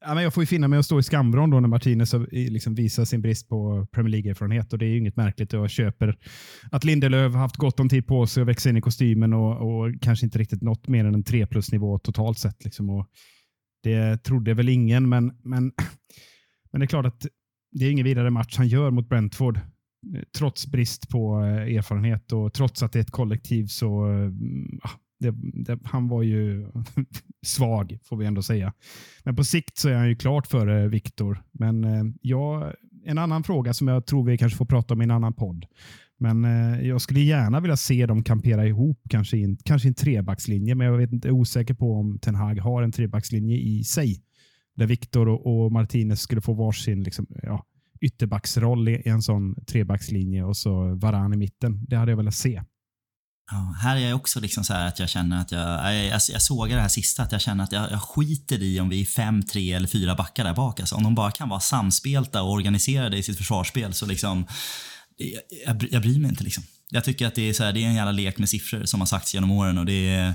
ja, 0.07 0.13
men 0.13 0.23
jag 0.23 0.33
får 0.33 0.43
ju 0.43 0.47
finna 0.47 0.67
mig 0.67 0.79
att 0.79 0.85
stå 0.85 0.99
i 0.99 1.03
skamvrån 1.03 1.49
då 1.49 1.59
när 1.59 1.67
Martinez 1.67 2.13
liksom 2.31 2.75
visar 2.75 3.05
sin 3.05 3.21
brist 3.21 3.49
på 3.49 3.87
Premier 3.91 4.11
League-erfarenhet. 4.11 4.73
Och 4.73 4.79
det 4.79 4.85
är 4.85 4.89
ju 4.89 4.97
inget 4.97 5.15
märkligt. 5.15 5.53
Jag 5.53 5.69
köper 5.69 6.17
att 6.71 6.83
Lindelöf 6.83 7.33
har 7.33 7.39
haft 7.39 7.57
gott 7.57 7.79
om 7.79 7.89
tid 7.89 8.07
på 8.07 8.27
sig 8.27 8.41
att 8.41 8.47
växa 8.47 8.69
in 8.69 8.77
i 8.77 8.81
kostymen 8.81 9.33
och, 9.33 9.51
och 9.51 9.93
kanske 10.01 10.25
inte 10.25 10.39
riktigt 10.39 10.61
nått 10.61 10.87
mer 10.87 11.05
än 11.05 11.15
en 11.15 11.23
3 11.23 11.47
plus-nivå 11.47 11.99
totalt 11.99 12.39
sett. 12.39 12.63
Liksom. 12.63 12.89
Och 12.89 13.07
det 13.83 14.23
trodde 14.23 14.53
väl 14.53 14.69
ingen, 14.69 15.09
men, 15.09 15.25
men, 15.43 15.63
men 16.71 16.79
det 16.79 16.85
är 16.85 16.87
klart 16.87 17.05
att 17.05 17.27
det 17.71 17.85
är 17.85 17.91
ingen 17.91 18.05
vidare 18.05 18.29
match 18.29 18.57
han 18.57 18.67
gör 18.67 18.91
mot 18.91 19.09
Brentford. 19.09 19.57
Eh, 19.57 20.21
trots 20.37 20.67
brist 20.67 21.09
på 21.09 21.41
eh, 21.41 21.77
erfarenhet 21.77 22.31
och 22.31 22.53
trots 22.53 22.83
att 22.83 22.91
det 22.91 22.99
är 22.99 23.03
ett 23.03 23.11
kollektiv 23.11 23.65
så 23.65 24.11
eh, 24.11 24.31
det, 25.19 25.35
det, 25.53 25.79
han 25.83 26.07
var 26.07 26.23
ju 26.23 26.67
svag, 27.45 27.99
får 28.03 28.17
vi 28.17 28.25
ändå 28.25 28.41
säga. 28.41 28.73
Men 29.23 29.35
på 29.35 29.43
sikt 29.43 29.77
så 29.77 29.89
är 29.89 29.95
han 29.95 30.09
ju 30.09 30.15
klart 30.15 30.47
före 30.47 30.87
Viktor. 30.87 31.43
Men 31.51 31.83
eh, 31.83 32.03
jag, 32.21 32.73
en 33.05 33.17
annan 33.17 33.43
fråga 33.43 33.73
som 33.73 33.87
jag 33.87 34.05
tror 34.05 34.23
vi 34.25 34.37
kanske 34.37 34.57
får 34.57 34.65
prata 34.65 34.93
om 34.93 35.01
i 35.01 35.03
en 35.03 35.11
annan 35.11 35.33
podd. 35.33 35.65
Men 36.19 36.45
eh, 36.45 36.87
jag 36.87 37.01
skulle 37.01 37.19
gärna 37.19 37.59
vilja 37.59 37.77
se 37.77 38.05
dem 38.05 38.23
kampera 38.23 38.67
ihop, 38.67 38.99
kanske 39.09 39.37
i 39.37 39.43
en, 39.43 39.57
kanske 39.65 39.87
i 39.87 39.89
en 39.89 39.95
trebackslinje, 39.95 40.75
men 40.75 40.87
jag 40.87 40.97
vet 40.97 41.11
inte, 41.11 41.27
är 41.27 41.31
osäker 41.31 41.73
på 41.73 41.93
om 41.93 42.19
Ten 42.19 42.35
Hag 42.35 42.59
har 42.59 42.81
en 42.81 42.91
trebackslinje 42.91 43.57
i 43.57 43.83
sig. 43.83 44.23
Där 44.75 44.85
Viktor 44.85 45.29
och, 45.29 45.65
och 45.65 45.71
Martinez 45.71 46.21
skulle 46.21 46.41
få 46.41 46.53
varsin 46.53 47.03
liksom, 47.03 47.27
ja, 47.43 47.65
ytterbacksroll 48.01 48.89
i, 48.89 49.01
i 49.05 49.09
en 49.09 49.21
sån 49.21 49.55
trebackslinje 49.65 50.43
och 50.43 50.57
så 50.57 50.95
Varan 50.95 51.33
i 51.33 51.37
mitten. 51.37 51.85
Det 51.87 51.95
hade 51.95 52.11
jag 52.11 52.17
velat 52.17 52.35
se. 52.35 52.61
Ja, 53.51 53.75
här 53.81 53.95
är 53.95 53.99
jag 53.99 54.15
också 54.15 54.39
liksom 54.39 54.63
så 54.63 54.73
här 54.73 54.87
att 54.87 54.99
jag 54.99 55.09
känner 55.09 55.41
att 55.41 55.51
jag, 55.51 55.95
jag, 55.95 56.05
jag, 56.05 56.21
jag 56.29 56.41
sågar 56.41 56.75
det 56.75 56.81
här 56.81 56.89
sista, 56.89 57.23
att 57.23 57.31
jag 57.31 57.41
känner 57.41 57.63
att 57.63 57.71
jag, 57.71 57.91
jag 57.91 58.01
skiter 58.01 58.63
i 58.63 58.79
om 58.79 58.89
vi 58.89 59.01
är 59.01 59.05
fem, 59.05 59.43
tre 59.43 59.73
eller 59.73 59.87
fyra 59.87 60.15
backar 60.15 60.43
där 60.43 60.53
bak. 60.53 60.79
Alltså, 60.79 60.95
om 60.95 61.03
de 61.03 61.15
bara 61.15 61.31
kan 61.31 61.49
vara 61.49 61.59
samspelta 61.59 62.41
och 62.41 62.51
organiserade 62.51 63.17
i 63.17 63.23
sitt 63.23 63.37
försvarsspel 63.37 63.93
så 63.93 64.05
liksom, 64.05 64.47
jag, 65.17 65.41
jag, 65.65 65.87
jag 65.91 66.01
bryr 66.01 66.19
mig 66.19 66.29
inte 66.29 66.43
liksom. 66.43 66.63
Jag 66.89 67.03
tycker 67.03 67.27
att 67.27 67.35
det 67.35 67.49
är, 67.49 67.53
så 67.53 67.63
här, 67.63 67.73
det 67.73 67.83
är 67.83 67.87
en 67.87 67.95
jävla 67.95 68.11
lek 68.11 68.37
med 68.37 68.49
siffror 68.49 68.85
som 68.85 68.99
har 68.99 69.07
sagts 69.07 69.33
genom 69.33 69.51
åren 69.51 69.77
och 69.77 69.85
det 69.85 70.09
är, 70.09 70.33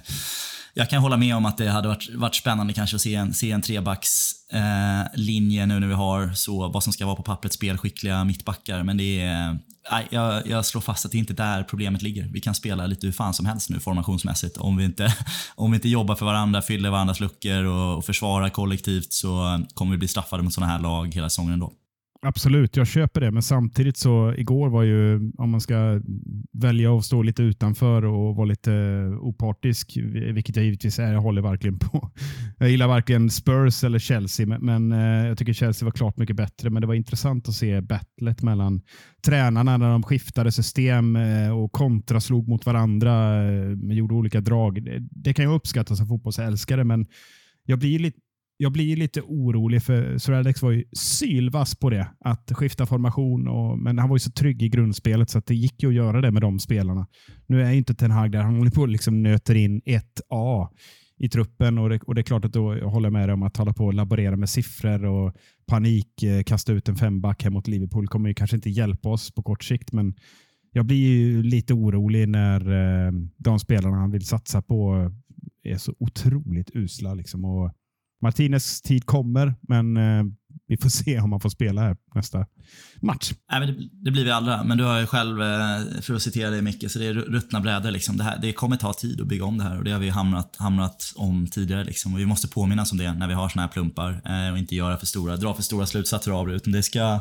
jag 0.74 0.90
kan 0.90 1.02
hålla 1.02 1.16
med 1.16 1.36
om 1.36 1.46
att 1.46 1.58
det 1.58 1.70
hade 1.70 1.88
varit, 1.88 2.14
varit 2.14 2.34
spännande 2.34 2.72
kanske 2.72 2.96
att 2.96 3.02
se 3.02 3.14
en, 3.14 3.34
se 3.34 3.50
en 3.50 3.62
trebackslinje 3.62 5.62
eh, 5.62 5.68
nu 5.68 5.80
när 5.80 5.86
vi 5.86 5.94
har 5.94 6.32
så, 6.32 6.68
vad 6.68 6.82
som 6.82 6.92
ska 6.92 7.06
vara 7.06 7.16
på 7.16 7.22
pappret 7.22 7.52
spelskickliga 7.52 8.24
mittbackar. 8.24 8.82
Men 8.82 8.96
det 8.96 9.20
är, 9.20 9.58
nej, 9.90 10.06
jag, 10.10 10.46
jag 10.46 10.66
slår 10.66 10.80
fast 10.80 11.06
att 11.06 11.12
det 11.12 11.18
inte 11.18 11.32
är 11.32 11.34
där 11.34 11.62
problemet 11.62 12.02
ligger. 12.02 12.28
Vi 12.32 12.40
kan 12.40 12.54
spela 12.54 12.86
lite 12.86 13.06
hur 13.06 13.12
fan 13.12 13.34
som 13.34 13.46
helst 13.46 13.70
nu 13.70 13.80
formationsmässigt. 13.80 14.56
Om 14.56 14.76
vi 14.76 14.84
inte, 14.84 15.14
om 15.54 15.70
vi 15.70 15.74
inte 15.74 15.88
jobbar 15.88 16.14
för 16.14 16.26
varandra, 16.26 16.62
fyller 16.62 16.90
varandras 16.90 17.20
luckor 17.20 17.64
och, 17.64 17.96
och 17.96 18.04
försvarar 18.04 18.48
kollektivt 18.48 19.12
så 19.12 19.60
kommer 19.74 19.92
vi 19.92 19.98
bli 19.98 20.08
straffade 20.08 20.42
mot 20.42 20.54
sådana 20.54 20.72
här 20.72 20.80
lag 20.80 21.14
hela 21.14 21.28
säsongen 21.28 21.52
ändå. 21.52 21.72
Absolut, 22.24 22.76
jag 22.76 22.86
köper 22.86 23.20
det. 23.20 23.30
Men 23.30 23.42
samtidigt 23.42 23.96
så 23.96 24.34
igår 24.36 24.68
var 24.68 24.82
ju, 24.82 25.32
om 25.38 25.50
man 25.50 25.60
ska 25.60 26.00
välja 26.52 26.96
att 26.96 27.04
stå 27.04 27.22
lite 27.22 27.42
utanför 27.42 28.04
och 28.04 28.36
vara 28.36 28.46
lite 28.46 28.70
opartisk, 29.20 29.96
vilket 30.34 30.56
jag 30.56 30.64
givetvis 30.64 30.98
är, 30.98 31.12
jag 31.12 31.20
håller 31.20 31.42
verkligen 31.42 31.78
på. 31.78 32.10
Jag 32.58 32.70
gillar 32.70 32.88
varken 32.88 33.30
Spurs 33.30 33.84
eller 33.84 33.98
Chelsea, 33.98 34.46
men, 34.46 34.64
men 34.64 34.92
eh, 34.92 35.28
jag 35.28 35.38
tycker 35.38 35.52
Chelsea 35.52 35.86
var 35.86 35.92
klart 35.92 36.16
mycket 36.16 36.36
bättre. 36.36 36.70
Men 36.70 36.80
det 36.80 36.86
var 36.86 36.94
intressant 36.94 37.48
att 37.48 37.54
se 37.54 37.80
battlet 37.80 38.42
mellan 38.42 38.82
tränarna 39.24 39.76
när 39.76 39.90
de 39.90 40.02
skiftade 40.02 40.52
system 40.52 41.16
eh, 41.16 41.58
och 41.58 41.72
kontraslog 41.72 42.48
mot 42.48 42.66
varandra, 42.66 43.44
eh, 43.44 43.76
men 43.76 43.96
gjorde 43.96 44.14
olika 44.14 44.40
drag. 44.40 44.88
Det 45.10 45.34
kan 45.34 45.44
jag 45.44 45.54
uppskatta 45.54 45.96
som 45.96 46.06
fotbollsälskare, 46.06 46.84
men 46.84 47.06
jag 47.64 47.78
blir 47.78 47.98
lite 47.98 48.18
jag 48.62 48.72
blir 48.72 48.96
lite 48.96 49.22
orolig 49.22 49.82
för 49.82 50.18
Sir 50.18 50.32
Alex 50.32 50.62
var 50.62 50.70
ju 50.70 50.84
sylvass 50.92 51.74
på 51.74 51.90
det. 51.90 52.08
Att 52.20 52.52
skifta 52.54 52.86
formation. 52.86 53.48
Och, 53.48 53.78
men 53.78 53.98
han 53.98 54.08
var 54.08 54.16
ju 54.16 54.20
så 54.20 54.30
trygg 54.30 54.62
i 54.62 54.68
grundspelet 54.68 55.30
så 55.30 55.38
att 55.38 55.46
det 55.46 55.54
gick 55.54 55.82
ju 55.82 55.88
att 55.88 55.94
göra 55.94 56.20
det 56.20 56.30
med 56.30 56.42
de 56.42 56.58
spelarna. 56.58 57.06
Nu 57.46 57.62
är 57.62 57.70
ju 57.70 57.78
inte 57.78 57.94
Ten 57.94 58.10
Hag 58.10 58.32
där. 58.32 58.42
Han 58.42 58.56
håller 58.56 58.70
på 58.70 58.80
och 58.80 58.88
liksom 58.88 59.22
nöter 59.22 59.54
in 59.54 59.82
ett 59.84 60.20
A 60.28 60.68
i 61.18 61.28
truppen 61.28 61.78
och 61.78 61.88
det, 61.88 62.00
och 62.02 62.14
det 62.14 62.20
är 62.20 62.22
klart 62.22 62.44
att 62.44 62.52
då 62.52 62.76
jag 62.76 62.88
håller 62.88 63.10
med 63.10 63.28
dig 63.28 63.34
om 63.34 63.42
att 63.42 63.56
hålla 63.56 63.72
på 63.72 63.84
och 63.84 63.94
laborera 63.94 64.36
med 64.36 64.48
siffror 64.48 65.04
och 65.04 65.36
panik, 65.66 66.22
eh, 66.22 66.42
kasta 66.42 66.72
ut 66.72 66.88
en 66.88 66.96
femback 66.96 67.44
hem 67.44 67.52
mot 67.52 67.68
Liverpool 67.68 68.08
kommer 68.08 68.28
ju 68.28 68.34
kanske 68.34 68.56
inte 68.56 68.70
hjälpa 68.70 69.08
oss 69.08 69.34
på 69.34 69.42
kort 69.42 69.64
sikt, 69.64 69.92
men 69.92 70.14
jag 70.72 70.86
blir 70.86 70.96
ju 70.96 71.42
lite 71.42 71.74
orolig 71.74 72.28
när 72.28 72.60
eh, 73.06 73.12
de 73.36 73.58
spelarna 73.58 73.96
han 73.96 74.10
vill 74.10 74.26
satsa 74.26 74.62
på 74.62 75.10
är 75.62 75.76
så 75.76 75.94
otroligt 75.98 76.70
usla. 76.74 77.14
Liksom, 77.14 77.44
och 77.44 77.72
Martinez 78.22 78.80
tid 78.82 79.06
kommer, 79.06 79.54
men 79.68 79.96
eh, 79.96 80.24
vi 80.66 80.76
får 80.76 80.88
se 80.88 81.20
om 81.20 81.32
han 81.32 81.40
får 81.40 81.50
spela 81.50 81.80
här 81.80 81.96
nästa 82.14 82.46
match. 83.02 83.32
Nej, 83.50 83.60
men 83.60 83.68
det, 83.68 83.88
det 84.04 84.10
blir 84.10 84.24
vi 84.24 84.30
aldrig, 84.30 84.58
Men 84.64 84.78
du 84.78 84.84
har 84.84 85.00
ju 85.00 85.06
själv, 85.06 85.42
eh, 85.42 86.00
för 86.00 86.14
att 86.14 86.22
citera 86.22 86.50
dig 86.50 86.62
Micke, 86.62 86.90
så 86.90 86.98
det 86.98 87.06
är 87.06 87.14
ruttna 87.14 87.60
brädor. 87.60 87.90
Liksom. 87.90 88.16
Det, 88.16 88.24
här, 88.24 88.38
det 88.42 88.52
kommer 88.52 88.76
ta 88.76 88.92
tid 88.92 89.20
att 89.20 89.26
bygga 89.26 89.44
om 89.44 89.58
det 89.58 89.64
här 89.64 89.78
och 89.78 89.84
det 89.84 89.90
har 89.90 89.98
vi 89.98 90.08
hamnat, 90.08 90.56
hamnat 90.58 91.12
om 91.16 91.46
tidigare. 91.46 91.84
Liksom. 91.84 92.14
Och 92.14 92.20
vi 92.20 92.26
måste 92.26 92.48
påminnas 92.48 92.92
om 92.92 92.98
det 92.98 93.12
när 93.12 93.28
vi 93.28 93.34
har 93.34 93.48
såna 93.48 93.62
här 93.62 93.68
plumpar 93.68 94.22
eh, 94.24 94.52
och 94.52 94.58
inte 94.58 94.74
göra 94.74 94.96
för 94.96 95.06
stora, 95.06 95.36
dra 95.36 95.54
för 95.54 95.62
stora 95.62 95.86
slutsatser 95.86 96.30
av 96.30 96.46
det. 96.46 96.54
Utan 96.54 96.72
det 96.72 96.82
ska, 96.82 97.20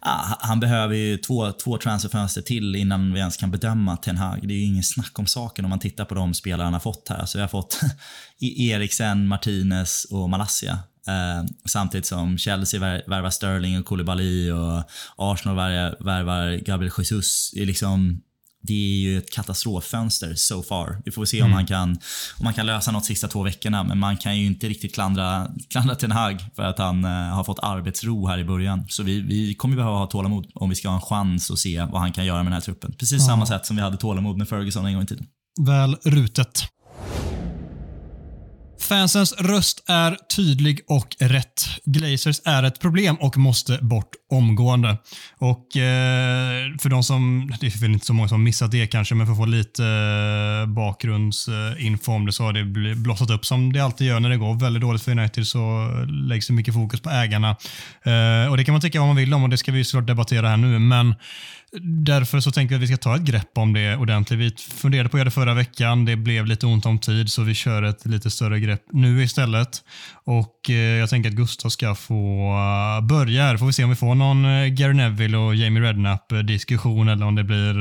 ah, 0.00 0.36
han 0.40 0.60
behöver 0.60 0.94
ju 0.94 1.16
två, 1.16 1.52
två 1.52 1.78
transferfönster 1.78 2.42
till 2.42 2.76
innan 2.76 3.12
vi 3.12 3.20
ens 3.20 3.36
kan 3.36 3.50
bedöma 3.50 3.96
Ten 3.96 4.16
Hag. 4.16 4.48
Det 4.48 4.54
är 4.54 4.58
ju 4.58 4.64
ingen 4.64 4.82
snack 4.82 5.18
om 5.18 5.26
saken 5.26 5.64
om 5.64 5.68
man 5.68 5.78
tittar 5.78 6.04
på 6.04 6.14
de 6.14 6.34
spelare 6.34 6.64
han 6.64 6.72
har 6.72 6.80
fått 6.80 7.08
här. 7.08 7.26
Så 7.26 7.38
vi 7.38 7.42
har 7.42 7.48
fått 7.48 7.80
e- 8.40 8.62
Eriksen, 8.62 9.28
Martinez 9.28 10.06
och 10.10 10.30
Malassia. 10.30 10.78
Eh, 11.08 11.44
samtidigt 11.64 12.06
som 12.06 12.38
Chelsea 12.38 12.80
värvar 12.80 13.30
Sterling 13.30 13.78
och 13.78 13.84
Koulibaly 13.84 14.50
och 14.50 14.82
Arsenal 15.16 15.56
värvar 16.04 16.56
Gabriel 16.56 16.92
Jesus. 16.98 17.50
Det 17.54 17.62
är, 17.62 17.66
liksom, 17.66 18.20
det 18.62 18.72
är 18.72 18.96
ju 18.96 19.18
ett 19.18 19.30
katastroffönster 19.30 20.34
so 20.34 20.62
far. 20.62 21.02
Vi 21.04 21.10
får 21.10 21.24
se 21.24 21.38
mm. 21.38 21.50
om, 21.50 21.56
han 21.56 21.66
kan, 21.66 21.98
om 22.38 22.44
han 22.44 22.54
kan 22.54 22.66
lösa 22.66 22.90
något 22.90 23.04
sista 23.04 23.28
två 23.28 23.42
veckorna. 23.42 23.84
Men 23.84 23.98
man 23.98 24.16
kan 24.16 24.38
ju 24.38 24.46
inte 24.46 24.68
riktigt 24.68 24.94
klandra, 24.94 25.50
klandra 25.70 25.94
Ten 25.94 26.12
Hag 26.12 26.44
för 26.56 26.62
att 26.62 26.78
han 26.78 27.04
uh, 27.04 27.10
har 27.10 27.44
fått 27.44 27.58
arbetsro 27.62 28.26
här 28.26 28.38
i 28.38 28.44
början. 28.44 28.84
Så 28.88 29.02
vi, 29.02 29.20
vi 29.20 29.54
kommer 29.54 29.76
behöva 29.76 29.96
ha 29.96 30.06
tålamod 30.06 30.50
om 30.54 30.70
vi 30.70 30.76
ska 30.76 30.88
ha 30.88 30.94
en 30.94 31.00
chans 31.00 31.50
att 31.50 31.58
se 31.58 31.84
vad 31.84 32.00
han 32.00 32.12
kan 32.12 32.26
göra 32.26 32.38
med 32.38 32.46
den 32.46 32.52
här 32.52 32.60
truppen. 32.60 32.92
Precis 32.98 33.22
ja. 33.22 33.26
samma 33.26 33.46
sätt 33.46 33.66
som 33.66 33.76
vi 33.76 33.82
hade 33.82 33.96
tålamod 33.96 34.38
med 34.38 34.48
Ferguson 34.48 34.86
en 34.86 34.94
gång 34.94 35.02
i 35.02 35.06
tiden. 35.06 35.26
Väl 35.60 35.96
rutet. 36.04 36.68
Fansens 38.82 39.34
röst 39.38 39.84
är 39.88 40.16
tydlig 40.36 40.80
och 40.88 41.16
rätt. 41.20 41.66
Glazers 41.84 42.40
är 42.44 42.62
ett 42.62 42.80
problem 42.80 43.16
och 43.16 43.36
måste 43.36 43.78
bort 43.82 44.10
omgående. 44.30 44.96
Och 45.38 45.76
eh, 45.76 46.76
för 46.82 46.88
de 46.88 47.02
som, 47.02 47.52
det 47.60 47.66
är 47.66 47.80
väl 47.80 47.92
inte 47.92 48.06
så 48.06 48.12
många 48.12 48.28
som 48.28 48.42
missat 48.42 48.70
det 48.70 48.86
kanske, 48.86 49.14
men 49.14 49.26
för 49.26 49.32
att 49.32 49.38
få 49.38 49.46
lite 49.46 49.84
eh, 49.84 50.74
bakgrundsinfo 50.74 52.12
om 52.12 52.26
det 52.26 52.32
så 52.32 52.42
har 52.42 52.52
det 52.52 52.94
blossat 52.94 53.30
upp 53.30 53.46
som 53.46 53.72
det 53.72 53.80
alltid 53.80 54.06
gör 54.06 54.20
när 54.20 54.30
det 54.30 54.36
går 54.36 54.54
väldigt 54.54 54.80
dåligt 54.82 55.02
för 55.02 55.10
United 55.10 55.46
så 55.46 55.88
läggs 56.28 56.46
det 56.46 56.52
mycket 56.52 56.74
fokus 56.74 57.00
på 57.00 57.10
ägarna. 57.10 57.56
Eh, 58.02 58.50
och 58.50 58.56
Det 58.56 58.64
kan 58.64 58.72
man 58.72 58.80
tycka 58.80 58.98
vad 58.98 59.08
man 59.08 59.16
vill 59.16 59.34
om 59.34 59.42
och 59.42 59.48
det 59.50 59.56
ska 59.56 59.72
vi 59.72 59.84
såklart 59.84 60.06
debattera 60.06 60.48
här 60.48 60.56
nu, 60.56 60.78
men 60.78 61.14
Därför 61.80 62.40
så 62.40 62.52
tänker 62.52 62.74
vi 62.74 62.76
att 62.76 62.82
vi 62.82 62.86
ska 62.86 62.96
ta 62.96 63.16
ett 63.16 63.22
grepp 63.22 63.58
om 63.58 63.72
det 63.72 63.96
ordentligt. 63.96 64.40
Vi 64.40 64.50
funderade 64.72 65.08
på 65.08 65.16
att 65.16 65.18
göra 65.18 65.24
det 65.24 65.30
förra 65.30 65.54
veckan. 65.54 66.04
Det 66.04 66.16
blev 66.16 66.46
lite 66.46 66.66
ont 66.66 66.86
om 66.86 66.98
tid 66.98 67.32
så 67.32 67.42
vi 67.42 67.54
kör 67.54 67.82
ett 67.82 68.06
lite 68.06 68.30
större 68.30 68.60
grepp 68.60 68.82
nu 68.92 69.22
istället. 69.22 69.68
Och 70.24 70.70
eh, 70.70 70.74
Jag 70.74 71.10
tänker 71.10 71.30
att 71.30 71.36
Gustav 71.36 71.68
ska 71.68 71.94
få 71.94 72.50
eh, 72.98 73.06
börja 73.06 73.42
här. 73.42 73.56
Får 73.56 73.66
vi 73.66 73.72
se 73.72 73.84
om 73.84 73.90
vi 73.90 73.96
får 73.96 74.14
någon 74.14 74.44
eh, 74.44 74.66
Gary 74.66 74.94
Neville 74.94 75.36
och 75.36 75.54
Jamie 75.54 75.82
Redknapp 75.82 76.32
diskussion 76.44 77.08
eller 77.08 77.26
om 77.26 77.34
det 77.34 77.44
blir 77.44 77.74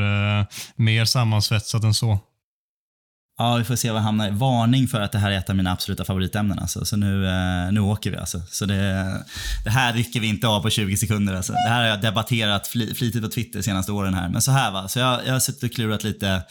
mer 0.82 1.06
sammansvetsat 1.06 1.84
än 1.84 1.94
så. 1.94 2.20
Ja, 3.42 3.56
vi 3.56 3.64
får 3.64 3.76
se 3.76 3.92
vad 3.92 4.00
jag 4.00 4.04
hamnar 4.04 4.28
i. 4.28 4.32
Varning 4.32 4.88
för 4.88 5.02
att 5.02 5.12
det 5.12 5.18
här 5.18 5.32
är 5.32 5.38
ett 5.38 5.50
av 5.50 5.56
mina 5.56 5.72
absoluta 5.72 6.06
favoritämnen. 6.06 6.60
Alltså. 6.60 6.86
Så 6.86 6.98
nu, 6.98 7.28
eh, 7.28 7.72
nu 7.72 7.80
åker 7.80 8.12
vi 8.12 8.18
alltså. 8.18 8.42
Så 8.50 8.66
det, 8.66 9.24
det 9.64 9.70
här 9.70 9.94
rycker 9.94 10.20
vi 10.20 10.28
inte 10.28 10.48
av 10.48 10.62
på 10.62 10.70
20 10.70 10.98
sekunder. 10.98 11.36
Alltså. 11.36 11.54
Det 11.54 11.70
här 11.70 11.82
har 11.82 11.88
jag 11.88 12.02
debatterat 12.02 12.68
flitigt 12.68 13.22
på 13.22 13.30
Twitter 13.30 13.60
de 13.60 13.64
senaste 13.64 13.92
åren 13.92 14.14
här. 14.14 14.30
Men 14.30 14.42
så 14.42 14.52
här 14.52 14.72
va, 14.72 14.88
så 14.88 15.00
jag, 15.00 15.20
jag 15.26 15.34
har 15.34 15.40
suttit 15.40 15.64
och 15.64 15.72
klurat 15.72 16.04
lite. 16.04 16.42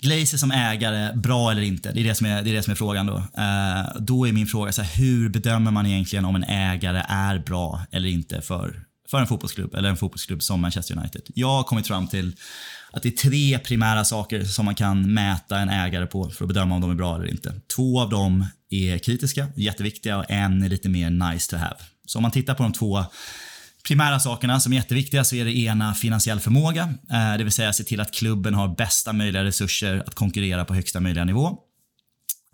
Glazer 0.00 0.38
som 0.38 0.50
ägare, 0.50 1.16
bra 1.16 1.50
eller 1.50 1.62
inte? 1.62 1.92
Det 1.92 2.00
är 2.00 2.04
det 2.04 2.14
som 2.14 2.26
är, 2.26 2.42
det 2.42 2.50
är, 2.50 2.54
det 2.54 2.62
som 2.62 2.70
är 2.70 2.74
frågan 2.74 3.06
då. 3.06 3.16
Eh, 3.16 4.00
då 4.00 4.28
är 4.28 4.32
min 4.32 4.46
fråga, 4.46 4.72
så 4.72 4.82
här, 4.82 5.02
hur 5.02 5.28
bedömer 5.28 5.70
man 5.70 5.86
egentligen 5.86 6.24
om 6.24 6.36
en 6.36 6.44
ägare 6.44 7.02
är 7.08 7.38
bra 7.38 7.80
eller 7.90 8.08
inte 8.08 8.40
för, 8.40 8.82
för 9.10 9.20
en 9.20 9.26
fotbollsklubb 9.26 9.74
eller 9.74 9.88
en 9.88 9.96
fotbollsklubb 9.96 10.42
som 10.42 10.60
Manchester 10.60 10.98
United? 10.98 11.22
Jag 11.34 11.48
har 11.48 11.62
kommit 11.62 11.86
fram 11.86 12.08
till 12.08 12.36
att 12.92 13.02
det 13.02 13.08
är 13.08 13.16
tre 13.16 13.58
primära 13.58 14.04
saker 14.04 14.44
som 14.44 14.64
man 14.64 14.74
kan 14.74 15.14
mäta 15.14 15.58
en 15.58 15.68
ägare 15.68 16.06
på 16.06 16.30
för 16.30 16.44
att 16.44 16.48
bedöma 16.48 16.74
om 16.74 16.80
de 16.80 16.90
är 16.90 16.94
bra 16.94 17.16
eller 17.16 17.26
inte. 17.26 17.54
Två 17.76 18.00
av 18.00 18.10
dem 18.10 18.46
är 18.70 18.98
kritiska, 18.98 19.46
jätteviktiga 19.56 20.18
och 20.18 20.30
en 20.30 20.62
är 20.62 20.68
lite 20.68 20.88
mer 20.88 21.10
nice 21.10 21.50
to 21.50 21.56
have. 21.56 21.76
Så 22.06 22.18
om 22.18 22.22
man 22.22 22.30
tittar 22.30 22.54
på 22.54 22.62
de 22.62 22.72
två 22.72 23.04
primära 23.88 24.20
sakerna 24.20 24.60
som 24.60 24.72
är 24.72 24.76
jätteviktiga 24.76 25.24
så 25.24 25.36
är 25.36 25.44
det 25.44 25.58
ena 25.58 25.94
finansiell 25.94 26.40
förmåga, 26.40 26.94
eh, 27.10 27.36
det 27.38 27.44
vill 27.44 27.52
säga 27.52 27.72
se 27.72 27.84
till 27.84 28.00
att 28.00 28.12
klubben 28.12 28.54
har 28.54 28.68
bästa 28.68 29.12
möjliga 29.12 29.44
resurser 29.44 30.02
att 30.06 30.14
konkurrera 30.14 30.64
på 30.64 30.74
högsta 30.74 31.00
möjliga 31.00 31.24
nivå. 31.24 31.58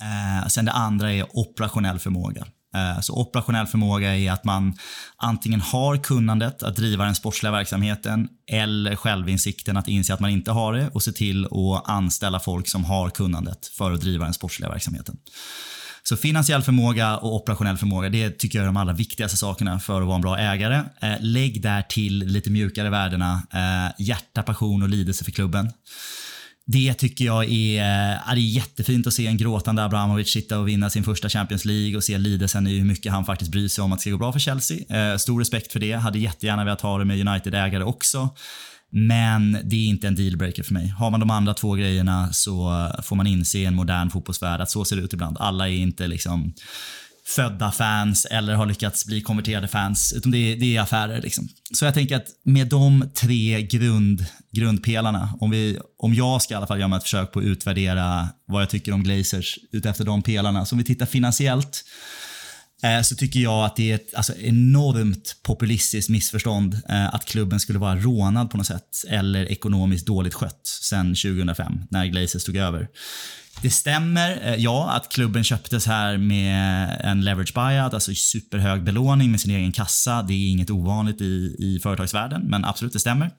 Eh, 0.00 0.48
sen 0.48 0.64
det 0.64 0.72
andra 0.72 1.12
är 1.12 1.38
operationell 1.38 1.98
förmåga. 1.98 2.46
Eh, 2.74 3.00
så 3.00 3.14
operationell 3.14 3.66
förmåga 3.66 4.16
är 4.16 4.32
att 4.32 4.44
man 4.44 4.74
antingen 5.16 5.60
har 5.60 5.96
kunnandet 5.96 6.62
att 6.62 6.76
driva 6.76 7.04
den 7.04 7.14
sportsliga 7.14 7.52
verksamheten 7.52 8.28
eller 8.50 8.96
självinsikten 8.96 9.76
att 9.76 9.88
inse 9.88 10.14
att 10.14 10.20
man 10.20 10.30
inte 10.30 10.50
har 10.50 10.72
det 10.72 10.88
och 10.88 11.02
se 11.02 11.12
till 11.12 11.44
att 11.44 11.88
anställa 11.90 12.40
folk 12.40 12.68
som 12.68 12.84
har 12.84 13.10
kunnandet 13.10 13.66
för 13.66 13.92
att 13.92 14.00
driva 14.00 14.24
den 14.24 14.34
sportsliga 14.34 14.70
verksamheten. 14.70 15.16
Så 16.08 16.16
finansiell 16.16 16.62
förmåga 16.62 17.16
och 17.16 17.34
operationell 17.34 17.76
förmåga, 17.76 18.08
det 18.08 18.30
tycker 18.30 18.58
jag 18.58 18.62
är 18.62 18.66
de 18.66 18.76
allra 18.76 18.92
viktigaste 18.92 19.36
sakerna 19.36 19.80
för 19.80 20.00
att 20.00 20.06
vara 20.06 20.16
en 20.16 20.22
bra 20.22 20.38
ägare. 20.38 20.82
Eh, 21.00 21.14
lägg 21.20 21.62
där 21.62 21.82
till 21.82 22.18
lite 22.18 22.50
mjukare 22.50 22.90
värdena, 22.90 23.42
eh, 23.52 24.04
hjärta, 24.06 24.42
passion 24.42 24.82
och 24.82 24.88
lidelse 24.88 25.24
för 25.24 25.32
klubben. 25.32 25.70
Det 26.66 26.94
tycker 26.94 27.24
jag 27.24 27.44
är, 27.44 27.80
eh, 27.80 28.30
är 28.30 28.36
jättefint 28.36 29.06
att 29.06 29.14
se 29.14 29.26
en 29.26 29.36
gråtande 29.36 29.84
Abramovic 29.84 30.28
sitta 30.32 30.58
och 30.58 30.68
vinna 30.68 30.90
sin 30.90 31.04
första 31.04 31.28
Champions 31.28 31.64
League 31.64 31.96
och 31.96 32.04
se 32.04 32.18
lidelsen 32.18 32.66
i 32.66 32.78
hur 32.78 32.84
mycket 32.84 33.12
han 33.12 33.24
faktiskt 33.24 33.50
bryr 33.50 33.68
sig 33.68 33.84
om 33.84 33.92
att 33.92 33.98
det 33.98 34.00
ska 34.00 34.10
gå 34.10 34.18
bra 34.18 34.32
för 34.32 34.40
Chelsea. 34.40 35.12
Eh, 35.12 35.16
stor 35.16 35.38
respekt 35.38 35.72
för 35.72 35.80
det. 35.80 35.92
Hade 35.92 36.18
jättegärna 36.18 36.64
velat 36.64 36.80
ha 36.80 36.98
det 36.98 37.04
med 37.04 37.28
United-ägare 37.28 37.84
också. 37.84 38.28
Men 38.90 39.58
det 39.64 39.76
är 39.76 39.86
inte 39.86 40.08
en 40.08 40.14
dealbreaker 40.14 40.62
för 40.62 40.74
mig. 40.74 40.88
Har 40.88 41.10
man 41.10 41.20
de 41.20 41.30
andra 41.30 41.54
två 41.54 41.74
grejerna 41.74 42.32
så 42.32 42.88
får 43.02 43.16
man 43.16 43.26
inse 43.26 43.58
i 43.58 43.64
en 43.64 43.74
modern 43.74 44.10
fotbollsvärld 44.10 44.60
att 44.60 44.70
så 44.70 44.84
ser 44.84 44.96
det 44.96 45.02
ut 45.02 45.12
ibland. 45.12 45.36
Alla 45.40 45.68
är 45.68 45.72
inte 45.72 46.06
liksom 46.06 46.54
födda 47.26 47.72
fans 47.72 48.24
eller 48.24 48.54
har 48.54 48.66
lyckats 48.66 49.06
bli 49.06 49.20
konverterade 49.20 49.68
fans. 49.68 50.12
Utan 50.16 50.32
det 50.32 50.38
är, 50.38 50.56
det 50.56 50.76
är 50.76 50.80
affärer. 50.80 51.22
Liksom. 51.22 51.48
Så 51.72 51.84
jag 51.84 51.94
tänker 51.94 52.16
att 52.16 52.26
med 52.44 52.66
de 52.66 53.10
tre 53.14 53.62
grund, 53.62 54.26
grundpelarna, 54.52 55.34
om, 55.40 55.50
vi, 55.50 55.78
om 55.98 56.14
jag 56.14 56.42
ska 56.42 56.54
i 56.54 56.56
alla 56.56 56.66
fall 56.66 56.80
göra 56.80 56.96
ett 56.96 57.02
försök 57.02 57.32
på 57.32 57.38
att 57.38 57.44
utvärdera 57.44 58.28
vad 58.46 58.62
jag 58.62 58.70
tycker 58.70 58.92
om 58.92 59.02
Glazers 59.02 59.58
utefter 59.72 60.04
de 60.04 60.22
pelarna. 60.22 60.66
Så 60.66 60.74
om 60.74 60.78
vi 60.78 60.84
tittar 60.84 61.06
finansiellt 61.06 61.84
eh, 62.82 63.02
så 63.02 63.14
tycker 63.14 63.40
jag 63.40 63.64
att 63.64 63.76
det 63.76 63.90
är 63.90 63.94
ett 63.94 64.14
alltså, 64.14 64.32
enormt 64.36 65.36
populistiskt 65.42 66.10
missförstånd 66.10 66.80
eh, 66.88 67.14
att 67.14 67.24
klubben 67.24 67.60
skulle 67.60 67.78
vara 67.78 67.96
rånad 67.96 68.50
på 68.50 68.56
något 68.56 68.66
sätt 68.66 69.04
eller 69.08 69.52
ekonomiskt 69.52 70.06
dåligt 70.06 70.34
skött 70.34 70.66
sen 70.82 71.14
2005 71.14 71.80
när 71.90 72.06
Glazers 72.06 72.44
tog 72.44 72.56
över. 72.56 72.88
Det 73.62 73.70
stämmer, 73.70 74.40
eh, 74.42 74.54
ja, 74.54 74.90
att 74.90 75.08
klubben 75.08 75.44
köptes 75.44 75.86
här 75.86 76.16
med 76.16 77.00
en 77.04 77.20
leverage 77.20 77.54
buyout, 77.54 77.94
alltså 77.94 78.14
superhög 78.14 78.84
belåning 78.84 79.30
med 79.30 79.40
sin 79.40 79.50
egen 79.50 79.72
kassa. 79.72 80.22
Det 80.22 80.32
är 80.32 80.50
inget 80.50 80.70
ovanligt 80.70 81.20
i, 81.20 81.56
i 81.58 81.80
företagsvärlden, 81.82 82.42
men 82.42 82.64
absolut, 82.64 82.92
det 82.92 83.00
stämmer. 83.00 83.30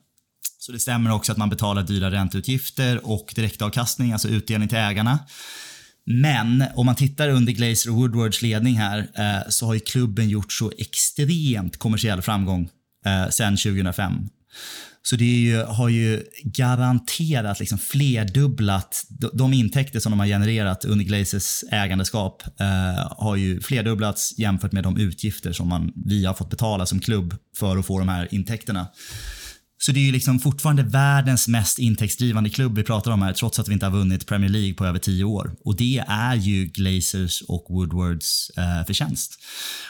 Så 0.59 0.71
det 0.71 0.79
stämmer 0.79 1.11
också 1.11 1.31
att 1.31 1.37
man 1.37 1.49
betalar 1.49 1.83
dyra 1.83 2.11
ränteutgifter 2.11 3.05
och 3.05 3.33
direktavkastning, 3.35 4.11
alltså 4.11 4.27
utdelning 4.27 4.69
till 4.69 4.77
ägarna. 4.77 5.19
Men 6.05 6.63
om 6.75 6.85
man 6.85 6.95
tittar 6.95 7.29
under 7.29 7.53
Glazer 7.53 7.89
och 7.89 7.95
Woodwards 7.95 8.41
ledning 8.41 8.75
här 8.75 9.07
eh, 9.15 9.49
så 9.49 9.65
har 9.65 9.73
ju 9.73 9.79
klubben 9.79 10.29
gjort 10.29 10.53
så 10.53 10.71
extremt 10.77 11.77
kommersiell 11.77 12.21
framgång 12.21 12.69
eh, 13.05 13.53
2005. 13.55 14.29
Så 15.07 15.15
det 15.15 15.25
ju, 15.25 15.63
har 15.63 15.89
ju 15.89 16.23
garanterat 16.43 17.59
liksom 17.59 17.77
flerdubblat, 17.77 19.05
de 19.33 19.53
intäkter 19.53 19.99
som 19.99 20.11
de 20.11 20.19
har 20.19 20.27
genererat 20.27 20.85
under 20.85 21.05
Glazers 21.05 21.63
ägandeskap 21.71 22.43
eh, 22.59 23.11
har 23.17 23.35
ju 23.35 23.61
flerdubblats 23.61 24.33
jämfört 24.37 24.71
med 24.71 24.83
de 24.83 24.97
utgifter 24.97 25.53
som 25.53 25.67
man, 25.69 25.93
vi 26.05 26.25
har 26.25 26.33
fått 26.33 26.49
betala 26.49 26.85
som 26.85 26.99
klubb 26.99 27.35
för 27.57 27.77
att 27.77 27.85
få 27.85 27.99
de 27.99 28.09
här 28.09 28.27
intäkterna. 28.31 28.87
Så 29.77 29.91
det 29.91 29.99
är 29.99 30.03
ju 30.03 30.11
liksom 30.11 30.39
fortfarande 30.39 30.83
världens 30.83 31.47
mest 31.47 31.79
intäktsdrivande 31.79 32.49
klubb 32.49 32.77
vi 32.77 32.83
pratar 32.83 33.11
om 33.11 33.21
här, 33.21 33.33
trots 33.33 33.59
att 33.59 33.67
vi 33.67 33.73
inte 33.73 33.85
har 33.85 33.91
vunnit 33.91 34.25
Premier 34.25 34.49
League 34.49 34.73
på 34.73 34.85
över 34.85 34.99
tio 34.99 35.23
år. 35.23 35.55
Och 35.65 35.75
det 35.75 36.03
är 36.07 36.35
ju 36.35 36.65
Glazers 36.65 37.41
och 37.41 37.65
Woodwards 37.69 38.49
eh, 38.49 38.85
förtjänst. 38.85 39.39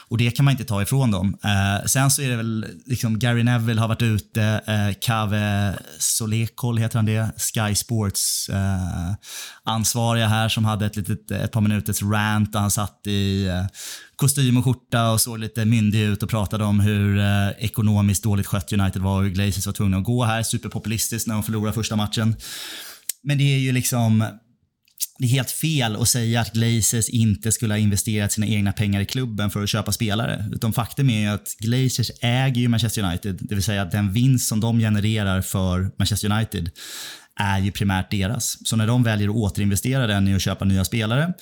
Och 0.07 0.17
det 0.17 0.31
kan 0.31 0.45
man 0.45 0.51
inte 0.51 0.65
ta 0.65 0.81
ifrån 0.81 1.11
dem. 1.11 1.37
Eh, 1.43 1.85
sen 1.85 2.11
så 2.11 2.21
är 2.21 2.29
det 2.29 2.35
väl, 2.35 2.65
liksom 2.85 3.19
Gary 3.19 3.43
Neville 3.43 3.81
har 3.81 3.87
varit 3.87 4.01
ute, 4.01 4.43
eh, 4.67 4.99
Kave 5.01 5.73
Solekol 5.99 6.77
heter 6.77 6.97
han 6.97 7.05
det, 7.05 7.31
Sky 7.37 7.75
Sports 7.75 8.49
eh, 8.49 9.13
ansvariga 9.63 10.27
här 10.27 10.49
som 10.49 10.65
hade 10.65 10.85
ett, 10.85 10.95
litet, 10.95 11.31
ett 11.31 11.51
par 11.51 11.61
minuters 11.61 12.01
rant 12.01 12.53
där 12.53 12.59
han 12.59 12.71
satt 12.71 13.07
i 13.07 13.47
eh, 13.47 13.65
kostym 14.15 14.57
och 14.57 14.63
skjorta 14.63 15.11
och 15.11 15.21
såg 15.21 15.39
lite 15.39 15.65
myndig 15.65 16.01
ut 16.01 16.23
och 16.23 16.29
pratade 16.29 16.63
om 16.63 16.79
hur 16.79 17.19
eh, 17.19 17.49
ekonomiskt 17.57 18.23
dåligt 18.23 18.47
skött 18.47 18.73
United 18.73 19.01
var 19.01 19.17
och 19.17 19.23
hur 19.23 19.29
Glazers 19.29 19.65
var 19.65 19.73
tvungna 19.73 19.97
att 19.97 20.03
gå 20.03 20.23
här. 20.23 20.43
Superpopulistiskt 20.43 21.27
när 21.27 21.33
de 21.33 21.43
förlorade 21.43 21.73
första 21.73 21.95
matchen. 21.95 22.35
Men 23.23 23.37
det 23.37 23.43
är 23.43 23.59
ju 23.59 23.71
liksom 23.71 24.25
det 25.19 25.25
är 25.25 25.29
helt 25.29 25.51
fel 25.51 25.95
att 25.95 26.09
säga 26.09 26.41
att 26.41 26.53
Glazers 26.53 27.09
inte 27.09 27.51
skulle 27.51 27.73
ha 27.73 27.79
investerat 27.79 28.31
sina 28.31 28.47
egna 28.47 28.73
pengar 28.73 29.01
i 29.01 29.05
klubben 29.05 29.49
för 29.49 29.63
att 29.63 29.69
köpa 29.69 29.91
spelare. 29.91 30.45
Utan 30.53 30.73
faktum 30.73 31.09
är 31.09 31.19
ju 31.19 31.27
att 31.27 31.55
Glazers 31.59 32.11
äger 32.21 32.61
ju 32.61 32.67
Manchester 32.67 33.03
United, 33.03 33.39
det 33.41 33.55
vill 33.55 33.63
säga 33.63 33.81
att 33.81 33.91
den 33.91 34.11
vinst 34.11 34.49
som 34.49 34.59
de 34.59 34.79
genererar 34.79 35.41
för 35.41 35.91
Manchester 35.97 36.31
United 36.31 36.69
är 37.39 37.59
ju 37.59 37.71
primärt 37.71 38.11
deras. 38.11 38.67
Så 38.67 38.75
när 38.75 38.87
de 38.87 39.03
väljer 39.03 39.29
att 39.29 39.35
återinvestera 39.35 40.07
den 40.07 40.27
i 40.27 40.35
att 40.35 40.41
köpa 40.41 40.65
nya 40.65 40.85
spelare 40.85 41.33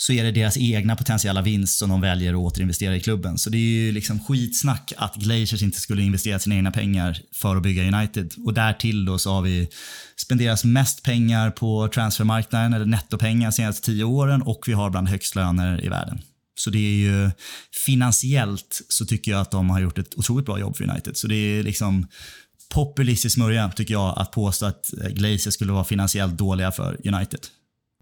så 0.00 0.12
är 0.12 0.24
det 0.24 0.32
deras 0.32 0.56
egna 0.56 0.96
potentiella 0.96 1.42
vinst 1.42 1.78
som 1.78 1.90
de 1.90 2.00
väljer 2.00 2.32
att 2.32 2.38
återinvestera 2.38 2.96
i 2.96 3.00
klubben. 3.00 3.38
Så 3.38 3.50
det 3.50 3.58
är 3.58 3.84
ju 3.84 3.92
liksom 3.92 4.20
skitsnack 4.24 4.92
att 4.96 5.14
Glaciers 5.14 5.62
inte 5.62 5.80
skulle 5.80 6.02
investera 6.02 6.38
sina 6.38 6.54
egna 6.56 6.70
pengar 6.70 7.18
för 7.34 7.56
att 7.56 7.62
bygga 7.62 7.98
United. 7.98 8.34
Och 8.44 8.54
därtill 8.54 9.04
då 9.04 9.18
så 9.18 9.32
har 9.32 9.42
vi 9.42 9.68
spenderat 10.16 10.64
mest 10.64 11.02
pengar 11.02 11.50
på 11.50 11.88
transfermarknaden, 11.88 12.72
eller 12.72 12.86
nettopengar, 12.86 13.50
de 13.50 13.52
senaste 13.52 13.86
tio 13.86 14.04
åren 14.04 14.42
och 14.42 14.64
vi 14.66 14.72
har 14.72 14.90
bland 14.90 15.08
högst 15.08 15.34
löner 15.34 15.84
i 15.84 15.88
världen. 15.88 16.20
Så 16.58 16.70
det 16.70 16.78
är 16.78 16.96
ju 16.96 17.30
finansiellt 17.86 18.80
så 18.88 19.06
tycker 19.06 19.30
jag 19.30 19.40
att 19.40 19.50
de 19.50 19.70
har 19.70 19.80
gjort 19.80 19.98
ett 19.98 20.18
otroligt 20.18 20.46
bra 20.46 20.58
jobb 20.58 20.76
för 20.76 20.90
United. 20.90 21.16
Så 21.16 21.26
det 21.26 21.34
är 21.34 21.62
liksom 21.62 22.06
populistisk 22.74 23.34
smörja 23.34 23.68
tycker 23.68 23.94
jag 23.94 24.18
att 24.18 24.32
påstå 24.32 24.66
att 24.66 24.90
Glaciers 25.10 25.54
skulle 25.54 25.72
vara 25.72 25.84
finansiellt 25.84 26.38
dåliga 26.38 26.72
för 26.72 27.08
United. 27.08 27.40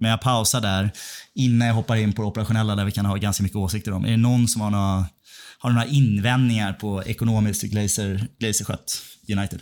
Men 0.00 0.10
jag 0.10 0.20
pausar 0.20 0.60
där 0.60 0.90
innan 1.34 1.68
jag 1.68 1.74
hoppar 1.74 1.96
in 1.96 2.12
på 2.12 2.22
det 2.22 2.28
operationella 2.28 2.76
där 2.76 2.84
vi 2.84 2.92
kan 2.92 3.06
ha 3.06 3.16
ganska 3.16 3.42
mycket 3.42 3.56
åsikter 3.56 3.92
om. 3.92 4.04
Är 4.04 4.10
det 4.10 4.16
någon 4.16 4.48
som 4.48 4.60
har 4.60 4.70
några, 4.70 5.06
har 5.58 5.70
några 5.70 5.86
invändningar 5.86 6.72
på 6.72 7.02
ekonomiskt 7.04 7.62
Glazer, 7.62 8.28
Glazer 8.38 8.64
skött 8.64 9.02
United? 9.36 9.60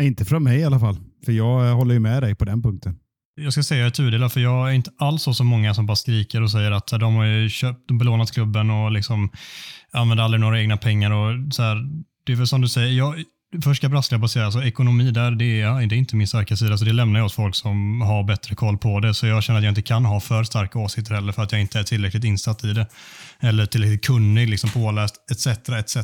Inte 0.00 0.24
från 0.24 0.42
mig 0.42 0.58
i 0.58 0.64
alla 0.64 0.80
fall, 0.80 0.96
för 1.24 1.32
jag 1.32 1.74
håller 1.74 1.94
ju 1.94 2.00
med 2.00 2.22
dig 2.22 2.34
på 2.34 2.44
den 2.44 2.62
punkten. 2.62 2.98
Jag 3.40 3.52
ska 3.52 3.62
säga 3.62 3.90
tudelat, 3.90 4.32
för 4.32 4.40
jag 4.40 4.68
är 4.68 4.72
inte 4.72 4.90
alls 4.98 5.22
så 5.22 5.34
som 5.34 5.46
många 5.46 5.74
som 5.74 5.86
bara 5.86 5.96
skriker 5.96 6.42
och 6.42 6.50
säger 6.50 6.70
att 6.70 6.86
de 6.86 7.14
har 7.14 7.24
ju 7.24 7.48
köpt, 7.48 7.90
belånat 7.98 8.30
klubben 8.30 8.70
och 8.70 8.92
liksom 8.92 9.30
använder 9.92 10.24
aldrig 10.24 10.40
några 10.40 10.60
egna 10.60 10.76
pengar. 10.76 11.10
och 11.10 11.54
så 11.54 11.62
här, 11.62 11.76
Det 12.24 12.32
är 12.32 12.36
väl 12.36 12.46
som 12.46 12.60
du 12.60 12.68
säger, 12.68 12.92
jag, 12.92 13.24
Först 13.62 13.80
ska 13.80 13.88
brasklapp 13.88 14.22
och 14.22 14.30
säga, 14.30 14.44
alltså, 14.44 14.62
ekonomi 14.62 15.10
där, 15.10 15.30
det 15.30 15.60
är, 15.60 15.86
det 15.86 15.94
är 15.94 15.98
inte 15.98 16.16
min 16.16 16.28
starka 16.28 16.56
sida, 16.56 16.78
så 16.78 16.84
det 16.84 16.92
lämnar 16.92 17.20
jag 17.20 17.26
åt 17.26 17.32
folk 17.32 17.54
som 17.54 18.00
har 18.00 18.24
bättre 18.24 18.54
koll 18.54 18.78
på 18.78 19.00
det. 19.00 19.14
Så 19.14 19.26
jag 19.26 19.42
känner 19.42 19.58
att 19.58 19.64
jag 19.64 19.70
inte 19.70 19.82
kan 19.82 20.04
ha 20.04 20.20
för 20.20 20.44
starka 20.44 20.78
åsikter 20.78 21.14
heller, 21.14 21.32
för 21.32 21.42
att 21.42 21.52
jag 21.52 21.60
inte 21.60 21.78
är 21.78 21.82
tillräckligt 21.82 22.24
insatt 22.24 22.64
i 22.64 22.72
det. 22.72 22.86
Eller 23.40 23.66
tillräckligt 23.66 24.04
kunnig, 24.04 24.48
liksom 24.48 24.70
påläst, 24.70 25.14
etc. 25.30 25.46
etc. 25.68 25.96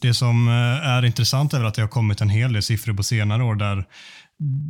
Det 0.00 0.14
som 0.14 0.48
eh, 0.48 0.88
är 0.88 1.04
intressant 1.04 1.54
är 1.54 1.58
väl 1.58 1.66
att 1.66 1.74
det 1.74 1.82
har 1.82 1.88
kommit 1.88 2.20
en 2.20 2.30
hel 2.30 2.52
del 2.52 2.62
siffror 2.62 2.94
på 2.94 3.02
senare 3.02 3.44
år 3.44 3.54
där 3.54 3.84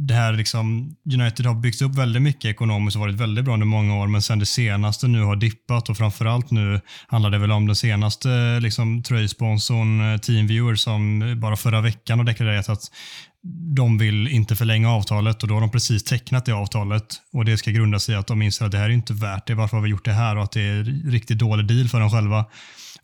det 0.07 0.15
här 0.15 0.33
liksom, 0.33 0.97
United 1.15 1.47
har 1.47 1.55
byggts 1.55 1.83
upp 1.83 1.95
väldigt 1.95 2.23
mycket 2.23 2.45
ekonomiskt 2.45 2.97
och 2.97 3.01
varit 3.01 3.15
väldigt 3.15 3.45
bra 3.45 3.55
under 3.55 3.67
många 3.67 3.97
år, 3.97 4.07
men 4.07 4.23
sen 4.23 4.39
det 4.39 4.47
senaste 4.47 5.09
nu 5.09 5.23
har 5.23 5.37
dippat 5.37 5.89
och 5.89 5.97
framförallt 5.97 6.51
nu 6.51 6.81
handlar 7.07 7.31
det 7.31 7.39
väl 7.39 7.53
om 7.53 7.67
den 7.67 7.77
senaste 7.77 8.61
liksom, 8.61 9.03
tröjsponsorn 9.03 10.13
eh, 10.13 10.19
Teamviewer 10.19 10.75
som 10.75 11.35
bara 11.41 11.57
förra 11.57 11.81
veckan 11.81 12.19
har 12.19 12.27
deklarerat 12.27 12.69
att 12.69 12.91
de 13.77 13.99
vill 13.99 14.29
inte 14.29 14.57
förlänga 14.57 14.91
avtalet 14.91 15.43
och 15.43 15.49
då 15.49 15.55
har 15.55 15.61
de 15.61 15.71
precis 15.71 16.05
tecknat 16.05 16.45
det 16.45 16.53
avtalet 16.53 17.17
och 17.33 17.45
det 17.45 17.57
ska 17.57 17.71
grunda 17.71 17.99
sig 17.99 18.15
i 18.15 18.19
att 18.19 18.27
de 18.27 18.43
inser 18.43 18.65
att 18.65 18.73
det 18.73 18.79
här 18.79 18.85
är 18.85 18.91
inte 18.91 19.13
värt 19.13 19.47
det. 19.47 19.55
Varför 19.55 19.77
har 19.77 19.85
vi 19.85 19.91
gjort 19.91 20.05
det 20.05 20.13
här 20.13 20.37
och 20.37 20.45
att 20.45 20.53
det 20.53 20.61
är 20.61 21.11
riktigt 21.11 21.39
dålig 21.39 21.67
deal 21.67 21.89
för 21.89 22.01
dem 22.01 22.11
själva. 22.11 22.45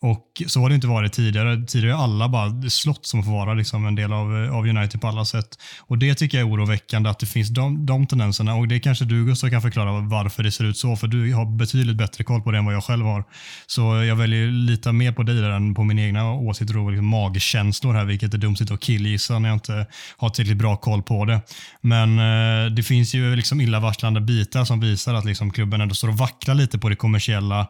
Och 0.01 0.42
så 0.47 0.61
har 0.61 0.68
det 0.68 0.74
inte 0.74 0.86
varit 0.86 1.12
tidigare. 1.12 1.66
Tidigare 1.66 1.94
har 1.94 2.05
alla 2.05 2.28
bara 2.28 2.70
slott 2.70 3.07
som 3.07 3.22
får 3.22 3.32
vara 3.32 3.55
liksom 3.55 3.86
en 3.86 3.94
del 3.94 4.12
av, 4.12 4.44
eh, 4.44 4.57
av 4.57 4.66
United 4.66 5.01
på 5.01 5.09
alla 5.09 5.24
sätt. 5.24 5.59
Och 5.80 5.99
Det 5.99 6.14
tycker 6.14 6.38
jag 6.38 6.49
är 6.49 6.53
oroväckande 6.53 7.11
att 7.11 7.18
det 7.18 7.26
finns 7.26 7.49
de, 7.49 7.86
de 7.86 8.07
tendenserna. 8.07 8.55
Och 8.55 8.68
Det 8.68 8.80
kanske 8.80 9.05
du 9.05 9.24
Gustav 9.24 9.51
kan 9.51 9.62
förklara 9.62 10.01
varför 10.01 10.42
det 10.42 10.53
ser 10.53 10.64
ut 10.64 10.76
så, 10.76 10.97
för 10.97 11.07
du 11.07 11.34
har 11.34 11.57
betydligt 11.57 11.97
bättre 11.97 12.24
koll 12.24 12.42
på 12.42 12.51
det 12.51 12.59
än 12.59 12.64
vad 12.64 12.74
jag 12.74 12.84
själv 12.84 13.05
har. 13.05 13.24
Så 13.66 13.80
jag 13.80 14.16
väljer 14.16 14.47
lita 14.47 14.92
mer 14.92 15.12
på 15.12 15.22
dig 15.22 15.34
där 15.34 15.51
än 15.51 15.74
på 15.74 15.84
min 15.84 15.99
egna 15.99 16.32
åsikter 16.32 16.76
och 16.76 16.90
liksom 16.90 17.07
magkänslor 17.07 17.94
här, 17.94 18.05
vilket 18.05 18.34
är 18.34 18.38
dumt 18.38 18.57
att 18.70 18.80
killgissa 18.80 19.38
när 19.38 19.49
jag 19.49 19.57
inte 19.57 19.86
har 20.16 20.28
tillräckligt 20.28 20.59
bra 20.59 20.76
koll 20.76 21.03
på 21.03 21.24
det. 21.24 21.40
Men 21.80 22.18
eh, 22.18 22.70
det 22.70 22.82
finns 22.82 23.14
ju 23.14 23.36
liksom 23.36 23.61
illavarslande 23.61 24.20
bitar 24.20 24.64
som 24.64 24.80
visar 24.80 25.14
att 25.14 25.24
liksom 25.24 25.51
klubben 25.51 25.80
ändå 25.80 25.94
står 25.94 26.09
och 26.09 26.18
vacklar 26.18 26.55
lite 26.55 26.78
på 26.78 26.88
det 26.88 26.97
kommersiella 26.97 27.61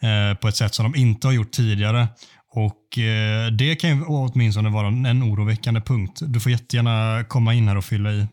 eh, 0.00 0.38
på 0.40 0.48
ett 0.48 0.56
sätt 0.56 0.74
som 0.74 0.92
de 0.92 0.98
inte 0.98 1.26
har 1.26 1.32
gjort 1.32 1.50
tidigare 1.50 1.73
tidigare. 1.74 2.08
Och 2.50 2.98
eh, 2.98 3.50
Det 3.50 3.76
kan 3.76 3.90
ju 3.90 4.04
åtminstone 4.04 4.70
vara 4.70 4.86
en 4.86 5.22
oroväckande 5.22 5.80
punkt. 5.80 6.20
Du 6.22 6.40
får 6.40 6.52
jättegärna 6.52 7.24
komma 7.28 7.54
in 7.54 7.68
här 7.68 7.76
och 7.76 7.84
fylla 7.84 8.12
i. 8.12 8.26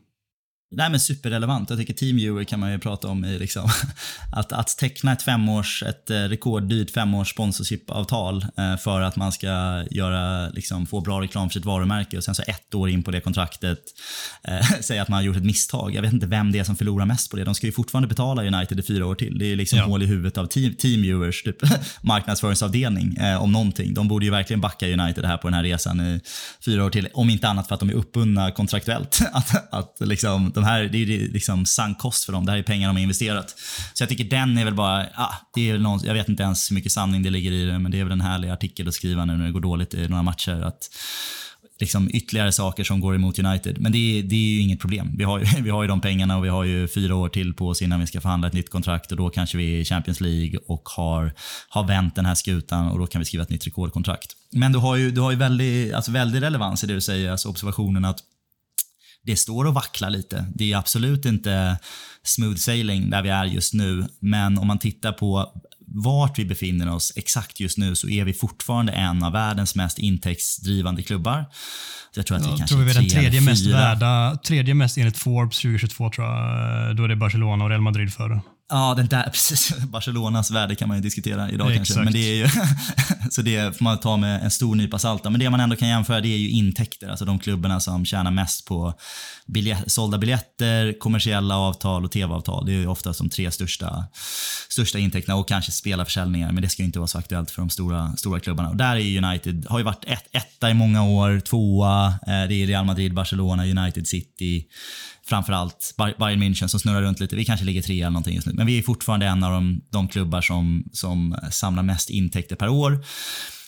Nej 0.73 0.89
men 0.89 0.99
superrelevant. 0.99 1.69
Jag 1.69 1.79
tycker 1.79 1.93
Teamviewer 1.93 2.43
kan 2.43 2.59
man 2.59 2.71
ju 2.71 2.79
prata 2.79 3.07
om 3.07 3.25
i 3.25 3.39
liksom, 3.39 3.69
att, 4.31 4.51
att 4.51 4.77
teckna 4.77 5.11
ett 5.13 5.21
femårs, 5.21 5.83
ett 5.83 6.09
eh, 6.09 6.15
rekorddyrt 6.15 6.91
femårs 6.91 7.33
sponsorship-avtal 7.33 8.45
eh, 8.57 8.77
för 8.77 9.01
att 9.01 9.15
man 9.15 9.31
ska 9.31 9.47
göra, 9.91 10.49
liksom, 10.49 10.87
få 10.87 11.01
bra 11.01 11.21
reklam 11.21 11.49
för 11.49 11.53
sitt 11.53 11.65
varumärke 11.65 12.17
och 12.17 12.23
sen 12.23 12.35
så 12.35 12.43
ett 12.47 12.75
år 12.75 12.89
in 12.89 13.03
på 13.03 13.11
det 13.11 13.21
kontraktet 13.21 13.79
eh, 14.43 14.79
säga 14.81 15.01
att 15.01 15.07
man 15.07 15.17
har 15.17 15.23
gjort 15.23 15.37
ett 15.37 15.45
misstag. 15.45 15.95
Jag 15.95 16.01
vet 16.01 16.13
inte 16.13 16.27
vem 16.27 16.51
det 16.51 16.59
är 16.59 16.63
som 16.63 16.75
förlorar 16.75 17.05
mest 17.05 17.31
på 17.31 17.37
det. 17.37 17.43
De 17.43 17.55
ska 17.55 17.67
ju 17.67 17.73
fortfarande 17.73 18.07
betala 18.07 18.43
United 18.43 18.79
i 18.79 18.83
fyra 18.83 19.05
år 19.05 19.15
till. 19.15 19.39
Det 19.39 19.51
är 19.51 19.55
liksom 19.55 19.79
ja. 19.79 19.85
hål 19.85 20.03
i 20.03 20.05
huvudet 20.05 20.37
av 20.37 20.45
team, 20.45 20.75
Teamviewers 20.75 21.43
typ, 21.43 21.57
marknadsföringsavdelning 22.01 23.15
eh, 23.17 23.43
om 23.43 23.51
någonting. 23.51 23.93
De 23.93 24.07
borde 24.07 24.25
ju 24.25 24.31
verkligen 24.31 24.61
backa 24.61 24.87
United 24.87 25.25
här 25.25 25.37
på 25.37 25.47
den 25.47 25.53
här 25.53 25.63
resan 25.63 26.01
i 26.01 26.19
fyra 26.65 26.85
år 26.85 26.89
till. 26.89 27.07
Om 27.13 27.29
inte 27.29 27.47
annat 27.47 27.67
för 27.67 27.73
att 27.73 27.79
de 27.79 27.89
är 27.89 27.93
uppbundna 27.93 28.51
kontraktuellt. 28.51 29.21
att, 29.33 29.73
att 29.73 29.97
liksom, 29.99 30.51
de 30.61 30.67
här, 30.67 30.83
det 30.83 30.97
är 30.97 31.33
liksom 31.33 31.65
sank 31.65 31.97
kost 31.97 32.25
för 32.25 32.33
dem. 32.33 32.45
Det 32.45 32.51
här 32.51 32.59
är 32.59 32.63
pengar 32.63 32.87
de 32.87 32.95
har 32.95 33.01
investerat. 33.03 33.55
Så 33.93 34.01
jag 34.01 34.09
tycker 34.09 34.23
den 34.23 34.57
är 34.57 34.65
väl 34.65 34.73
bara, 34.73 35.07
ah, 35.13 35.33
det 35.53 35.69
är 35.69 35.77
någon, 35.77 35.99
jag 36.03 36.13
vet 36.13 36.29
inte 36.29 36.43
ens 36.43 36.71
hur 36.71 36.75
mycket 36.75 36.91
sanning 36.91 37.23
det 37.23 37.29
ligger 37.29 37.51
i 37.51 37.65
det, 37.65 37.79
men 37.79 37.91
det 37.91 37.99
är 37.99 38.03
väl 38.03 38.11
en 38.11 38.21
härlig 38.21 38.49
artikel 38.49 38.87
att 38.87 38.93
skriva 38.93 39.25
nu 39.25 39.37
när 39.37 39.45
det 39.45 39.51
går 39.51 39.61
dåligt 39.61 39.93
i 39.93 40.07
några 40.07 40.23
matcher. 40.23 40.61
Att, 40.61 40.89
liksom 41.81 42.09
ytterligare 42.13 42.51
saker 42.51 42.83
som 42.83 42.99
går 42.99 43.15
emot 43.15 43.39
United. 43.39 43.81
Men 43.81 43.91
det 43.91 43.97
är, 43.97 44.23
det 44.23 44.35
är 44.35 44.53
ju 44.53 44.61
inget 44.61 44.79
problem. 44.79 45.15
Vi 45.17 45.23
har 45.23 45.39
ju, 45.39 45.45
vi 45.61 45.69
har 45.69 45.81
ju 45.81 45.87
de 45.87 46.01
pengarna 46.01 46.37
och 46.37 46.45
vi 46.45 46.49
har 46.49 46.63
ju 46.63 46.87
fyra 46.87 47.15
år 47.15 47.29
till 47.29 47.53
på 47.53 47.67
oss 47.67 47.81
innan 47.81 47.99
vi 47.99 48.07
ska 48.07 48.21
förhandla 48.21 48.47
ett 48.47 48.53
nytt 48.53 48.69
kontrakt 48.69 49.11
och 49.11 49.17
då 49.17 49.29
kanske 49.29 49.57
vi 49.57 49.75
är 49.75 49.79
i 49.79 49.85
Champions 49.85 50.21
League 50.21 50.59
och 50.67 50.89
har, 50.89 51.33
har 51.69 51.87
vänt 51.87 52.15
den 52.15 52.25
här 52.25 52.35
skutan 52.35 52.87
och 52.87 52.99
då 52.99 53.07
kan 53.07 53.19
vi 53.19 53.25
skriva 53.25 53.43
ett 53.43 53.49
nytt 53.49 53.67
rekordkontrakt. 53.67 54.35
Men 54.51 54.71
du 54.71 54.79
har 54.79 54.95
ju, 54.95 55.11
du 55.11 55.21
har 55.21 55.31
ju 55.31 55.37
väldigt, 55.37 55.93
alltså 55.93 56.11
väldigt 56.11 56.43
relevans 56.43 56.83
i 56.83 56.87
det 56.87 56.93
du 56.93 57.01
säger, 57.01 57.31
alltså 57.31 57.49
observationen 57.49 58.05
att 58.05 58.19
det 59.25 59.35
står 59.35 59.65
och 59.65 59.73
vacklar 59.73 60.09
lite. 60.09 60.45
Det 60.55 60.73
är 60.73 60.77
absolut 60.77 61.25
inte 61.25 61.77
smooth 62.23 62.55
sailing 62.55 63.09
där 63.09 63.21
vi 63.21 63.29
är 63.29 63.45
just 63.45 63.73
nu, 63.73 64.07
men 64.19 64.57
om 64.57 64.67
man 64.67 64.79
tittar 64.79 65.11
på 65.11 65.51
vart 65.93 66.39
vi 66.39 66.45
befinner 66.45 66.93
oss 66.93 67.13
exakt 67.15 67.59
just 67.59 67.77
nu 67.77 67.95
så 67.95 68.09
är 68.09 68.25
vi 68.25 68.33
fortfarande 68.33 68.91
en 68.91 69.23
av 69.23 69.31
världens 69.31 69.75
mest 69.75 69.99
intäktsdrivande 69.99 71.03
klubbar. 71.03 71.45
Jag 72.15 72.25
tror 72.25 72.37
att 72.37 72.43
vi 72.43 72.47
kanske 72.47 72.67
tror 72.67 72.83
vi 72.83 72.91
är 72.91 72.95
den 72.95 73.09
tredje 73.09 73.41
mest 73.41 73.67
värda, 73.67 74.37
tredje 74.45 74.73
mest 74.73 74.97
enligt 74.97 75.17
Forbes 75.17 75.57
2022 75.57 76.09
tror 76.09 76.27
jag. 76.27 76.95
Då 76.95 77.03
är 77.03 77.07
det 77.07 77.15
Barcelona 77.15 77.63
och 77.63 77.69
Real 77.69 77.81
Madrid 77.81 78.13
före. 78.13 78.41
Ja, 78.71 78.93
den 78.97 79.07
där, 79.07 79.23
precis. 79.31 79.77
Barcelonas 79.77 80.51
värde 80.51 80.75
kan 80.75 80.87
man 80.87 80.97
ju 80.97 81.01
diskutera 81.01 81.49
idag 81.49 81.71
Exakt. 81.71 81.87
kanske. 81.87 82.03
Men 82.03 82.13
det 82.13 82.19
är 82.19 82.35
ju, 82.35 82.47
så 83.31 83.41
det 83.41 83.77
får 83.77 83.83
man 83.83 83.97
ta 83.97 84.17
med 84.17 84.43
en 84.43 84.51
stor 84.51 84.75
nypa 84.75 84.99
salt. 84.99 85.23
Men 85.23 85.39
det 85.39 85.49
man 85.49 85.59
ändå 85.59 85.75
kan 85.75 85.87
jämföra 85.87 86.21
det 86.21 86.27
är 86.27 86.37
ju 86.37 86.49
intäkter. 86.49 87.09
Alltså 87.09 87.25
de 87.25 87.39
klubbarna 87.39 87.79
som 87.79 88.05
tjänar 88.05 88.31
mest 88.31 88.65
på 88.65 88.93
biljett, 89.47 89.91
sålda 89.91 90.17
biljetter, 90.17 90.99
kommersiella 90.99 91.57
avtal 91.57 92.05
och 92.05 92.11
tv-avtal. 92.11 92.65
Det 92.65 92.71
är 92.71 92.75
ju 92.75 92.87
ofta 92.87 93.11
de 93.11 93.29
tre 93.29 93.51
största, 93.51 94.05
största 94.69 94.99
intäkterna 94.99 95.35
och 95.35 95.47
kanske 95.47 95.71
spelarförsäljningar. 95.71 96.51
Men 96.51 96.63
det 96.63 96.69
ska 96.69 96.81
ju 96.81 96.85
inte 96.85 96.99
vara 96.99 97.07
så 97.07 97.17
aktuellt 97.17 97.51
för 97.51 97.61
de 97.61 97.69
stora, 97.69 98.15
stora 98.17 98.39
klubbarna. 98.39 98.69
Och 98.69 98.75
där 98.75 98.95
är 98.95 99.23
United, 99.23 99.65
har 99.69 99.79
ju 99.79 99.85
varit 99.85 100.05
ett, 100.07 100.27
etta 100.31 100.69
i 100.69 100.73
många 100.73 101.03
år, 101.03 101.39
tvåa. 101.39 102.07
Eh, 102.07 102.47
det 102.47 102.53
är 102.53 102.67
Real 102.67 102.85
Madrid, 102.85 103.13
Barcelona, 103.13 103.65
United 103.65 104.07
City 104.07 104.65
framförallt 105.25 105.93
Bayern 105.97 106.43
München 106.43 106.67
som 106.67 106.79
snurrar 106.79 107.01
runt 107.01 107.19
lite. 107.19 107.35
Vi 107.35 107.45
kanske 107.45 107.65
ligger 107.65 107.81
trea 107.81 107.97
eller 107.97 108.09
någonting 108.09 108.35
just 108.35 108.47
nu. 108.47 108.53
Men 108.53 108.67
vi 108.67 108.77
är 108.77 108.81
fortfarande 108.81 109.25
en 109.25 109.43
av 109.43 109.51
de, 109.51 109.81
de 109.89 110.07
klubbar 110.07 110.41
som, 110.41 110.83
som 110.93 111.35
samlar 111.51 111.83
mest 111.83 112.09
intäkter 112.09 112.55
per 112.55 112.69
år. 112.69 113.03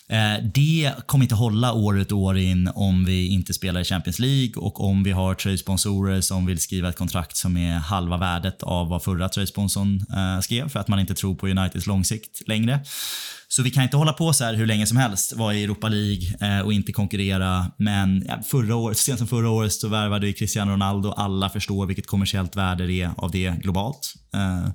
Eh, 0.08 0.44
det 0.54 0.92
kommer 1.06 1.24
inte 1.24 1.34
hålla 1.34 1.72
år 1.72 1.98
ut 1.98 2.12
och 2.12 2.18
år 2.18 2.38
in 2.38 2.70
om 2.74 3.04
vi 3.04 3.26
inte 3.28 3.54
spelar 3.54 3.80
i 3.80 3.84
Champions 3.84 4.18
League 4.18 4.54
och 4.56 4.84
om 4.84 5.02
vi 5.02 5.10
har 5.10 5.34
tröjsponsorer 5.34 6.20
som 6.20 6.46
vill 6.46 6.58
skriva 6.58 6.88
ett 6.88 6.98
kontrakt 6.98 7.36
som 7.36 7.56
är 7.56 7.74
halva 7.74 8.16
värdet 8.16 8.62
av 8.62 8.88
vad 8.88 9.02
förra 9.02 9.28
tröjsponsorn 9.28 10.06
eh, 10.16 10.40
skrev 10.40 10.68
för 10.68 10.80
att 10.80 10.88
man 10.88 11.00
inte 11.00 11.14
tror 11.14 11.34
på 11.34 11.48
Uniteds 11.48 11.86
långsikt 11.86 12.48
längre. 12.48 12.80
Så 13.56 13.62
vi 13.62 13.70
kan 13.70 13.82
inte 13.82 13.96
hålla 13.96 14.12
på 14.12 14.32
så 14.32 14.44
här 14.44 14.54
hur 14.54 14.66
länge 14.66 14.86
som 14.86 14.96
helst, 14.96 15.32
vara 15.32 15.54
i 15.54 15.64
Europa 15.64 15.88
League 15.88 16.36
eh, 16.40 16.64
och 16.64 16.72
inte 16.72 16.92
konkurrera. 16.92 17.66
Men 17.76 18.24
ja, 18.28 18.42
förra 18.46 18.76
året, 18.76 18.98
sent 18.98 19.18
som 19.18 19.28
förra 19.28 19.50
året 19.50 19.72
så 19.72 19.88
värvade 19.88 20.26
vi 20.26 20.32
Cristiano 20.32 20.72
Ronaldo. 20.72 21.10
Alla 21.10 21.50
förstår 21.50 21.86
vilket 21.86 22.06
kommersiellt 22.06 22.56
värde 22.56 22.86
det 22.86 23.02
är 23.02 23.10
av 23.16 23.30
det 23.30 23.50
globalt. 23.62 24.14
Eh, 24.34 24.68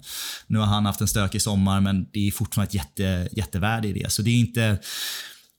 nu 0.47 0.59
har 0.59 0.65
han 0.65 0.85
haft 0.85 1.01
en 1.01 1.07
stökig 1.07 1.41
sommar 1.41 1.81
men 1.81 2.07
det 2.13 2.27
är 2.27 2.31
fortfarande 2.31 2.67
ett 2.67 2.73
jätte, 2.73 3.29
jättevärde 3.31 3.87
i 3.87 3.93
det. 3.93 4.11
Så 4.11 4.21
det 4.21 4.29
är 4.29 4.39
inte 4.39 4.77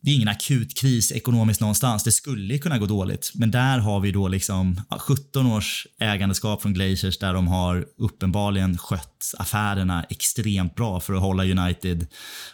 det 0.03 0.11
är 0.11 0.15
ingen 0.15 0.29
akut 0.29 0.79
kris 0.79 1.13
ekonomiskt 1.13 1.61
någonstans. 1.61 2.05
Det 2.05 2.13
skulle 2.13 2.59
kunna 2.59 2.79
gå 2.79 2.87
dåligt. 2.87 3.33
Men 3.35 3.51
där 3.51 3.79
har 3.79 4.01
vi 4.01 4.13
då 4.13 4.29
liksom 4.29 4.81
17 4.99 5.47
års 5.47 5.87
ägandeskap 6.01 6.63
från 6.63 6.75
Glaciers 6.75 7.19
där 7.19 7.35
de 7.35 7.49
har 7.49 7.87
uppenbarligen 7.99 8.79
skött 8.79 9.35
affärerna 9.39 10.05
extremt 10.11 10.75
bra 10.75 11.01
för 11.01 11.15
att 11.15 11.21
hålla 11.21 11.45
United 11.45 12.07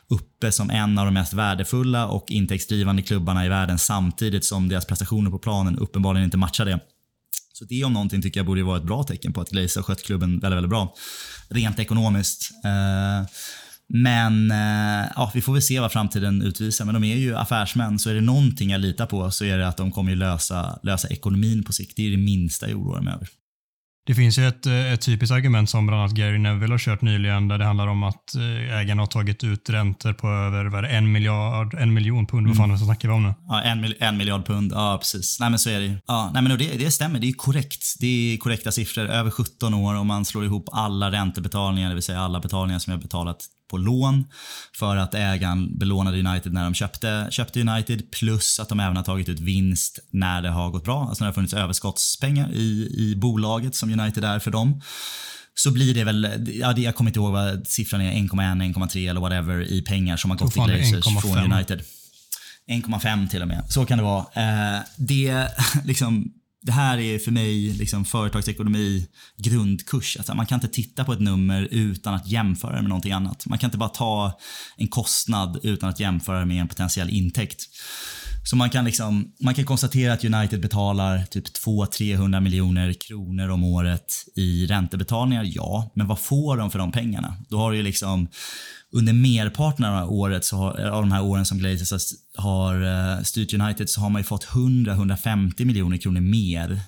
uppe 0.08 0.52
som 0.52 0.70
en 0.70 0.98
av 0.98 1.04
de 1.04 1.14
mest 1.14 1.32
värdefulla 1.32 2.06
och 2.06 2.30
intäktsdrivande 2.30 3.02
klubbarna 3.02 3.46
i 3.46 3.48
världen 3.48 3.78
samtidigt 3.78 4.44
som 4.44 4.68
deras 4.68 4.86
prestationer 4.86 5.30
på 5.30 5.38
planen 5.38 5.78
uppenbarligen 5.78 6.24
inte 6.24 6.36
matchar 6.36 6.64
det. 6.64 6.80
Så 7.52 7.64
det 7.64 7.84
om 7.84 7.92
någonting 7.92 8.22
tycker 8.22 8.40
jag 8.40 8.46
borde 8.46 8.62
vara 8.62 8.76
ett 8.76 8.84
bra 8.84 9.02
tecken 9.02 9.32
på 9.32 9.40
att 9.40 9.50
Glaciers 9.50 9.76
har 9.76 9.82
skött 9.82 10.02
klubben 10.02 10.38
väldigt, 10.38 10.56
väldigt 10.56 10.70
bra. 10.70 10.94
Rent 11.48 11.78
ekonomiskt. 11.78 12.50
Eh, 12.64 13.28
men 13.88 14.50
eh, 14.50 15.06
ja, 15.16 15.30
vi 15.34 15.40
får 15.42 15.52
väl 15.52 15.62
se 15.62 15.80
vad 15.80 15.92
framtiden 15.92 16.42
utvisar. 16.42 16.84
Men 16.84 16.94
de 16.94 17.04
är 17.04 17.16
ju 17.16 17.36
affärsmän, 17.36 17.98
så 17.98 18.10
är 18.10 18.14
det 18.14 18.20
någonting 18.20 18.70
jag 18.70 18.80
litar 18.80 19.06
på 19.06 19.30
så 19.30 19.44
är 19.44 19.58
det 19.58 19.68
att 19.68 19.76
de 19.76 19.92
kommer 19.92 20.14
lösa, 20.14 20.78
lösa 20.82 21.08
ekonomin 21.08 21.64
på 21.64 21.72
sikt. 21.72 21.96
Det 21.96 22.06
är 22.06 22.10
det 22.10 22.16
minsta 22.16 22.68
jag 22.70 22.80
oroar 22.80 23.00
mig 23.00 23.14
över. 23.14 23.28
Det 24.06 24.14
finns 24.14 24.38
ju 24.38 24.48
ett, 24.48 24.66
ett 24.66 25.00
typiskt 25.00 25.34
argument 25.34 25.70
som 25.70 25.86
bland 25.86 26.02
annat 26.02 26.14
Gary 26.14 26.38
Neville 26.38 26.72
har 26.72 26.78
kört 26.78 27.02
nyligen 27.02 27.48
där 27.48 27.58
det 27.58 27.64
handlar 27.64 27.86
om 27.86 28.02
att 28.02 28.34
eh, 28.34 28.78
ägarna 28.78 29.02
har 29.02 29.06
tagit 29.06 29.44
ut 29.44 29.70
räntor 29.70 30.12
på 30.12 30.28
över 30.28 30.64
vad 30.64 30.84
det, 30.84 30.88
en, 30.88 31.12
miljard, 31.12 31.74
en 31.74 31.94
miljon 31.94 32.26
pund. 32.26 32.46
Mm. 32.46 32.58
Vad 32.58 32.68
fan 32.68 32.78
snackar 32.78 33.08
vi 33.08 33.14
om 33.14 33.22
nu? 33.22 33.34
Ja, 33.48 33.62
en, 33.62 33.94
en 33.98 34.16
miljard 34.16 34.46
pund. 34.46 34.72
Ja, 34.74 34.98
precis. 34.98 35.40
Nej, 35.40 35.50
men 35.50 35.58
så 35.58 35.70
är 35.70 35.78
det 35.78 35.86
ju. 35.86 35.98
Ja, 36.06 36.30
nej, 36.34 36.42
men 36.42 36.58
det, 36.58 36.78
det 36.78 36.90
stämmer. 36.90 37.18
Det 37.18 37.28
är 37.28 37.32
korrekt. 37.32 37.94
Det 38.00 38.06
är 38.06 38.36
korrekta 38.36 38.72
siffror. 38.72 39.06
Över 39.06 39.30
17 39.30 39.74
år 39.74 39.94
om 39.94 40.06
man 40.06 40.24
slår 40.24 40.44
ihop 40.44 40.68
alla 40.72 41.12
räntebetalningar, 41.12 41.88
det 41.88 41.94
vill 41.94 42.02
säga 42.02 42.20
alla 42.20 42.40
betalningar 42.40 42.78
som 42.78 42.90
jag 42.90 43.00
betalat 43.00 43.46
på 43.68 43.76
lån 43.76 44.24
för 44.78 44.96
att 44.96 45.14
ägaren 45.14 45.78
belånade 45.78 46.20
United 46.20 46.52
när 46.52 46.64
de 46.64 46.74
köpte, 46.74 47.28
köpte 47.30 47.60
United 47.60 48.10
plus 48.10 48.60
att 48.60 48.68
de 48.68 48.80
även 48.80 48.96
har 48.96 49.04
tagit 49.04 49.28
ut 49.28 49.40
vinst 49.40 49.98
när 50.10 50.42
det 50.42 50.50
har 50.50 50.70
gått 50.70 50.84
bra. 50.84 51.06
Alltså 51.08 51.24
när 51.24 51.26
det 51.26 51.30
har 51.30 51.34
funnits 51.34 51.54
överskottspengar 51.54 52.52
i, 52.52 52.88
i 52.96 53.14
bolaget 53.16 53.74
som 53.74 54.00
United 54.00 54.24
är 54.24 54.38
för 54.38 54.50
dem. 54.50 54.82
Så 55.54 55.70
blir 55.70 55.94
det 55.94 56.04
väl, 56.04 56.48
ja, 56.60 56.76
jag 56.76 56.94
kommer 56.94 57.10
inte 57.10 57.20
ihåg 57.20 57.32
vad 57.32 57.68
siffran 57.68 58.00
är, 58.00 58.12
1,1, 58.12 58.74
1,3 58.74 59.10
eller 59.10 59.20
whatever 59.20 59.72
i 59.72 59.82
pengar 59.82 60.16
som 60.16 60.30
har 60.30 60.38
gått 60.38 60.52
till 60.52 60.62
Glazers 60.62 61.22
från 61.22 61.52
United. 61.52 61.82
1,5 62.68 63.28
till 63.28 63.42
och 63.42 63.48
med. 63.48 63.64
Så 63.68 63.86
kan 63.86 63.98
det 63.98 64.04
vara. 64.04 64.24
Eh, 64.34 64.80
det, 64.96 65.48
liksom, 65.84 66.32
det 66.66 66.72
här 66.72 66.98
är 66.98 67.18
för 67.18 67.30
mig 67.30 67.72
liksom 67.72 68.04
företagsekonomi 68.04 69.06
grundkurs. 69.36 70.16
Alltså 70.16 70.34
man 70.34 70.46
kan 70.46 70.56
inte 70.56 70.68
titta 70.68 71.04
på 71.04 71.12
ett 71.12 71.20
nummer 71.20 71.68
utan 71.70 72.14
att 72.14 72.28
jämföra 72.28 72.76
det 72.76 72.82
med 72.82 72.88
någonting 72.88 73.12
annat. 73.12 73.46
Man 73.46 73.58
kan 73.58 73.68
inte 73.68 73.78
bara 73.78 73.88
ta 73.88 74.38
en 74.76 74.88
kostnad 74.88 75.60
utan 75.62 75.88
att 75.88 76.00
jämföra 76.00 76.38
det 76.38 76.46
med 76.46 76.60
en 76.60 76.68
potentiell 76.68 77.10
intäkt. 77.10 77.62
Så 78.44 78.56
man 78.56 78.70
kan, 78.70 78.84
liksom, 78.84 79.32
man 79.40 79.54
kan 79.54 79.64
konstatera 79.64 80.12
att 80.12 80.24
United 80.24 80.60
betalar 80.60 81.24
typ 81.24 81.44
200-300 81.66 82.40
miljoner 82.40 82.92
kronor 82.92 83.48
om 83.48 83.64
året 83.64 84.14
i 84.36 84.66
räntebetalningar, 84.66 85.44
ja. 85.46 85.90
Men 85.94 86.06
vad 86.06 86.18
får 86.18 86.56
de 86.56 86.70
för 86.70 86.78
de 86.78 86.92
pengarna? 86.92 87.36
Då 87.48 87.58
har 87.58 87.72
du 87.72 87.82
liksom 87.82 88.28
under 88.92 89.12
merparten 89.12 89.84
av 89.84 90.12
året 90.12 90.44
så 90.44 90.56
har, 90.56 90.80
av 90.80 91.02
de 91.02 91.12
här 91.12 91.22
åren 91.22 91.46
som 91.46 91.58
Glazers 91.58 92.12
har 92.36 92.82
eh, 92.82 93.22
styrt 93.22 93.54
United 93.54 93.90
så 93.90 94.00
har 94.00 94.10
man 94.10 94.20
ju 94.20 94.24
fått 94.26 94.46
100-150 94.46 95.64
miljoner 95.64 95.96
kronor 95.96 96.20
mer 96.20 96.80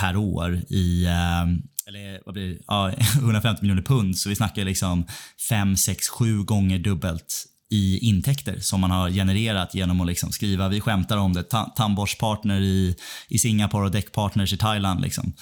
per 0.00 0.16
år 0.16 0.62
i 0.68 1.04
eh, 1.04 1.44
eller 1.86 2.20
vad 2.24 2.34
blir 2.34 2.48
det? 2.48 2.58
Ja, 2.66 2.92
150 3.14 3.62
miljoner 3.62 3.82
pund. 3.82 4.18
Så 4.18 4.28
vi 4.28 4.36
snackar 4.36 4.64
liksom 4.64 5.06
5, 5.48 5.76
6, 5.76 6.08
7 6.08 6.42
gånger 6.42 6.78
dubbelt 6.78 7.46
i 7.70 7.98
intäkter 7.98 8.58
som 8.60 8.80
man 8.80 8.90
har 8.90 9.10
genererat 9.10 9.74
genom 9.74 10.00
att 10.00 10.06
liksom 10.06 10.32
skriva, 10.32 10.68
vi 10.68 10.80
skämtar 10.80 11.16
om 11.16 11.32
det, 11.32 11.42
tandborstpartner 11.76 12.60
i, 12.60 12.96
i 13.28 13.38
Singapore 13.38 13.84
och 13.84 13.90
däckpartners 13.90 14.52
i 14.52 14.56
Thailand. 14.56 15.00
Liksom. 15.00 15.32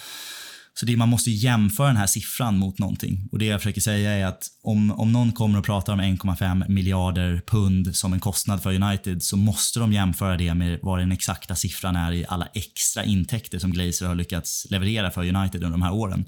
Så 0.74 0.86
det, 0.86 0.96
man 0.96 1.08
måste 1.08 1.30
jämföra 1.30 1.86
den 1.86 1.96
här 1.96 2.06
siffran 2.06 2.58
mot 2.58 2.78
någonting. 2.78 3.28
Och 3.32 3.38
Det 3.38 3.44
jag 3.44 3.60
försöker 3.60 3.80
säga 3.80 4.10
är 4.10 4.26
att 4.26 4.46
om, 4.62 4.90
om 4.92 5.12
någon 5.12 5.32
kommer 5.32 5.58
och 5.58 5.64
pratar 5.64 5.92
om 5.92 6.00
1,5 6.00 6.68
miljarder 6.68 7.42
pund 7.46 7.96
som 7.96 8.12
en 8.12 8.20
kostnad 8.20 8.62
för 8.62 8.82
United 8.82 9.22
så 9.22 9.36
måste 9.36 9.80
de 9.80 9.92
jämföra 9.92 10.36
det 10.36 10.54
med 10.54 10.78
vad 10.82 10.98
den 10.98 11.12
exakta 11.12 11.54
siffran 11.54 11.96
är 11.96 12.12
i 12.12 12.24
alla 12.28 12.46
extra 12.54 13.04
intäkter 13.04 13.58
som 13.58 13.72
Glazer 13.72 14.06
har 14.06 14.14
lyckats 14.14 14.66
leverera 14.70 15.10
för 15.10 15.36
United 15.36 15.64
under 15.64 15.78
de 15.78 15.82
här 15.82 15.92
åren. 15.92 16.24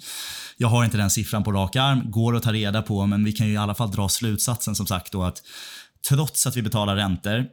Jag 0.56 0.68
har 0.68 0.84
inte 0.84 0.96
den 0.96 1.10
siffran 1.10 1.44
på 1.44 1.52
rak 1.52 1.76
arm, 1.76 2.10
går 2.10 2.36
att 2.36 2.42
ta 2.42 2.52
reda 2.52 2.82
på, 2.82 3.06
men 3.06 3.24
vi 3.24 3.32
kan 3.32 3.46
ju 3.46 3.52
i 3.52 3.56
alla 3.56 3.74
fall 3.74 3.90
dra 3.90 4.08
slutsatsen 4.08 4.74
som 4.74 4.86
sagt 4.86 5.12
då 5.12 5.22
att 5.22 5.42
trots 6.08 6.46
att 6.46 6.56
vi 6.56 6.62
betalar 6.62 6.96
räntor, 6.96 7.46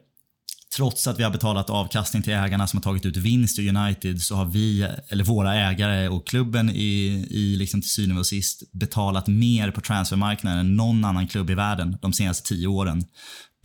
trots 0.76 1.06
att 1.06 1.18
vi 1.18 1.22
har 1.22 1.30
betalat 1.30 1.70
avkastning 1.70 2.22
till 2.22 2.32
ägarna 2.32 2.66
som 2.66 2.76
har 2.76 2.82
tagit 2.82 3.06
ut 3.06 3.16
vinst 3.16 3.58
i 3.58 3.68
United 3.68 4.22
så 4.22 4.36
har 4.36 4.44
vi, 4.44 4.88
eller 5.08 5.24
våra 5.24 5.54
ägare 5.54 6.08
och 6.08 6.26
klubben 6.26 6.70
i, 6.70 7.26
i 7.30 7.56
liksom 7.56 7.80
till 7.80 7.90
syvende 7.90 8.20
och 8.20 8.26
sist 8.26 8.72
betalat 8.72 9.26
mer 9.26 9.70
på 9.70 9.80
transfermarknaden 9.80 10.58
än 10.58 10.76
någon 10.76 11.04
annan 11.04 11.28
klubb 11.28 11.50
i 11.50 11.54
världen 11.54 11.96
de 12.02 12.12
senaste 12.12 12.48
tio 12.48 12.66
åren. 12.66 13.04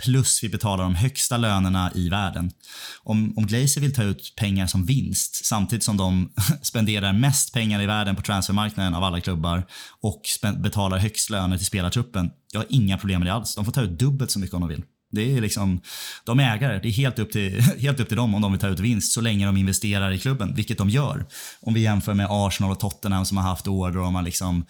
Plus 0.03 0.43
vi 0.43 0.49
betalar 0.49 0.83
de 0.83 0.95
högsta 0.95 1.37
lönerna 1.37 1.91
i 1.95 2.09
världen. 2.09 2.51
Om, 3.03 3.33
om 3.37 3.47
Glazer 3.47 3.81
vill 3.81 3.93
ta 3.93 4.03
ut 4.03 4.33
pengar 4.35 4.67
som 4.67 4.85
vinst 4.85 5.45
samtidigt 5.45 5.83
som 5.83 5.97
de 5.97 6.33
spenderar 6.61 7.13
mest 7.13 7.53
pengar 7.53 7.81
i 7.81 7.85
världen 7.85 8.15
på 8.15 8.21
transfermarknaden 8.21 8.93
av 8.95 9.03
alla 9.03 9.21
klubbar 9.21 9.67
och 10.01 10.21
betalar 10.57 10.97
högst 10.97 11.29
löner 11.29 11.57
till 11.57 11.65
spelartruppen. 11.65 12.29
Jag 12.51 12.59
har 12.59 12.67
inga 12.69 12.97
problem 12.97 13.19
med 13.19 13.27
det 13.27 13.33
alls. 13.33 13.55
De 13.55 13.65
får 13.65 13.71
ta 13.71 13.81
ut 13.81 13.99
dubbelt 13.99 14.31
så 14.31 14.39
mycket 14.39 14.53
om 14.53 14.61
de 14.61 14.69
vill. 14.69 14.83
Det 15.11 15.37
är 15.37 15.41
liksom, 15.41 15.81
de 16.23 16.39
är 16.39 16.55
ägare. 16.55 16.79
Det 16.79 16.87
är 16.87 16.91
helt 16.91 17.19
upp, 17.19 17.31
till, 17.31 17.61
helt 17.79 17.99
upp 17.99 18.07
till 18.07 18.17
dem 18.17 18.35
om 18.35 18.41
de 18.41 18.51
vill 18.51 18.61
ta 18.61 18.67
ut 18.67 18.79
vinst 18.79 19.11
så 19.11 19.21
länge 19.21 19.45
de 19.45 19.57
investerar 19.57 20.11
i 20.11 20.19
klubben, 20.19 20.55
vilket 20.55 20.77
de 20.77 20.89
gör. 20.89 21.25
Om 21.59 21.73
vi 21.73 21.81
jämför 21.81 22.13
med 22.13 22.27
Arsenal 22.29 22.71
och 22.71 22.79
Tottenham 22.79 23.25
som 23.25 23.37
har 23.37 23.43
haft 23.43 23.67
år 23.67 23.91
då 23.91 24.01
de 24.01 24.15
har 24.15 24.21
liksom 24.21 24.65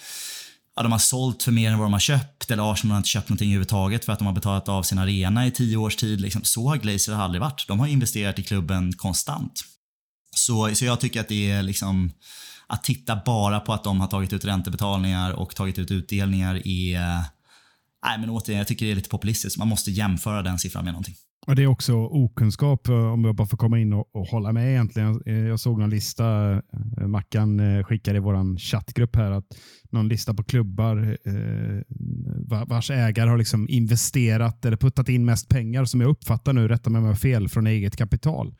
ja, 0.75 0.83
de 0.83 0.91
har 0.91 0.99
sålt 0.99 1.43
för 1.43 1.51
mer 1.51 1.71
än 1.71 1.77
vad 1.77 1.85
de 1.85 1.93
har 1.93 1.99
köpt 1.99 2.51
eller 2.51 2.71
Arsenal 2.71 2.91
har 2.91 2.97
inte 2.97 3.09
köpt 3.09 3.29
någonting 3.29 3.49
överhuvudtaget 3.49 4.05
för 4.05 4.13
att 4.13 4.19
de 4.19 4.25
har 4.25 4.33
betalat 4.33 4.69
av 4.69 4.83
sin 4.83 4.97
arena 4.97 5.47
i 5.47 5.51
tio 5.51 5.77
års 5.77 5.95
tid. 5.95 6.21
Liksom. 6.21 6.43
Så 6.43 6.69
har 6.69 6.77
Glazer 6.77 7.13
aldrig 7.13 7.41
varit. 7.41 7.67
De 7.67 7.79
har 7.79 7.87
investerat 7.87 8.39
i 8.39 8.43
klubben 8.43 8.93
konstant. 8.93 9.61
Så, 10.35 10.75
så 10.75 10.85
jag 10.85 10.99
tycker 10.99 11.21
att 11.21 11.27
det 11.27 11.51
är 11.51 11.63
liksom 11.63 12.11
att 12.67 12.83
titta 12.83 13.21
bara 13.25 13.59
på 13.59 13.73
att 13.73 13.83
de 13.83 14.01
har 14.01 14.07
tagit 14.07 14.33
ut 14.33 14.45
räntebetalningar 14.45 15.31
och 15.31 15.55
tagit 15.55 15.79
ut 15.79 15.91
utdelningar 15.91 16.67
är 16.67 17.23
Nej, 18.05 18.19
men 18.19 18.29
återigen, 18.29 18.57
jag 18.57 18.67
tycker 18.67 18.85
det 18.85 18.91
är 18.91 18.95
lite 18.95 19.09
populistiskt. 19.09 19.59
Man 19.59 19.67
måste 19.67 19.91
jämföra 19.91 20.41
den 20.41 20.59
siffran 20.59 20.83
med 20.83 20.93
någonting. 20.93 21.15
Och 21.47 21.55
Det 21.55 21.63
är 21.63 21.67
också 21.67 21.93
okunskap, 21.93 22.87
eh, 22.87 23.13
om 23.13 23.25
jag 23.25 23.35
bara 23.35 23.47
får 23.47 23.57
komma 23.57 23.79
in 23.79 23.93
och, 23.93 24.15
och 24.15 24.27
hålla 24.27 24.51
med 24.51 24.69
egentligen. 24.69 25.21
Eh, 25.25 25.33
jag 25.33 25.59
såg 25.59 25.79
någon 25.79 25.89
lista, 25.89 26.51
eh, 26.53 27.07
Mackan 27.07 27.83
skickade 27.83 28.17
i 28.17 28.19
vår 28.19 28.59
chattgrupp 28.59 29.15
här, 29.15 29.31
att 29.31 29.45
någon 29.91 30.07
lista 30.07 30.33
på 30.33 30.43
klubbar 30.43 31.17
eh, 31.25 31.81
vars 32.67 32.91
ägare 32.91 33.29
har 33.29 33.37
liksom 33.37 33.69
investerat 33.69 34.65
eller 34.65 34.77
puttat 34.77 35.09
in 35.09 35.25
mest 35.25 35.49
pengar, 35.49 35.85
som 35.85 36.01
jag 36.01 36.09
uppfattar 36.09 36.53
nu, 36.53 36.67
rätta 36.67 36.89
mig 36.89 36.99
om 36.99 37.05
jag 37.05 37.11
har 37.11 37.17
fel, 37.17 37.49
från 37.49 37.67
eget 37.67 37.95
kapital. 37.95 38.55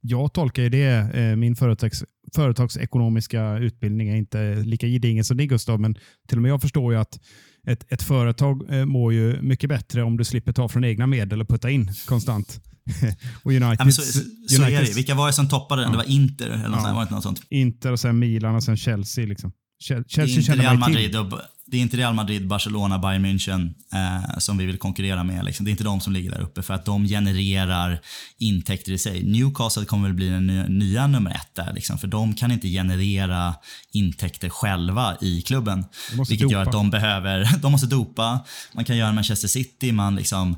Jag 0.00 0.32
tolkar 0.32 0.68
det, 0.68 1.36
min 1.36 1.56
företags, 1.56 2.04
företagsekonomiska 2.34 3.58
utbildning 3.58 4.08
är 4.08 4.16
inte 4.16 4.54
lika 4.54 4.86
gedigen 4.86 5.24
som 5.24 5.36
din 5.36 5.48
Gustav, 5.48 5.80
men 5.80 5.94
till 6.28 6.38
och 6.38 6.42
med 6.42 6.50
jag 6.50 6.62
förstår 6.62 6.92
ju 6.92 6.98
att 6.98 7.18
ett, 7.66 7.92
ett 7.92 8.02
företag 8.02 8.74
eh, 8.74 8.84
mår 8.84 9.12
ju 9.12 9.42
mycket 9.42 9.68
bättre 9.68 10.02
om 10.02 10.16
du 10.16 10.24
slipper 10.24 10.52
ta 10.52 10.68
från 10.68 10.84
egna 10.84 11.06
medel 11.06 11.40
och 11.40 11.48
putta 11.48 11.70
in 11.70 11.90
konstant. 12.06 12.60
och 13.42 13.52
United, 13.52 13.86
ja, 13.86 13.90
så, 13.90 14.02
så, 14.02 14.20
så 14.48 14.62
är 14.62 14.70
det. 14.70 14.94
Vilka 14.96 15.14
var 15.14 15.26
det 15.26 15.32
som 15.32 15.48
toppade 15.48 15.82
den? 15.82 15.92
Ja. 15.92 15.98
Det 15.98 16.04
var 16.04 16.12
Inter 16.12 16.48
eller 16.48 16.68
något, 16.68 16.80
ja. 16.84 16.94
var 16.94 17.04
det 17.04 17.10
något 17.10 17.22
sånt? 17.22 17.42
Inter 17.50 17.92
och 17.92 18.00
sen 18.00 18.18
Milan 18.18 18.54
och 18.54 18.62
sen 18.62 18.76
Chelsea. 18.76 19.26
Liksom. 19.26 19.52
Chelsea 19.82 20.24
det 20.24 20.32
är 20.32 20.38
inte 20.38 20.56
Real 20.56 20.78
Madrid 20.78 21.16
och, 21.16 21.40
det 21.70 21.76
är 21.76 21.80
inte 21.80 21.96
Real 21.96 22.14
Madrid, 22.14 22.46
Barcelona, 22.46 22.98
Bayern 22.98 23.26
München 23.26 23.74
eh, 23.92 24.38
som 24.38 24.58
vi 24.58 24.66
vill 24.66 24.78
konkurrera 24.78 25.24
med. 25.24 25.44
Liksom. 25.44 25.64
Det 25.64 25.68
är 25.68 25.72
inte 25.72 25.84
de 25.84 26.00
som 26.00 26.12
ligger 26.12 26.30
där 26.30 26.40
uppe 26.40 26.62
för 26.62 26.74
att 26.74 26.84
de 26.84 27.06
genererar 27.06 28.00
intäkter 28.38 28.92
i 28.92 28.98
sig. 28.98 29.22
Newcastle 29.22 29.84
kommer 29.84 30.08
väl 30.08 30.14
bli 30.14 30.28
den 30.28 30.46
nya, 30.46 30.66
nya 30.68 31.06
nummer 31.06 31.30
ett 31.30 31.54
där. 31.54 31.72
Liksom, 31.72 31.98
för 31.98 32.08
de 32.08 32.34
kan 32.34 32.50
inte 32.50 32.68
generera 32.68 33.54
intäkter 33.92 34.48
själva 34.48 35.16
i 35.20 35.42
klubben. 35.42 35.84
Vilket 36.28 36.40
dopa. 36.40 36.52
gör 36.52 36.62
att 36.62 36.72
de 36.72 36.90
behöver, 36.90 37.58
de 37.62 37.72
måste 37.72 37.86
dopa. 37.86 38.40
Man 38.72 38.84
kan 38.84 38.96
göra 38.96 39.12
Manchester 39.12 39.48
City, 39.48 39.92
man 39.92 40.16
liksom 40.16 40.56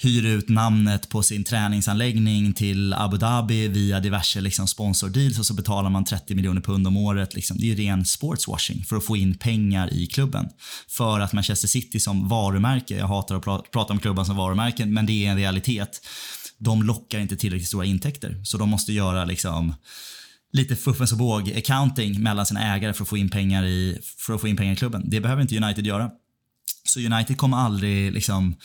hyr 0.00 0.26
ut 0.26 0.48
namnet 0.48 1.08
på 1.08 1.22
sin 1.22 1.44
träningsanläggning 1.44 2.52
till 2.52 2.92
Abu 2.94 3.16
Dhabi 3.16 3.68
via 3.68 4.00
diverse 4.00 4.40
liksom, 4.40 4.68
sponsordeals 4.68 5.38
och 5.38 5.46
så 5.46 5.54
betalar 5.54 5.90
man 5.90 6.04
30 6.04 6.34
miljoner 6.34 6.60
pund 6.60 6.86
om 6.86 6.96
året. 6.96 7.34
Liksom. 7.34 7.56
Det 7.60 7.72
är 7.72 7.76
ren 7.76 8.04
sportswashing 8.04 8.84
för 8.84 8.96
att 8.96 9.04
få 9.04 9.16
in 9.16 9.34
pengar 9.34 9.92
i 9.92 10.06
klubben. 10.06 10.48
För 10.88 11.20
att 11.20 11.32
Manchester 11.32 11.68
City 11.68 12.00
som 12.00 12.28
varumärke, 12.28 12.96
jag 12.96 13.06
hatar 13.06 13.36
att 13.36 13.44
pra 13.44 13.62
prata 13.72 13.92
om 13.92 13.98
klubban 13.98 14.26
som 14.26 14.36
varumärken, 14.36 14.94
men 14.94 15.06
det 15.06 15.26
är 15.26 15.30
en 15.30 15.36
realitet. 15.36 16.06
De 16.58 16.82
lockar 16.82 17.18
inte 17.18 17.36
tillräckligt 17.36 17.68
stora 17.68 17.84
intäkter, 17.84 18.40
så 18.44 18.58
de 18.58 18.68
måste 18.68 18.92
göra 18.92 19.24
liksom 19.24 19.74
lite 20.52 20.76
fuffens 20.76 21.12
och 21.12 21.18
båg 21.18 21.52
accounting 21.52 22.22
mellan 22.22 22.46
sina 22.46 22.74
ägare 22.74 22.92
för 22.92 23.02
att 23.02 23.08
få 23.08 23.16
in 23.16 23.30
pengar 23.30 23.64
i, 23.64 23.98
för 24.26 24.34
att 24.34 24.40
få 24.40 24.48
in 24.48 24.56
pengar 24.56 24.72
i 24.72 24.76
klubben. 24.76 25.10
Det 25.10 25.20
behöver 25.20 25.42
inte 25.42 25.56
United 25.56 25.86
göra. 25.86 26.10
Så 26.84 27.00
United 27.00 27.36
kommer 27.36 27.56
aldrig 27.56 28.12
liksom 28.12 28.56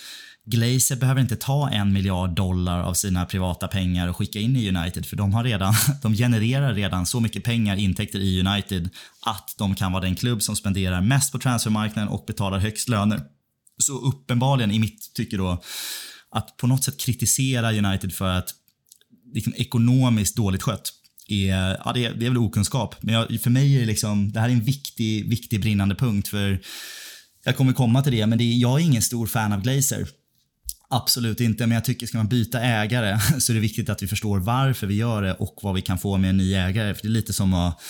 Glazer 0.45 0.95
behöver 0.95 1.21
inte 1.21 1.35
ta 1.35 1.69
en 1.69 1.93
miljard 1.93 2.35
dollar 2.35 2.81
av 2.81 2.93
sina 2.93 3.25
privata 3.25 3.67
pengar 3.67 4.07
och 4.07 4.17
skicka 4.17 4.39
in 4.39 4.55
i 4.55 4.69
United 4.69 5.05
för 5.05 5.15
de 5.15 5.33
har 5.33 5.43
redan, 5.43 5.73
de 6.01 6.13
genererar 6.15 6.73
redan 6.73 7.05
så 7.05 7.19
mycket 7.19 7.43
pengar, 7.43 7.75
intäkter 7.75 8.19
i 8.19 8.39
United 8.39 8.89
att 9.25 9.55
de 9.57 9.75
kan 9.75 9.91
vara 9.91 10.03
den 10.03 10.15
klubb 10.15 10.41
som 10.41 10.55
spenderar 10.55 11.01
mest 11.01 11.31
på 11.31 11.39
transfermarknaden 11.39 12.09
och 12.09 12.23
betalar 12.27 12.59
högst 12.59 12.89
löner. 12.89 13.21
Så 13.77 13.93
uppenbarligen 13.93 14.71
i 14.71 14.79
mitt 14.79 15.13
tycke 15.13 15.37
då 15.37 15.61
att 16.31 16.57
på 16.57 16.67
något 16.67 16.83
sätt 16.83 16.97
kritisera 16.97 17.73
United 17.73 18.13
för 18.13 18.29
att 18.29 18.49
liksom, 19.33 19.53
ekonomiskt 19.55 20.35
dåligt 20.35 20.63
skött 20.63 20.93
är, 21.27 21.77
ja, 21.85 21.91
det, 21.93 22.05
är, 22.05 22.13
det 22.13 22.25
är 22.25 22.29
väl 22.29 22.37
okunskap. 22.37 22.95
Men 23.01 23.15
jag, 23.15 23.41
för 23.41 23.49
mig 23.49 23.75
är 23.75 23.79
det 23.79 23.85
liksom, 23.85 24.31
det 24.31 24.39
här 24.39 24.49
är 24.49 24.53
en 24.53 24.63
viktig, 24.63 25.29
viktig 25.29 25.61
brinnande 25.61 25.95
punkt. 25.95 26.27
för 26.27 26.61
Jag 27.43 27.57
kommer 27.57 27.73
komma 27.73 28.01
till 28.01 28.11
det, 28.11 28.27
men 28.27 28.37
det 28.37 28.43
är, 28.43 28.57
jag 28.57 28.79
är 28.79 28.83
ingen 28.83 29.01
stor 29.01 29.27
fan 29.27 29.53
av 29.53 29.61
Glazer. 29.61 30.07
Absolut 30.93 31.41
inte, 31.41 31.67
men 31.67 31.75
jag 31.75 31.85
tycker 31.85 32.07
ska 32.07 32.17
man 32.17 32.27
byta 32.27 32.61
ägare 32.61 33.19
så 33.39 33.51
är 33.51 33.53
det 33.53 33.59
viktigt 33.59 33.89
att 33.89 34.03
vi 34.03 34.07
förstår 34.07 34.39
varför 34.39 34.87
vi 34.87 34.95
gör 34.95 35.21
det 35.21 35.33
och 35.33 35.59
vad 35.61 35.75
vi 35.75 35.81
kan 35.81 35.99
få 35.99 36.17
med 36.17 36.29
en 36.29 36.37
ny 36.37 36.53
ägare. 36.53 36.93
För 36.93 37.01
Det 37.01 37.07
är 37.07 37.09
lite 37.09 37.33
som 37.33 37.53
att 37.53 37.81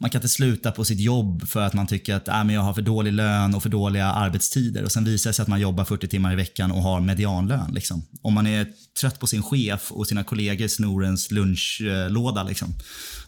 man 0.00 0.10
kan 0.10 0.18
inte 0.18 0.28
sluta 0.28 0.70
på 0.70 0.84
sitt 0.84 1.00
jobb 1.00 1.48
för 1.48 1.60
att 1.60 1.74
man 1.74 1.86
tycker 1.86 2.14
att 2.14 2.28
äh, 2.28 2.44
men 2.44 2.50
jag 2.50 2.62
har 2.62 2.74
för 2.74 2.82
dålig 2.82 3.12
lön 3.12 3.54
och 3.54 3.62
för 3.62 3.70
dåliga 3.70 4.06
arbetstider 4.06 4.84
och 4.84 4.92
sen 4.92 5.04
visar 5.04 5.30
det 5.30 5.34
sig 5.34 5.42
att 5.42 5.48
man 5.48 5.60
jobbar 5.60 5.84
40 5.84 6.08
timmar 6.08 6.32
i 6.32 6.36
veckan 6.36 6.72
och 6.72 6.82
har 6.82 7.00
medianlön. 7.00 7.70
Liksom. 7.74 8.02
Om 8.22 8.34
man 8.34 8.46
är 8.46 8.66
trött 9.00 9.20
på 9.20 9.26
sin 9.26 9.42
chef 9.42 9.92
och 9.92 10.06
sina 10.06 10.24
kollegor 10.24 10.68
snor 10.68 11.04
ens 11.04 11.30
lunchlåda, 11.30 12.42
liksom, 12.42 12.74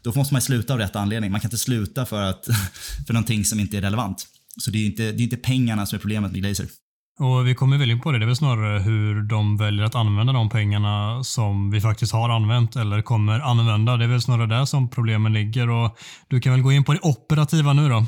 då 0.02 0.12
måste 0.12 0.34
man 0.34 0.42
sluta 0.42 0.72
av 0.72 0.78
rätt 0.78 0.96
anledning. 0.96 1.30
Man 1.30 1.40
kan 1.40 1.48
inte 1.48 1.58
sluta 1.58 2.06
för, 2.06 2.22
att, 2.22 2.46
för 3.06 3.14
någonting 3.14 3.44
som 3.44 3.60
inte 3.60 3.76
är 3.76 3.82
relevant. 3.82 4.26
Så 4.60 4.70
det 4.70 4.78
är 4.78 4.86
inte, 4.86 5.02
det 5.02 5.22
är 5.22 5.24
inte 5.24 5.36
pengarna 5.36 5.86
som 5.86 5.96
är 5.96 6.00
problemet 6.00 6.32
med 6.32 6.40
Glazer. 6.40 6.66
Och 7.18 7.46
vi 7.46 7.54
kommer 7.54 7.78
väl 7.78 7.90
in 7.90 8.00
på 8.00 8.12
det. 8.12 8.18
Det 8.18 8.24
är 8.24 8.26
väl 8.26 8.36
snarare 8.36 8.78
hur 8.78 9.22
de 9.22 9.56
väljer 9.56 9.84
att 9.84 9.94
använda 9.94 10.32
de 10.32 10.48
pengarna 10.48 11.24
som 11.24 11.70
vi 11.70 11.80
faktiskt 11.80 12.12
har 12.12 12.28
använt 12.28 12.76
eller 12.76 13.02
kommer 13.02 13.40
använda. 13.40 13.96
Det 13.96 14.04
är 14.04 14.08
väl 14.08 14.22
snarare 14.22 14.46
där 14.46 14.64
som 14.64 14.90
problemen 14.90 15.32
ligger. 15.32 15.70
Och 15.70 15.98
du 16.28 16.40
kan 16.40 16.52
väl 16.52 16.62
gå 16.62 16.72
in 16.72 16.84
på 16.84 16.92
det 16.92 17.00
operativa 17.02 17.72
nu 17.72 17.88
då? 17.88 18.06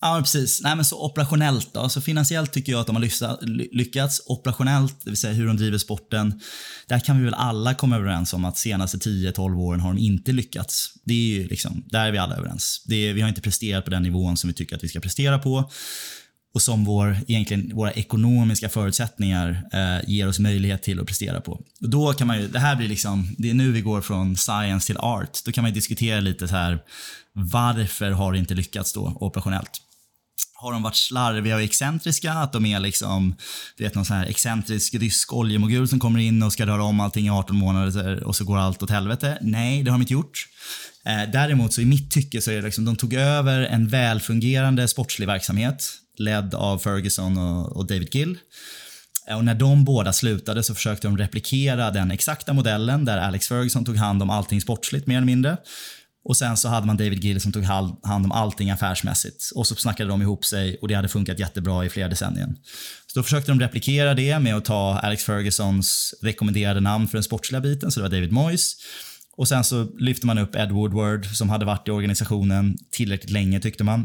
Ja, 0.00 0.18
precis. 0.20 0.60
Nej, 0.62 0.76
men 0.76 0.84
så 0.84 1.04
operationellt 1.04 1.74
då. 1.74 1.88
Så 1.88 2.00
finansiellt 2.00 2.52
tycker 2.52 2.72
jag 2.72 2.80
att 2.80 2.86
de 2.86 2.96
har 2.96 3.76
lyckats. 3.76 4.22
Operationellt, 4.26 5.04
det 5.04 5.10
vill 5.10 5.16
säga 5.16 5.32
hur 5.32 5.46
de 5.46 5.56
driver 5.56 5.78
sporten. 5.78 6.40
Där 6.86 7.00
kan 7.00 7.18
vi 7.18 7.24
väl 7.24 7.34
alla 7.34 7.74
komma 7.74 7.96
överens 7.96 8.32
om 8.32 8.44
att 8.44 8.58
senaste 8.58 8.96
10-12 8.98 9.58
åren 9.58 9.80
har 9.80 9.94
de 9.94 10.00
inte 10.00 10.32
lyckats. 10.32 10.92
Det 11.04 11.12
är 11.12 11.38
ju 11.38 11.48
liksom, 11.48 11.84
där 11.86 12.06
är 12.06 12.12
vi 12.12 12.18
alla 12.18 12.36
överens. 12.36 12.84
Det 12.86 13.08
är, 13.08 13.14
vi 13.14 13.20
har 13.20 13.28
inte 13.28 13.40
presterat 13.40 13.84
på 13.84 13.90
den 13.90 14.02
nivån 14.02 14.36
som 14.36 14.48
vi 14.48 14.54
tycker 14.54 14.76
att 14.76 14.84
vi 14.84 14.88
ska 14.88 15.00
prestera 15.00 15.38
på 15.38 15.70
och 16.54 16.62
som 16.62 16.84
vår, 16.84 17.16
egentligen, 17.26 17.70
våra 17.74 17.92
ekonomiska 17.92 18.68
förutsättningar 18.68 19.62
eh, 19.72 20.10
ger 20.10 20.28
oss 20.28 20.38
möjlighet 20.38 20.82
till 20.82 21.00
att 21.00 21.06
prestera 21.06 21.40
på. 21.40 21.52
Och 21.80 21.90
då 21.90 22.12
kan 22.12 22.26
man 22.26 22.40
ju, 22.40 22.48
det 22.48 22.58
här 22.58 22.76
blir 22.76 22.88
liksom, 22.88 23.34
det 23.38 23.50
är 23.50 23.54
nu 23.54 23.72
vi 23.72 23.80
går 23.80 24.00
från 24.00 24.36
science 24.36 24.86
till 24.86 24.96
art. 24.96 25.38
Då 25.44 25.52
kan 25.52 25.64
man 25.64 25.72
diskutera 25.72 26.20
lite 26.20 26.48
så 26.48 26.56
här, 26.56 26.78
varför 27.32 28.10
har 28.10 28.32
det 28.32 28.38
inte 28.38 28.54
lyckats 28.54 28.92
då 28.92 29.16
operationellt? 29.20 29.70
Har 30.60 30.72
de 30.72 30.82
varit 30.82 30.96
slarviga 30.96 31.54
och 31.54 31.62
excentriska? 31.62 32.32
Att 32.32 32.52
de 32.52 32.66
är 32.66 32.80
liksom, 32.80 33.36
du 33.76 33.84
vet 33.84 33.94
någon 33.94 34.04
sån 34.04 34.16
här 34.16 34.26
excentrisk 34.26 34.94
rysk 34.94 35.32
oljemogul 35.32 35.88
som 35.88 36.00
kommer 36.00 36.20
in 36.20 36.42
och 36.42 36.52
ska 36.52 36.66
röra 36.66 36.82
om 36.82 37.00
allting 37.00 37.26
i 37.26 37.30
18 37.30 37.56
månader 37.56 38.24
och 38.24 38.36
så 38.36 38.44
går 38.44 38.58
allt 38.58 38.82
åt 38.82 38.90
helvete? 38.90 39.38
Nej, 39.40 39.82
det 39.82 39.90
har 39.90 39.98
de 39.98 40.02
inte 40.02 40.12
gjort. 40.12 40.46
Eh, 41.04 41.30
däremot 41.32 41.72
så 41.72 41.80
i 41.80 41.84
mitt 41.84 42.10
tycke 42.10 42.40
så 42.40 42.50
är 42.50 42.56
det 42.56 42.62
liksom, 42.62 42.84
de 42.84 42.96
tog 42.96 43.14
över 43.14 43.60
en 43.60 43.88
välfungerande 43.88 44.88
sportslig 44.88 45.26
verksamhet 45.26 45.92
ledd 46.18 46.54
av 46.54 46.78
Ferguson 46.78 47.38
och, 47.38 47.76
och 47.76 47.86
David 47.86 48.14
Gill. 48.14 48.38
Eh, 49.28 49.36
och 49.36 49.44
när 49.44 49.54
de 49.54 49.84
båda 49.84 50.12
slutade 50.12 50.62
så 50.62 50.74
försökte 50.74 51.06
de 51.06 51.18
replikera 51.18 51.90
den 51.90 52.10
exakta 52.10 52.52
modellen 52.52 53.04
där 53.04 53.18
Alex 53.18 53.48
Ferguson 53.48 53.84
tog 53.84 53.96
hand 53.96 54.22
om 54.22 54.30
allting 54.30 54.60
sportsligt 54.60 55.06
mer 55.06 55.16
eller 55.16 55.26
mindre. 55.26 55.56
Och 56.24 56.36
sen 56.36 56.56
så 56.56 56.68
hade 56.68 56.86
man 56.86 56.96
David 56.96 57.24
Gill 57.24 57.40
som 57.40 57.52
tog 57.52 57.64
hand 57.64 57.98
om 58.04 58.32
allting 58.32 58.70
affärsmässigt. 58.70 59.50
Och 59.54 59.66
så 59.66 59.74
snackade 59.74 60.10
de 60.10 60.22
ihop 60.22 60.44
sig 60.44 60.78
och 60.82 60.88
det 60.88 60.94
hade 60.94 61.08
funkat 61.08 61.38
jättebra 61.38 61.84
i 61.84 61.88
flera 61.88 62.08
decennier. 62.08 62.54
Så 63.06 63.18
då 63.18 63.22
försökte 63.22 63.50
de 63.50 63.60
replikera 63.60 64.14
det 64.14 64.38
med 64.38 64.56
att 64.56 64.64
ta 64.64 64.98
Alex 64.98 65.24
Fergusons 65.24 66.14
rekommenderade 66.22 66.80
namn 66.80 67.08
för 67.08 67.16
den 67.16 67.22
sportsliga 67.22 67.60
biten, 67.60 67.90
så 67.90 68.00
det 68.00 68.04
var 68.04 68.10
David 68.10 68.32
Moyes. 68.32 68.76
Och 69.36 69.48
sen 69.48 69.64
så 69.64 69.84
lyfte 69.98 70.26
man 70.26 70.38
upp 70.38 70.56
Ed 70.56 70.72
Woodward 70.72 71.26
som 71.26 71.50
hade 71.50 71.64
varit 71.64 71.88
i 71.88 71.90
organisationen 71.90 72.78
tillräckligt 72.90 73.30
länge 73.30 73.60
tyckte 73.60 73.84
man 73.84 74.04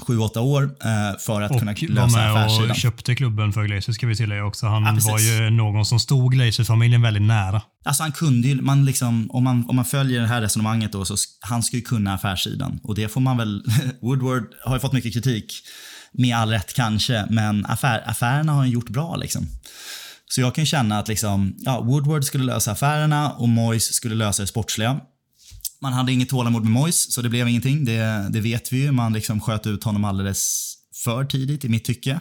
sju, 0.00 0.18
åtta 0.18 0.40
år 0.40 0.62
eh, 0.62 1.18
för 1.18 1.42
att 1.42 1.50
och 1.50 1.58
kunna 1.58 1.74
lösa 1.88 2.30
affärssidan. 2.30 2.70
Och 2.70 2.76
köpte 2.76 3.14
klubben 3.14 3.52
för 3.52 3.64
Glazer 3.64 3.92
ska 3.92 4.06
vi 4.06 4.16
tillägga 4.16 4.44
också. 4.44 4.66
Han 4.66 4.82
ja, 4.84 5.12
var 5.12 5.18
ju 5.18 5.50
någon 5.50 5.84
som 5.84 6.00
stod 6.00 6.32
Glazer-familjen 6.32 7.02
väldigt 7.02 7.22
nära. 7.22 7.62
Alltså 7.84 8.02
han 8.02 8.12
kunde 8.12 8.48
ju, 8.48 8.62
man 8.62 8.84
liksom, 8.84 9.30
om, 9.30 9.44
man, 9.44 9.64
om 9.68 9.76
man 9.76 9.84
följer 9.84 10.20
det 10.20 10.26
här 10.26 10.40
resonemanget 10.40 10.92
då, 10.92 11.04
så 11.04 11.16
han 11.40 11.62
ska 11.62 11.76
ju 11.76 11.82
kunna 11.82 12.14
affärssidan. 12.14 12.80
Och 12.82 12.94
det 12.94 13.08
får 13.08 13.20
man 13.20 13.36
väl, 13.36 13.62
Woodward 14.02 14.44
har 14.64 14.76
ju 14.76 14.80
fått 14.80 14.92
mycket 14.92 15.12
kritik. 15.12 15.52
Med 16.12 16.36
all 16.36 16.50
rätt 16.50 16.74
kanske, 16.74 17.26
men 17.30 17.66
affär, 17.66 18.02
affärerna 18.06 18.52
har 18.52 18.58
han 18.58 18.70
gjort 18.70 18.88
bra 18.88 19.16
liksom. 19.16 19.46
Så 20.26 20.40
jag 20.40 20.54
kan 20.54 20.66
känna 20.66 20.98
att 20.98 21.08
liksom, 21.08 21.54
ja, 21.58 21.80
Woodward 21.80 22.24
skulle 22.24 22.44
lösa 22.44 22.72
affärerna 22.72 23.30
och 23.32 23.48
Moyes 23.48 23.94
skulle 23.94 24.14
lösa 24.14 24.42
det 24.42 24.46
sportsliga. 24.46 25.00
Man 25.82 25.92
hade 25.92 26.12
inget 26.12 26.28
tålamod 26.28 26.62
med 26.62 26.72
Moise, 26.72 27.12
så 27.12 27.22
det 27.22 27.28
blev 27.28 27.48
ingenting. 27.48 27.84
Det, 27.84 28.28
det 28.30 28.40
vet 28.40 28.72
vi 28.72 28.76
ju. 28.76 28.92
Man 28.92 29.12
liksom 29.12 29.40
sköt 29.40 29.66
ut 29.66 29.84
honom 29.84 30.04
alldeles 30.04 30.74
för 31.04 31.24
tidigt 31.24 31.64
i 31.64 31.68
mitt 31.68 31.84
tycke. 31.84 32.20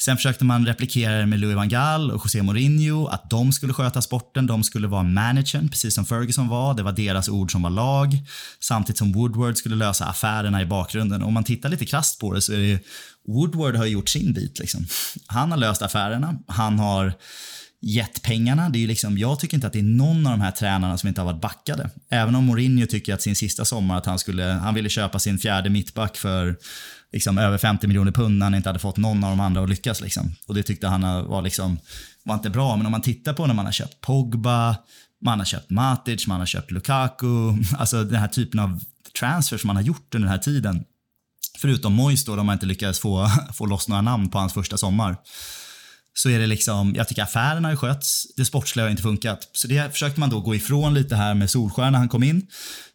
Sen 0.00 0.16
försökte 0.16 0.44
man 0.44 0.66
replikera 0.66 1.18
det 1.18 1.26
med 1.26 1.40
Louis 1.40 1.56
van 1.56 1.68
Gaal 1.68 2.10
och 2.10 2.20
José 2.24 2.42
Mourinho, 2.42 3.06
att 3.06 3.30
de 3.30 3.52
skulle 3.52 3.72
sköta 3.72 4.02
sporten, 4.02 4.46
de 4.46 4.64
skulle 4.64 4.88
vara 4.88 5.02
managern, 5.02 5.68
precis 5.68 5.94
som 5.94 6.06
Ferguson 6.06 6.48
var. 6.48 6.74
Det 6.74 6.82
var 6.82 6.92
deras 6.92 7.28
ord 7.28 7.52
som 7.52 7.62
var 7.62 7.70
lag. 7.70 8.18
Samtidigt 8.60 8.98
som 8.98 9.12
Woodward 9.12 9.56
skulle 9.56 9.76
lösa 9.76 10.04
affärerna 10.04 10.62
i 10.62 10.66
bakgrunden. 10.66 11.22
Om 11.22 11.34
man 11.34 11.44
tittar 11.44 11.68
lite 11.68 11.86
krasst 11.86 12.20
på 12.20 12.32
det 12.32 12.42
så 12.42 12.52
är 12.52 12.58
det 12.58 12.80
Woodward 13.28 13.76
har 13.76 13.86
gjort 13.86 14.08
sin 14.08 14.32
bit. 14.32 14.58
Liksom. 14.58 14.86
Han 15.26 15.50
har 15.50 15.58
löst 15.58 15.82
affärerna. 15.82 16.38
Han 16.46 16.78
har 16.78 17.12
jetpengarna. 17.80 18.68
Det 18.68 18.84
är 18.84 18.86
liksom, 18.86 19.18
jag 19.18 19.40
tycker 19.40 19.56
inte 19.56 19.66
att 19.66 19.72
det 19.72 19.78
är 19.78 19.82
någon 19.82 20.26
av 20.26 20.32
de 20.32 20.40
här 20.40 20.50
tränarna 20.50 20.98
som 20.98 21.08
inte 21.08 21.20
har 21.20 21.32
varit 21.32 21.40
backade. 21.40 21.90
Även 22.10 22.34
om 22.34 22.44
Mourinho 22.44 22.86
tycker 22.86 23.14
att 23.14 23.22
sin 23.22 23.36
sista 23.36 23.64
sommar 23.64 23.98
att 23.98 24.06
han, 24.06 24.18
skulle, 24.18 24.44
han 24.44 24.74
ville 24.74 24.88
köpa 24.88 25.18
sin 25.18 25.38
fjärde 25.38 25.70
mittback 25.70 26.16
för 26.16 26.56
liksom, 27.12 27.38
över 27.38 27.58
50 27.58 27.86
miljoner 27.86 28.12
pund 28.12 28.38
när 28.38 28.46
han 28.46 28.54
inte 28.54 28.68
hade 28.68 28.78
fått 28.78 28.96
någon 28.96 29.24
av 29.24 29.30
de 29.30 29.40
andra 29.40 29.62
att 29.62 29.68
lyckas. 29.68 30.00
Liksom. 30.00 30.34
Och 30.46 30.54
det 30.54 30.62
tyckte 30.62 30.86
han 30.86 31.02
var, 31.26 31.42
liksom, 31.42 31.78
var 32.22 32.34
inte 32.34 32.50
bra. 32.50 32.76
Men 32.76 32.86
om 32.86 32.92
man 32.92 33.02
tittar 33.02 33.32
på 33.32 33.46
när 33.46 33.54
man 33.54 33.64
har 33.64 33.72
köpt 33.72 34.00
Pogba, 34.00 34.76
man 35.24 35.38
har 35.38 35.46
köpt 35.46 35.70
Matic, 35.70 36.26
man 36.26 36.38
har 36.38 36.46
köpt 36.46 36.70
Lukaku. 36.70 37.52
Alltså 37.78 38.04
den 38.04 38.20
här 38.20 38.28
typen 38.28 38.60
av 38.60 38.80
transfers 39.18 39.64
man 39.64 39.76
har 39.76 39.82
gjort 39.82 40.14
under 40.14 40.26
den 40.26 40.32
här 40.32 40.42
tiden. 40.42 40.84
Förutom 41.58 41.92
Moise 41.92 42.26
då, 42.26 42.36
de 42.36 42.48
har 42.48 42.52
inte 42.52 42.66
lyckats 42.66 43.00
få, 43.00 43.30
få 43.54 43.66
loss 43.66 43.88
några 43.88 44.02
namn 44.02 44.30
på 44.30 44.38
hans 44.38 44.52
första 44.52 44.76
sommar 44.76 45.16
så 46.18 46.30
är 46.30 46.38
det 46.38 46.46
liksom, 46.46 46.94
jag 46.94 47.08
tycker 47.08 47.22
affärerna 47.22 47.68
har 47.68 47.76
skötts, 47.76 48.26
det 48.36 48.44
sportsliga 48.44 48.84
har 48.84 48.90
inte 48.90 49.02
funkat. 49.02 49.50
Så 49.52 49.68
det 49.68 49.92
försökte 49.92 50.20
man 50.20 50.30
då 50.30 50.40
gå 50.40 50.54
ifrån 50.54 50.94
lite 50.94 51.16
här 51.16 51.34
med 51.34 51.50
Solskär 51.50 51.90
när 51.90 51.98
han 51.98 52.08
kom 52.08 52.22
in. 52.22 52.46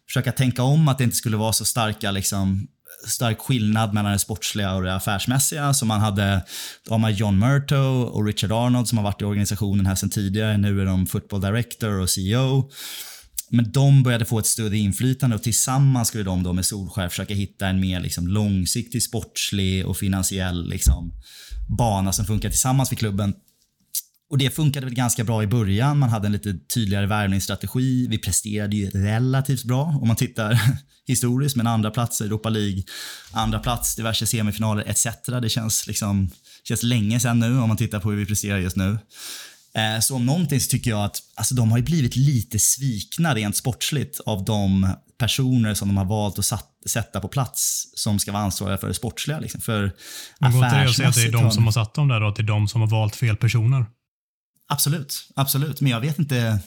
Försöka 0.08 0.32
tänka 0.32 0.62
om 0.62 0.88
att 0.88 0.98
det 0.98 1.04
inte 1.04 1.16
skulle 1.16 1.36
vara 1.36 1.52
så 1.52 1.64
starka 1.64 2.10
liksom, 2.10 2.66
stark 3.06 3.38
skillnad 3.38 3.94
mellan 3.94 4.12
det 4.12 4.18
sportsliga 4.18 4.74
och 4.74 4.82
det 4.82 4.94
affärsmässiga. 4.94 5.74
Så 5.74 5.86
man 5.86 6.00
hade, 6.00 6.44
då 6.86 6.94
har 6.94 6.98
man 6.98 7.14
John 7.14 7.38
Murto 7.38 7.76
och 8.12 8.26
Richard 8.26 8.52
Arnold 8.52 8.88
som 8.88 8.98
har 8.98 9.04
varit 9.04 9.22
i 9.22 9.24
organisationen 9.24 9.86
här 9.86 9.94
sedan 9.94 10.10
tidigare. 10.10 10.56
Nu 10.56 10.80
är 10.80 10.86
de 10.86 11.06
football 11.06 11.40
director 11.40 12.00
och 12.00 12.10
CEO. 12.10 12.70
Men 13.52 13.72
de 13.72 14.02
började 14.02 14.24
få 14.24 14.38
ett 14.38 14.46
större 14.46 14.78
inflytande 14.78 15.36
och 15.36 15.42
tillsammans 15.42 16.08
skulle 16.08 16.24
de 16.24 16.42
då 16.42 16.52
med 16.52 16.66
Solskär 16.66 17.08
försöka 17.08 17.34
hitta 17.34 17.66
en 17.66 17.80
mer 17.80 18.00
liksom 18.00 18.28
långsiktig 18.28 19.02
sportslig 19.02 19.86
och 19.86 19.96
finansiell 19.96 20.68
liksom 20.68 21.12
bana 21.78 22.12
som 22.12 22.24
funkar 22.24 22.48
tillsammans 22.48 22.88
för 22.88 22.96
klubben. 22.96 23.34
Och 24.30 24.38
det 24.38 24.50
funkade 24.50 24.86
väl 24.86 24.94
ganska 24.94 25.24
bra 25.24 25.42
i 25.42 25.46
början. 25.46 25.98
Man 25.98 26.08
hade 26.08 26.26
en 26.26 26.32
lite 26.32 26.58
tydligare 26.74 27.06
värvningsstrategi. 27.06 28.06
Vi 28.10 28.18
presterade 28.18 28.76
ju 28.76 28.90
relativt 28.90 29.64
bra 29.64 29.82
om 29.82 30.08
man 30.08 30.16
tittar 30.16 30.60
historiskt. 31.06 31.56
Men 31.56 31.66
andra 31.66 31.90
plats 31.90 32.20
i 32.20 32.24
Europa 32.24 32.48
League, 32.48 32.82
andra 33.32 33.58
plats, 33.58 33.96
diverse 33.96 34.26
semifinaler 34.26 34.84
etc. 34.86 35.06
Det 35.42 35.48
känns 35.48 35.86
liksom 35.86 36.30
känns 36.64 36.82
länge 36.82 37.20
sedan 37.20 37.38
nu 37.38 37.58
om 37.58 37.68
man 37.68 37.76
tittar 37.76 38.00
på 38.00 38.10
hur 38.10 38.18
vi 38.18 38.26
presterar 38.26 38.58
just 38.58 38.76
nu. 38.76 38.98
Eh, 39.76 40.00
så 40.00 40.16
om 40.16 40.26
någonting 40.26 40.60
så 40.60 40.70
tycker 40.70 40.90
jag 40.90 41.04
att 41.04 41.22
alltså, 41.34 41.54
de 41.54 41.70
har 41.70 41.78
ju 41.78 41.84
blivit 41.84 42.16
lite 42.16 42.58
svikna 42.58 43.34
rent 43.34 43.56
sportsligt 43.56 44.20
av 44.26 44.44
de 44.44 44.94
personer 45.18 45.74
som 45.74 45.88
de 45.88 45.96
har 45.96 46.04
valt 46.04 46.38
att 46.38 46.44
satt, 46.44 46.68
sätta 46.86 47.20
på 47.20 47.28
plats 47.28 47.92
som 47.94 48.18
ska 48.18 48.32
vara 48.32 48.42
ansvariga 48.42 48.78
för 48.78 48.88
det 48.88 48.94
sportsliga. 48.94 49.38
Liksom. 49.38 49.60
För 49.60 49.92
Men 50.38 50.52
går 50.52 50.64
inte 50.64 50.76
det 50.76 50.88
att 50.88 50.94
säga 50.94 51.08
att 51.08 51.14
det 51.14 51.22
är 51.22 51.32
de 51.32 51.50
som 51.50 51.64
har 51.64 51.72
satt 51.72 51.94
dem 51.94 52.08
där 52.08 52.22
och 52.22 52.28
att 52.28 52.36
det 52.36 52.42
är 52.42 52.46
de 52.46 52.68
som 52.68 52.80
har 52.80 52.88
valt 52.88 53.16
fel 53.16 53.36
personer? 53.36 53.86
Absolut, 54.68 55.28
absolut. 55.36 55.80
Men 55.80 55.90
jag 55.90 56.00
vet 56.00 56.18
inte. 56.18 56.60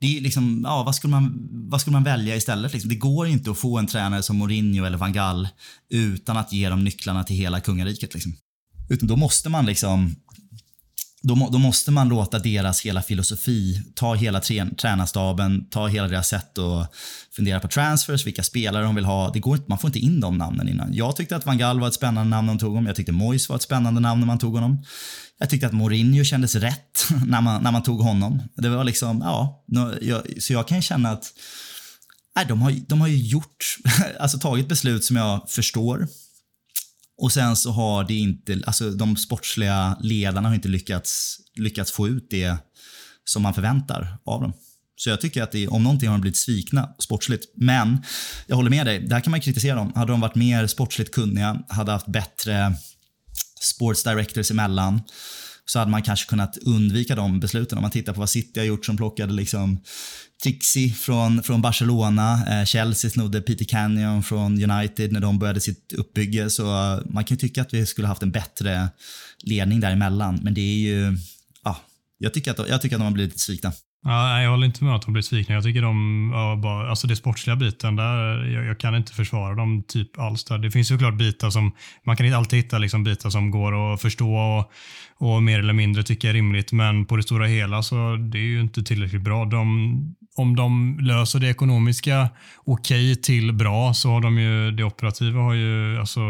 Det 0.00 0.18
är 0.18 0.20
liksom, 0.20 0.60
ja, 0.64 0.82
vad, 0.82 0.94
skulle 0.94 1.10
man, 1.10 1.48
vad 1.50 1.80
skulle 1.80 1.92
man 1.92 2.04
välja 2.04 2.36
istället? 2.36 2.72
Liksom? 2.72 2.88
Det 2.88 2.96
går 2.96 3.26
inte 3.26 3.50
att 3.50 3.58
få 3.58 3.78
en 3.78 3.86
tränare 3.86 4.22
som 4.22 4.36
Mourinho 4.36 4.84
eller 4.84 4.98
van 4.98 5.12
Gaal 5.12 5.48
utan 5.90 6.36
att 6.36 6.52
ge 6.52 6.68
dem 6.68 6.84
nycklarna 6.84 7.24
till 7.24 7.36
hela 7.36 7.60
kungariket. 7.60 8.14
Liksom. 8.14 8.36
Utan 8.90 9.08
då 9.08 9.16
måste 9.16 9.48
man 9.48 9.66
liksom 9.66 10.16
då, 11.22 11.48
då 11.52 11.58
måste 11.58 11.90
man 11.90 12.08
låta 12.08 12.38
deras 12.38 12.80
hela 12.80 13.02
filosofi, 13.02 13.82
ta 13.94 14.14
hela 14.14 14.40
tränarstaben, 14.78 15.68
ta 15.70 15.86
hela 15.86 16.08
deras 16.08 16.28
sätt 16.28 16.58
att 16.58 16.94
fundera 17.36 17.60
på 17.60 17.68
transfers, 17.68 18.26
vilka 18.26 18.42
spelare 18.42 18.84
de 18.84 18.94
vill 18.94 19.04
ha. 19.04 19.30
Det 19.30 19.40
går 19.40 19.56
inte, 19.56 19.68
man 19.68 19.78
får 19.78 19.88
inte 19.88 19.98
in 19.98 20.20
de 20.20 20.38
namnen 20.38 20.68
innan. 20.68 20.94
Jag 20.94 21.16
tyckte 21.16 21.36
att 21.36 21.46
Van 21.46 21.58
Gaal 21.58 21.80
var 21.80 21.88
ett 21.88 21.94
spännande 21.94 22.30
namn 22.30 22.46
när 22.46 22.54
de 22.54 22.58
tog 22.58 22.70
honom. 22.70 22.86
Jag 22.86 22.96
tyckte 22.96 23.12
Moyes 23.12 23.48
var 23.48 23.56
ett 23.56 23.62
spännande 23.62 24.00
namn 24.00 24.20
när 24.20 24.26
man 24.26 24.38
tog 24.38 24.54
honom. 24.54 24.84
Jag 25.38 25.50
tyckte 25.50 25.66
att 25.66 25.72
Mourinho 25.72 26.24
kändes 26.24 26.54
rätt 26.54 27.08
när 27.26 27.40
man, 27.40 27.62
när 27.62 27.72
man 27.72 27.82
tog 27.82 28.00
honom. 28.00 28.42
Det 28.54 28.68
var 28.68 28.84
liksom, 28.84 29.20
ja. 29.24 29.64
Jag, 30.00 30.22
så 30.42 30.52
jag 30.52 30.68
kan 30.68 30.82
känna 30.82 31.10
att 31.10 31.24
nej, 32.36 32.46
de, 32.48 32.62
har, 32.62 32.72
de 32.88 33.00
har 33.00 33.08
ju 33.08 33.16
gjort, 33.16 33.76
alltså 34.20 34.38
tagit 34.38 34.68
beslut 34.68 35.04
som 35.04 35.16
jag 35.16 35.50
förstår. 35.50 36.08
Och 37.22 37.32
sen 37.32 37.56
så 37.56 37.70
har 37.70 38.04
det 38.04 38.14
inte, 38.14 38.60
alltså 38.66 38.90
de 38.90 39.16
sportsliga 39.16 39.96
ledarna 40.00 40.48
har 40.48 40.54
inte 40.54 40.68
lyckats, 40.68 41.38
lyckats 41.54 41.92
få 41.92 42.08
ut 42.08 42.26
det 42.30 42.56
som 43.24 43.42
man 43.42 43.54
förväntar 43.54 44.18
av 44.24 44.40
dem. 44.40 44.52
Så 44.96 45.10
jag 45.10 45.20
tycker 45.20 45.42
att 45.42 45.52
det, 45.52 45.68
om 45.68 45.82
någonting 45.82 46.08
har 46.08 46.14
de 46.14 46.20
blivit 46.20 46.36
svikna 46.36 46.94
sportsligt. 46.98 47.52
Men 47.56 48.02
jag 48.46 48.56
håller 48.56 48.70
med 48.70 48.86
dig, 48.86 48.98
där 48.98 49.20
kan 49.20 49.30
man 49.30 49.40
kritisera 49.40 49.74
dem. 49.74 49.92
Hade 49.94 50.12
de 50.12 50.20
varit 50.20 50.34
mer 50.34 50.66
sportsligt 50.66 51.14
kunniga, 51.14 51.62
hade 51.68 51.92
haft 51.92 52.06
bättre 52.06 52.74
sports 53.60 54.02
directors 54.02 54.50
emellan, 54.50 55.00
så 55.64 55.78
hade 55.78 55.90
man 55.90 56.02
kanske 56.02 56.28
kunnat 56.28 56.58
undvika 56.62 57.14
de 57.14 57.40
besluten. 57.40 57.78
Om 57.78 57.82
man 57.82 57.90
tittar 57.90 58.12
på 58.12 58.20
vad 58.20 58.30
City 58.30 58.60
har 58.60 58.66
gjort 58.66 58.86
som 58.86 58.96
plockade 58.96 59.32
liksom 59.32 59.80
Trixie 60.42 60.92
från, 60.92 61.42
från 61.42 61.62
Barcelona, 61.62 62.46
eh, 62.48 62.64
Chelsea 62.64 63.10
snodde 63.10 63.40
Peter 63.40 63.64
Canyon 63.64 64.22
från 64.22 64.70
United 64.70 65.12
när 65.12 65.20
de 65.20 65.38
började 65.38 65.60
sitt 65.60 65.92
uppbygge. 65.92 66.50
Så 66.50 66.62
eh, 66.62 67.00
man 67.04 67.24
kan 67.24 67.34
ju 67.34 67.40
tycka 67.40 67.62
att 67.62 67.74
vi 67.74 67.86
skulle 67.86 68.08
haft 68.08 68.22
en 68.22 68.30
bättre 68.30 68.88
ledning 69.42 69.80
däremellan. 69.80 70.40
Men 70.42 70.54
det 70.54 70.60
är 70.60 70.78
ju, 70.78 71.18
ja, 71.64 71.80
jag 72.18 72.34
tycker 72.34 72.50
att, 72.50 72.68
jag 72.68 72.82
tycker 72.82 72.96
att 72.96 73.00
de 73.00 73.04
har 73.04 73.12
blivit 73.12 73.32
lite 73.32 73.42
svikna. 73.42 73.72
Ja, 74.04 74.42
jag 74.42 74.50
håller 74.50 74.66
inte 74.66 74.84
med 74.84 74.94
att 74.94 75.02
de 75.02 75.12
blir 75.12 75.22
svikna. 75.22 75.54
Jag 75.54 75.64
tycker 75.64 75.82
de, 75.82 76.30
ja, 76.34 76.56
bara, 76.56 76.90
alltså 76.90 77.06
det 77.06 77.16
sportsliga 77.16 77.56
biten 77.56 77.96
där, 77.96 78.44
jag, 78.44 78.64
jag 78.64 78.78
kan 78.80 78.94
inte 78.94 79.12
försvara 79.12 79.54
dem 79.54 79.82
typ 79.88 80.18
alls. 80.18 80.44
Där. 80.44 80.58
Det 80.58 80.70
finns 80.70 80.88
såklart 80.88 81.14
bitar 81.14 81.50
som, 81.50 81.72
man 82.04 82.16
kan 82.16 82.26
inte 82.26 82.38
alltid 82.38 82.58
hitta 82.58 82.78
liksom 82.78 83.04
bitar 83.04 83.30
som 83.30 83.50
går 83.50 83.94
att 83.94 84.02
förstå 84.02 84.34
och, 84.34 84.72
och 85.16 85.42
mer 85.42 85.58
eller 85.58 85.72
mindre 85.72 86.02
tycka 86.02 86.28
är 86.28 86.32
rimligt, 86.32 86.72
men 86.72 87.06
på 87.06 87.16
det 87.16 87.22
stora 87.22 87.46
hela 87.46 87.82
så 87.82 88.16
det 88.16 88.38
är 88.38 88.42
ju 88.42 88.60
inte 88.60 88.82
tillräckligt 88.82 89.22
bra. 89.22 89.44
De, 89.44 90.16
om 90.36 90.56
de 90.56 90.98
löser 91.00 91.38
det 91.38 91.48
ekonomiska 91.48 92.28
okej 92.64 93.16
till 93.16 93.52
bra 93.52 93.94
så 93.94 94.08
har 94.08 94.20
de 94.20 94.38
ju, 94.38 94.70
det 94.70 94.84
operativa 94.84 95.40
har 95.40 95.54
ju, 95.54 95.98
alltså 95.98 96.20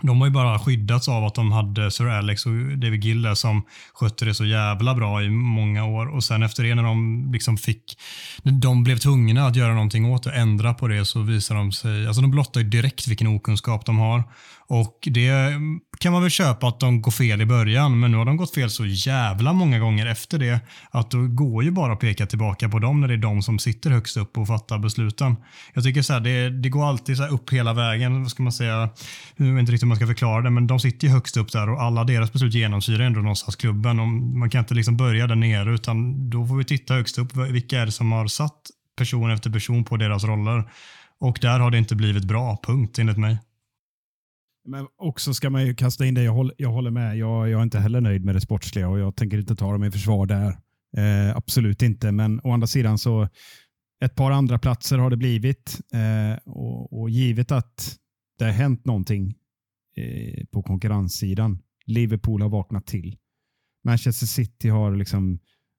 de 0.00 0.20
har 0.20 0.26
ju 0.26 0.32
bara 0.32 0.58
skyddats 0.58 1.08
av 1.08 1.24
att 1.24 1.34
de 1.34 1.52
hade 1.52 1.90
Sir 1.90 2.06
Alex 2.06 2.46
och 2.46 2.52
David 2.52 3.04
Gill 3.04 3.22
där 3.22 3.34
som 3.34 3.62
skötte 3.92 4.24
det 4.24 4.34
så 4.34 4.44
jävla 4.44 4.94
bra 4.94 5.22
i 5.22 5.30
många 5.30 5.84
år. 5.84 6.06
Och 6.06 6.24
sen 6.24 6.42
efter 6.42 6.62
det 6.62 6.74
när 6.74 6.82
de 6.82 7.28
liksom 7.32 7.56
fick, 7.56 7.98
när 8.42 8.52
de 8.52 8.84
blev 8.84 8.96
tvungna 8.96 9.46
att 9.46 9.56
göra 9.56 9.74
någonting 9.74 10.06
åt 10.06 10.22
det, 10.22 10.32
ändra 10.32 10.74
på 10.74 10.88
det, 10.88 11.04
så 11.04 11.20
visar 11.20 11.54
de 11.54 11.72
sig, 11.72 12.06
alltså 12.06 12.22
de 12.22 12.30
blottar 12.30 12.60
ju 12.60 12.68
direkt 12.68 13.08
vilken 13.08 13.26
okunskap 13.26 13.86
de 13.86 13.98
har. 13.98 14.24
Och 14.70 14.98
det 15.02 15.54
kan 15.98 16.12
man 16.12 16.22
väl 16.22 16.30
köpa 16.30 16.68
att 16.68 16.80
de 16.80 17.02
går 17.02 17.12
fel 17.12 17.40
i 17.40 17.46
början, 17.46 18.00
men 18.00 18.10
nu 18.10 18.16
har 18.16 18.24
de 18.24 18.36
gått 18.36 18.54
fel 18.54 18.70
så 18.70 18.86
jävla 18.86 19.52
många 19.52 19.78
gånger 19.78 20.06
efter 20.06 20.38
det 20.38 20.60
att 20.90 21.10
då 21.10 21.26
går 21.26 21.64
ju 21.64 21.70
bara 21.70 21.92
att 21.92 22.00
peka 22.00 22.26
tillbaka 22.26 22.68
på 22.68 22.78
dem 22.78 23.00
när 23.00 23.08
det 23.08 23.14
är 23.14 23.18
de 23.18 23.42
som 23.42 23.58
sitter 23.58 23.90
högst 23.90 24.16
upp 24.16 24.38
och 24.38 24.46
fattar 24.46 24.78
besluten. 24.78 25.36
Jag 25.74 25.84
tycker 25.84 26.02
så 26.02 26.12
här, 26.12 26.20
det, 26.20 26.50
det 26.50 26.68
går 26.68 26.88
alltid 26.88 27.16
så 27.16 27.22
här 27.22 27.32
upp 27.32 27.52
hela 27.52 27.72
vägen, 27.72 28.22
vad 28.22 28.30
ska 28.30 28.42
man 28.42 28.52
säga, 28.52 28.90
jag 29.36 29.46
vet 29.46 29.60
inte 29.60 29.72
riktigt 29.72 29.82
hur 29.82 29.88
man 29.88 29.96
ska 29.96 30.06
förklara 30.06 30.42
det, 30.42 30.50
men 30.50 30.66
de 30.66 30.80
sitter 30.80 31.06
ju 31.06 31.12
högst 31.12 31.36
upp 31.36 31.52
där 31.52 31.70
och 31.70 31.82
alla 31.82 32.04
deras 32.04 32.32
beslut 32.32 32.54
genomsyrar 32.54 33.04
ändå 33.04 33.20
någonstans 33.20 33.56
klubben. 33.56 34.00
Och 34.00 34.08
man 34.08 34.50
kan 34.50 34.58
inte 34.58 34.74
liksom 34.74 34.96
börja 34.96 35.26
där 35.26 35.34
nere 35.34 35.74
utan 35.74 36.30
då 36.30 36.46
får 36.46 36.56
vi 36.56 36.64
titta 36.64 36.94
högst 36.94 37.18
upp, 37.18 37.36
vilka 37.36 37.80
är 37.80 37.86
det 37.86 37.92
som 37.92 38.12
har 38.12 38.26
satt 38.26 38.60
person 38.98 39.30
efter 39.30 39.50
person 39.50 39.84
på 39.84 39.96
deras 39.96 40.24
roller. 40.24 40.70
Och 41.20 41.38
där 41.40 41.58
har 41.58 41.70
det 41.70 41.78
inte 41.78 41.96
blivit 41.96 42.24
bra, 42.24 42.58
punkt 42.62 42.98
enligt 42.98 43.18
mig. 43.18 43.38
Men 44.68 44.86
också 44.96 45.34
ska 45.34 45.50
man 45.50 45.66
ju 45.66 45.74
kasta 45.74 46.06
in 46.06 46.14
det, 46.14 46.22
jag 46.22 46.32
håller, 46.32 46.54
jag 46.58 46.70
håller 46.70 46.90
med. 46.90 47.16
Jag, 47.16 47.48
jag 47.48 47.58
är 47.58 47.62
inte 47.62 47.78
heller 47.78 48.00
nöjd 48.00 48.24
med 48.24 48.34
det 48.34 48.40
sportsliga 48.40 48.88
och 48.88 48.98
jag 48.98 49.16
tänker 49.16 49.38
inte 49.38 49.56
ta 49.56 49.72
dem 49.72 49.84
i 49.84 49.90
försvar 49.90 50.26
där. 50.26 50.48
Eh, 50.96 51.36
absolut 51.36 51.82
inte, 51.82 52.12
men 52.12 52.40
å 52.44 52.52
andra 52.52 52.66
sidan 52.66 52.98
så 52.98 53.28
ett 54.04 54.14
par 54.14 54.30
andra 54.30 54.58
platser 54.58 54.98
har 54.98 55.10
det 55.10 55.16
blivit 55.16 55.80
eh, 55.92 56.38
och, 56.44 57.00
och 57.00 57.10
givet 57.10 57.52
att 57.52 57.96
det 58.38 58.44
har 58.44 58.52
hänt 58.52 58.84
någonting 58.84 59.34
eh, 59.96 60.44
på 60.52 60.62
konkurrenssidan. 60.62 61.58
Liverpool 61.86 62.42
har 62.42 62.48
vaknat 62.48 62.86
till. 62.86 63.16
Manchester 63.84 64.26
City 64.26 64.68
har 64.68 64.96
liksom 64.96 65.38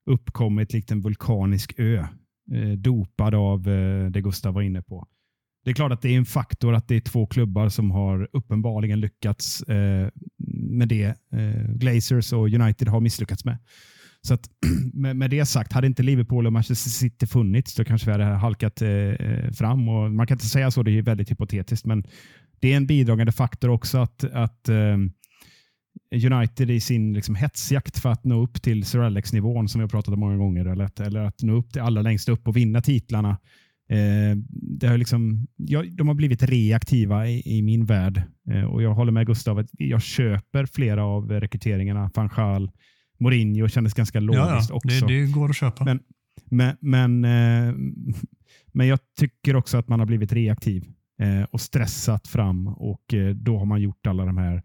uppkommit 0.09 0.73
likt 0.73 0.91
en 0.91 1.01
vulkanisk 1.01 1.73
ö, 1.77 2.07
eh, 2.53 2.71
dopad 2.77 3.35
av 3.35 3.69
eh, 3.69 4.11
det 4.11 4.21
Gustav 4.21 4.53
var 4.53 4.61
inne 4.61 4.81
på. 4.81 5.07
Det 5.65 5.69
är 5.69 5.73
klart 5.73 5.91
att 5.91 6.01
det 6.01 6.09
är 6.09 6.17
en 6.17 6.25
faktor 6.25 6.73
att 6.73 6.87
det 6.87 6.95
är 6.95 6.99
två 6.99 7.25
klubbar 7.25 7.69
som 7.69 7.91
har 7.91 8.29
uppenbarligen 8.33 8.99
lyckats 8.99 9.61
eh, 9.61 10.09
med 10.53 10.87
det 10.87 11.05
eh, 11.33 11.73
Glazers 11.75 12.33
och 12.33 12.49
United 12.49 12.87
har 12.87 13.01
misslyckats 13.01 13.45
med. 13.45 13.57
Så 14.21 14.33
att, 14.33 14.49
med, 14.93 15.15
med 15.15 15.29
det 15.29 15.45
sagt, 15.45 15.73
hade 15.73 15.87
inte 15.87 16.03
Liverpool 16.03 16.45
och 16.45 16.53
Manchester 16.53 16.89
City 16.89 17.27
funnits 17.27 17.75
då 17.75 17.83
kanske 17.83 18.05
vi 18.05 18.11
hade 18.11 18.25
halkat 18.25 18.81
eh, 18.81 19.51
fram. 19.53 19.89
Och 19.89 20.11
man 20.11 20.27
kan 20.27 20.35
inte 20.35 20.45
säga 20.45 20.71
så, 20.71 20.83
det 20.83 20.97
är 20.97 21.01
väldigt 21.01 21.31
hypotetiskt, 21.31 21.85
men 21.85 22.03
det 22.59 22.73
är 22.73 22.77
en 22.77 22.87
bidragande 22.87 23.31
faktor 23.31 23.69
också 23.69 23.97
att, 23.97 24.23
att 24.23 24.69
eh, 24.69 24.97
United 26.31 26.69
i 26.69 26.79
sin 26.79 27.13
liksom, 27.13 27.35
hetsjakt 27.35 27.99
för 27.99 28.09
att 28.09 28.23
nå 28.23 28.43
upp 28.43 28.61
till 28.61 28.85
Sir 28.85 28.99
Alex-nivån 28.99 29.69
som 29.69 29.79
vi 29.79 29.83
har 29.83 29.89
pratat 29.89 30.13
om 30.13 30.19
många 30.19 30.37
gånger, 30.37 30.65
eller 30.65 30.85
att, 30.85 30.99
eller 30.99 31.19
att 31.19 31.41
nå 31.41 31.53
upp 31.53 31.73
till 31.73 31.81
allra 31.81 32.01
längst 32.01 32.29
upp 32.29 32.47
och 32.47 32.57
vinna 32.57 32.81
titlarna. 32.81 33.37
Eh, 33.89 34.37
det 34.51 34.87
har 34.87 34.97
liksom, 34.97 35.47
ja, 35.55 35.83
de 35.91 36.07
har 36.07 36.15
blivit 36.15 36.43
reaktiva 36.43 37.27
i, 37.27 37.57
i 37.57 37.61
min 37.61 37.85
värld 37.85 38.23
eh, 38.51 38.63
och 38.63 38.83
jag 38.83 38.93
håller 38.93 39.11
med 39.11 39.27
Gustav 39.27 39.57
att 39.59 39.69
jag 39.71 40.01
köper 40.01 40.65
flera 40.65 41.03
av 41.03 41.31
rekryteringarna. 41.31 42.09
Fanchal, 42.15 42.71
Mourinho 43.19 43.67
kändes 43.67 43.93
ganska 43.93 44.19
logiskt 44.19 44.45
Ja, 44.45 44.65
ja. 44.69 44.75
också. 44.75 45.05
Det, 45.05 45.19
det 45.19 45.31
går 45.31 45.49
att 45.49 45.55
köpa. 45.55 45.85
Men, 45.85 45.99
men, 46.45 46.75
men, 46.79 47.25
eh, 47.25 47.73
men 48.73 48.87
jag 48.87 48.99
tycker 49.19 49.55
också 49.55 49.77
att 49.77 49.87
man 49.87 49.99
har 49.99 50.07
blivit 50.07 50.33
reaktiv 50.33 50.85
eh, 51.21 51.43
och 51.51 51.61
stressat 51.61 52.27
fram 52.27 52.67
och 52.67 53.13
eh, 53.13 53.29
då 53.29 53.57
har 53.57 53.65
man 53.65 53.81
gjort 53.81 54.07
alla 54.07 54.25
de 54.25 54.37
här 54.37 54.63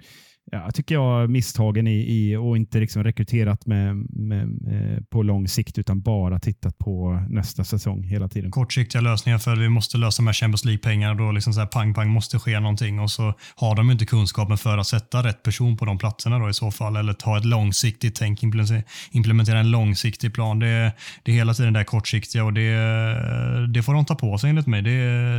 ja, 0.53 0.71
tycker 0.71 0.95
jag, 0.95 1.31
misstagen 1.31 1.87
i, 1.87 1.93
i 1.93 2.37
och 2.37 2.57
inte 2.57 2.79
liksom 2.79 3.05
rekryterat 3.05 3.66
med, 3.66 3.97
med, 3.97 4.49
med, 4.49 5.11
på 5.11 5.23
lång 5.23 5.49
sikt 5.49 5.79
utan 5.79 6.01
bara 6.01 6.39
tittat 6.39 6.79
på 6.79 7.25
nästa 7.29 7.65
säsong 7.65 8.03
hela 8.03 8.29
tiden. 8.29 8.51
kortsiktiga 8.51 9.01
lösningar 9.01 9.39
för 9.39 9.57
vi 9.57 9.69
måste 9.69 9.99
lösa 9.99 10.23
med 10.23 10.37
Champions 10.37 10.65
League-pengarna. 10.65 11.15
Då 11.15 11.33
liksom 11.33 11.53
så 11.53 11.61
här 11.61 11.66
pang, 11.66 11.95
pang 11.95 12.09
måste 12.09 12.39
ske 12.39 12.61
någonting 12.61 13.01
och 13.01 13.11
så 13.11 13.35
har 13.57 13.77
de 13.77 13.91
inte 13.91 14.07
kunskapen 14.07 14.59
för 14.59 14.79
att 14.79 14.87
sätta 14.87 15.23
rätt 15.23 15.43
person 15.43 15.77
på 15.77 15.85
de 15.85 15.99
platserna 15.99 16.39
då 16.39 16.49
i 16.49 16.55
så 16.55 16.71
fall. 16.71 16.97
Eller 16.97 17.12
ta 17.12 17.39
ett 17.39 17.45
långsiktigt 17.45 18.15
tänk, 18.15 18.43
implementera, 18.43 18.83
implementera 19.11 19.59
en 19.59 19.71
långsiktig 19.71 20.35
plan. 20.35 20.59
Det, 20.59 20.93
det 21.23 21.33
är 21.33 21.37
hela 21.37 21.55
tiden 21.55 21.73
det 21.73 21.79
där 21.79 21.85
kortsiktiga 21.85 22.45
och 22.45 22.53
det, 22.53 23.73
det 23.75 23.83
får 23.83 23.95
de 23.95 24.05
ta 24.05 24.15
på 24.15 24.39
sig 24.39 24.51
enligt 24.51 24.66
mig. 24.66 24.83
Det, 24.83 24.91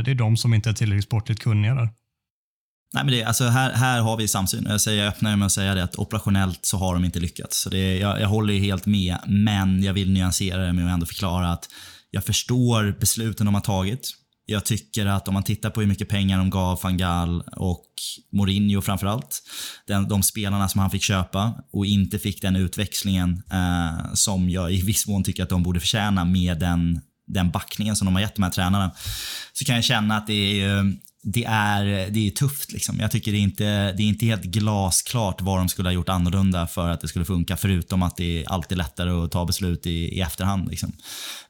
det 0.02 0.10
är 0.10 0.14
de 0.14 0.36
som 0.36 0.54
inte 0.54 0.70
är 0.70 0.74
tillräckligt 0.74 1.04
sportligt 1.04 1.42
kunniga 1.42 1.74
där. 1.74 1.88
Nej, 2.94 3.04
men 3.04 3.14
det, 3.14 3.24
alltså 3.24 3.44
här, 3.44 3.72
här 3.72 4.00
har 4.00 4.16
vi 4.16 4.28
samsyn. 4.28 4.66
Jag, 4.68 4.80
säger, 4.80 5.04
jag 5.04 5.08
öppnar 5.08 5.36
med 5.36 5.46
att 5.46 5.52
säga 5.52 5.74
det 5.74 5.84
att 5.84 5.98
operationellt 5.98 6.60
så 6.62 6.76
har 6.76 6.94
de 6.94 7.04
inte 7.04 7.20
lyckats. 7.20 7.60
Så 7.62 7.70
det, 7.70 7.98
jag, 7.98 8.20
jag 8.20 8.28
håller 8.28 8.54
helt 8.54 8.86
med, 8.86 9.16
men 9.26 9.82
jag 9.82 9.92
vill 9.92 10.12
nyansera 10.12 10.66
det 10.66 10.72
med 10.72 10.86
att 10.86 10.92
ändå 10.92 11.06
förklara 11.06 11.52
att 11.52 11.68
jag 12.10 12.24
förstår 12.24 12.96
besluten 13.00 13.46
de 13.46 13.54
har 13.54 13.62
tagit. 13.62 14.10
Jag 14.48 14.64
tycker 14.64 15.06
att 15.06 15.28
om 15.28 15.34
man 15.34 15.42
tittar 15.42 15.70
på 15.70 15.80
hur 15.80 15.88
mycket 15.88 16.08
pengar 16.08 16.38
de 16.38 16.50
gav 16.50 16.80
van 16.82 16.96
Gaal 16.96 17.40
och 17.40 17.86
Mourinho 18.32 18.82
framförallt, 18.82 19.42
den, 19.86 20.08
de 20.08 20.22
spelarna 20.22 20.68
som 20.68 20.80
han 20.80 20.90
fick 20.90 21.02
köpa 21.02 21.54
och 21.72 21.86
inte 21.86 22.18
fick 22.18 22.42
den 22.42 22.56
utväxlingen 22.56 23.42
eh, 23.52 24.14
som 24.14 24.50
jag 24.50 24.72
i 24.72 24.82
viss 24.82 25.06
mån 25.06 25.24
tycker 25.24 25.42
att 25.42 25.48
de 25.48 25.62
borde 25.62 25.80
förtjäna 25.80 26.24
med 26.24 26.58
den, 26.58 27.00
den 27.26 27.50
backningen 27.50 27.96
som 27.96 28.04
de 28.04 28.14
har 28.14 28.22
gett 28.22 28.34
de 28.34 28.42
här 28.42 28.50
tränarna, 28.50 28.90
så 29.52 29.64
kan 29.64 29.74
jag 29.74 29.84
känna 29.84 30.16
att 30.16 30.26
det 30.26 30.62
är 30.62 30.96
det 31.28 31.44
är, 31.44 32.10
det 32.10 32.26
är 32.26 32.30
tufft. 32.30 32.72
Liksom. 32.72 33.00
Jag 33.00 33.10
tycker 33.10 33.32
det 33.32 33.38
är, 33.38 33.42
inte, 33.42 33.92
det 33.92 34.02
är 34.02 34.06
inte 34.06 34.26
helt 34.26 34.42
glasklart 34.42 35.40
vad 35.40 35.58
de 35.58 35.68
skulle 35.68 35.88
ha 35.88 35.92
gjort 35.92 36.08
annorlunda 36.08 36.66
för 36.66 36.88
att 36.88 37.00
det 37.00 37.08
skulle 37.08 37.24
funka, 37.24 37.56
förutom 37.56 38.02
att 38.02 38.16
det 38.16 38.42
är 38.42 38.52
alltid 38.52 38.78
lättare 38.78 39.10
att 39.10 39.30
ta 39.30 39.44
beslut 39.44 39.86
i, 39.86 39.90
i 39.90 40.20
efterhand. 40.20 40.70
Liksom. 40.70 40.92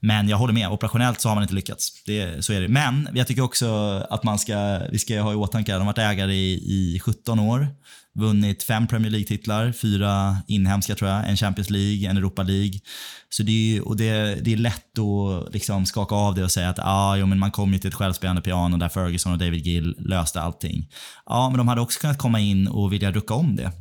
Men 0.01 0.29
jag 0.29 0.37
håller 0.37 0.55
med, 0.55 0.71
operationellt 0.71 1.21
så 1.21 1.29
har 1.29 1.35
man 1.35 1.45
inte 1.45 1.55
lyckats. 1.55 2.03
Det, 2.07 2.45
så 2.45 2.53
är 2.53 2.61
det. 2.61 2.69
Men 2.69 3.09
jag 3.15 3.27
tycker 3.27 3.43
också 3.43 3.67
att 4.11 4.25
man 4.25 4.39
ska, 4.39 4.81
vi 4.93 4.99
ska 4.99 5.21
ha 5.21 5.33
i 5.33 5.37
åtanke 5.37 5.75
att 5.75 5.81
de 5.81 5.87
har 5.87 5.93
varit 5.93 6.13
ägare 6.13 6.35
i, 6.35 6.53
i 6.55 7.01
17 7.01 7.41
år. 7.41 7.69
Vunnit 8.17 8.63
fem 8.63 8.87
Premier 8.87 9.11
League-titlar, 9.11 9.73
fyra 9.73 10.37
inhemska 10.47 10.95
tror 10.95 11.11
jag, 11.11 11.29
en 11.29 11.37
Champions 11.37 11.71
League, 11.71 12.11
en 12.11 12.17
Europa 12.17 12.43
League. 12.43 12.81
Så 13.29 13.43
det 13.43 13.77
är, 13.77 13.89
och 13.89 13.97
det, 13.97 14.45
det 14.45 14.53
är 14.53 14.57
lätt 14.57 14.99
att 14.99 15.55
liksom 15.55 15.87
skaka 15.87 16.15
av 16.15 16.35
det 16.35 16.45
och 16.45 16.51
säga 16.51 16.69
att 16.69 16.79
ah, 16.79 17.17
jo, 17.17 17.27
men 17.27 17.39
man 17.39 17.51
kom 17.51 17.73
ju 17.73 17.79
till 17.79 17.89
ett 17.89 17.95
självspelande 17.95 18.43
piano 18.43 18.77
där 18.77 18.89
Ferguson 18.89 19.33
och 19.33 19.39
David 19.39 19.67
Gill 19.67 19.97
löste 19.99 20.41
allting. 20.41 20.89
Ja, 21.27 21.49
men 21.51 21.59
de 21.59 21.69
hade 21.69 21.81
också 21.81 22.01
kunnat 22.01 22.19
komma 22.19 22.41
in 22.41 22.69
och 22.69 22.93
vilja 22.93 23.13
rucka 23.13 23.35
om 23.35 23.57
det 23.57 23.73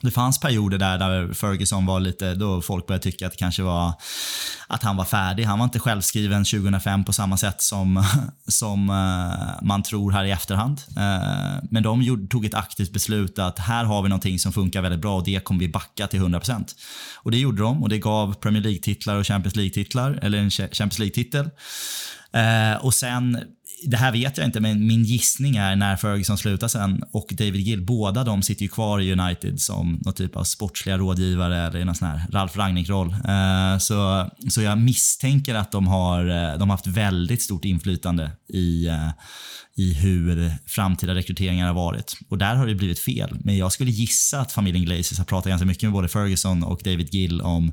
det 0.00 0.10
fanns 0.10 0.40
perioder 0.40 0.78
där, 0.78 0.98
där 0.98 1.32
Ferguson 1.32 1.86
var 1.86 2.00
lite, 2.00 2.34
då 2.34 2.62
folk 2.62 2.86
började 2.86 3.02
tycka 3.02 3.26
att 3.26 3.32
det 3.32 3.38
kanske 3.38 3.62
var 3.62 3.92
att 4.66 4.82
han 4.82 4.96
var 4.96 5.04
färdig. 5.04 5.44
Han 5.44 5.58
var 5.58 5.64
inte 5.64 5.78
självskriven 5.78 6.44
2005 6.44 7.04
på 7.04 7.12
samma 7.12 7.36
sätt 7.36 7.62
som, 7.62 8.04
som 8.48 8.90
eh, 8.90 9.66
man 9.66 9.82
tror 9.82 10.12
här 10.12 10.24
i 10.24 10.30
efterhand. 10.30 10.80
Eh, 10.96 11.62
men 11.70 11.82
de 11.82 12.02
gjorde, 12.02 12.26
tog 12.26 12.44
ett 12.44 12.54
aktivt 12.54 12.92
beslut 12.92 13.38
att 13.38 13.58
här 13.58 13.84
har 13.84 14.02
vi 14.02 14.08
någonting 14.08 14.38
som 14.38 14.52
funkar 14.52 14.82
väldigt 14.82 15.00
bra 15.00 15.16
och 15.16 15.24
det 15.24 15.44
kommer 15.44 15.60
vi 15.60 15.68
backa 15.68 16.06
till 16.06 16.20
100%. 16.20 16.64
Och 17.16 17.30
det 17.30 17.38
gjorde 17.38 17.62
de 17.62 17.82
och 17.82 17.88
det 17.88 17.98
gav 17.98 18.34
Premier 18.34 18.62
League-titlar 18.62 19.16
och 19.16 19.26
Champions 19.26 19.56
League-titlar, 19.56 20.18
eller 20.22 20.38
en 20.38 20.50
Champions 20.50 20.98
League-titel. 20.98 21.50
Eh, 22.32 22.84
och 22.84 22.94
sen 22.94 23.38
det 23.82 23.96
här 23.96 24.12
vet 24.12 24.38
jag 24.38 24.46
inte, 24.46 24.60
men 24.60 24.86
min 24.86 25.04
gissning 25.04 25.56
är 25.56 25.76
när 25.76 25.96
Ferguson 25.96 26.38
slutar 26.38 26.68
sen 26.68 27.04
och 27.12 27.26
David 27.30 27.60
Gill, 27.60 27.82
båda 27.82 28.24
de 28.24 28.42
sitter 28.42 28.62
ju 28.62 28.68
kvar 28.68 29.00
i 29.00 29.12
United 29.12 29.60
som 29.60 30.00
någon 30.04 30.14
typ 30.14 30.36
av 30.36 30.44
sportsliga 30.44 30.98
rådgivare 30.98 31.66
eller 31.66 31.78
i 31.78 31.84
någon 31.84 31.94
sån 31.94 32.08
här 32.08 32.26
Ralf 32.30 32.56
Rangnick-roll. 32.56 33.08
Eh, 33.08 33.78
så, 33.78 34.30
så 34.48 34.62
jag 34.62 34.78
misstänker 34.78 35.54
att 35.54 35.72
de 35.72 35.86
har, 35.86 36.28
eh, 36.28 36.58
de 36.58 36.70
har 36.70 36.76
haft 36.76 36.86
väldigt 36.86 37.42
stort 37.42 37.64
inflytande 37.64 38.30
i, 38.48 38.86
eh, 38.86 39.10
i 39.76 39.92
hur 39.94 40.52
framtida 40.66 41.14
rekryteringar 41.14 41.66
har 41.66 41.74
varit. 41.74 42.16
Och 42.28 42.38
där 42.38 42.54
har 42.54 42.66
det 42.66 42.74
blivit 42.74 42.98
fel. 42.98 43.38
Men 43.44 43.56
jag 43.56 43.72
skulle 43.72 43.90
gissa 43.90 44.40
att 44.40 44.52
familjen 44.52 44.84
Glazers 44.84 45.18
har 45.18 45.24
pratat 45.24 45.50
ganska 45.50 45.66
mycket 45.66 45.82
med 45.82 45.92
både 45.92 46.08
Ferguson 46.08 46.62
och 46.62 46.80
David 46.84 47.14
Gill 47.14 47.40
om 47.40 47.72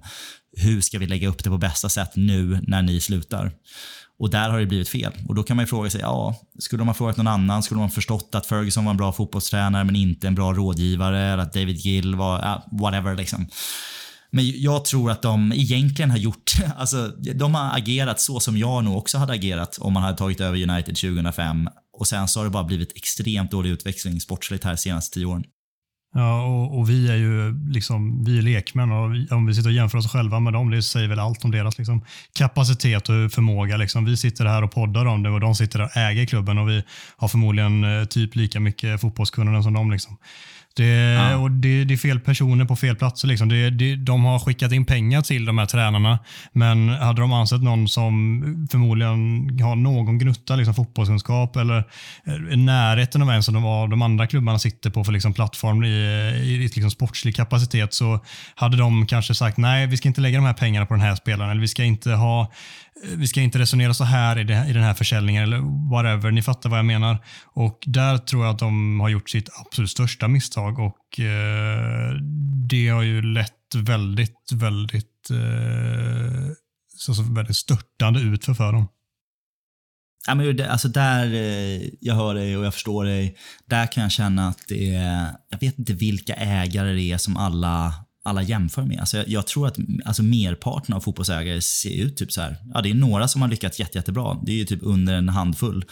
hur 0.57 0.81
ska 0.81 0.99
vi 0.99 1.07
lägga 1.07 1.27
upp 1.27 1.43
det 1.43 1.49
på 1.49 1.57
bästa 1.57 1.89
sätt 1.89 2.11
nu 2.15 2.59
när 2.67 2.81
ni 2.81 2.99
slutar. 2.99 3.51
Och 4.19 4.29
där 4.29 4.49
har 4.49 4.59
det 4.59 4.65
blivit 4.65 4.89
fel. 4.89 5.13
Och 5.27 5.35
då 5.35 5.43
kan 5.43 5.55
man 5.55 5.63
ju 5.63 5.67
fråga 5.67 5.89
sig, 5.89 6.01
ja, 6.01 6.35
skulle 6.59 6.81
de 6.81 6.87
ha 6.87 6.95
frågat 6.95 7.17
någon 7.17 7.27
annan? 7.27 7.63
Skulle 7.63 7.79
de 7.79 7.83
ha 7.83 7.89
förstått 7.89 8.29
att 8.35 8.45
Ferguson 8.45 8.85
var 8.85 8.91
en 8.91 8.97
bra 8.97 9.11
fotbollstränare 9.11 9.83
men 9.83 9.95
inte 9.95 10.27
en 10.27 10.35
bra 10.35 10.53
rådgivare? 10.53 11.19
Eller 11.19 11.43
att 11.43 11.53
David 11.53 11.75
Gill 11.75 12.15
var, 12.15 12.39
ja, 12.39 12.67
whatever 12.71 13.15
liksom. 13.15 13.47
Men 14.31 14.61
jag 14.61 14.85
tror 14.85 15.11
att 15.11 15.21
de 15.21 15.53
egentligen 15.53 16.11
har 16.11 16.17
gjort, 16.17 16.51
alltså 16.77 17.07
de 17.35 17.55
har 17.55 17.77
agerat 17.77 18.19
så 18.19 18.39
som 18.39 18.57
jag 18.57 18.83
nog 18.83 18.97
också 18.97 19.17
hade 19.17 19.33
agerat 19.33 19.77
om 19.77 19.93
man 19.93 20.03
hade 20.03 20.17
tagit 20.17 20.41
över 20.41 20.69
United 20.69 20.95
2005. 20.95 21.69
Och 21.93 22.07
sen 22.07 22.27
så 22.27 22.39
har 22.39 22.45
det 22.45 22.51
bara 22.51 22.63
blivit 22.63 22.97
extremt 22.97 23.51
dålig 23.51 23.69
utväxling 23.69 24.21
sportsligt 24.21 24.63
här 24.63 24.71
de 24.71 24.77
senaste 24.77 25.13
tio 25.13 25.25
åren. 25.25 25.43
Ja, 26.13 26.43
och, 26.43 26.79
och, 26.79 26.89
vi 26.89 27.11
är 27.11 27.15
ju 27.15 27.53
liksom, 27.69 28.23
vi 28.23 28.37
är 28.37 28.41
lekmän 28.41 28.91
och 28.91 29.13
vi, 29.13 29.27
om 29.31 29.45
vi 29.45 29.53
sitter 29.53 29.69
och 29.69 29.75
jämför 29.75 29.97
oss 29.97 30.11
själva 30.11 30.39
med 30.39 30.53
dem, 30.53 30.71
det 30.71 30.83
säger 30.83 31.07
väl 31.07 31.19
allt 31.19 31.45
om 31.45 31.51
deras 31.51 31.77
liksom, 31.77 32.05
kapacitet 32.33 33.09
och 33.09 33.31
förmåga. 33.31 33.77
Liksom. 33.77 34.05
Vi 34.05 34.17
sitter 34.17 34.45
här 34.45 34.63
och 34.63 34.71
poddar 34.71 35.05
om 35.05 35.23
det 35.23 35.29
och 35.29 35.39
de 35.39 35.55
sitter 35.55 35.81
och 35.81 35.97
äger 35.97 36.25
klubben 36.25 36.57
och 36.57 36.69
vi 36.69 36.83
har 37.17 37.27
förmodligen 37.27 37.83
eh, 37.83 38.05
typ 38.05 38.35
lika 38.35 38.59
mycket 38.59 39.01
fotbollskunnande 39.01 39.63
som 39.63 39.73
de. 39.73 39.91
Liksom. 39.91 40.17
Det, 40.77 40.85
ja. 40.85 41.37
och 41.37 41.51
det, 41.51 41.83
det, 41.83 41.93
är 41.93 41.97
fel 41.97 42.19
personer 42.19 42.65
på 42.65 42.75
fel 42.75 42.95
platser. 42.95 43.27
Liksom. 43.27 43.49
Det, 43.49 43.69
det, 43.69 43.95
de 43.95 44.25
har 44.25 44.39
skickat 44.39 44.71
in 44.71 44.85
pengar 44.85 45.21
till 45.21 45.45
de 45.45 45.57
här 45.57 45.65
tränarna, 45.65 46.19
men 46.51 46.89
hade 46.89 47.21
de 47.21 47.33
ansett 47.33 47.63
någon 47.63 47.87
som 47.87 48.67
förmodligen 48.71 49.13
har 49.59 49.75
någon 49.75 50.17
gnutta 50.17 50.55
liksom, 50.55 50.73
fotbollskunskap 50.73 51.55
eller 51.55 51.83
i 52.51 52.55
närheten 52.55 53.21
av 53.21 53.31
en 53.31 53.43
som 53.43 53.53
de, 53.53 53.63
var, 53.63 53.87
de 53.87 54.01
andra 54.01 54.27
klubbarna 54.27 54.59
sitter 54.59 54.89
på 54.89 55.03
för 55.03 55.11
liksom, 55.11 55.33
plattform 55.33 55.83
i, 55.83 55.87
i, 55.87 56.53
i 56.53 56.57
liksom, 56.57 56.91
sportslig 56.91 57.35
kapacitet 57.35 57.93
så 57.93 58.19
hade 58.55 58.77
de 58.77 59.05
kanske 59.05 59.35
sagt 59.35 59.57
nej, 59.57 59.87
vi 59.87 59.97
ska 59.97 60.07
inte 60.07 60.21
lägga 60.21 60.37
de 60.37 60.45
här 60.45 60.53
pengarna 60.53 60.85
på 60.85 60.93
den 60.93 61.01
här 61.01 61.15
spelaren 61.15 61.51
eller 61.51 61.61
vi 61.61 61.67
ska 61.67 61.83
inte 61.83 62.11
ha 62.11 62.51
vi 63.03 63.27
ska 63.27 63.41
inte 63.41 63.59
resonera 63.59 63.93
så 63.93 64.03
här 64.03 64.39
i, 64.39 64.43
det, 64.43 64.65
i 64.69 64.73
den 64.73 64.83
här 64.83 64.93
försäljningen 64.93 65.43
eller 65.43 65.89
whatever. 65.91 66.31
Ni 66.31 66.41
fattar 66.41 66.69
vad 66.69 66.79
jag 66.79 66.85
menar. 66.85 67.17
Och 67.45 67.83
där 67.85 68.17
tror 68.17 68.45
jag 68.45 68.53
att 68.53 68.59
de 68.59 68.99
har 68.99 69.09
gjort 69.09 69.29
sitt 69.29 69.49
absolut 69.65 69.89
största 69.89 70.27
misstag 70.27 70.79
och 70.79 71.19
eh, 71.19 72.13
det 72.69 72.87
har 72.87 73.01
ju 73.01 73.21
lett 73.21 73.75
väldigt, 73.75 74.51
väldigt, 74.53 75.29
eh, 75.31 76.51
så, 76.97 77.13
så 77.13 77.23
väldigt 77.23 77.55
störtande 77.55 78.19
ut 78.19 78.45
för, 78.45 78.53
för 78.53 78.73
dem. 78.73 78.87
Ja, 80.27 80.35
men 80.35 80.61
alltså 80.61 80.87
där, 80.87 81.33
eh, 81.33 81.89
jag 81.99 82.15
hör 82.15 82.35
dig 82.35 82.57
och 82.57 82.65
jag 82.65 82.73
förstår 82.73 83.05
dig. 83.05 83.37
Där 83.65 83.87
kan 83.87 84.03
jag 84.03 84.11
känna 84.11 84.47
att 84.47 84.63
det 84.67 84.95
är, 84.95 85.31
jag 85.49 85.59
vet 85.59 85.79
inte 85.79 85.93
vilka 85.93 86.33
ägare 86.33 86.93
det 86.93 87.11
är 87.11 87.17
som 87.17 87.37
alla 87.37 87.93
alla 88.27 88.41
jämför 88.41 88.81
med. 88.81 88.99
Alltså 88.99 89.17
jag, 89.17 89.27
jag, 89.27 89.47
tror 89.47 89.67
att 89.67 89.77
alltså 90.05 90.23
merparten 90.23 90.95
av 90.95 90.99
fotbollsägare 90.99 91.61
ser 91.61 92.03
ut 92.03 92.17
typ 92.17 92.31
så 92.31 92.41
här. 92.41 92.55
Ja, 92.73 92.81
det 92.81 92.89
är 92.89 92.93
några 92.93 93.27
som 93.27 93.41
har 93.41 93.49
lyckats 93.49 93.79
jätte, 93.79 93.97
jättebra. 93.97 94.37
Det 94.43 94.51
är 94.51 94.55
ju 94.55 94.65
typ 94.65 94.79
under 94.83 95.13
en 95.13 95.29
handfull. 95.29 95.85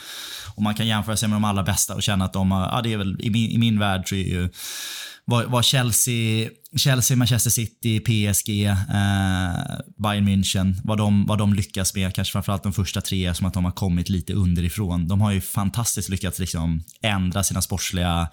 Och 0.55 0.61
man 0.61 0.75
kan 0.75 0.87
jämföra 0.87 1.17
sig 1.17 1.29
med 1.29 1.35
de 1.35 1.43
allra 1.43 1.63
bästa 1.63 1.95
och 1.95 2.03
känna 2.03 2.25
att 2.25 2.33
de 2.33 2.51
har, 2.51 2.61
ja 2.61 2.81
det 2.81 2.93
är 2.93 2.97
väl, 2.97 3.17
i 3.19 3.29
min, 3.29 3.51
i 3.51 3.57
min 3.57 3.79
värld 3.79 4.09
så 4.09 4.15
är 4.15 4.27
ju 4.27 4.49
var, 5.25 5.61
Chelsea, 5.61 6.49
Chelsea, 6.75 7.17
Manchester 7.17 7.49
City, 7.49 7.99
PSG, 7.99 8.65
eh, 8.65 8.75
Bayern 9.97 10.27
München, 10.27 10.75
vad 10.83 10.97
de, 10.97 11.25
vad 11.25 11.37
de 11.37 11.53
lyckas 11.53 11.95
med, 11.95 12.13
kanske 12.13 12.31
framförallt 12.31 12.63
de 12.63 12.73
första 12.73 13.01
tre, 13.01 13.33
som 13.33 13.47
att 13.47 13.53
de 13.53 13.65
har 13.65 13.71
kommit 13.71 14.09
lite 14.09 14.33
underifrån. 14.33 15.07
De 15.07 15.21
har 15.21 15.31
ju 15.31 15.41
fantastiskt 15.41 16.09
lyckats 16.09 16.39
liksom 16.39 16.83
ändra 17.01 17.43
sina 17.43 17.61
sportsliga, 17.61 18.27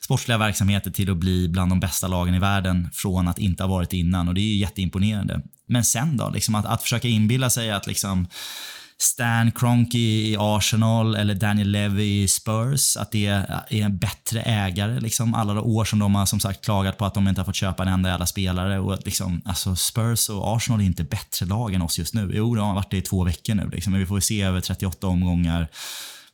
sportsliga 0.00 0.38
verksamheter 0.38 0.90
till 0.90 1.10
att 1.10 1.16
bli 1.16 1.48
bland 1.48 1.70
de 1.70 1.80
bästa 1.80 2.08
lagen 2.08 2.34
i 2.34 2.38
världen 2.38 2.88
från 2.92 3.28
att 3.28 3.38
inte 3.38 3.62
ha 3.62 3.68
varit 3.70 3.92
innan 3.92 4.28
och 4.28 4.34
det 4.34 4.40
är 4.40 4.48
ju 4.52 4.56
jätteimponerande. 4.56 5.42
Men 5.66 5.84
sen 5.84 6.16
då, 6.16 6.30
liksom 6.30 6.54
att, 6.54 6.66
att 6.66 6.82
försöka 6.82 7.08
inbilla 7.08 7.50
sig 7.50 7.70
att 7.70 7.86
liksom 7.86 8.26
Stan 9.00 9.52
Kroenke 9.52 9.98
i 9.98 10.36
Arsenal 10.38 11.14
eller 11.14 11.34
Daniel 11.34 11.70
Levy 11.70 12.22
i 12.22 12.28
Spurs, 12.28 12.96
att 12.96 13.12
det 13.12 13.26
är 13.26 13.64
en 13.70 13.98
bättre 13.98 14.42
ägare. 14.42 15.00
Liksom. 15.00 15.34
Alla 15.34 15.54
de 15.54 15.64
år 15.64 15.84
som 15.84 15.98
de 15.98 16.14
har 16.14 16.26
som 16.26 16.40
sagt 16.40 16.64
klagat 16.64 16.98
på 16.98 17.04
att 17.04 17.14
de 17.14 17.28
inte 17.28 17.40
har 17.40 17.46
fått 17.46 17.54
köpa 17.54 17.82
en 17.82 17.88
enda 17.88 18.08
jävla 18.08 18.26
spelare. 18.26 18.78
Och 18.78 18.98
liksom, 19.04 19.42
alltså 19.44 19.76
Spurs 19.76 20.28
och 20.28 20.56
Arsenal 20.56 20.80
är 20.80 20.84
inte 20.84 21.04
bättre 21.04 21.46
lag 21.46 21.74
än 21.74 21.82
oss 21.82 21.98
just 21.98 22.14
nu. 22.14 22.30
Jo, 22.34 22.54
de 22.54 22.66
har 22.66 22.74
varit 22.74 22.90
det 22.90 22.96
i 22.96 23.02
två 23.02 23.24
veckor 23.24 23.54
nu. 23.54 23.68
Liksom. 23.72 23.92
Men 23.92 24.00
vi 24.00 24.06
får 24.06 24.20
se 24.20 24.42
över 24.42 24.60
38 24.60 25.06
omgångar. 25.06 25.68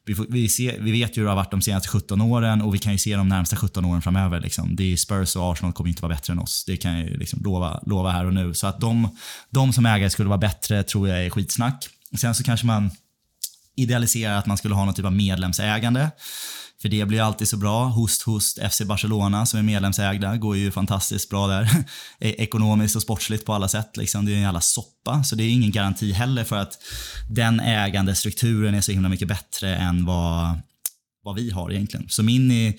Vi, 0.07 0.15
får, 0.15 0.27
vi, 0.29 0.49
ser, 0.49 0.81
vi, 0.81 0.93
vet 0.93 1.17
ju 1.17 1.21
hur 1.21 1.25
det 1.25 1.31
har 1.31 1.37
varit 1.37 1.51
de 1.51 1.63
senaste 1.63 1.89
17 1.89 2.21
åren 2.21 2.63
och 2.63 2.75
vi 2.75 2.79
kan 2.79 2.93
ju 2.93 2.99
se 2.99 3.17
de 3.17 3.29
närmsta 3.29 3.57
17 3.57 3.85
åren 3.85 4.03
framöver. 4.03 4.41
Liksom. 4.41 4.77
Det 4.77 4.93
är 4.93 4.97
Spurs 4.97 5.37
och 5.37 5.53
Arsenal 5.53 5.73
kommer 5.73 5.91
inte 5.91 6.03
vara 6.03 6.15
bättre 6.15 6.33
än 6.33 6.39
oss. 6.39 6.65
Det 6.67 6.77
kan 6.77 6.99
jag 6.99 7.09
ju 7.09 7.17
liksom 7.17 7.43
lova, 7.43 7.81
lova 7.87 8.11
här 8.11 8.25
och 8.25 8.35
nu. 8.35 8.55
Så 8.55 8.67
att 8.67 8.81
de, 8.81 9.17
de 9.51 9.73
som 9.73 9.87
ägare 9.87 10.11
skulle 10.11 10.29
vara 10.29 10.39
bättre 10.39 10.83
tror 10.83 11.09
jag 11.09 11.27
är 11.27 11.31
skitsnack. 11.31 11.89
Sen 12.19 12.35
så 12.35 12.45
kanske 12.45 12.67
man 12.67 12.91
idealiserar 13.77 14.39
att 14.39 14.47
man 14.47 14.57
skulle 14.57 14.75
ha 14.75 14.85
någon 14.85 14.95
typ 14.95 15.05
av 15.05 15.13
medlemsägande. 15.13 16.11
För 16.83 16.89
det 16.89 17.05
blir 17.05 17.21
alltid 17.21 17.49
så 17.49 17.57
bra. 17.57 17.85
Host, 17.85 18.23
host, 18.23 18.59
FC 18.71 18.81
Barcelona 18.81 19.47
som 19.47 19.59
är 19.59 19.63
medlemsägda 19.63 20.37
går 20.37 20.57
ju 20.57 20.71
fantastiskt 20.71 21.31
bra 21.31 21.47
där. 21.47 21.63
E-, 22.21 22.43
ekonomiskt 22.43 22.97
och 22.97 23.03
sportsligt 23.03 23.47
på 23.47 23.55
alla 23.55 23.69
sätt. 23.69 23.97
Liksom. 23.97 24.25
Det 24.25 24.33
är 24.33 24.37
en 24.37 24.43
jävla 24.43 24.61
soppa. 24.61 25.25
Så 25.25 25.37
det 25.37 25.45
är 25.45 25.49
ingen 25.49 25.71
garanti 25.71 26.13
heller 26.13 26.45
för 26.45 26.57
att 26.57 26.79
den 27.31 27.61
ägandestrukturen 27.61 28.75
är 28.75 28.81
så 28.81 28.93
himla 28.93 29.09
mycket 29.09 29.29
bättre 29.29 29.77
än 29.77 30.05
vad, 30.05 30.61
vad 31.23 31.35
vi 31.35 31.51
har 31.51 31.73
egentligen. 31.73 32.09
Så 32.09 32.23
min 32.23 32.75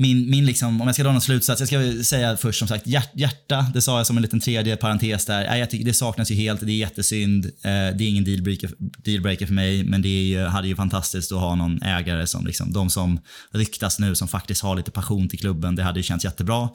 min, 0.00 0.30
min 0.30 0.46
liksom, 0.46 0.80
om 0.80 0.88
jag 0.88 0.94
ska 0.94 1.02
dra 1.02 1.12
någon 1.12 1.20
slutsats, 1.20 1.60
jag 1.60 1.68
ska 1.68 2.04
säga 2.04 2.36
först 2.36 2.58
som 2.58 2.68
sagt 2.68 2.86
hjärta, 3.14 3.66
det 3.74 3.82
sa 3.82 3.96
jag 3.96 4.06
som 4.06 4.16
en 4.16 4.22
liten 4.22 4.40
tredje 4.40 4.76
parentes 4.76 5.26
där. 5.26 5.56
Jag 5.56 5.70
tycker 5.70 5.84
det 5.84 5.94
saknas 5.94 6.30
ju 6.30 6.34
helt, 6.34 6.60
det 6.60 6.72
är 6.72 6.76
jättesynd. 6.76 7.44
Eh, 7.44 7.50
det 7.62 8.04
är 8.04 8.08
ingen 8.08 8.24
dealbreaker, 8.24 8.70
dealbreaker 8.78 9.46
för 9.46 9.54
mig, 9.54 9.84
men 9.84 10.02
det 10.02 10.34
är, 10.34 10.46
hade 10.46 10.68
ju 10.68 10.76
fantastiskt 10.76 11.32
att 11.32 11.38
ha 11.38 11.54
någon 11.54 11.82
ägare 11.82 12.26
som 12.26 12.46
liksom, 12.46 12.72
de 12.72 12.90
som 12.90 13.20
ryktas 13.52 13.98
nu 13.98 14.14
som 14.14 14.28
faktiskt 14.28 14.62
har 14.62 14.76
lite 14.76 14.90
passion 14.90 15.28
till 15.28 15.38
klubben, 15.38 15.74
det 15.74 15.82
hade 15.82 15.98
ju 15.98 16.02
känts 16.02 16.24
jättebra. 16.24 16.68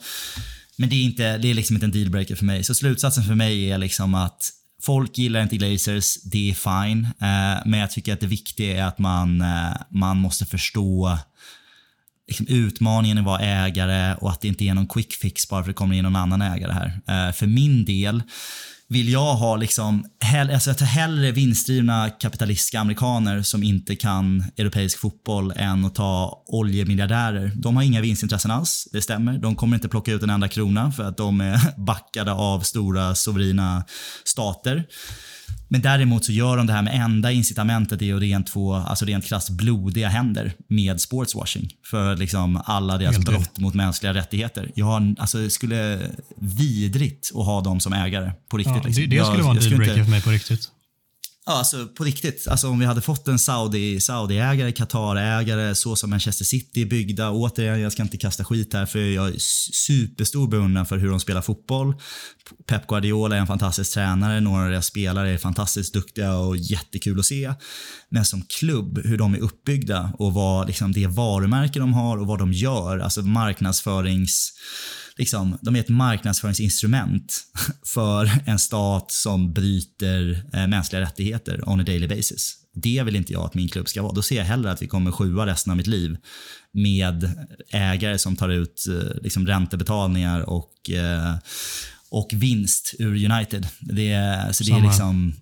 Men 0.76 0.88
det 0.88 0.96
är, 0.96 1.02
inte, 1.02 1.38
det 1.38 1.50
är 1.50 1.54
liksom 1.54 1.76
inte 1.76 1.86
en 1.86 1.92
dealbreaker 1.92 2.34
för 2.34 2.44
mig. 2.44 2.64
Så 2.64 2.74
slutsatsen 2.74 3.24
för 3.24 3.34
mig 3.34 3.70
är 3.70 3.78
liksom 3.78 4.14
att 4.14 4.52
Folk 4.82 5.18
gillar 5.18 5.42
inte 5.42 5.56
Glazers, 5.56 6.16
det 6.22 6.50
är 6.50 6.54
fine. 6.54 7.04
Eh, 7.04 7.62
men 7.66 7.80
jag 7.80 7.90
tycker 7.90 8.12
att 8.12 8.20
det 8.20 8.26
viktiga 8.26 8.78
är 8.78 8.88
att 8.88 8.98
man, 8.98 9.40
eh, 9.40 9.76
man 9.90 10.16
måste 10.16 10.46
förstå 10.46 11.18
liksom 12.28 12.46
utmaningen 12.48 13.18
att 13.18 13.24
vara 13.24 13.40
ägare 13.40 14.14
och 14.14 14.30
att 14.30 14.40
det 14.40 14.48
inte 14.48 14.64
är 14.64 14.74
någon 14.74 14.88
quick 14.88 15.12
fix 15.14 15.48
bara 15.48 15.62
för 15.62 15.70
att 15.70 15.74
det 15.76 15.78
kommer 15.78 15.96
in 15.96 16.04
någon 16.04 16.16
annan 16.16 16.42
ägare 16.42 16.72
här. 16.72 17.00
Eh, 17.28 17.32
för 17.32 17.46
min 17.46 17.84
del 17.84 18.22
vill 18.88 19.08
jag 19.08 19.34
ha 19.34 19.56
liksom, 19.56 20.04
hell, 20.20 20.50
alltså 20.50 20.70
jag 20.70 20.78
tar 20.78 20.86
hellre 20.86 21.32
vinstdrivna 21.32 22.10
kapitalistiska 22.10 22.80
amerikaner 22.80 23.42
som 23.42 23.62
inte 23.62 23.96
kan 23.96 24.44
europeisk 24.56 24.98
fotboll 24.98 25.52
än 25.56 25.84
att 25.84 25.94
ta 25.94 26.44
oljemiljardärer. 26.46 27.52
De 27.54 27.76
har 27.76 27.82
inga 27.82 28.00
vinstintressen 28.00 28.50
alls, 28.50 28.88
det 28.92 29.02
stämmer. 29.02 29.38
De 29.38 29.56
kommer 29.56 29.76
inte 29.76 29.88
plocka 29.88 30.12
ut 30.12 30.22
en 30.22 30.30
enda 30.30 30.48
krona 30.48 30.92
för 30.92 31.02
att 31.02 31.16
de 31.16 31.40
är 31.40 31.60
backade 31.76 32.32
av 32.32 32.60
stora 32.60 33.14
soverina 33.14 33.84
stater. 34.24 34.84
Men 35.68 35.82
däremot 35.82 36.24
så 36.24 36.32
gör 36.32 36.56
de 36.56 36.66
det 36.66 36.72
här 36.72 36.82
med 36.82 37.00
enda 37.04 37.32
incitamentet 37.32 38.02
är 38.02 38.14
att 38.14 38.20
rent 38.20 38.50
få, 38.50 38.74
alltså 38.74 39.04
rent 39.04 39.24
krasst 39.24 39.50
blodiga 39.50 40.08
händer 40.08 40.52
med 40.68 41.00
sportswashing. 41.00 41.68
För 41.90 42.16
liksom 42.16 42.62
alla 42.64 42.98
deras 42.98 43.14
Helt 43.14 43.26
brott 43.26 43.58
mot 43.58 43.74
mänskliga 43.74 44.14
rättigheter. 44.14 44.70
Jag 44.74 45.14
alltså, 45.18 45.50
skulle 45.50 46.10
vidrigt 46.36 47.32
att 47.34 47.46
ha 47.46 47.60
dem 47.60 47.80
som 47.80 47.92
ägare 47.92 48.32
på 48.48 48.56
riktigt. 48.56 48.76
Ja, 48.76 48.82
liksom. 48.82 49.08
det, 49.08 49.16
det 49.16 49.24
skulle 49.24 49.38
jag, 49.38 49.44
vara 49.44 49.56
en 49.56 49.62
dealbreaker 49.62 50.04
för 50.04 50.10
mig 50.10 50.22
på 50.22 50.30
riktigt. 50.30 50.70
Ja, 51.48 51.58
alltså 51.58 51.86
på 51.86 52.04
riktigt. 52.04 52.48
Alltså 52.48 52.68
om 52.68 52.78
vi 52.78 52.86
hade 52.86 53.00
fått 53.00 53.28
en 53.28 53.38
Saudi, 53.38 54.00
Saudi-ägare, 54.00 54.72
Qatar-ägare, 54.72 55.74
så 55.74 55.96
som 55.96 56.10
Manchester 56.10 56.44
City 56.44 56.82
är 56.82 56.86
byggda. 56.86 57.30
Återigen, 57.30 57.80
jag 57.80 57.92
ska 57.92 58.02
inte 58.02 58.16
kasta 58.16 58.44
skit 58.44 58.72
här 58.72 58.86
för 58.86 58.98
jag 58.98 59.28
är 59.28 59.38
superstor 59.72 60.48
beundran 60.48 60.86
för 60.86 60.96
hur 60.96 61.08
de 61.08 61.20
spelar 61.20 61.42
fotboll. 61.42 61.94
Pep 62.66 62.86
Guardiola 62.86 63.36
är 63.36 63.40
en 63.40 63.46
fantastisk 63.46 63.94
tränare, 63.94 64.40
några 64.40 64.64
av 64.64 64.70
deras 64.70 64.86
spelare 64.86 65.30
är 65.30 65.38
fantastiskt 65.38 65.94
duktiga 65.94 66.36
och 66.36 66.56
jättekul 66.56 67.18
att 67.18 67.26
se. 67.26 67.54
Men 68.08 68.24
som 68.24 68.42
klubb, 68.42 69.00
hur 69.04 69.18
de 69.18 69.34
är 69.34 69.38
uppbyggda 69.38 70.12
och 70.18 70.34
vad 70.34 70.66
liksom, 70.66 70.92
det 70.92 71.06
varumärke 71.06 71.78
de 71.78 71.92
har 71.92 72.18
och 72.18 72.26
vad 72.26 72.38
de 72.38 72.52
gör, 72.52 72.98
alltså 72.98 73.22
marknadsförings 73.22 74.52
liksom, 75.18 75.58
de 75.62 75.76
är 75.76 75.80
ett 75.80 75.88
marknadsföringsinstrument 75.88 77.40
för 77.94 78.30
en 78.46 78.58
stat 78.58 79.10
som 79.10 79.52
bryter 79.52 80.44
eh, 80.52 80.66
mänskliga 80.66 81.02
rättigheter 81.02 81.68
on 81.68 81.80
a 81.80 81.84
daily 81.86 82.08
basis. 82.08 82.56
Det 82.74 83.02
vill 83.02 83.16
inte 83.16 83.32
jag 83.32 83.44
att 83.44 83.54
min 83.54 83.68
klubb 83.68 83.88
ska 83.88 84.02
vara. 84.02 84.12
Då 84.12 84.22
ser 84.22 84.36
jag 84.36 84.44
hellre 84.44 84.70
att 84.70 84.82
vi 84.82 84.86
kommer 84.86 85.12
sjua 85.12 85.46
resten 85.46 85.70
av 85.70 85.76
mitt 85.76 85.86
liv 85.86 86.16
med 86.72 87.46
ägare 87.72 88.18
som 88.18 88.36
tar 88.36 88.48
ut 88.48 88.86
eh, 88.88 89.22
liksom, 89.22 89.46
räntebetalningar 89.46 90.40
och, 90.40 90.90
eh, 90.90 91.34
och 92.10 92.28
vinst 92.32 92.94
ur 92.98 93.32
United. 93.32 93.68
Det, 93.80 94.48
så 94.52 94.64
det 94.64 94.72
är 94.72 94.82
liksom 94.82 95.34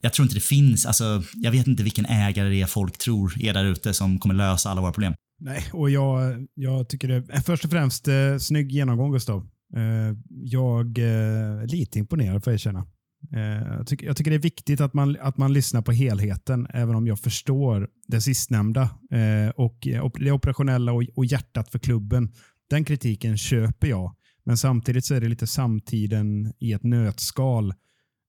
jag 0.00 0.12
tror 0.12 0.24
inte 0.24 0.34
det 0.34 0.40
finns, 0.40 0.86
alltså, 0.86 1.22
jag 1.34 1.50
vet 1.50 1.66
inte 1.66 1.82
vilken 1.82 2.06
ägare 2.06 2.48
det 2.48 2.62
är 2.62 2.66
folk 2.66 2.98
tror 2.98 3.42
är 3.42 3.54
där 3.54 3.64
ute 3.64 3.94
som 3.94 4.18
kommer 4.18 4.34
lösa 4.34 4.70
alla 4.70 4.80
våra 4.80 4.92
problem. 4.92 5.14
Nej, 5.38 5.64
och 5.72 5.90
jag, 5.90 6.46
jag 6.54 6.88
tycker 6.88 7.08
det 7.08 7.14
är 7.14 7.40
först 7.40 7.64
och 7.64 7.70
främst 7.70 8.08
eh, 8.08 8.36
snygg 8.38 8.72
genomgång 8.72 9.12
Gustav. 9.12 9.48
Eh, 9.76 10.16
jag 10.28 10.98
eh, 10.98 11.04
är 11.04 11.60
eh, 11.60 11.66
lite 11.66 11.98
imponerad 11.98 12.44
får 12.44 12.50
jag 12.50 12.54
erkänna. 12.54 12.86
Eh, 13.32 13.76
jag, 13.76 13.86
tycker, 13.86 14.06
jag 14.06 14.16
tycker 14.16 14.30
det 14.30 14.36
är 14.36 14.42
viktigt 14.42 14.80
att 14.80 14.94
man, 14.94 15.16
att 15.20 15.36
man 15.36 15.52
lyssnar 15.52 15.82
på 15.82 15.92
helheten, 15.92 16.66
även 16.70 16.94
om 16.94 17.06
jag 17.06 17.18
förstår 17.18 17.88
det 18.08 18.20
sistnämnda 18.20 18.82
eh, 19.10 19.50
och 19.56 19.86
eh, 19.86 20.10
det 20.14 20.32
operationella 20.32 20.92
och, 20.92 21.04
och 21.14 21.24
hjärtat 21.24 21.70
för 21.70 21.78
klubben. 21.78 22.32
Den 22.70 22.84
kritiken 22.84 23.38
köper 23.38 23.88
jag, 23.88 24.14
men 24.44 24.56
samtidigt 24.56 25.04
så 25.04 25.14
är 25.14 25.20
det 25.20 25.28
lite 25.28 25.46
samtiden 25.46 26.52
i 26.58 26.72
ett 26.72 26.82
nötskal 26.82 27.74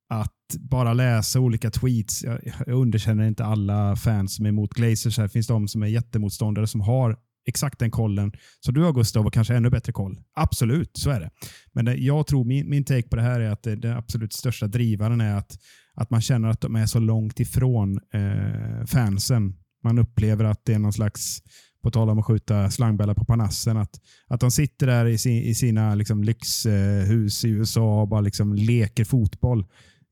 att 0.10 0.34
bara 0.54 0.94
läsa 0.94 1.40
olika 1.40 1.72
tweets. 1.72 2.24
Jag, 2.24 2.40
jag 2.66 2.76
underkänner 2.76 3.28
inte 3.28 3.46
alla 3.46 3.96
fans 3.96 4.36
som 4.36 4.46
är 4.46 4.50
emot 4.50 4.74
Glazers. 4.74 5.16
Det 5.16 5.30
finns 5.30 5.48
de 5.48 5.68
som 5.68 5.84
är 5.84 5.88
jättemotståndare 5.88 6.68
som 6.68 6.82
har 6.82 7.18
exakt 7.48 7.80
den 7.80 7.92
kollen 7.92 8.32
som 8.60 8.74
du 8.74 8.84
har 8.84 8.94
Gustav 8.94 9.26
och 9.26 9.34
kanske 9.34 9.56
ännu 9.56 9.70
bättre 9.70 9.94
koll. 9.94 10.20
Absolut, 10.34 10.98
så 10.98 11.10
är 11.10 11.20
det. 11.20 11.30
Men 11.74 11.86
det, 11.86 11.96
jag 11.96 12.28
tror 12.28 12.46
min, 12.46 12.70
min 12.70 12.84
take 12.84 13.08
på 13.08 13.16
det 13.16 13.22
här 13.22 13.40
är 13.40 13.50
att 13.50 13.64
den 13.64 13.98
absolut 13.98 14.34
största 14.34 14.68
drivaren 14.68 15.22
är 15.22 15.36
att, 15.36 15.60
att 15.94 16.10
man 16.10 16.22
känner 16.22 16.50
att 16.50 16.62
de 16.62 16.76
är 16.76 16.86
så 16.86 17.00
långt 17.00 17.40
ifrån 17.40 18.00
eh, 18.14 18.86
fansen. 18.86 19.56
Man 19.84 20.00
upplever 20.00 20.46
att 20.46 20.66
det 20.66 20.74
är 20.74 20.80
någon 20.80 20.94
slags 20.94 21.42
på 21.84 21.92
tal 21.92 22.10
om 22.10 22.20
att 22.20 22.26
skjuta 22.26 22.72
slangbällar 22.72 23.14
på 23.14 23.26
Panassen, 23.26 23.78
att, 23.78 24.02
att 24.28 24.40
de 24.40 24.52
sitter 24.52 24.88
där 24.88 25.06
i, 25.06 25.18
sin, 25.18 25.44
i 25.44 25.56
sina 25.56 25.96
liksom, 25.96 26.24
lyxhus 26.24 27.46
i 27.46 27.50
USA 27.50 28.02
och 28.02 28.08
bara 28.08 28.22
liksom 28.22 28.54
leker 28.54 29.04
fotboll. 29.04 29.66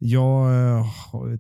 Jag 0.06 0.68
eh, 0.78 0.86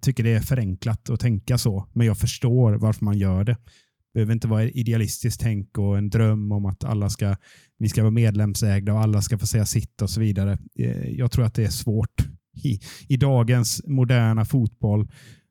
tycker 0.01 0.23
det 0.23 0.33
är 0.33 0.39
förenklat 0.39 1.09
att 1.09 1.19
tänka 1.19 1.57
så, 1.57 1.87
men 1.93 2.07
jag 2.07 2.17
förstår 2.17 2.73
varför 2.73 3.05
man 3.05 3.17
gör 3.17 3.43
det. 3.43 3.53
Det 3.53 4.17
behöver 4.17 4.33
inte 4.33 4.47
vara 4.47 4.63
idealistiskt 4.63 5.41
tänk 5.41 5.77
och 5.77 5.97
en 5.97 6.09
dröm 6.09 6.51
om 6.51 6.65
att 6.65 6.83
alla 6.83 7.09
ska, 7.09 7.35
vi 7.79 7.89
ska 7.89 8.01
vara 8.01 8.11
medlemsägda 8.11 8.93
och 8.93 8.99
alla 8.99 9.21
ska 9.21 9.37
få 9.37 9.47
säga 9.47 9.65
sitt 9.65 10.01
och 10.01 10.09
så 10.09 10.19
vidare. 10.19 10.57
Eh, 10.79 11.09
jag 11.09 11.31
tror 11.31 11.45
att 11.45 11.53
det 11.53 11.63
är 11.63 11.69
svårt 11.69 12.27
i, 12.63 12.79
i 13.07 13.17
dagens 13.17 13.81
moderna 13.87 14.45
fotboll 14.45 15.07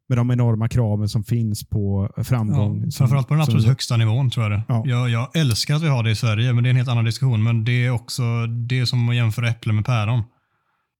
med 0.09 0.19
de 0.19 0.31
enorma 0.31 0.69
kraven 0.69 1.09
som 1.09 1.25
finns 1.25 1.69
på 1.69 2.13
framgång. 2.17 2.83
Ja, 2.85 2.91
framförallt 2.91 3.29
på 3.29 3.35
den 3.35 3.41
absolut 3.41 3.63
som, 3.63 3.69
högsta 3.69 3.97
nivån 3.97 4.31
tror 4.31 4.51
jag 4.51 4.53
det. 4.53 4.63
Ja. 4.69 4.83
Jag, 4.87 5.11
jag, 5.11 5.37
älskar 5.37 5.75
att 5.75 5.83
vi 5.83 5.89
har 5.89 6.03
det 6.03 6.11
i 6.11 6.15
Sverige, 6.17 6.53
men 6.53 6.65
det 6.65 6.69
är 6.69 6.71
en 6.71 6.77
helt 6.77 6.89
annan 6.89 7.05
diskussion. 7.05 7.43
Men 7.43 7.65
det 7.65 7.87
är 7.87 7.91
också 7.91 8.23
det 8.47 8.81
är 8.81 8.85
som 8.85 9.09
att 9.09 9.17
jämföra 9.17 9.49
äpplen 9.49 9.77
med 9.77 9.85
päron. 9.85 10.23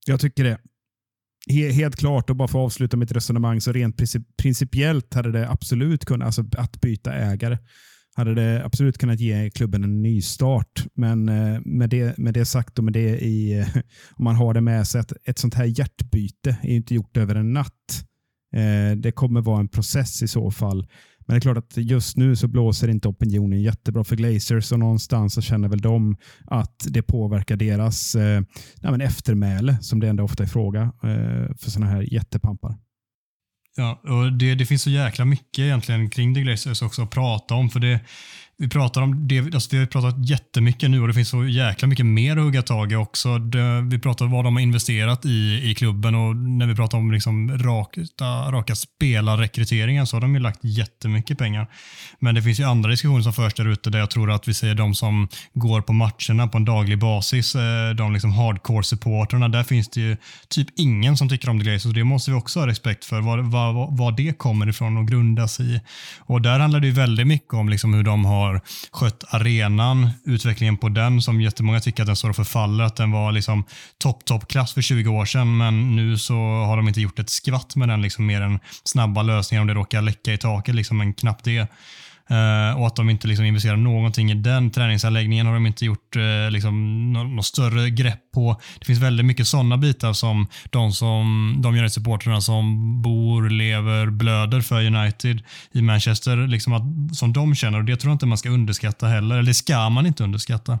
Jag 0.07 0.19
tycker 0.19 0.43
det 0.43 0.57
helt 1.53 1.95
klart, 1.95 2.29
och 2.29 2.35
bara 2.35 2.47
för 2.47 2.59
att 2.59 2.65
avsluta 2.65 2.97
mitt 2.97 3.11
resonemang, 3.11 3.61
så 3.61 3.71
rent 3.71 4.01
principiellt 4.37 5.13
hade 5.13 5.31
det 5.31 5.49
absolut 5.49 6.05
kunnat, 6.05 6.25
alltså 6.25 6.45
att 6.57 6.81
byta 6.81 7.13
ägare, 7.13 7.57
hade 8.15 8.35
det 8.35 8.65
absolut 8.65 8.97
kunnat 8.97 9.19
ge 9.19 9.49
klubben 9.49 9.83
en 9.83 10.01
ny 10.01 10.21
start. 10.21 10.85
Men 10.95 11.29
eh, 11.29 11.59
med 11.65 11.89
det, 11.89 12.17
med 12.17 12.33
det 12.33 12.45
sagt 12.45 12.77
och 12.77 12.83
med 12.83 12.93
det 12.93 13.19
i, 13.19 13.59
eh, 13.59 13.67
om 14.11 14.23
man 14.23 14.35
har 14.35 14.53
det 14.53 14.61
med 14.61 14.87
sig, 14.87 15.01
att 15.01 15.13
ett 15.23 15.39
sånt 15.39 15.53
här 15.53 15.65
hjärtbyte 15.65 16.57
är 16.61 16.75
inte 16.75 16.95
gjort 16.95 17.17
över 17.17 17.35
en 17.35 17.53
natt. 17.53 18.05
Eh, 18.55 18.97
det 18.97 19.11
kommer 19.11 19.41
vara 19.41 19.59
en 19.59 19.67
process 19.67 20.21
i 20.21 20.27
så 20.27 20.51
fall. 20.51 20.87
Men 21.25 21.33
det 21.33 21.37
är 21.37 21.41
klart 21.41 21.57
att 21.57 21.77
just 21.77 22.17
nu 22.17 22.35
så 22.35 22.47
blåser 22.47 22.87
inte 22.87 23.07
opinionen 23.07 23.61
jättebra 23.61 24.03
för 24.03 24.15
Glazers 24.15 24.71
och 24.71 24.79
någonstans 24.79 25.33
så 25.33 25.41
känner 25.41 25.67
väl 25.67 25.81
de 25.81 26.17
att 26.45 26.85
det 26.89 27.01
påverkar 27.01 27.55
deras 27.55 28.15
eh, 28.15 28.41
nej, 28.81 29.07
eftermäle, 29.07 29.77
som 29.81 29.99
det 29.99 30.07
ändå 30.07 30.23
ofta 30.23 30.43
är 30.43 30.47
fråga, 30.47 30.81
eh, 30.81 31.55
för 31.57 31.71
sådana 31.71 31.91
här 31.91 32.13
jättepampar. 32.13 32.75
Ja, 33.77 34.01
och 34.03 34.33
det, 34.33 34.55
det 34.55 34.65
finns 34.65 34.81
så 34.81 34.89
jäkla 34.89 35.25
mycket 35.25 35.59
egentligen 35.59 36.09
kring 36.09 36.35
The 36.35 36.41
Glazers 36.41 36.81
också 36.81 37.01
att 37.01 37.09
prata 37.09 37.55
om. 37.55 37.69
För 37.69 37.79
det, 37.79 37.99
vi 38.57 38.69
pratar 38.69 39.01
om 39.01 39.27
det, 39.27 39.39
alltså 39.39 39.69
vi 39.71 39.77
har 39.77 39.85
pratat 39.85 40.29
jättemycket 40.29 40.89
nu 40.89 41.01
och 41.01 41.07
det 41.07 41.13
finns 41.13 41.29
så 41.29 41.45
jäkla 41.45 41.87
mycket 41.87 42.05
mer 42.05 42.37
att 42.37 42.43
hugga 42.43 42.61
tag 42.61 42.91
i 42.91 42.95
också. 42.95 43.37
Det, 43.37 43.81
vi 43.81 43.99
pratar 43.99 44.25
om 44.25 44.31
vad 44.31 44.43
de 44.43 44.55
har 44.55 44.61
investerat 44.63 45.25
i, 45.25 45.61
i 45.63 45.75
klubben 45.75 46.15
och 46.15 46.35
när 46.35 46.67
vi 46.67 46.75
pratar 46.75 46.97
om 46.97 47.11
liksom 47.11 47.57
raka, 47.57 48.01
raka 48.51 48.75
spelarrekryteringen 48.75 50.07
så 50.07 50.15
har 50.15 50.21
de 50.21 50.33
ju 50.33 50.39
lagt 50.39 50.59
jättemycket 50.63 51.37
pengar. 51.37 51.67
Men 52.19 52.35
det 52.35 52.41
finns 52.41 52.59
ju 52.59 52.63
andra 52.63 52.89
diskussioner 52.89 53.21
som 53.21 53.33
förs 53.33 53.53
där 53.53 53.67
ute 53.67 53.89
där 53.89 53.99
jag 53.99 54.09
tror 54.09 54.31
att 54.31 54.47
vi 54.47 54.53
ser 54.53 54.75
de 54.75 54.95
som 54.95 55.27
går 55.53 55.81
på 55.81 55.93
matcherna 55.93 56.47
på 56.47 56.57
en 56.57 56.65
daglig 56.65 56.99
basis, 56.99 57.55
eh, 57.55 57.89
de 57.95 58.13
liksom 58.13 58.31
hardcore-supporterna, 58.31 59.47
där 59.47 59.63
finns 59.63 59.89
det 59.89 60.01
ju 60.01 60.17
typ 60.49 60.67
ingen 60.75 61.17
som 61.17 61.29
tycker 61.29 61.49
om 61.49 61.59
The 61.59 61.63
Glazers 61.65 61.85
och 61.85 61.93
det 61.93 62.03
måste 62.03 62.31
vi 62.31 62.37
också 62.37 62.59
ha 62.59 62.67
respekt 62.67 63.05
för, 63.05 63.21
vad, 63.21 63.39
vad, 63.39 63.97
vad 63.97 64.17
det 64.17 64.37
kommer 64.37 64.69
ifrån 64.69 64.97
och 64.97 65.07
grundas 65.07 65.59
i. 65.59 65.81
Och 66.19 66.41
där 66.41 66.59
handlar 66.59 66.79
det 66.79 66.87
ju 66.87 66.93
väldigt 66.93 67.27
mycket 67.27 67.53
om 67.53 67.69
liksom 67.69 67.93
hur 67.93 68.03
de 68.03 68.25
har 68.25 68.44
har 68.45 68.61
skött 68.91 69.23
arenan, 69.29 70.09
utvecklingen 70.25 70.77
på 70.77 70.89
den 70.89 71.21
som 71.21 71.41
jättemånga 71.41 71.79
tycker 71.79 72.03
att 72.03 72.07
den 72.07 72.15
står 72.15 72.29
och 72.29 72.35
förfaller, 72.35 72.83
att 72.83 72.95
den 72.95 73.11
var 73.11 73.31
liksom 73.31 73.63
topp, 73.97 74.25
toppklass 74.25 74.73
för 74.73 74.81
20 74.81 75.09
år 75.09 75.25
sedan, 75.25 75.57
men 75.57 75.95
nu 75.95 76.17
så 76.17 76.33
har 76.35 76.77
de 76.77 76.87
inte 76.87 77.01
gjort 77.01 77.19
ett 77.19 77.29
skvatt 77.29 77.75
med 77.75 77.89
den, 77.89 78.01
liksom 78.01 78.25
mer 78.25 78.41
än 78.41 78.59
snabba 78.83 79.21
lösningar 79.21 79.61
om 79.61 79.67
det 79.67 79.73
råkar 79.73 80.01
läcka 80.01 80.33
i 80.33 80.37
taket, 80.37 80.75
liksom, 80.75 80.97
men 80.97 81.13
knappt 81.13 81.45
det. 81.45 81.67
Uh, 82.31 82.79
och 82.79 82.87
att 82.87 82.95
de 82.95 83.09
inte 83.09 83.27
liksom 83.27 83.45
investerar 83.45 83.77
någonting 83.77 84.31
i 84.31 84.33
den 84.33 84.71
träningsanläggningen 84.71 85.45
har 85.45 85.53
de 85.53 85.65
inte 85.65 85.85
gjort 85.85 86.15
uh, 86.15 86.51
liksom, 86.51 87.13
något, 87.13 87.45
större 87.45 87.89
grepp 87.89 88.31
på. 88.33 88.61
Det 88.79 88.85
finns 88.85 88.99
väldigt 88.99 89.25
mycket 89.25 89.47
sådana 89.47 89.77
bitar 89.77 90.13
som 90.13 90.47
de 90.69 90.91
som 90.91 91.55
de 91.61 91.75
United-supportrarna 91.75 92.41
som 92.41 93.01
bor, 93.01 93.49
lever, 93.49 94.09
blöder 94.09 94.61
för 94.61 94.85
United 94.85 95.41
i 95.71 95.81
Manchester, 95.81 96.47
liksom 96.47 96.73
att, 96.73 97.15
som 97.15 97.33
de 97.33 97.55
känner. 97.55 97.77
Och 97.77 97.85
Det 97.85 97.97
tror 97.97 98.11
jag 98.11 98.15
inte 98.15 98.25
man 98.25 98.37
ska 98.37 98.49
underskatta 98.49 99.07
heller. 99.07 99.35
Eller 99.35 99.47
det 99.47 99.53
ska 99.53 99.89
man 99.89 100.05
inte 100.05 100.23
underskatta. 100.23 100.79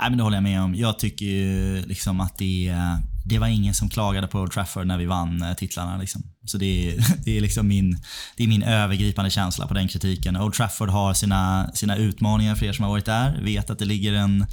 Nej, 0.00 0.10
men 0.10 0.16
det 0.16 0.24
håller 0.24 0.36
jag 0.36 0.44
med 0.44 0.62
om. 0.62 0.74
Jag 0.74 0.98
tycker 0.98 1.26
ju 1.26 1.82
liksom 1.86 2.20
att 2.20 2.38
det, 2.38 2.68
eh, 2.68 2.96
det 3.24 3.38
var 3.38 3.46
ingen 3.46 3.74
som 3.74 3.88
klagade 3.88 4.26
på 4.26 4.40
Old 4.40 4.52
Trafford 4.52 4.86
när 4.86 4.98
vi 4.98 5.06
vann 5.06 5.44
titlarna. 5.58 5.96
Liksom. 5.96 6.22
Så 6.50 6.58
det 6.58 6.88
är, 6.88 7.04
det 7.24 7.36
är 7.36 7.40
liksom 7.40 7.68
min, 7.68 7.98
det 8.36 8.44
är 8.44 8.48
min 8.48 8.62
övergripande 8.62 9.30
känsla 9.30 9.66
på 9.66 9.74
den 9.74 9.88
kritiken. 9.88 10.36
Old 10.36 10.54
Trafford 10.54 10.88
har 10.88 11.14
sina, 11.14 11.70
sina 11.74 11.96
utmaningar 11.96 12.54
för 12.54 12.66
er 12.66 12.72
som 12.72 12.82
har 12.82 12.90
varit 12.90 13.04
där. 13.04 13.40
Vet 13.42 13.70
att 13.70 13.78
det 13.78 13.84
ligger 13.84 14.12
en, 14.12 14.46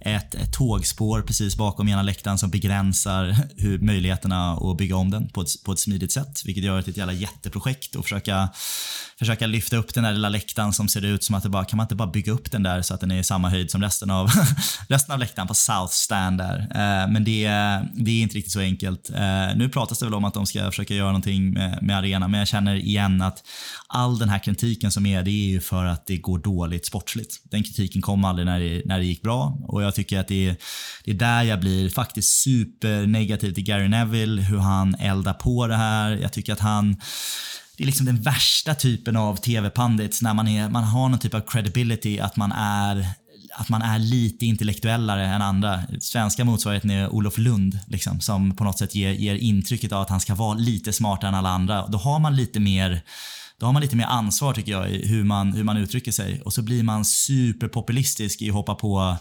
ett, 0.00 0.34
ett 0.34 0.52
tågspår 0.52 1.22
precis 1.22 1.56
bakom 1.56 1.88
ena 1.88 2.02
läktaren 2.02 2.38
som 2.38 2.50
begränsar 2.50 3.36
hur, 3.56 3.78
möjligheterna 3.78 4.52
att 4.52 4.76
bygga 4.76 4.96
om 4.96 5.10
den 5.10 5.28
på 5.28 5.40
ett, 5.40 5.64
på 5.64 5.72
ett 5.72 5.78
smidigt 5.78 6.12
sätt. 6.12 6.42
Vilket 6.44 6.64
gör 6.64 6.78
att 6.78 6.84
det 6.84 6.88
är 6.88 6.92
ett 6.92 6.96
jävla 6.96 7.12
jätteprojekt 7.12 7.96
att 7.96 8.02
försöka, 8.02 8.48
försöka 9.18 9.46
lyfta 9.46 9.76
upp 9.76 9.94
den 9.94 10.04
där 10.04 10.12
lilla 10.12 10.28
läktaren 10.28 10.72
som 10.72 10.88
ser 10.88 11.04
ut 11.04 11.24
som 11.24 11.34
att 11.34 11.42
det 11.42 11.48
bara, 11.48 11.64
kan 11.64 11.76
man 11.76 11.84
inte 11.84 11.94
bara 11.94 12.10
bygga 12.10 12.32
upp 12.32 12.50
den 12.50 12.62
där 12.62 12.82
så 12.82 12.94
att 12.94 13.00
den 13.00 13.10
är 13.10 13.18
i 13.18 13.24
samma 13.24 13.50
höjd 13.50 13.70
som 13.70 13.82
resten 13.82 14.10
av, 14.10 14.30
resten 14.88 15.12
av 15.12 15.18
läktaren 15.18 15.48
på 15.48 15.54
South 15.54 15.92
Stand 15.92 16.38
där. 16.38 16.58
Eh, 16.58 17.12
men 17.12 17.24
det, 17.24 17.42
det 17.94 18.10
är 18.10 18.22
inte 18.22 18.36
riktigt 18.36 18.52
så 18.52 18.60
enkelt. 18.60 19.10
Eh, 19.10 19.56
nu 19.56 19.68
pratas 19.68 19.98
det 19.98 20.04
väl 20.04 20.14
om 20.14 20.24
att 20.24 20.34
de 20.34 20.46
ska 20.46 20.70
försöka 20.70 20.94
göra 20.94 21.06
någonting 21.06 21.37
med, 21.40 21.78
med 21.82 21.96
arenan, 21.96 22.30
men 22.30 22.38
jag 22.38 22.48
känner 22.48 22.74
igen 22.74 23.22
att 23.22 23.44
all 23.86 24.18
den 24.18 24.28
här 24.28 24.38
kritiken 24.38 24.90
som 24.90 25.06
är, 25.06 25.22
det 25.22 25.30
är 25.30 25.48
ju 25.48 25.60
för 25.60 25.84
att 25.84 26.06
det 26.06 26.16
går 26.16 26.38
dåligt 26.38 26.86
sportsligt. 26.86 27.40
Den 27.50 27.62
kritiken 27.62 28.02
kom 28.02 28.24
aldrig 28.24 28.46
när 28.46 28.60
det, 28.60 28.82
när 28.84 28.98
det 28.98 29.04
gick 29.04 29.22
bra 29.22 29.58
och 29.62 29.82
jag 29.82 29.94
tycker 29.94 30.20
att 30.20 30.28
det 30.28 30.48
är, 30.48 30.56
det 31.04 31.10
är 31.10 31.14
där 31.14 31.42
jag 31.42 31.60
blir 31.60 31.90
faktiskt 31.90 32.42
supernegativ 32.42 33.52
till 33.52 33.64
Gary 33.64 33.88
Neville, 33.88 34.42
hur 34.42 34.58
han 34.58 34.94
eldar 34.94 35.34
på 35.34 35.66
det 35.66 35.76
här. 35.76 36.10
Jag 36.10 36.32
tycker 36.32 36.52
att 36.52 36.60
han 36.60 36.96
det 37.78 37.84
är 37.84 37.86
liksom 37.86 38.06
den 38.06 38.22
värsta 38.22 38.74
typen 38.74 39.16
av 39.16 39.36
tv-pandits 39.36 40.22
när 40.22 40.34
man, 40.34 40.48
är, 40.48 40.68
man 40.68 40.84
har 40.84 41.08
någon 41.08 41.18
typ 41.18 41.34
av 41.34 41.40
credibility, 41.40 42.18
att 42.18 42.36
man 42.36 42.52
är 42.52 43.06
att 43.58 43.68
man 43.68 43.82
är 43.82 43.98
lite 43.98 44.46
intellektuellare 44.46 45.26
än 45.26 45.42
andra. 45.42 45.82
Svenska 46.00 46.44
motsvarigheten 46.44 46.90
är 46.90 47.08
Olof 47.08 47.38
Lund, 47.38 47.78
liksom, 47.86 48.20
som 48.20 48.56
på 48.56 48.64
något 48.64 48.78
sätt 48.78 48.94
ger, 48.94 49.12
ger 49.12 49.34
intrycket 49.34 49.92
av 49.92 50.02
att 50.02 50.10
han 50.10 50.20
ska 50.20 50.34
vara 50.34 50.54
lite 50.54 50.92
smartare 50.92 51.28
än 51.28 51.34
alla 51.34 51.48
andra. 51.48 51.86
Då 51.86 51.98
har 51.98 52.18
man 52.18 52.36
lite 52.36 52.60
mer 52.60 53.02
då 53.58 53.66
har 53.66 53.72
man 53.72 53.82
lite 53.82 53.96
mer 53.96 54.04
ansvar 54.04 54.54
tycker 54.54 54.72
jag 54.72 54.90
i 54.90 55.06
hur 55.06 55.24
man, 55.24 55.52
hur 55.52 55.64
man 55.64 55.76
uttrycker 55.76 56.12
sig. 56.12 56.42
Och 56.44 56.52
så 56.52 56.62
blir 56.62 56.82
man 56.82 57.04
superpopulistisk 57.04 58.42
i 58.42 58.48
att 58.48 58.54
hoppa 58.54 58.74
på 58.74 59.16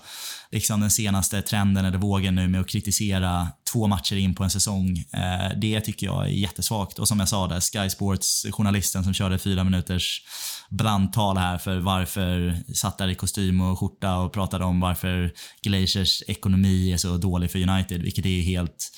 liksom 0.52 0.82
den 0.82 0.92
senaste 0.92 1.42
trenden 1.42 1.86
eller 1.86 1.98
vågen 1.98 2.36
nu 2.36 2.48
med 2.48 2.62
att 2.62 2.68
kritisera 2.68 3.48
två 3.72 3.88
matcher 3.88 4.16
in 4.16 4.36
på 4.36 4.44
en 4.44 4.50
säsong. 4.50 4.98
Eh, 4.98 5.58
det 5.62 5.82
tycker 5.82 6.06
jag 6.06 6.26
är 6.26 6.30
jättesvagt. 6.30 7.00
Och 7.00 7.08
som 7.08 7.20
jag 7.20 7.30
sa 7.30 7.48
där, 7.48 7.60
Sky 7.60 7.90
Sports-journalisten 7.90 9.04
som 9.04 9.14
körde 9.14 9.38
fyra 9.38 9.64
minuters 9.64 10.22
brandtal 10.70 11.38
här 11.38 11.58
för 11.58 11.80
varför 11.80 12.58
satt 12.74 12.98
där 12.98 13.08
i 13.08 13.16
kostym 13.16 13.62
och 13.62 13.80
skjorta 13.80 14.18
och 14.18 14.34
pratade 14.34 14.66
om 14.66 14.80
varför 14.80 15.34
Glaciers 15.62 16.24
ekonomi 16.28 16.94
är 16.94 16.98
så 16.98 17.18
dålig 17.18 17.52
för 17.52 17.70
United, 17.70 18.02
vilket 18.02 18.26
är 18.26 18.42
helt 18.42 18.92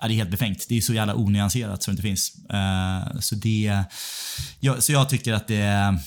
Ja, 0.00 0.08
det 0.08 0.14
är 0.14 0.16
helt 0.16 0.30
befängt. 0.30 0.66
Det 0.68 0.76
är 0.76 0.80
så 0.80 0.94
jävla 0.94 1.14
onyanserat 1.14 1.82
så 1.82 1.90
det 1.90 1.92
inte 1.92 2.02
finns. 2.02 2.32
Uh, 2.52 3.20
så, 3.20 3.34
det, 3.34 3.84
ja, 4.60 4.80
så 4.80 4.92
jag 4.92 5.08
tycker 5.08 5.32
att 5.32 5.48
det 5.48 5.98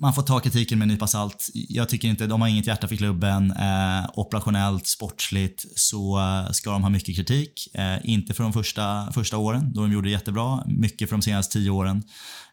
man 0.00 0.14
får 0.14 0.22
ta 0.22 0.40
kritiken 0.40 0.78
med 0.78 0.84
en 0.84 0.88
nypa 0.88 1.06
salt. 1.06 1.50
Jag 1.54 1.88
tycker 1.88 2.08
inte, 2.08 2.26
de 2.26 2.40
har 2.40 2.48
inget 2.48 2.66
hjärta 2.66 2.88
för 2.88 2.96
klubben. 2.96 3.50
Eh, 3.50 4.10
operationellt, 4.14 4.86
sportsligt 4.86 5.64
så 5.76 6.18
eh, 6.18 6.50
ska 6.52 6.70
de 6.70 6.82
ha 6.82 6.90
mycket 6.90 7.16
kritik. 7.16 7.68
Eh, 7.74 7.96
inte 8.04 8.34
för 8.34 8.42
de 8.42 8.52
första, 8.52 9.12
första 9.12 9.36
åren, 9.36 9.72
då 9.72 9.80
de 9.80 9.92
gjorde 9.92 10.08
det 10.08 10.12
jättebra. 10.12 10.64
Mycket 10.66 11.08
för 11.08 11.16
de 11.16 11.22
senaste 11.22 11.52
tio 11.52 11.70
åren. 11.70 12.02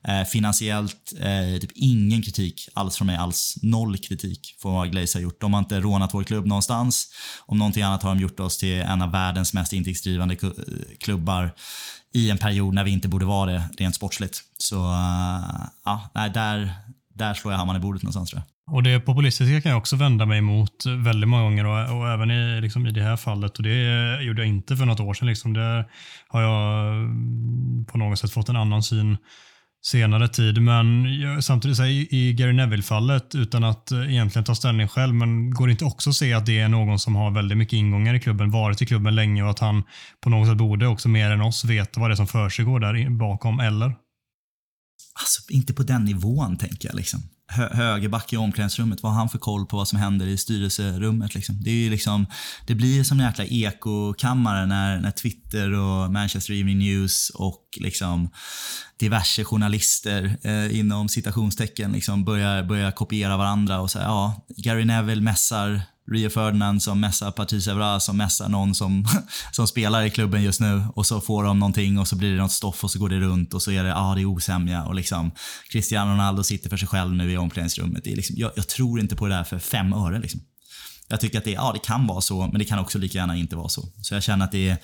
Eh, 0.08 0.24
finansiellt, 0.24 1.14
eh, 1.20 1.60
typ 1.62 1.72
ingen 1.76 2.22
kritik 2.22 2.70
alls 2.74 2.98
från 2.98 3.08
mig 3.08 3.18
alls. 3.18 3.58
Noll 3.62 3.98
kritik 3.98 4.56
för 4.62 4.70
vad 4.70 4.92
Glaze 4.92 5.18
har 5.18 5.24
gjort. 5.24 5.42
De 5.42 5.54
har 5.54 5.60
inte 5.60 5.80
rånat 5.80 6.14
vår 6.14 6.24
klubb 6.24 6.46
någonstans. 6.46 7.08
Om 7.46 7.58
någonting 7.58 7.84
annat 7.84 8.04
har 8.04 8.16
de 8.16 8.22
gjort 8.22 8.40
oss 8.40 8.58
till 8.58 8.82
en 8.82 9.02
av 9.02 9.12
världens 9.12 9.54
mest 9.54 9.74
intäktsdrivande 9.74 10.38
klubbar 11.00 11.54
i 12.14 12.30
en 12.30 12.38
period 12.38 12.74
när 12.74 12.84
vi 12.84 12.92
inte 12.92 13.08
borde 13.08 13.26
vara 13.26 13.52
det 13.52 13.64
rent 13.78 13.96
sportsligt. 13.96 14.42
Så 14.58 14.76
eh, 14.76 15.68
ja, 15.86 16.10
där, 16.34 16.74
där 17.16 17.34
slår 17.34 17.54
jag 17.54 17.60
hammaren 17.60 17.82
i 17.82 17.84
bordet 17.84 18.04
någonstans 18.04 18.30
tror 18.30 18.42
jag. 18.42 18.76
Och 18.76 18.84
Det 18.84 19.00
populistiska 19.00 19.62
kan 19.62 19.70
jag 19.70 19.80
också 19.80 19.96
vända 19.96 20.26
mig 20.26 20.38
emot 20.38 20.86
väldigt 20.86 21.30
många 21.30 21.44
gånger 21.44 21.66
och, 21.66 21.98
och 21.98 22.10
även 22.10 22.32
i, 22.32 22.62
liksom, 22.62 22.88
i 22.88 22.92
det 22.92 23.04
här 23.04 23.18
fallet. 23.18 23.58
Och 23.58 23.64
Det 23.64 24.22
gjorde 24.24 24.42
jag 24.42 24.50
inte 24.50 24.78
för 24.78 24.86
något 24.86 25.00
år 25.00 25.14
sedan. 25.14 25.28
Liksom. 25.28 25.54
Där 25.54 25.86
har 26.28 26.42
jag 26.42 26.88
mm, 26.96 27.86
på 27.86 27.98
något 27.98 28.20
sätt 28.20 28.32
fått 28.32 28.50
en 28.50 28.56
annan 28.56 28.84
syn 28.84 29.18
senare 29.86 30.28
tid. 30.28 30.62
Men 30.62 31.06
samtidigt 31.42 31.80
här, 31.80 31.88
i 32.14 32.34
Gary 32.34 32.54
Neville-fallet, 32.54 33.36
utan 33.36 33.64
att 33.64 33.92
eh, 33.92 34.12
egentligen 34.14 34.44
ta 34.44 34.56
ställning 34.56 34.88
själv, 34.88 35.16
men 35.16 35.52
går 35.52 35.68
det 35.68 35.72
inte 35.72 35.86
också 35.86 36.10
att 36.10 36.16
se 36.16 36.34
att 36.34 36.46
det 36.46 36.60
är 36.60 36.70
någon 36.70 37.00
som 37.00 37.16
har 37.16 37.32
väldigt 37.32 37.58
mycket 37.58 37.74
ingångar 37.74 38.14
i 38.14 38.20
klubben, 38.20 38.52
varit 38.52 38.82
i 38.82 38.86
klubben 38.86 39.16
länge 39.16 39.44
och 39.44 39.50
att 39.50 39.60
han 39.60 39.84
på 40.24 40.30
något 40.30 40.48
sätt 40.48 40.58
borde 40.58 40.88
också 40.88 41.10
mer 41.10 41.32
än 41.32 41.42
oss 41.42 41.66
veta 41.66 42.00
vad 42.00 42.10
det 42.10 42.14
är 42.14 42.16
som 42.16 42.28
försiggår 42.28 42.80
där 42.80 43.10
bakom, 43.10 43.60
eller? 43.60 44.05
Alltså, 45.20 45.42
inte 45.50 45.74
på 45.74 45.84
den 45.84 46.06
nivån 46.06 46.58
tänker 46.58 46.90
jag. 46.90 46.96
Liksom. 46.96 47.20
Hö 47.48 47.70
högerback 47.74 48.34
i 48.34 48.38
omklädningsrummet, 48.38 49.04
vad 49.04 49.12
har 49.12 49.20
han 49.20 49.30
för 49.30 49.38
koll 49.38 49.66
på 49.66 49.78
vad 49.78 49.88
som 49.88 50.00
händer 50.00 50.28
i 50.28 50.38
styrelserummet? 50.38 51.36
Liksom? 51.36 51.64
Det, 51.64 51.72
är 51.72 51.90
liksom, 51.90 52.26
det 52.68 52.76
blir 52.76 53.04
som 53.04 53.20
en 53.20 53.26
jäkla 53.26 53.46
ekokammare 53.46 54.66
när, 54.66 55.00
när 55.00 55.12
Twitter 55.12 55.72
och 55.72 56.12
Manchester 56.12 56.54
Evening 56.54 56.78
News 56.78 57.30
och 57.30 57.64
liksom 57.80 58.30
diverse 59.00 59.44
journalister 59.44 60.38
eh, 60.44 60.80
inom 60.80 61.10
citationstecken 61.10 61.92
liksom 61.92 62.26
börjar, 62.26 62.64
börjar 62.64 62.92
kopiera 62.92 63.38
varandra 63.38 63.80
och 63.80 63.92
säga 63.92 64.06
ja, 64.06 64.46
Gary 64.58 64.86
Neville 64.86 65.22
mässar 65.22 65.82
Rio 66.12 66.30
Ferdinand 66.30 66.84
som 66.84 67.00
messar, 67.00 67.32
Patrice 67.32 67.68
Evra 67.72 68.00
som 68.00 68.18
messar 68.18 68.50
någon 68.50 68.76
som, 68.76 69.06
som 69.52 69.68
spelar 69.68 70.04
i 70.04 70.10
klubben 70.10 70.44
just 70.44 70.60
nu 70.60 70.84
och 70.96 71.06
så 71.06 71.22
får 71.22 71.44
de 71.44 71.60
någonting 71.60 72.00
och 72.00 72.08
så 72.08 72.16
blir 72.16 72.32
det 72.32 72.38
något 72.38 72.52
stoff 72.52 72.84
och 72.84 72.92
så 72.92 73.00
går 73.00 73.10
det 73.10 73.20
runt 73.20 73.54
och 73.54 73.62
så 73.62 73.72
är 73.72 73.84
det, 73.84 73.90
ja 73.90 74.12
ah, 74.12 74.16
det 74.16 74.22
är 74.22 74.26
osämja 74.26 74.84
och 74.84 74.96
liksom 74.96 75.32
Cristiano 75.72 76.12
Ronaldo 76.12 76.44
sitter 76.44 76.70
för 76.70 76.78
sig 76.78 76.88
själv 76.88 77.14
nu 77.14 77.32
i 77.32 77.38
omklädningsrummet. 77.38 78.04
Det 78.04 78.12
är 78.12 78.16
liksom, 78.16 78.36
jag, 78.40 78.52
jag 78.56 78.68
tror 78.68 79.00
inte 79.00 79.16
på 79.16 79.28
det 79.28 79.36
där 79.36 79.44
för 79.44 79.60
fem 79.60 79.94
öre 79.94 80.20
liksom. 80.20 80.42
Jag 81.08 81.20
tycker 81.20 81.38
att 81.38 81.44
det, 81.44 81.52
ja, 81.52 81.72
det 81.74 81.80
kan 81.80 82.08
vara 82.08 82.22
så, 82.22 82.48
men 82.48 82.60
det 82.60 82.66
kan 82.66 82.80
också 82.80 82.98
lika 82.98 83.18
gärna 83.18 83.36
inte 83.36 83.56
vara 83.56 83.70
så. 83.70 83.90
Så 84.02 84.14
jag 84.14 84.24
känner 84.24 84.46
att 84.46 84.52
det 84.52 84.70
är, 84.70 84.78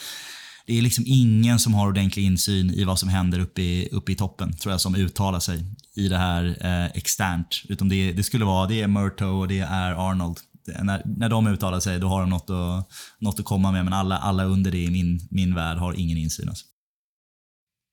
det 0.66 0.78
är 0.78 0.82
liksom 0.82 1.04
ingen 1.08 1.60
som 1.60 1.74
har 1.74 1.88
ordentlig 1.88 2.26
insyn 2.26 2.70
i 2.70 2.84
vad 2.84 3.00
som 3.00 3.10
händer 3.10 3.40
uppe 3.40 3.62
i, 3.62 3.90
uppe 3.92 4.12
i 4.12 4.16
toppen, 4.16 4.58
tror 4.58 4.74
jag, 4.74 4.82
som 4.82 4.96
uttalar 4.96 5.40
sig 5.40 5.66
i 5.96 6.08
det 6.08 6.18
här 6.18 6.58
eh, 6.62 6.86
externt. 6.86 7.62
Utom 7.70 7.90
det, 7.90 8.14
det 8.14 8.24
skulle 8.24 8.46
vara, 8.46 8.68
det 8.68 8.82
är 8.82 8.88
Murto 8.88 9.26
och 9.26 9.48
det 9.48 9.60
är 9.60 10.10
Arnold 10.10 10.38
när, 10.68 11.02
när 11.06 11.30
de 11.30 11.48
uttalar 11.48 11.80
sig, 11.80 12.00
då 12.00 12.08
har 12.08 12.22
de 12.22 12.30
något 12.30 12.50
att, 12.50 12.92
något 13.20 13.40
att 13.40 13.46
komma 13.46 13.72
med. 13.72 13.84
Men 13.84 13.94
alla, 13.94 14.18
alla 14.18 14.44
under 14.44 14.72
det 14.72 14.84
i 14.84 14.92
min, 14.92 15.28
min 15.32 15.56
värld 15.56 15.78
har 15.78 15.94
ingen 15.94 16.18
insyn. 16.18 16.50
Alltså. 16.50 16.66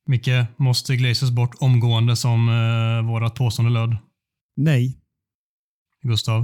Micke, 0.06 0.46
måste 0.56 0.96
Glazers 0.96 1.30
bort 1.30 1.54
omgående 1.60 2.16
som 2.16 2.48
eh, 2.48 3.10
vårat 3.10 3.34
påstående 3.34 3.72
löd? 3.72 3.96
Nej. 4.56 4.98
Gustav? 6.02 6.42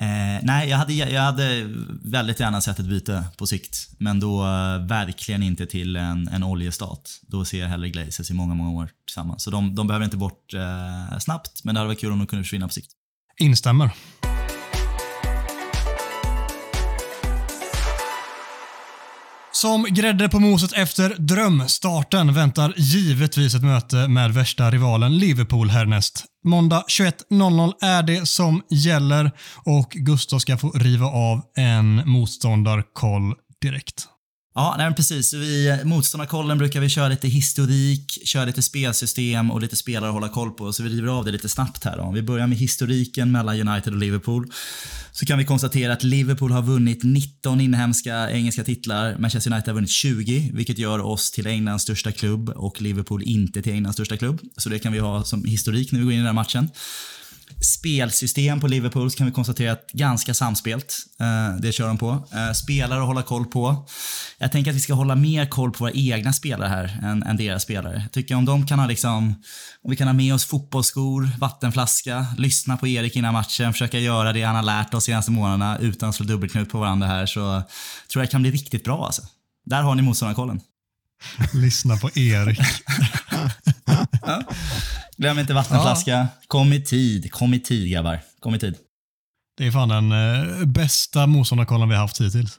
Eh, 0.00 0.40
nej, 0.42 0.68
jag 0.68 0.76
hade, 0.76 0.92
jag 0.92 1.22
hade 1.22 1.64
väldigt 2.04 2.40
gärna 2.40 2.60
sett 2.60 2.78
ett 2.78 2.86
byte 2.86 3.24
på 3.38 3.46
sikt. 3.46 3.88
Men 3.98 4.20
då 4.20 4.42
eh, 4.42 4.86
verkligen 4.86 5.42
inte 5.42 5.66
till 5.66 5.96
en, 5.96 6.28
en 6.28 6.44
oljestat. 6.44 7.20
Då 7.22 7.44
ser 7.44 7.60
jag 7.60 7.68
hellre 7.68 7.88
Glazers 7.88 8.30
i 8.30 8.34
många, 8.34 8.54
många 8.54 8.70
år 8.70 8.90
tillsammans. 9.06 9.42
Så 9.42 9.50
de, 9.50 9.74
de 9.74 9.86
behöver 9.86 10.04
inte 10.04 10.16
bort 10.16 10.54
eh, 10.54 11.18
snabbt, 11.18 11.64
men 11.64 11.74
det 11.74 11.78
hade 11.78 11.88
varit 11.88 12.00
kul 12.00 12.12
om 12.12 12.18
de 12.18 12.26
kunde 12.26 12.44
försvinna 12.44 12.68
på 12.68 12.74
sikt. 12.74 12.92
Instämmer. 13.40 13.90
Som 19.60 19.86
grädde 19.90 20.28
på 20.28 20.40
moset 20.40 20.72
efter 20.72 21.14
drömstarten 21.18 22.34
väntar 22.34 22.74
givetvis 22.76 23.54
ett 23.54 23.62
möte 23.62 24.08
med 24.08 24.34
värsta 24.34 24.70
rivalen 24.70 25.18
Liverpool 25.18 25.70
härnäst. 25.70 26.24
Måndag 26.44 26.84
21.00 26.88 27.72
är 27.80 28.02
det 28.02 28.28
som 28.28 28.62
gäller 28.70 29.30
och 29.64 29.90
Gustav 29.90 30.38
ska 30.38 30.56
få 30.56 30.70
riva 30.70 31.06
av 31.06 31.42
en 31.56 32.08
motståndarkoll 32.08 33.34
direkt. 33.62 34.06
Ja, 34.58 34.74
nej, 34.78 34.94
precis. 34.94 35.34
Vi, 35.34 35.80
motståndarkollen 35.84 36.58
brukar 36.58 36.80
vi 36.80 36.88
köra 36.88 37.08
lite 37.08 37.28
historik, 37.28 38.18
köra 38.24 38.44
lite 38.44 38.62
spelsystem 38.62 39.50
och 39.50 39.60
lite 39.60 39.76
spelare 39.76 40.08
att 40.08 40.14
hålla 40.14 40.28
koll 40.28 40.50
på. 40.50 40.72
Så 40.72 40.82
vi 40.82 40.88
river 40.88 41.08
av 41.08 41.24
det 41.24 41.30
lite 41.30 41.48
snabbt 41.48 41.84
här. 41.84 41.96
Då. 41.96 42.02
Om 42.02 42.14
vi 42.14 42.22
börjar 42.22 42.46
med 42.46 42.58
historiken 42.58 43.32
mellan 43.32 43.68
United 43.68 43.92
och 43.92 43.98
Liverpool. 43.98 44.52
Så 45.12 45.26
kan 45.26 45.38
vi 45.38 45.44
konstatera 45.44 45.92
att 45.92 46.02
Liverpool 46.02 46.52
har 46.52 46.62
vunnit 46.62 47.02
19 47.02 47.60
inhemska 47.60 48.30
engelska 48.30 48.64
titlar. 48.64 49.16
Manchester 49.18 49.52
United 49.52 49.68
har 49.68 49.74
vunnit 49.74 49.90
20, 49.90 50.50
vilket 50.54 50.78
gör 50.78 50.98
oss 50.98 51.30
till 51.30 51.46
Englands 51.46 51.84
största 51.84 52.12
klubb 52.12 52.48
och 52.48 52.82
Liverpool 52.82 53.22
inte 53.22 53.62
till 53.62 53.72
Englands 53.72 53.96
största 53.96 54.16
klubb. 54.16 54.40
Så 54.56 54.68
det 54.68 54.78
kan 54.78 54.92
vi 54.92 54.98
ha 54.98 55.24
som 55.24 55.44
historik 55.44 55.92
när 55.92 55.98
vi 55.98 56.04
går 56.04 56.12
in 56.12 56.18
i 56.18 56.22
den 56.22 56.26
här 56.26 56.32
matchen 56.32 56.68
spelsystem 57.60 58.60
på 58.60 58.66
Liverpool 58.66 59.10
kan 59.10 59.26
vi 59.26 59.32
konstatera 59.32 59.72
att 59.72 59.90
ganska 59.92 60.34
samspelt. 60.34 60.96
Eh, 61.20 61.60
det 61.60 61.72
kör 61.72 61.86
de 61.86 61.98
på. 61.98 62.10
Eh, 62.10 62.52
spelare 62.52 63.00
att 63.00 63.06
hålla 63.06 63.22
koll 63.22 63.46
på. 63.46 63.86
Jag 64.38 64.52
tänker 64.52 64.70
att 64.70 64.76
vi 64.76 64.80
ska 64.80 64.94
hålla 64.94 65.14
mer 65.14 65.46
koll 65.46 65.72
på 65.72 65.84
våra 65.84 65.92
egna 65.92 66.32
spelare 66.32 66.68
här 66.68 66.98
än, 67.02 67.22
än 67.22 67.36
deras 67.36 67.62
spelare. 67.62 68.00
Jag 68.02 68.12
tycker 68.12 68.34
om 68.34 68.44
de 68.44 68.66
kan 68.66 68.78
ha 68.78 68.86
liksom, 68.86 69.34
om 69.82 69.90
vi 69.90 69.96
kan 69.96 70.08
ha 70.08 70.14
med 70.14 70.34
oss 70.34 70.44
fotbollsskor, 70.44 71.30
vattenflaska, 71.38 72.26
lyssna 72.38 72.76
på 72.76 72.86
Erik 72.86 73.16
innan 73.16 73.32
matchen, 73.32 73.72
försöka 73.72 73.98
göra 73.98 74.32
det 74.32 74.42
han 74.42 74.56
har 74.56 74.62
lärt 74.62 74.94
oss 74.94 75.04
de 75.04 75.12
senaste 75.12 75.30
månaderna 75.30 75.78
utan 75.78 76.08
att 76.08 76.14
slå 76.14 76.26
dubbelknut 76.26 76.70
på 76.70 76.78
varandra 76.78 77.06
här 77.06 77.26
så 77.26 77.62
tror 78.12 78.22
jag 78.22 78.26
det 78.26 78.30
kan 78.30 78.42
bli 78.42 78.50
riktigt 78.50 78.84
bra 78.84 79.06
alltså. 79.06 79.22
Där 79.66 79.82
har 79.82 79.94
ni 79.94 80.02
motståndarkollen. 80.02 80.60
Lyssna 81.52 81.96
på 81.96 82.10
Erik. 82.14 82.60
ja. 84.22 84.42
Glöm 85.18 85.38
inte 85.38 85.54
vattenflaska. 85.54 86.10
Ja. 86.10 86.26
Kom 86.46 86.72
i 86.72 86.82
tid. 86.82 87.32
Kom 87.32 87.54
i 87.54 87.60
tid 87.60 87.92
grabbar. 87.92 88.20
Kom 88.40 88.54
i 88.54 88.58
tid. 88.58 88.74
Det 89.56 89.66
är 89.66 89.70
fan 89.70 89.88
den 89.88 90.12
eh, 90.12 90.64
bästa 90.66 91.26
motståndarkollen 91.26 91.88
vi 91.88 91.94
har 91.94 92.02
haft 92.02 92.20
hittills. 92.20 92.58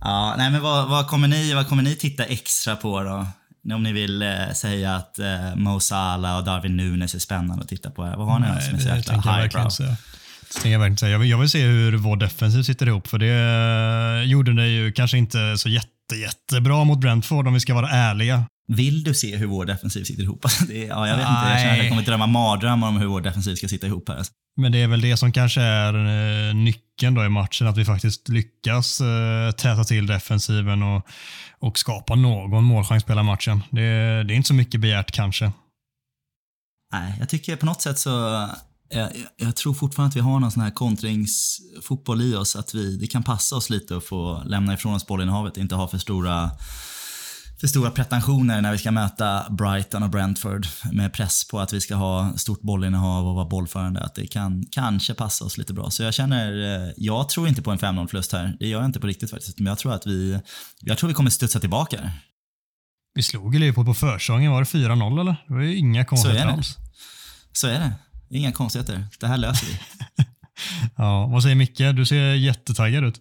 Ja, 0.00 0.34
nej 0.38 0.50
men 0.50 0.62
vad, 0.62 0.88
vad, 0.88 1.06
kommer 1.06 1.28
ni, 1.28 1.54
vad 1.54 1.68
kommer 1.68 1.82
ni 1.82 1.96
titta 1.96 2.24
extra 2.24 2.76
på 2.76 3.02
då? 3.02 3.26
Om 3.74 3.82
ni 3.82 3.92
vill 3.92 4.22
eh, 4.22 4.52
säga 4.54 4.94
att 4.94 5.18
eh, 5.18 5.56
Mo 5.56 5.80
Salah 5.80 6.36
och 6.38 6.44
Darwin 6.44 6.76
Nunes 6.76 7.14
är 7.14 7.18
spännande 7.18 7.62
att 7.62 7.68
titta 7.68 7.90
på. 7.90 8.02
Vad 8.02 8.26
har 8.26 8.38
ni 8.38 8.46
nej, 8.46 8.62
som 8.62 8.74
är 8.74 8.80
så 8.80 8.88
jäkla 8.88 9.14
highbrow? 9.14 9.72
Jag, 10.64 10.78
verkligen 10.78 10.96
säga. 10.98 11.12
Jag, 11.12 11.18
vill, 11.18 11.30
jag 11.30 11.38
vill 11.38 11.50
se 11.50 11.62
hur 11.62 11.96
vår 11.96 12.16
defensiv 12.16 12.62
sitter 12.62 12.86
ihop, 12.86 13.06
för 13.06 13.18
det 13.18 14.22
eh, 14.22 14.30
gjorde 14.30 14.52
ni 14.52 14.68
ju 14.68 14.92
kanske 14.92 15.18
inte 15.18 15.58
så 15.58 15.68
jätte, 15.68 15.88
jättebra 16.16 16.84
mot 16.84 17.00
Brentford 17.00 17.46
om 17.46 17.54
vi 17.54 17.60
ska 17.60 17.74
vara 17.74 17.88
ärliga. 17.90 18.44
Vill 18.68 19.04
du 19.04 19.14
se 19.14 19.36
hur 19.36 19.46
vår 19.46 19.64
defensiv 19.64 20.04
sitter 20.04 20.22
ihop? 20.22 20.46
Det 20.68 20.84
är, 20.84 20.88
ja, 20.88 21.08
jag 21.08 21.16
vet 21.16 21.26
Nej. 21.26 21.36
inte. 21.36 21.50
Jag 21.50 21.60
känner 21.60 21.72
att 21.72 21.78
jag 21.78 21.88
kommer 21.88 22.02
drömma 22.02 22.26
mardrömmar 22.26 22.88
om 22.88 22.96
hur 22.96 23.06
vår 23.06 23.20
defensiv 23.20 23.54
ska 23.54 23.68
sitta 23.68 23.86
ihop 23.86 24.08
här. 24.08 24.16
Alltså. 24.16 24.32
Men 24.56 24.72
det 24.72 24.78
är 24.78 24.88
väl 24.88 25.00
det 25.00 25.16
som 25.16 25.32
kanske 25.32 25.60
är 25.60 25.94
eh, 25.94 26.54
nyckeln 26.54 27.14
då 27.14 27.24
i 27.24 27.28
matchen, 27.28 27.66
att 27.66 27.76
vi 27.76 27.84
faktiskt 27.84 28.28
lyckas 28.28 29.00
eh, 29.00 29.50
täta 29.50 29.84
till 29.84 30.06
defensiven 30.06 30.82
och, 30.82 31.06
och 31.58 31.78
skapa 31.78 32.14
någon 32.14 32.64
målchans 32.64 33.04
hela 33.08 33.22
matchen. 33.22 33.62
Det, 33.70 33.80
det 34.22 34.34
är 34.34 34.36
inte 34.36 34.48
så 34.48 34.54
mycket 34.54 34.80
begärt 34.80 35.10
kanske. 35.10 35.52
Nej, 36.92 37.14
jag 37.18 37.28
tycker 37.28 37.56
på 37.56 37.66
något 37.66 37.82
sätt 37.82 37.98
så 37.98 38.46
Jag, 38.90 39.10
jag 39.36 39.56
tror 39.56 39.74
fortfarande 39.74 40.08
att 40.08 40.16
vi 40.16 40.20
har 40.20 40.40
någon 40.40 40.50
sån 40.50 40.62
här 40.62 40.70
kontringsfotboll 40.70 42.22
i 42.22 42.34
oss. 42.34 42.56
Att 42.56 42.74
vi, 42.74 42.96
det 42.96 43.06
kan 43.06 43.22
passa 43.22 43.56
oss 43.56 43.70
lite 43.70 43.96
att 43.96 44.04
få 44.04 44.42
lämna 44.46 44.74
ifrån 44.74 44.94
oss 44.94 45.06
bollinnehavet. 45.06 45.56
Inte 45.56 45.74
ha 45.74 45.88
för 45.88 45.98
stora, 45.98 46.50
för 47.60 47.66
stora 47.66 47.90
pretensioner 47.90 48.60
när 48.60 48.72
vi 48.72 48.78
ska 48.78 48.90
möta 48.90 49.46
Brighton 49.50 50.02
och 50.02 50.10
Brentford. 50.10 50.66
Med 50.92 51.12
press 51.12 51.48
på 51.48 51.60
att 51.60 51.72
vi 51.72 51.80
ska 51.80 51.94
ha 51.94 52.32
stort 52.36 52.60
bollinnehav 52.60 53.28
och 53.28 53.34
vara 53.34 53.44
bollförande. 53.44 54.00
Att 54.00 54.14
det 54.14 54.26
kan 54.26 54.64
kanske 54.70 55.14
passa 55.14 55.44
oss 55.44 55.58
lite 55.58 55.72
bra. 55.72 55.90
Så 55.90 56.02
jag 56.02 56.14
känner, 56.14 56.76
eh, 56.86 56.92
jag 56.96 57.28
tror 57.28 57.48
inte 57.48 57.62
på 57.62 57.70
en 57.70 57.78
5-0 57.78 58.06
förlust 58.08 58.32
här. 58.32 58.56
Det 58.60 58.68
gör 58.68 58.78
jag 58.78 58.88
inte 58.88 59.00
på 59.00 59.06
riktigt 59.06 59.30
faktiskt. 59.30 59.58
Men 59.58 59.66
jag 59.66 59.78
tror 59.78 59.94
att 59.94 60.06
vi, 60.06 60.40
jag 60.80 60.98
tror 60.98 61.08
vi 61.08 61.14
kommer 61.14 61.30
studsa 61.30 61.60
tillbaka. 61.60 62.12
Vi 63.14 63.22
slog 63.22 63.54
ju 63.54 63.60
Liverpool 63.60 63.84
på 63.84 63.94
försäsongen. 63.94 64.52
Var 64.52 64.60
det 64.60 64.64
4-0 64.64 65.20
eller? 65.20 65.36
Det 65.48 65.54
var 65.54 65.60
ju 65.60 65.76
inga 65.76 66.04
konstigheter 66.04 66.46
alls. 66.46 66.76
Så 67.52 67.66
är 67.66 67.80
det. 67.80 67.92
Inga 68.30 68.52
konstigheter. 68.52 69.04
Det 69.20 69.26
här 69.26 69.38
löser 69.38 69.66
vi. 69.66 69.78
ja, 70.96 71.26
vad 71.26 71.42
säger 71.42 71.56
Micke? 71.56 71.78
Du 71.78 72.06
ser 72.06 72.34
jättetaggad 72.34 73.04
ut. 73.04 73.20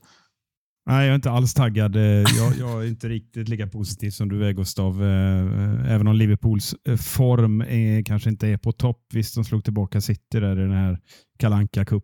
Nej, 0.89 1.05
jag 1.05 1.11
är 1.11 1.15
inte 1.15 1.31
alls 1.31 1.53
taggad. 1.53 1.95
Eh, 1.95 2.01
jag, 2.01 2.57
jag, 2.59 2.83
är 2.83 2.87
inte 2.87 3.09
riktigt 3.09 3.49
lika 3.49 3.67
positiv 3.67 4.11
som 4.11 4.29
du 4.29 4.45
är 4.47 4.51
Gustav. 4.51 5.03
Eh, 5.03 5.93
även 5.93 6.07
om 6.07 6.15
Liverpools 6.15 6.75
eh, 6.87 6.95
form 6.95 7.61
är, 7.61 8.03
kanske 8.03 8.29
inte 8.29 8.47
är 8.47 8.57
på 8.57 8.71
topp. 8.71 9.05
Visst, 9.13 9.35
de 9.35 9.43
slog 9.43 9.63
tillbaka 9.63 10.01
City 10.01 10.39
där 10.39 10.59
i 10.59 10.61
den 10.61 10.71
här 10.71 10.99
Kalanka 11.39 11.85
Cup. 11.85 12.03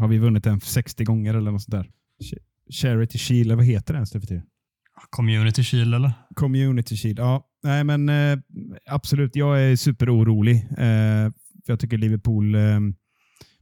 Har 0.00 0.08
vi 0.08 0.18
vunnit 0.18 0.44
den 0.44 0.60
60 0.60 1.04
gånger 1.04 1.34
eller 1.34 1.50
något 1.50 1.62
sånt 1.62 1.72
där? 1.72 1.90
Charity 2.70 3.18
Shield, 3.18 3.52
vad 3.52 3.64
heter 3.64 3.94
den 3.94 4.06
för 4.06 4.20
tiden? 4.20 4.42
Community 5.10 5.64
Shield 5.64 5.94
eller? 5.94 6.12
Community 6.34 6.96
Shield, 6.96 7.18
ja. 7.18 7.46
Nej, 7.62 7.84
men 7.84 8.10
absolut. 8.90 9.36
Jag 9.36 9.62
är 9.62 9.76
superorolig. 9.76 10.68
För 11.66 11.72
jag 11.72 11.80
tycker 11.80 11.98
Liverpool 11.98 12.54
eh, 12.54 12.80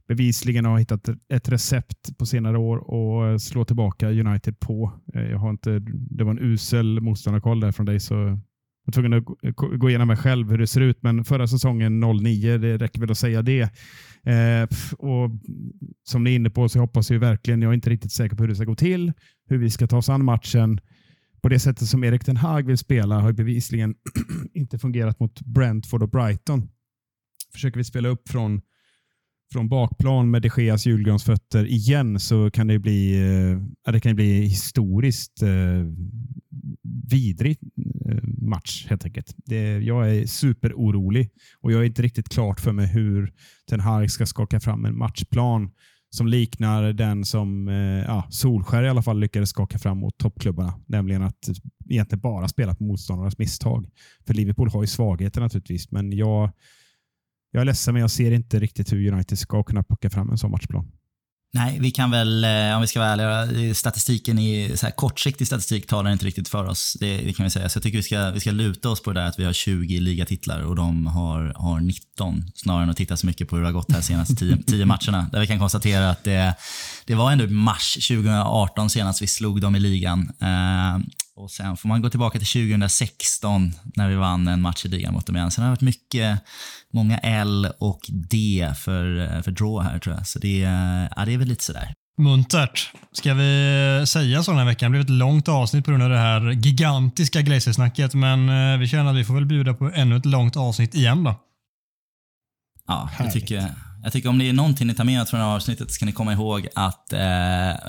bevisligen 0.07 0.65
har 0.65 0.79
hittat 0.79 1.09
ett 1.29 1.49
recept 1.49 2.17
på 2.17 2.25
senare 2.25 2.57
år 2.57 2.77
och 2.77 3.27
eh, 3.27 3.37
slå 3.37 3.65
tillbaka 3.65 4.09
United 4.09 4.59
på. 4.59 4.93
Eh, 5.13 5.21
jag 5.21 5.37
har 5.37 5.49
inte, 5.49 5.79
det 5.89 6.23
var 6.23 6.31
en 6.31 6.39
usel 6.39 7.01
motståndarkoll 7.01 7.59
där 7.59 7.71
från 7.71 7.85
dig, 7.85 7.99
så 7.99 8.13
jag 8.13 8.39
var 8.85 8.91
tvungen 8.91 9.13
att 9.13 9.25
gå 9.55 9.87
eh, 9.87 9.89
igenom 9.89 10.07
mig 10.07 10.17
själv 10.17 10.51
hur 10.51 10.57
det 10.57 10.67
ser 10.67 10.81
ut. 10.81 11.03
Men 11.03 11.23
förra 11.23 11.47
säsongen 11.47 11.99
09, 11.99 12.57
det 12.57 12.77
räcker 12.77 12.99
väl 12.99 13.11
att 13.11 13.17
säga 13.17 13.41
det. 13.41 13.61
Eh, 14.23 14.67
och 14.97 15.31
Som 16.03 16.23
ni 16.23 16.31
är 16.31 16.35
inne 16.35 16.49
på 16.49 16.69
så 16.69 16.79
hoppas 16.79 17.11
jag 17.11 17.19
verkligen, 17.19 17.61
jag 17.61 17.69
är 17.69 17.73
inte 17.73 17.89
riktigt 17.89 18.11
säker 18.11 18.35
på 18.35 18.43
hur 18.43 18.47
det 18.47 18.55
ska 18.55 18.65
gå 18.65 18.75
till, 18.75 19.13
hur 19.49 19.57
vi 19.57 19.69
ska 19.69 19.87
ta 19.87 19.97
oss 19.97 20.09
an 20.09 20.25
matchen. 20.25 20.79
På 21.41 21.49
det 21.49 21.59
sättet 21.59 21.87
som 21.87 22.03
Erik 22.03 22.23
Ten 22.23 22.37
Hag 22.37 22.67
vill 22.67 22.77
spela 22.77 23.19
har 23.19 23.31
bevisligen 23.31 23.95
inte 24.53 24.79
fungerat 24.79 25.19
mot 25.19 25.41
Brentford 25.41 26.03
och 26.03 26.09
Brighton 26.09 26.69
försöker 27.55 27.77
vi 27.77 27.83
spela 27.83 28.09
upp 28.09 28.29
från, 28.29 28.61
från 29.53 29.69
bakplan 29.69 30.31
med 30.31 30.41
de 30.41 30.49
Geas 30.57 30.85
julgransfötter 30.85 31.65
igen 31.65 32.19
så 32.19 32.51
kan 32.51 32.67
det 32.67 32.79
bli, 32.79 33.29
eh, 33.85 33.91
det 33.93 33.99
kan 33.99 34.15
bli 34.15 34.41
historiskt 34.41 35.41
eh, 35.41 35.85
vidrig 37.11 37.57
eh, 38.09 38.23
match 38.23 38.85
helt 38.89 39.05
enkelt. 39.05 39.35
Det, 39.45 39.77
jag 39.79 40.15
är 40.15 40.25
superorolig 40.25 41.29
och 41.61 41.71
jag 41.71 41.81
är 41.81 41.85
inte 41.85 42.01
riktigt 42.01 42.29
klart 42.29 42.59
för 42.59 42.71
mig 42.71 42.87
hur 42.87 43.33
Ten 43.69 43.79
Hag 43.79 44.11
ska 44.11 44.25
skaka 44.25 44.59
fram 44.59 44.85
en 44.85 44.97
matchplan 44.97 45.71
som 46.15 46.27
liknar 46.27 46.93
den 46.93 47.25
som 47.25 47.67
eh, 47.67 48.05
ja, 48.07 48.27
Solskär 48.29 48.83
i 48.83 48.89
alla 48.89 49.01
fall 49.01 49.19
lyckades 49.19 49.49
skaka 49.49 49.79
fram 49.79 49.97
mot 49.97 50.17
toppklubbarna. 50.17 50.73
Nämligen 50.85 51.21
att 51.21 51.49
egentligen 51.89 52.21
bara 52.21 52.47
spela 52.47 52.75
på 52.75 52.83
motståndarnas 52.83 53.37
misstag. 53.37 53.89
För 54.27 54.33
Liverpool 54.33 54.69
har 54.69 54.83
ju 54.83 54.87
svagheter 54.87 55.41
naturligtvis, 55.41 55.91
men 55.91 56.11
jag 56.11 56.51
jag 57.55 57.61
är 57.61 57.65
ledsen, 57.65 57.93
men 57.93 58.01
jag 58.01 58.11
ser 58.11 58.31
inte 58.31 58.59
riktigt 58.59 58.93
hur 58.93 59.11
United 59.11 59.39
ska 59.39 59.63
kunna 59.63 59.83
plocka 59.83 60.09
fram 60.09 60.29
en 60.29 60.37
sån 60.37 60.51
matchplan. 60.51 60.91
Nej, 61.53 61.77
vi 61.79 61.91
kan 61.91 62.11
väl, 62.11 62.43
eh, 62.43 62.75
om 62.75 62.81
vi 62.81 62.87
ska 62.87 62.99
vara 62.99 63.09
ärliga, 63.09 63.73
statistiken 63.73 64.39
i 64.39 64.71
så 64.75 64.85
här 64.85 64.91
kortsiktig 64.91 65.47
statistik 65.47 65.87
talar 65.87 66.11
inte 66.11 66.25
riktigt 66.25 66.49
för 66.49 66.65
oss. 66.65 66.97
Det, 66.99 67.17
det, 67.17 67.33
kan 67.33 67.43
vi 67.43 67.49
säga. 67.49 67.69
Så 67.69 67.77
jag 67.77 67.83
tycker 67.83 67.97
vi 67.97 68.03
ska, 68.03 68.31
vi 68.31 68.39
ska 68.39 68.51
luta 68.51 68.89
oss 68.89 69.03
på 69.03 69.13
det 69.13 69.19
där 69.19 69.27
att 69.27 69.39
vi 69.39 69.45
har 69.45 69.53
20 69.53 69.99
ligatitlar 69.99 70.61
och 70.61 70.75
de 70.75 71.07
har, 71.07 71.53
har 71.55 71.79
19. 71.79 72.43
Snarare 72.55 72.83
än 72.83 72.89
att 72.89 72.97
titta 72.97 73.17
så 73.17 73.27
mycket 73.27 73.49
på 73.49 73.55
hur 73.55 73.63
det 73.63 73.67
har 73.67 73.73
gått 73.73 73.91
här 73.91 74.01
senaste 74.01 74.35
10, 74.35 74.57
10 74.57 74.85
matcherna. 74.85 75.29
Där 75.31 75.39
vi 75.39 75.47
kan 75.47 75.59
konstatera 75.59 76.09
att 76.09 76.23
det, 76.23 76.55
det 77.05 77.15
var 77.15 77.31
ändå 77.31 77.47
mars 77.47 77.93
2018 77.93 78.89
senast 78.89 79.21
vi 79.21 79.27
slog 79.27 79.61
dem 79.61 79.75
i 79.75 79.79
ligan. 79.79 80.31
Eh, 80.41 80.97
och 81.35 81.51
sen 81.51 81.77
får 81.77 81.89
man 81.89 82.01
gå 82.01 82.09
tillbaka 82.09 82.39
till 82.39 82.47
2016 82.47 83.73
när 83.83 84.09
vi 84.09 84.15
vann 84.15 84.47
en 84.47 84.61
match 84.61 84.85
i 84.85 84.87
ligan 84.87 85.13
mot 85.13 85.25
dem 85.25 85.35
igen. 85.35 85.51
Sen 85.51 85.63
har 85.63 85.69
det 85.69 85.75
varit 85.75 85.81
mycket, 85.81 86.39
många 86.93 87.17
L 87.17 87.67
och 87.79 87.99
D 88.09 88.71
för, 88.77 89.41
för 89.41 89.51
draw 89.51 89.91
här 89.91 89.99
tror 89.99 90.15
jag. 90.15 90.27
Så 90.27 90.39
det, 90.39 90.59
ja, 91.15 91.25
det 91.25 91.33
är 91.33 91.37
väl 91.37 91.47
lite 91.47 91.63
sådär. 91.63 91.93
Muntert. 92.17 92.91
Ska 93.11 93.33
vi 93.33 94.03
säga 94.07 94.43
så 94.43 94.51
den 94.51 94.59
här 94.59 94.65
veckan? 94.65 94.91
Det 94.91 94.97
blev 94.97 95.01
ett 95.01 95.09
långt 95.09 95.47
avsnitt 95.47 95.85
på 95.85 95.91
grund 95.91 96.03
av 96.03 96.09
det 96.09 96.17
här 96.17 96.51
gigantiska 96.51 97.41
Glazer-snacket, 97.41 98.13
men 98.13 98.49
eh, 98.49 98.79
vi 98.79 98.87
känner 98.87 99.09
att 99.09 99.17
vi 99.17 99.25
får 99.25 99.33
väl 99.33 99.45
bjuda 99.45 99.73
på 99.73 99.91
ännu 99.95 100.17
ett 100.17 100.25
långt 100.25 100.55
avsnitt 100.55 100.95
igen 100.95 101.23
då. 101.23 101.35
Ja, 102.87 103.09
det 103.17 103.31
tycker 103.31 103.55
jag. 103.55 103.69
Jag 104.05 104.13
tycker 104.13 104.29
om 104.29 104.37
det 104.37 104.49
är 104.49 104.53
någonting 104.53 104.87
ni 104.87 104.93
tar 104.93 105.03
med 105.03 105.21
er 105.21 105.25
från 105.25 105.39
det 105.39 105.45
här 105.45 105.55
avsnittet 105.55 105.91
så 105.91 105.99
kan 105.99 106.05
ni 106.05 106.11
komma 106.11 106.33
ihåg 106.33 106.67
att 106.75 107.13
eh, 107.13 107.19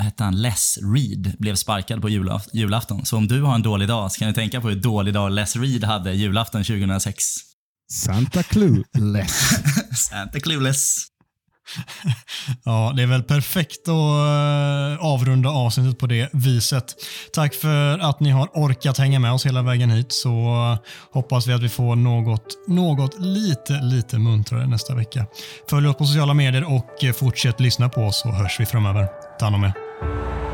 hette 0.03 0.25
han, 0.25 0.43
Les 0.43 0.79
Reed 0.95 1.37
blev 1.39 1.55
sparkad 1.55 2.03
på 2.03 2.09
julaf 2.09 2.47
julafton. 2.53 3.07
Så 3.07 3.17
om 3.17 3.29
du 3.29 3.43
har 3.43 3.55
en 3.55 3.63
dålig 3.63 3.89
dag 3.89 4.13
så 4.13 4.19
kan 4.19 4.29
ni 4.29 4.35
tänka 4.35 4.61
på 4.61 4.69
hur 4.69 4.77
dålig 4.77 5.15
dag 5.15 5.33
Les 5.33 5.57
Reed 5.57 5.85
hade 5.85 6.13
julafton 6.13 6.65
2006. 6.65 7.25
Santa 7.93 8.43
Clueless. 8.43 9.51
Santa 10.09 10.41
Clueless. 10.41 11.07
Ja, 12.65 12.93
det 12.97 13.03
är 13.03 13.07
väl 13.07 13.23
perfekt 13.23 13.89
att 13.89 13.89
eh, 13.89 15.07
avrunda 15.07 15.49
avsnittet 15.49 15.99
på 15.99 16.07
det 16.07 16.29
viset. 16.33 16.95
Tack 17.33 17.55
för 17.55 17.99
att 17.99 18.21
ni 18.21 18.31
har 18.31 18.47
orkat 18.47 18.99
hänga 18.99 19.19
med 19.19 19.33
oss 19.33 19.47
hela 19.47 19.63
vägen 19.63 19.91
hit 19.91 20.13
så 20.13 20.31
eh, 20.31 20.79
hoppas 21.13 21.47
vi 21.47 21.53
att 21.53 21.63
vi 21.63 21.69
får 21.69 21.97
något, 21.97 22.69
något 22.69 23.21
lite, 23.21 23.73
lite 23.83 24.19
muntrare 24.19 24.67
nästa 24.67 24.95
vecka. 24.95 25.27
Följ 25.71 25.89
oss 25.89 25.97
på 25.97 26.05
sociala 26.05 26.35
medier 26.35 26.75
och 26.75 27.05
eh, 27.05 27.13
fortsätt 27.13 27.61
lyssna 27.61 27.89
på 27.89 28.01
oss 28.01 28.21
så 28.21 28.29
hörs 28.29 28.61
vi 28.61 28.67
framöver. 28.67 29.09
Ta 29.39 29.47
hand 29.47 29.57
om 29.57 29.65
er. 29.65 30.46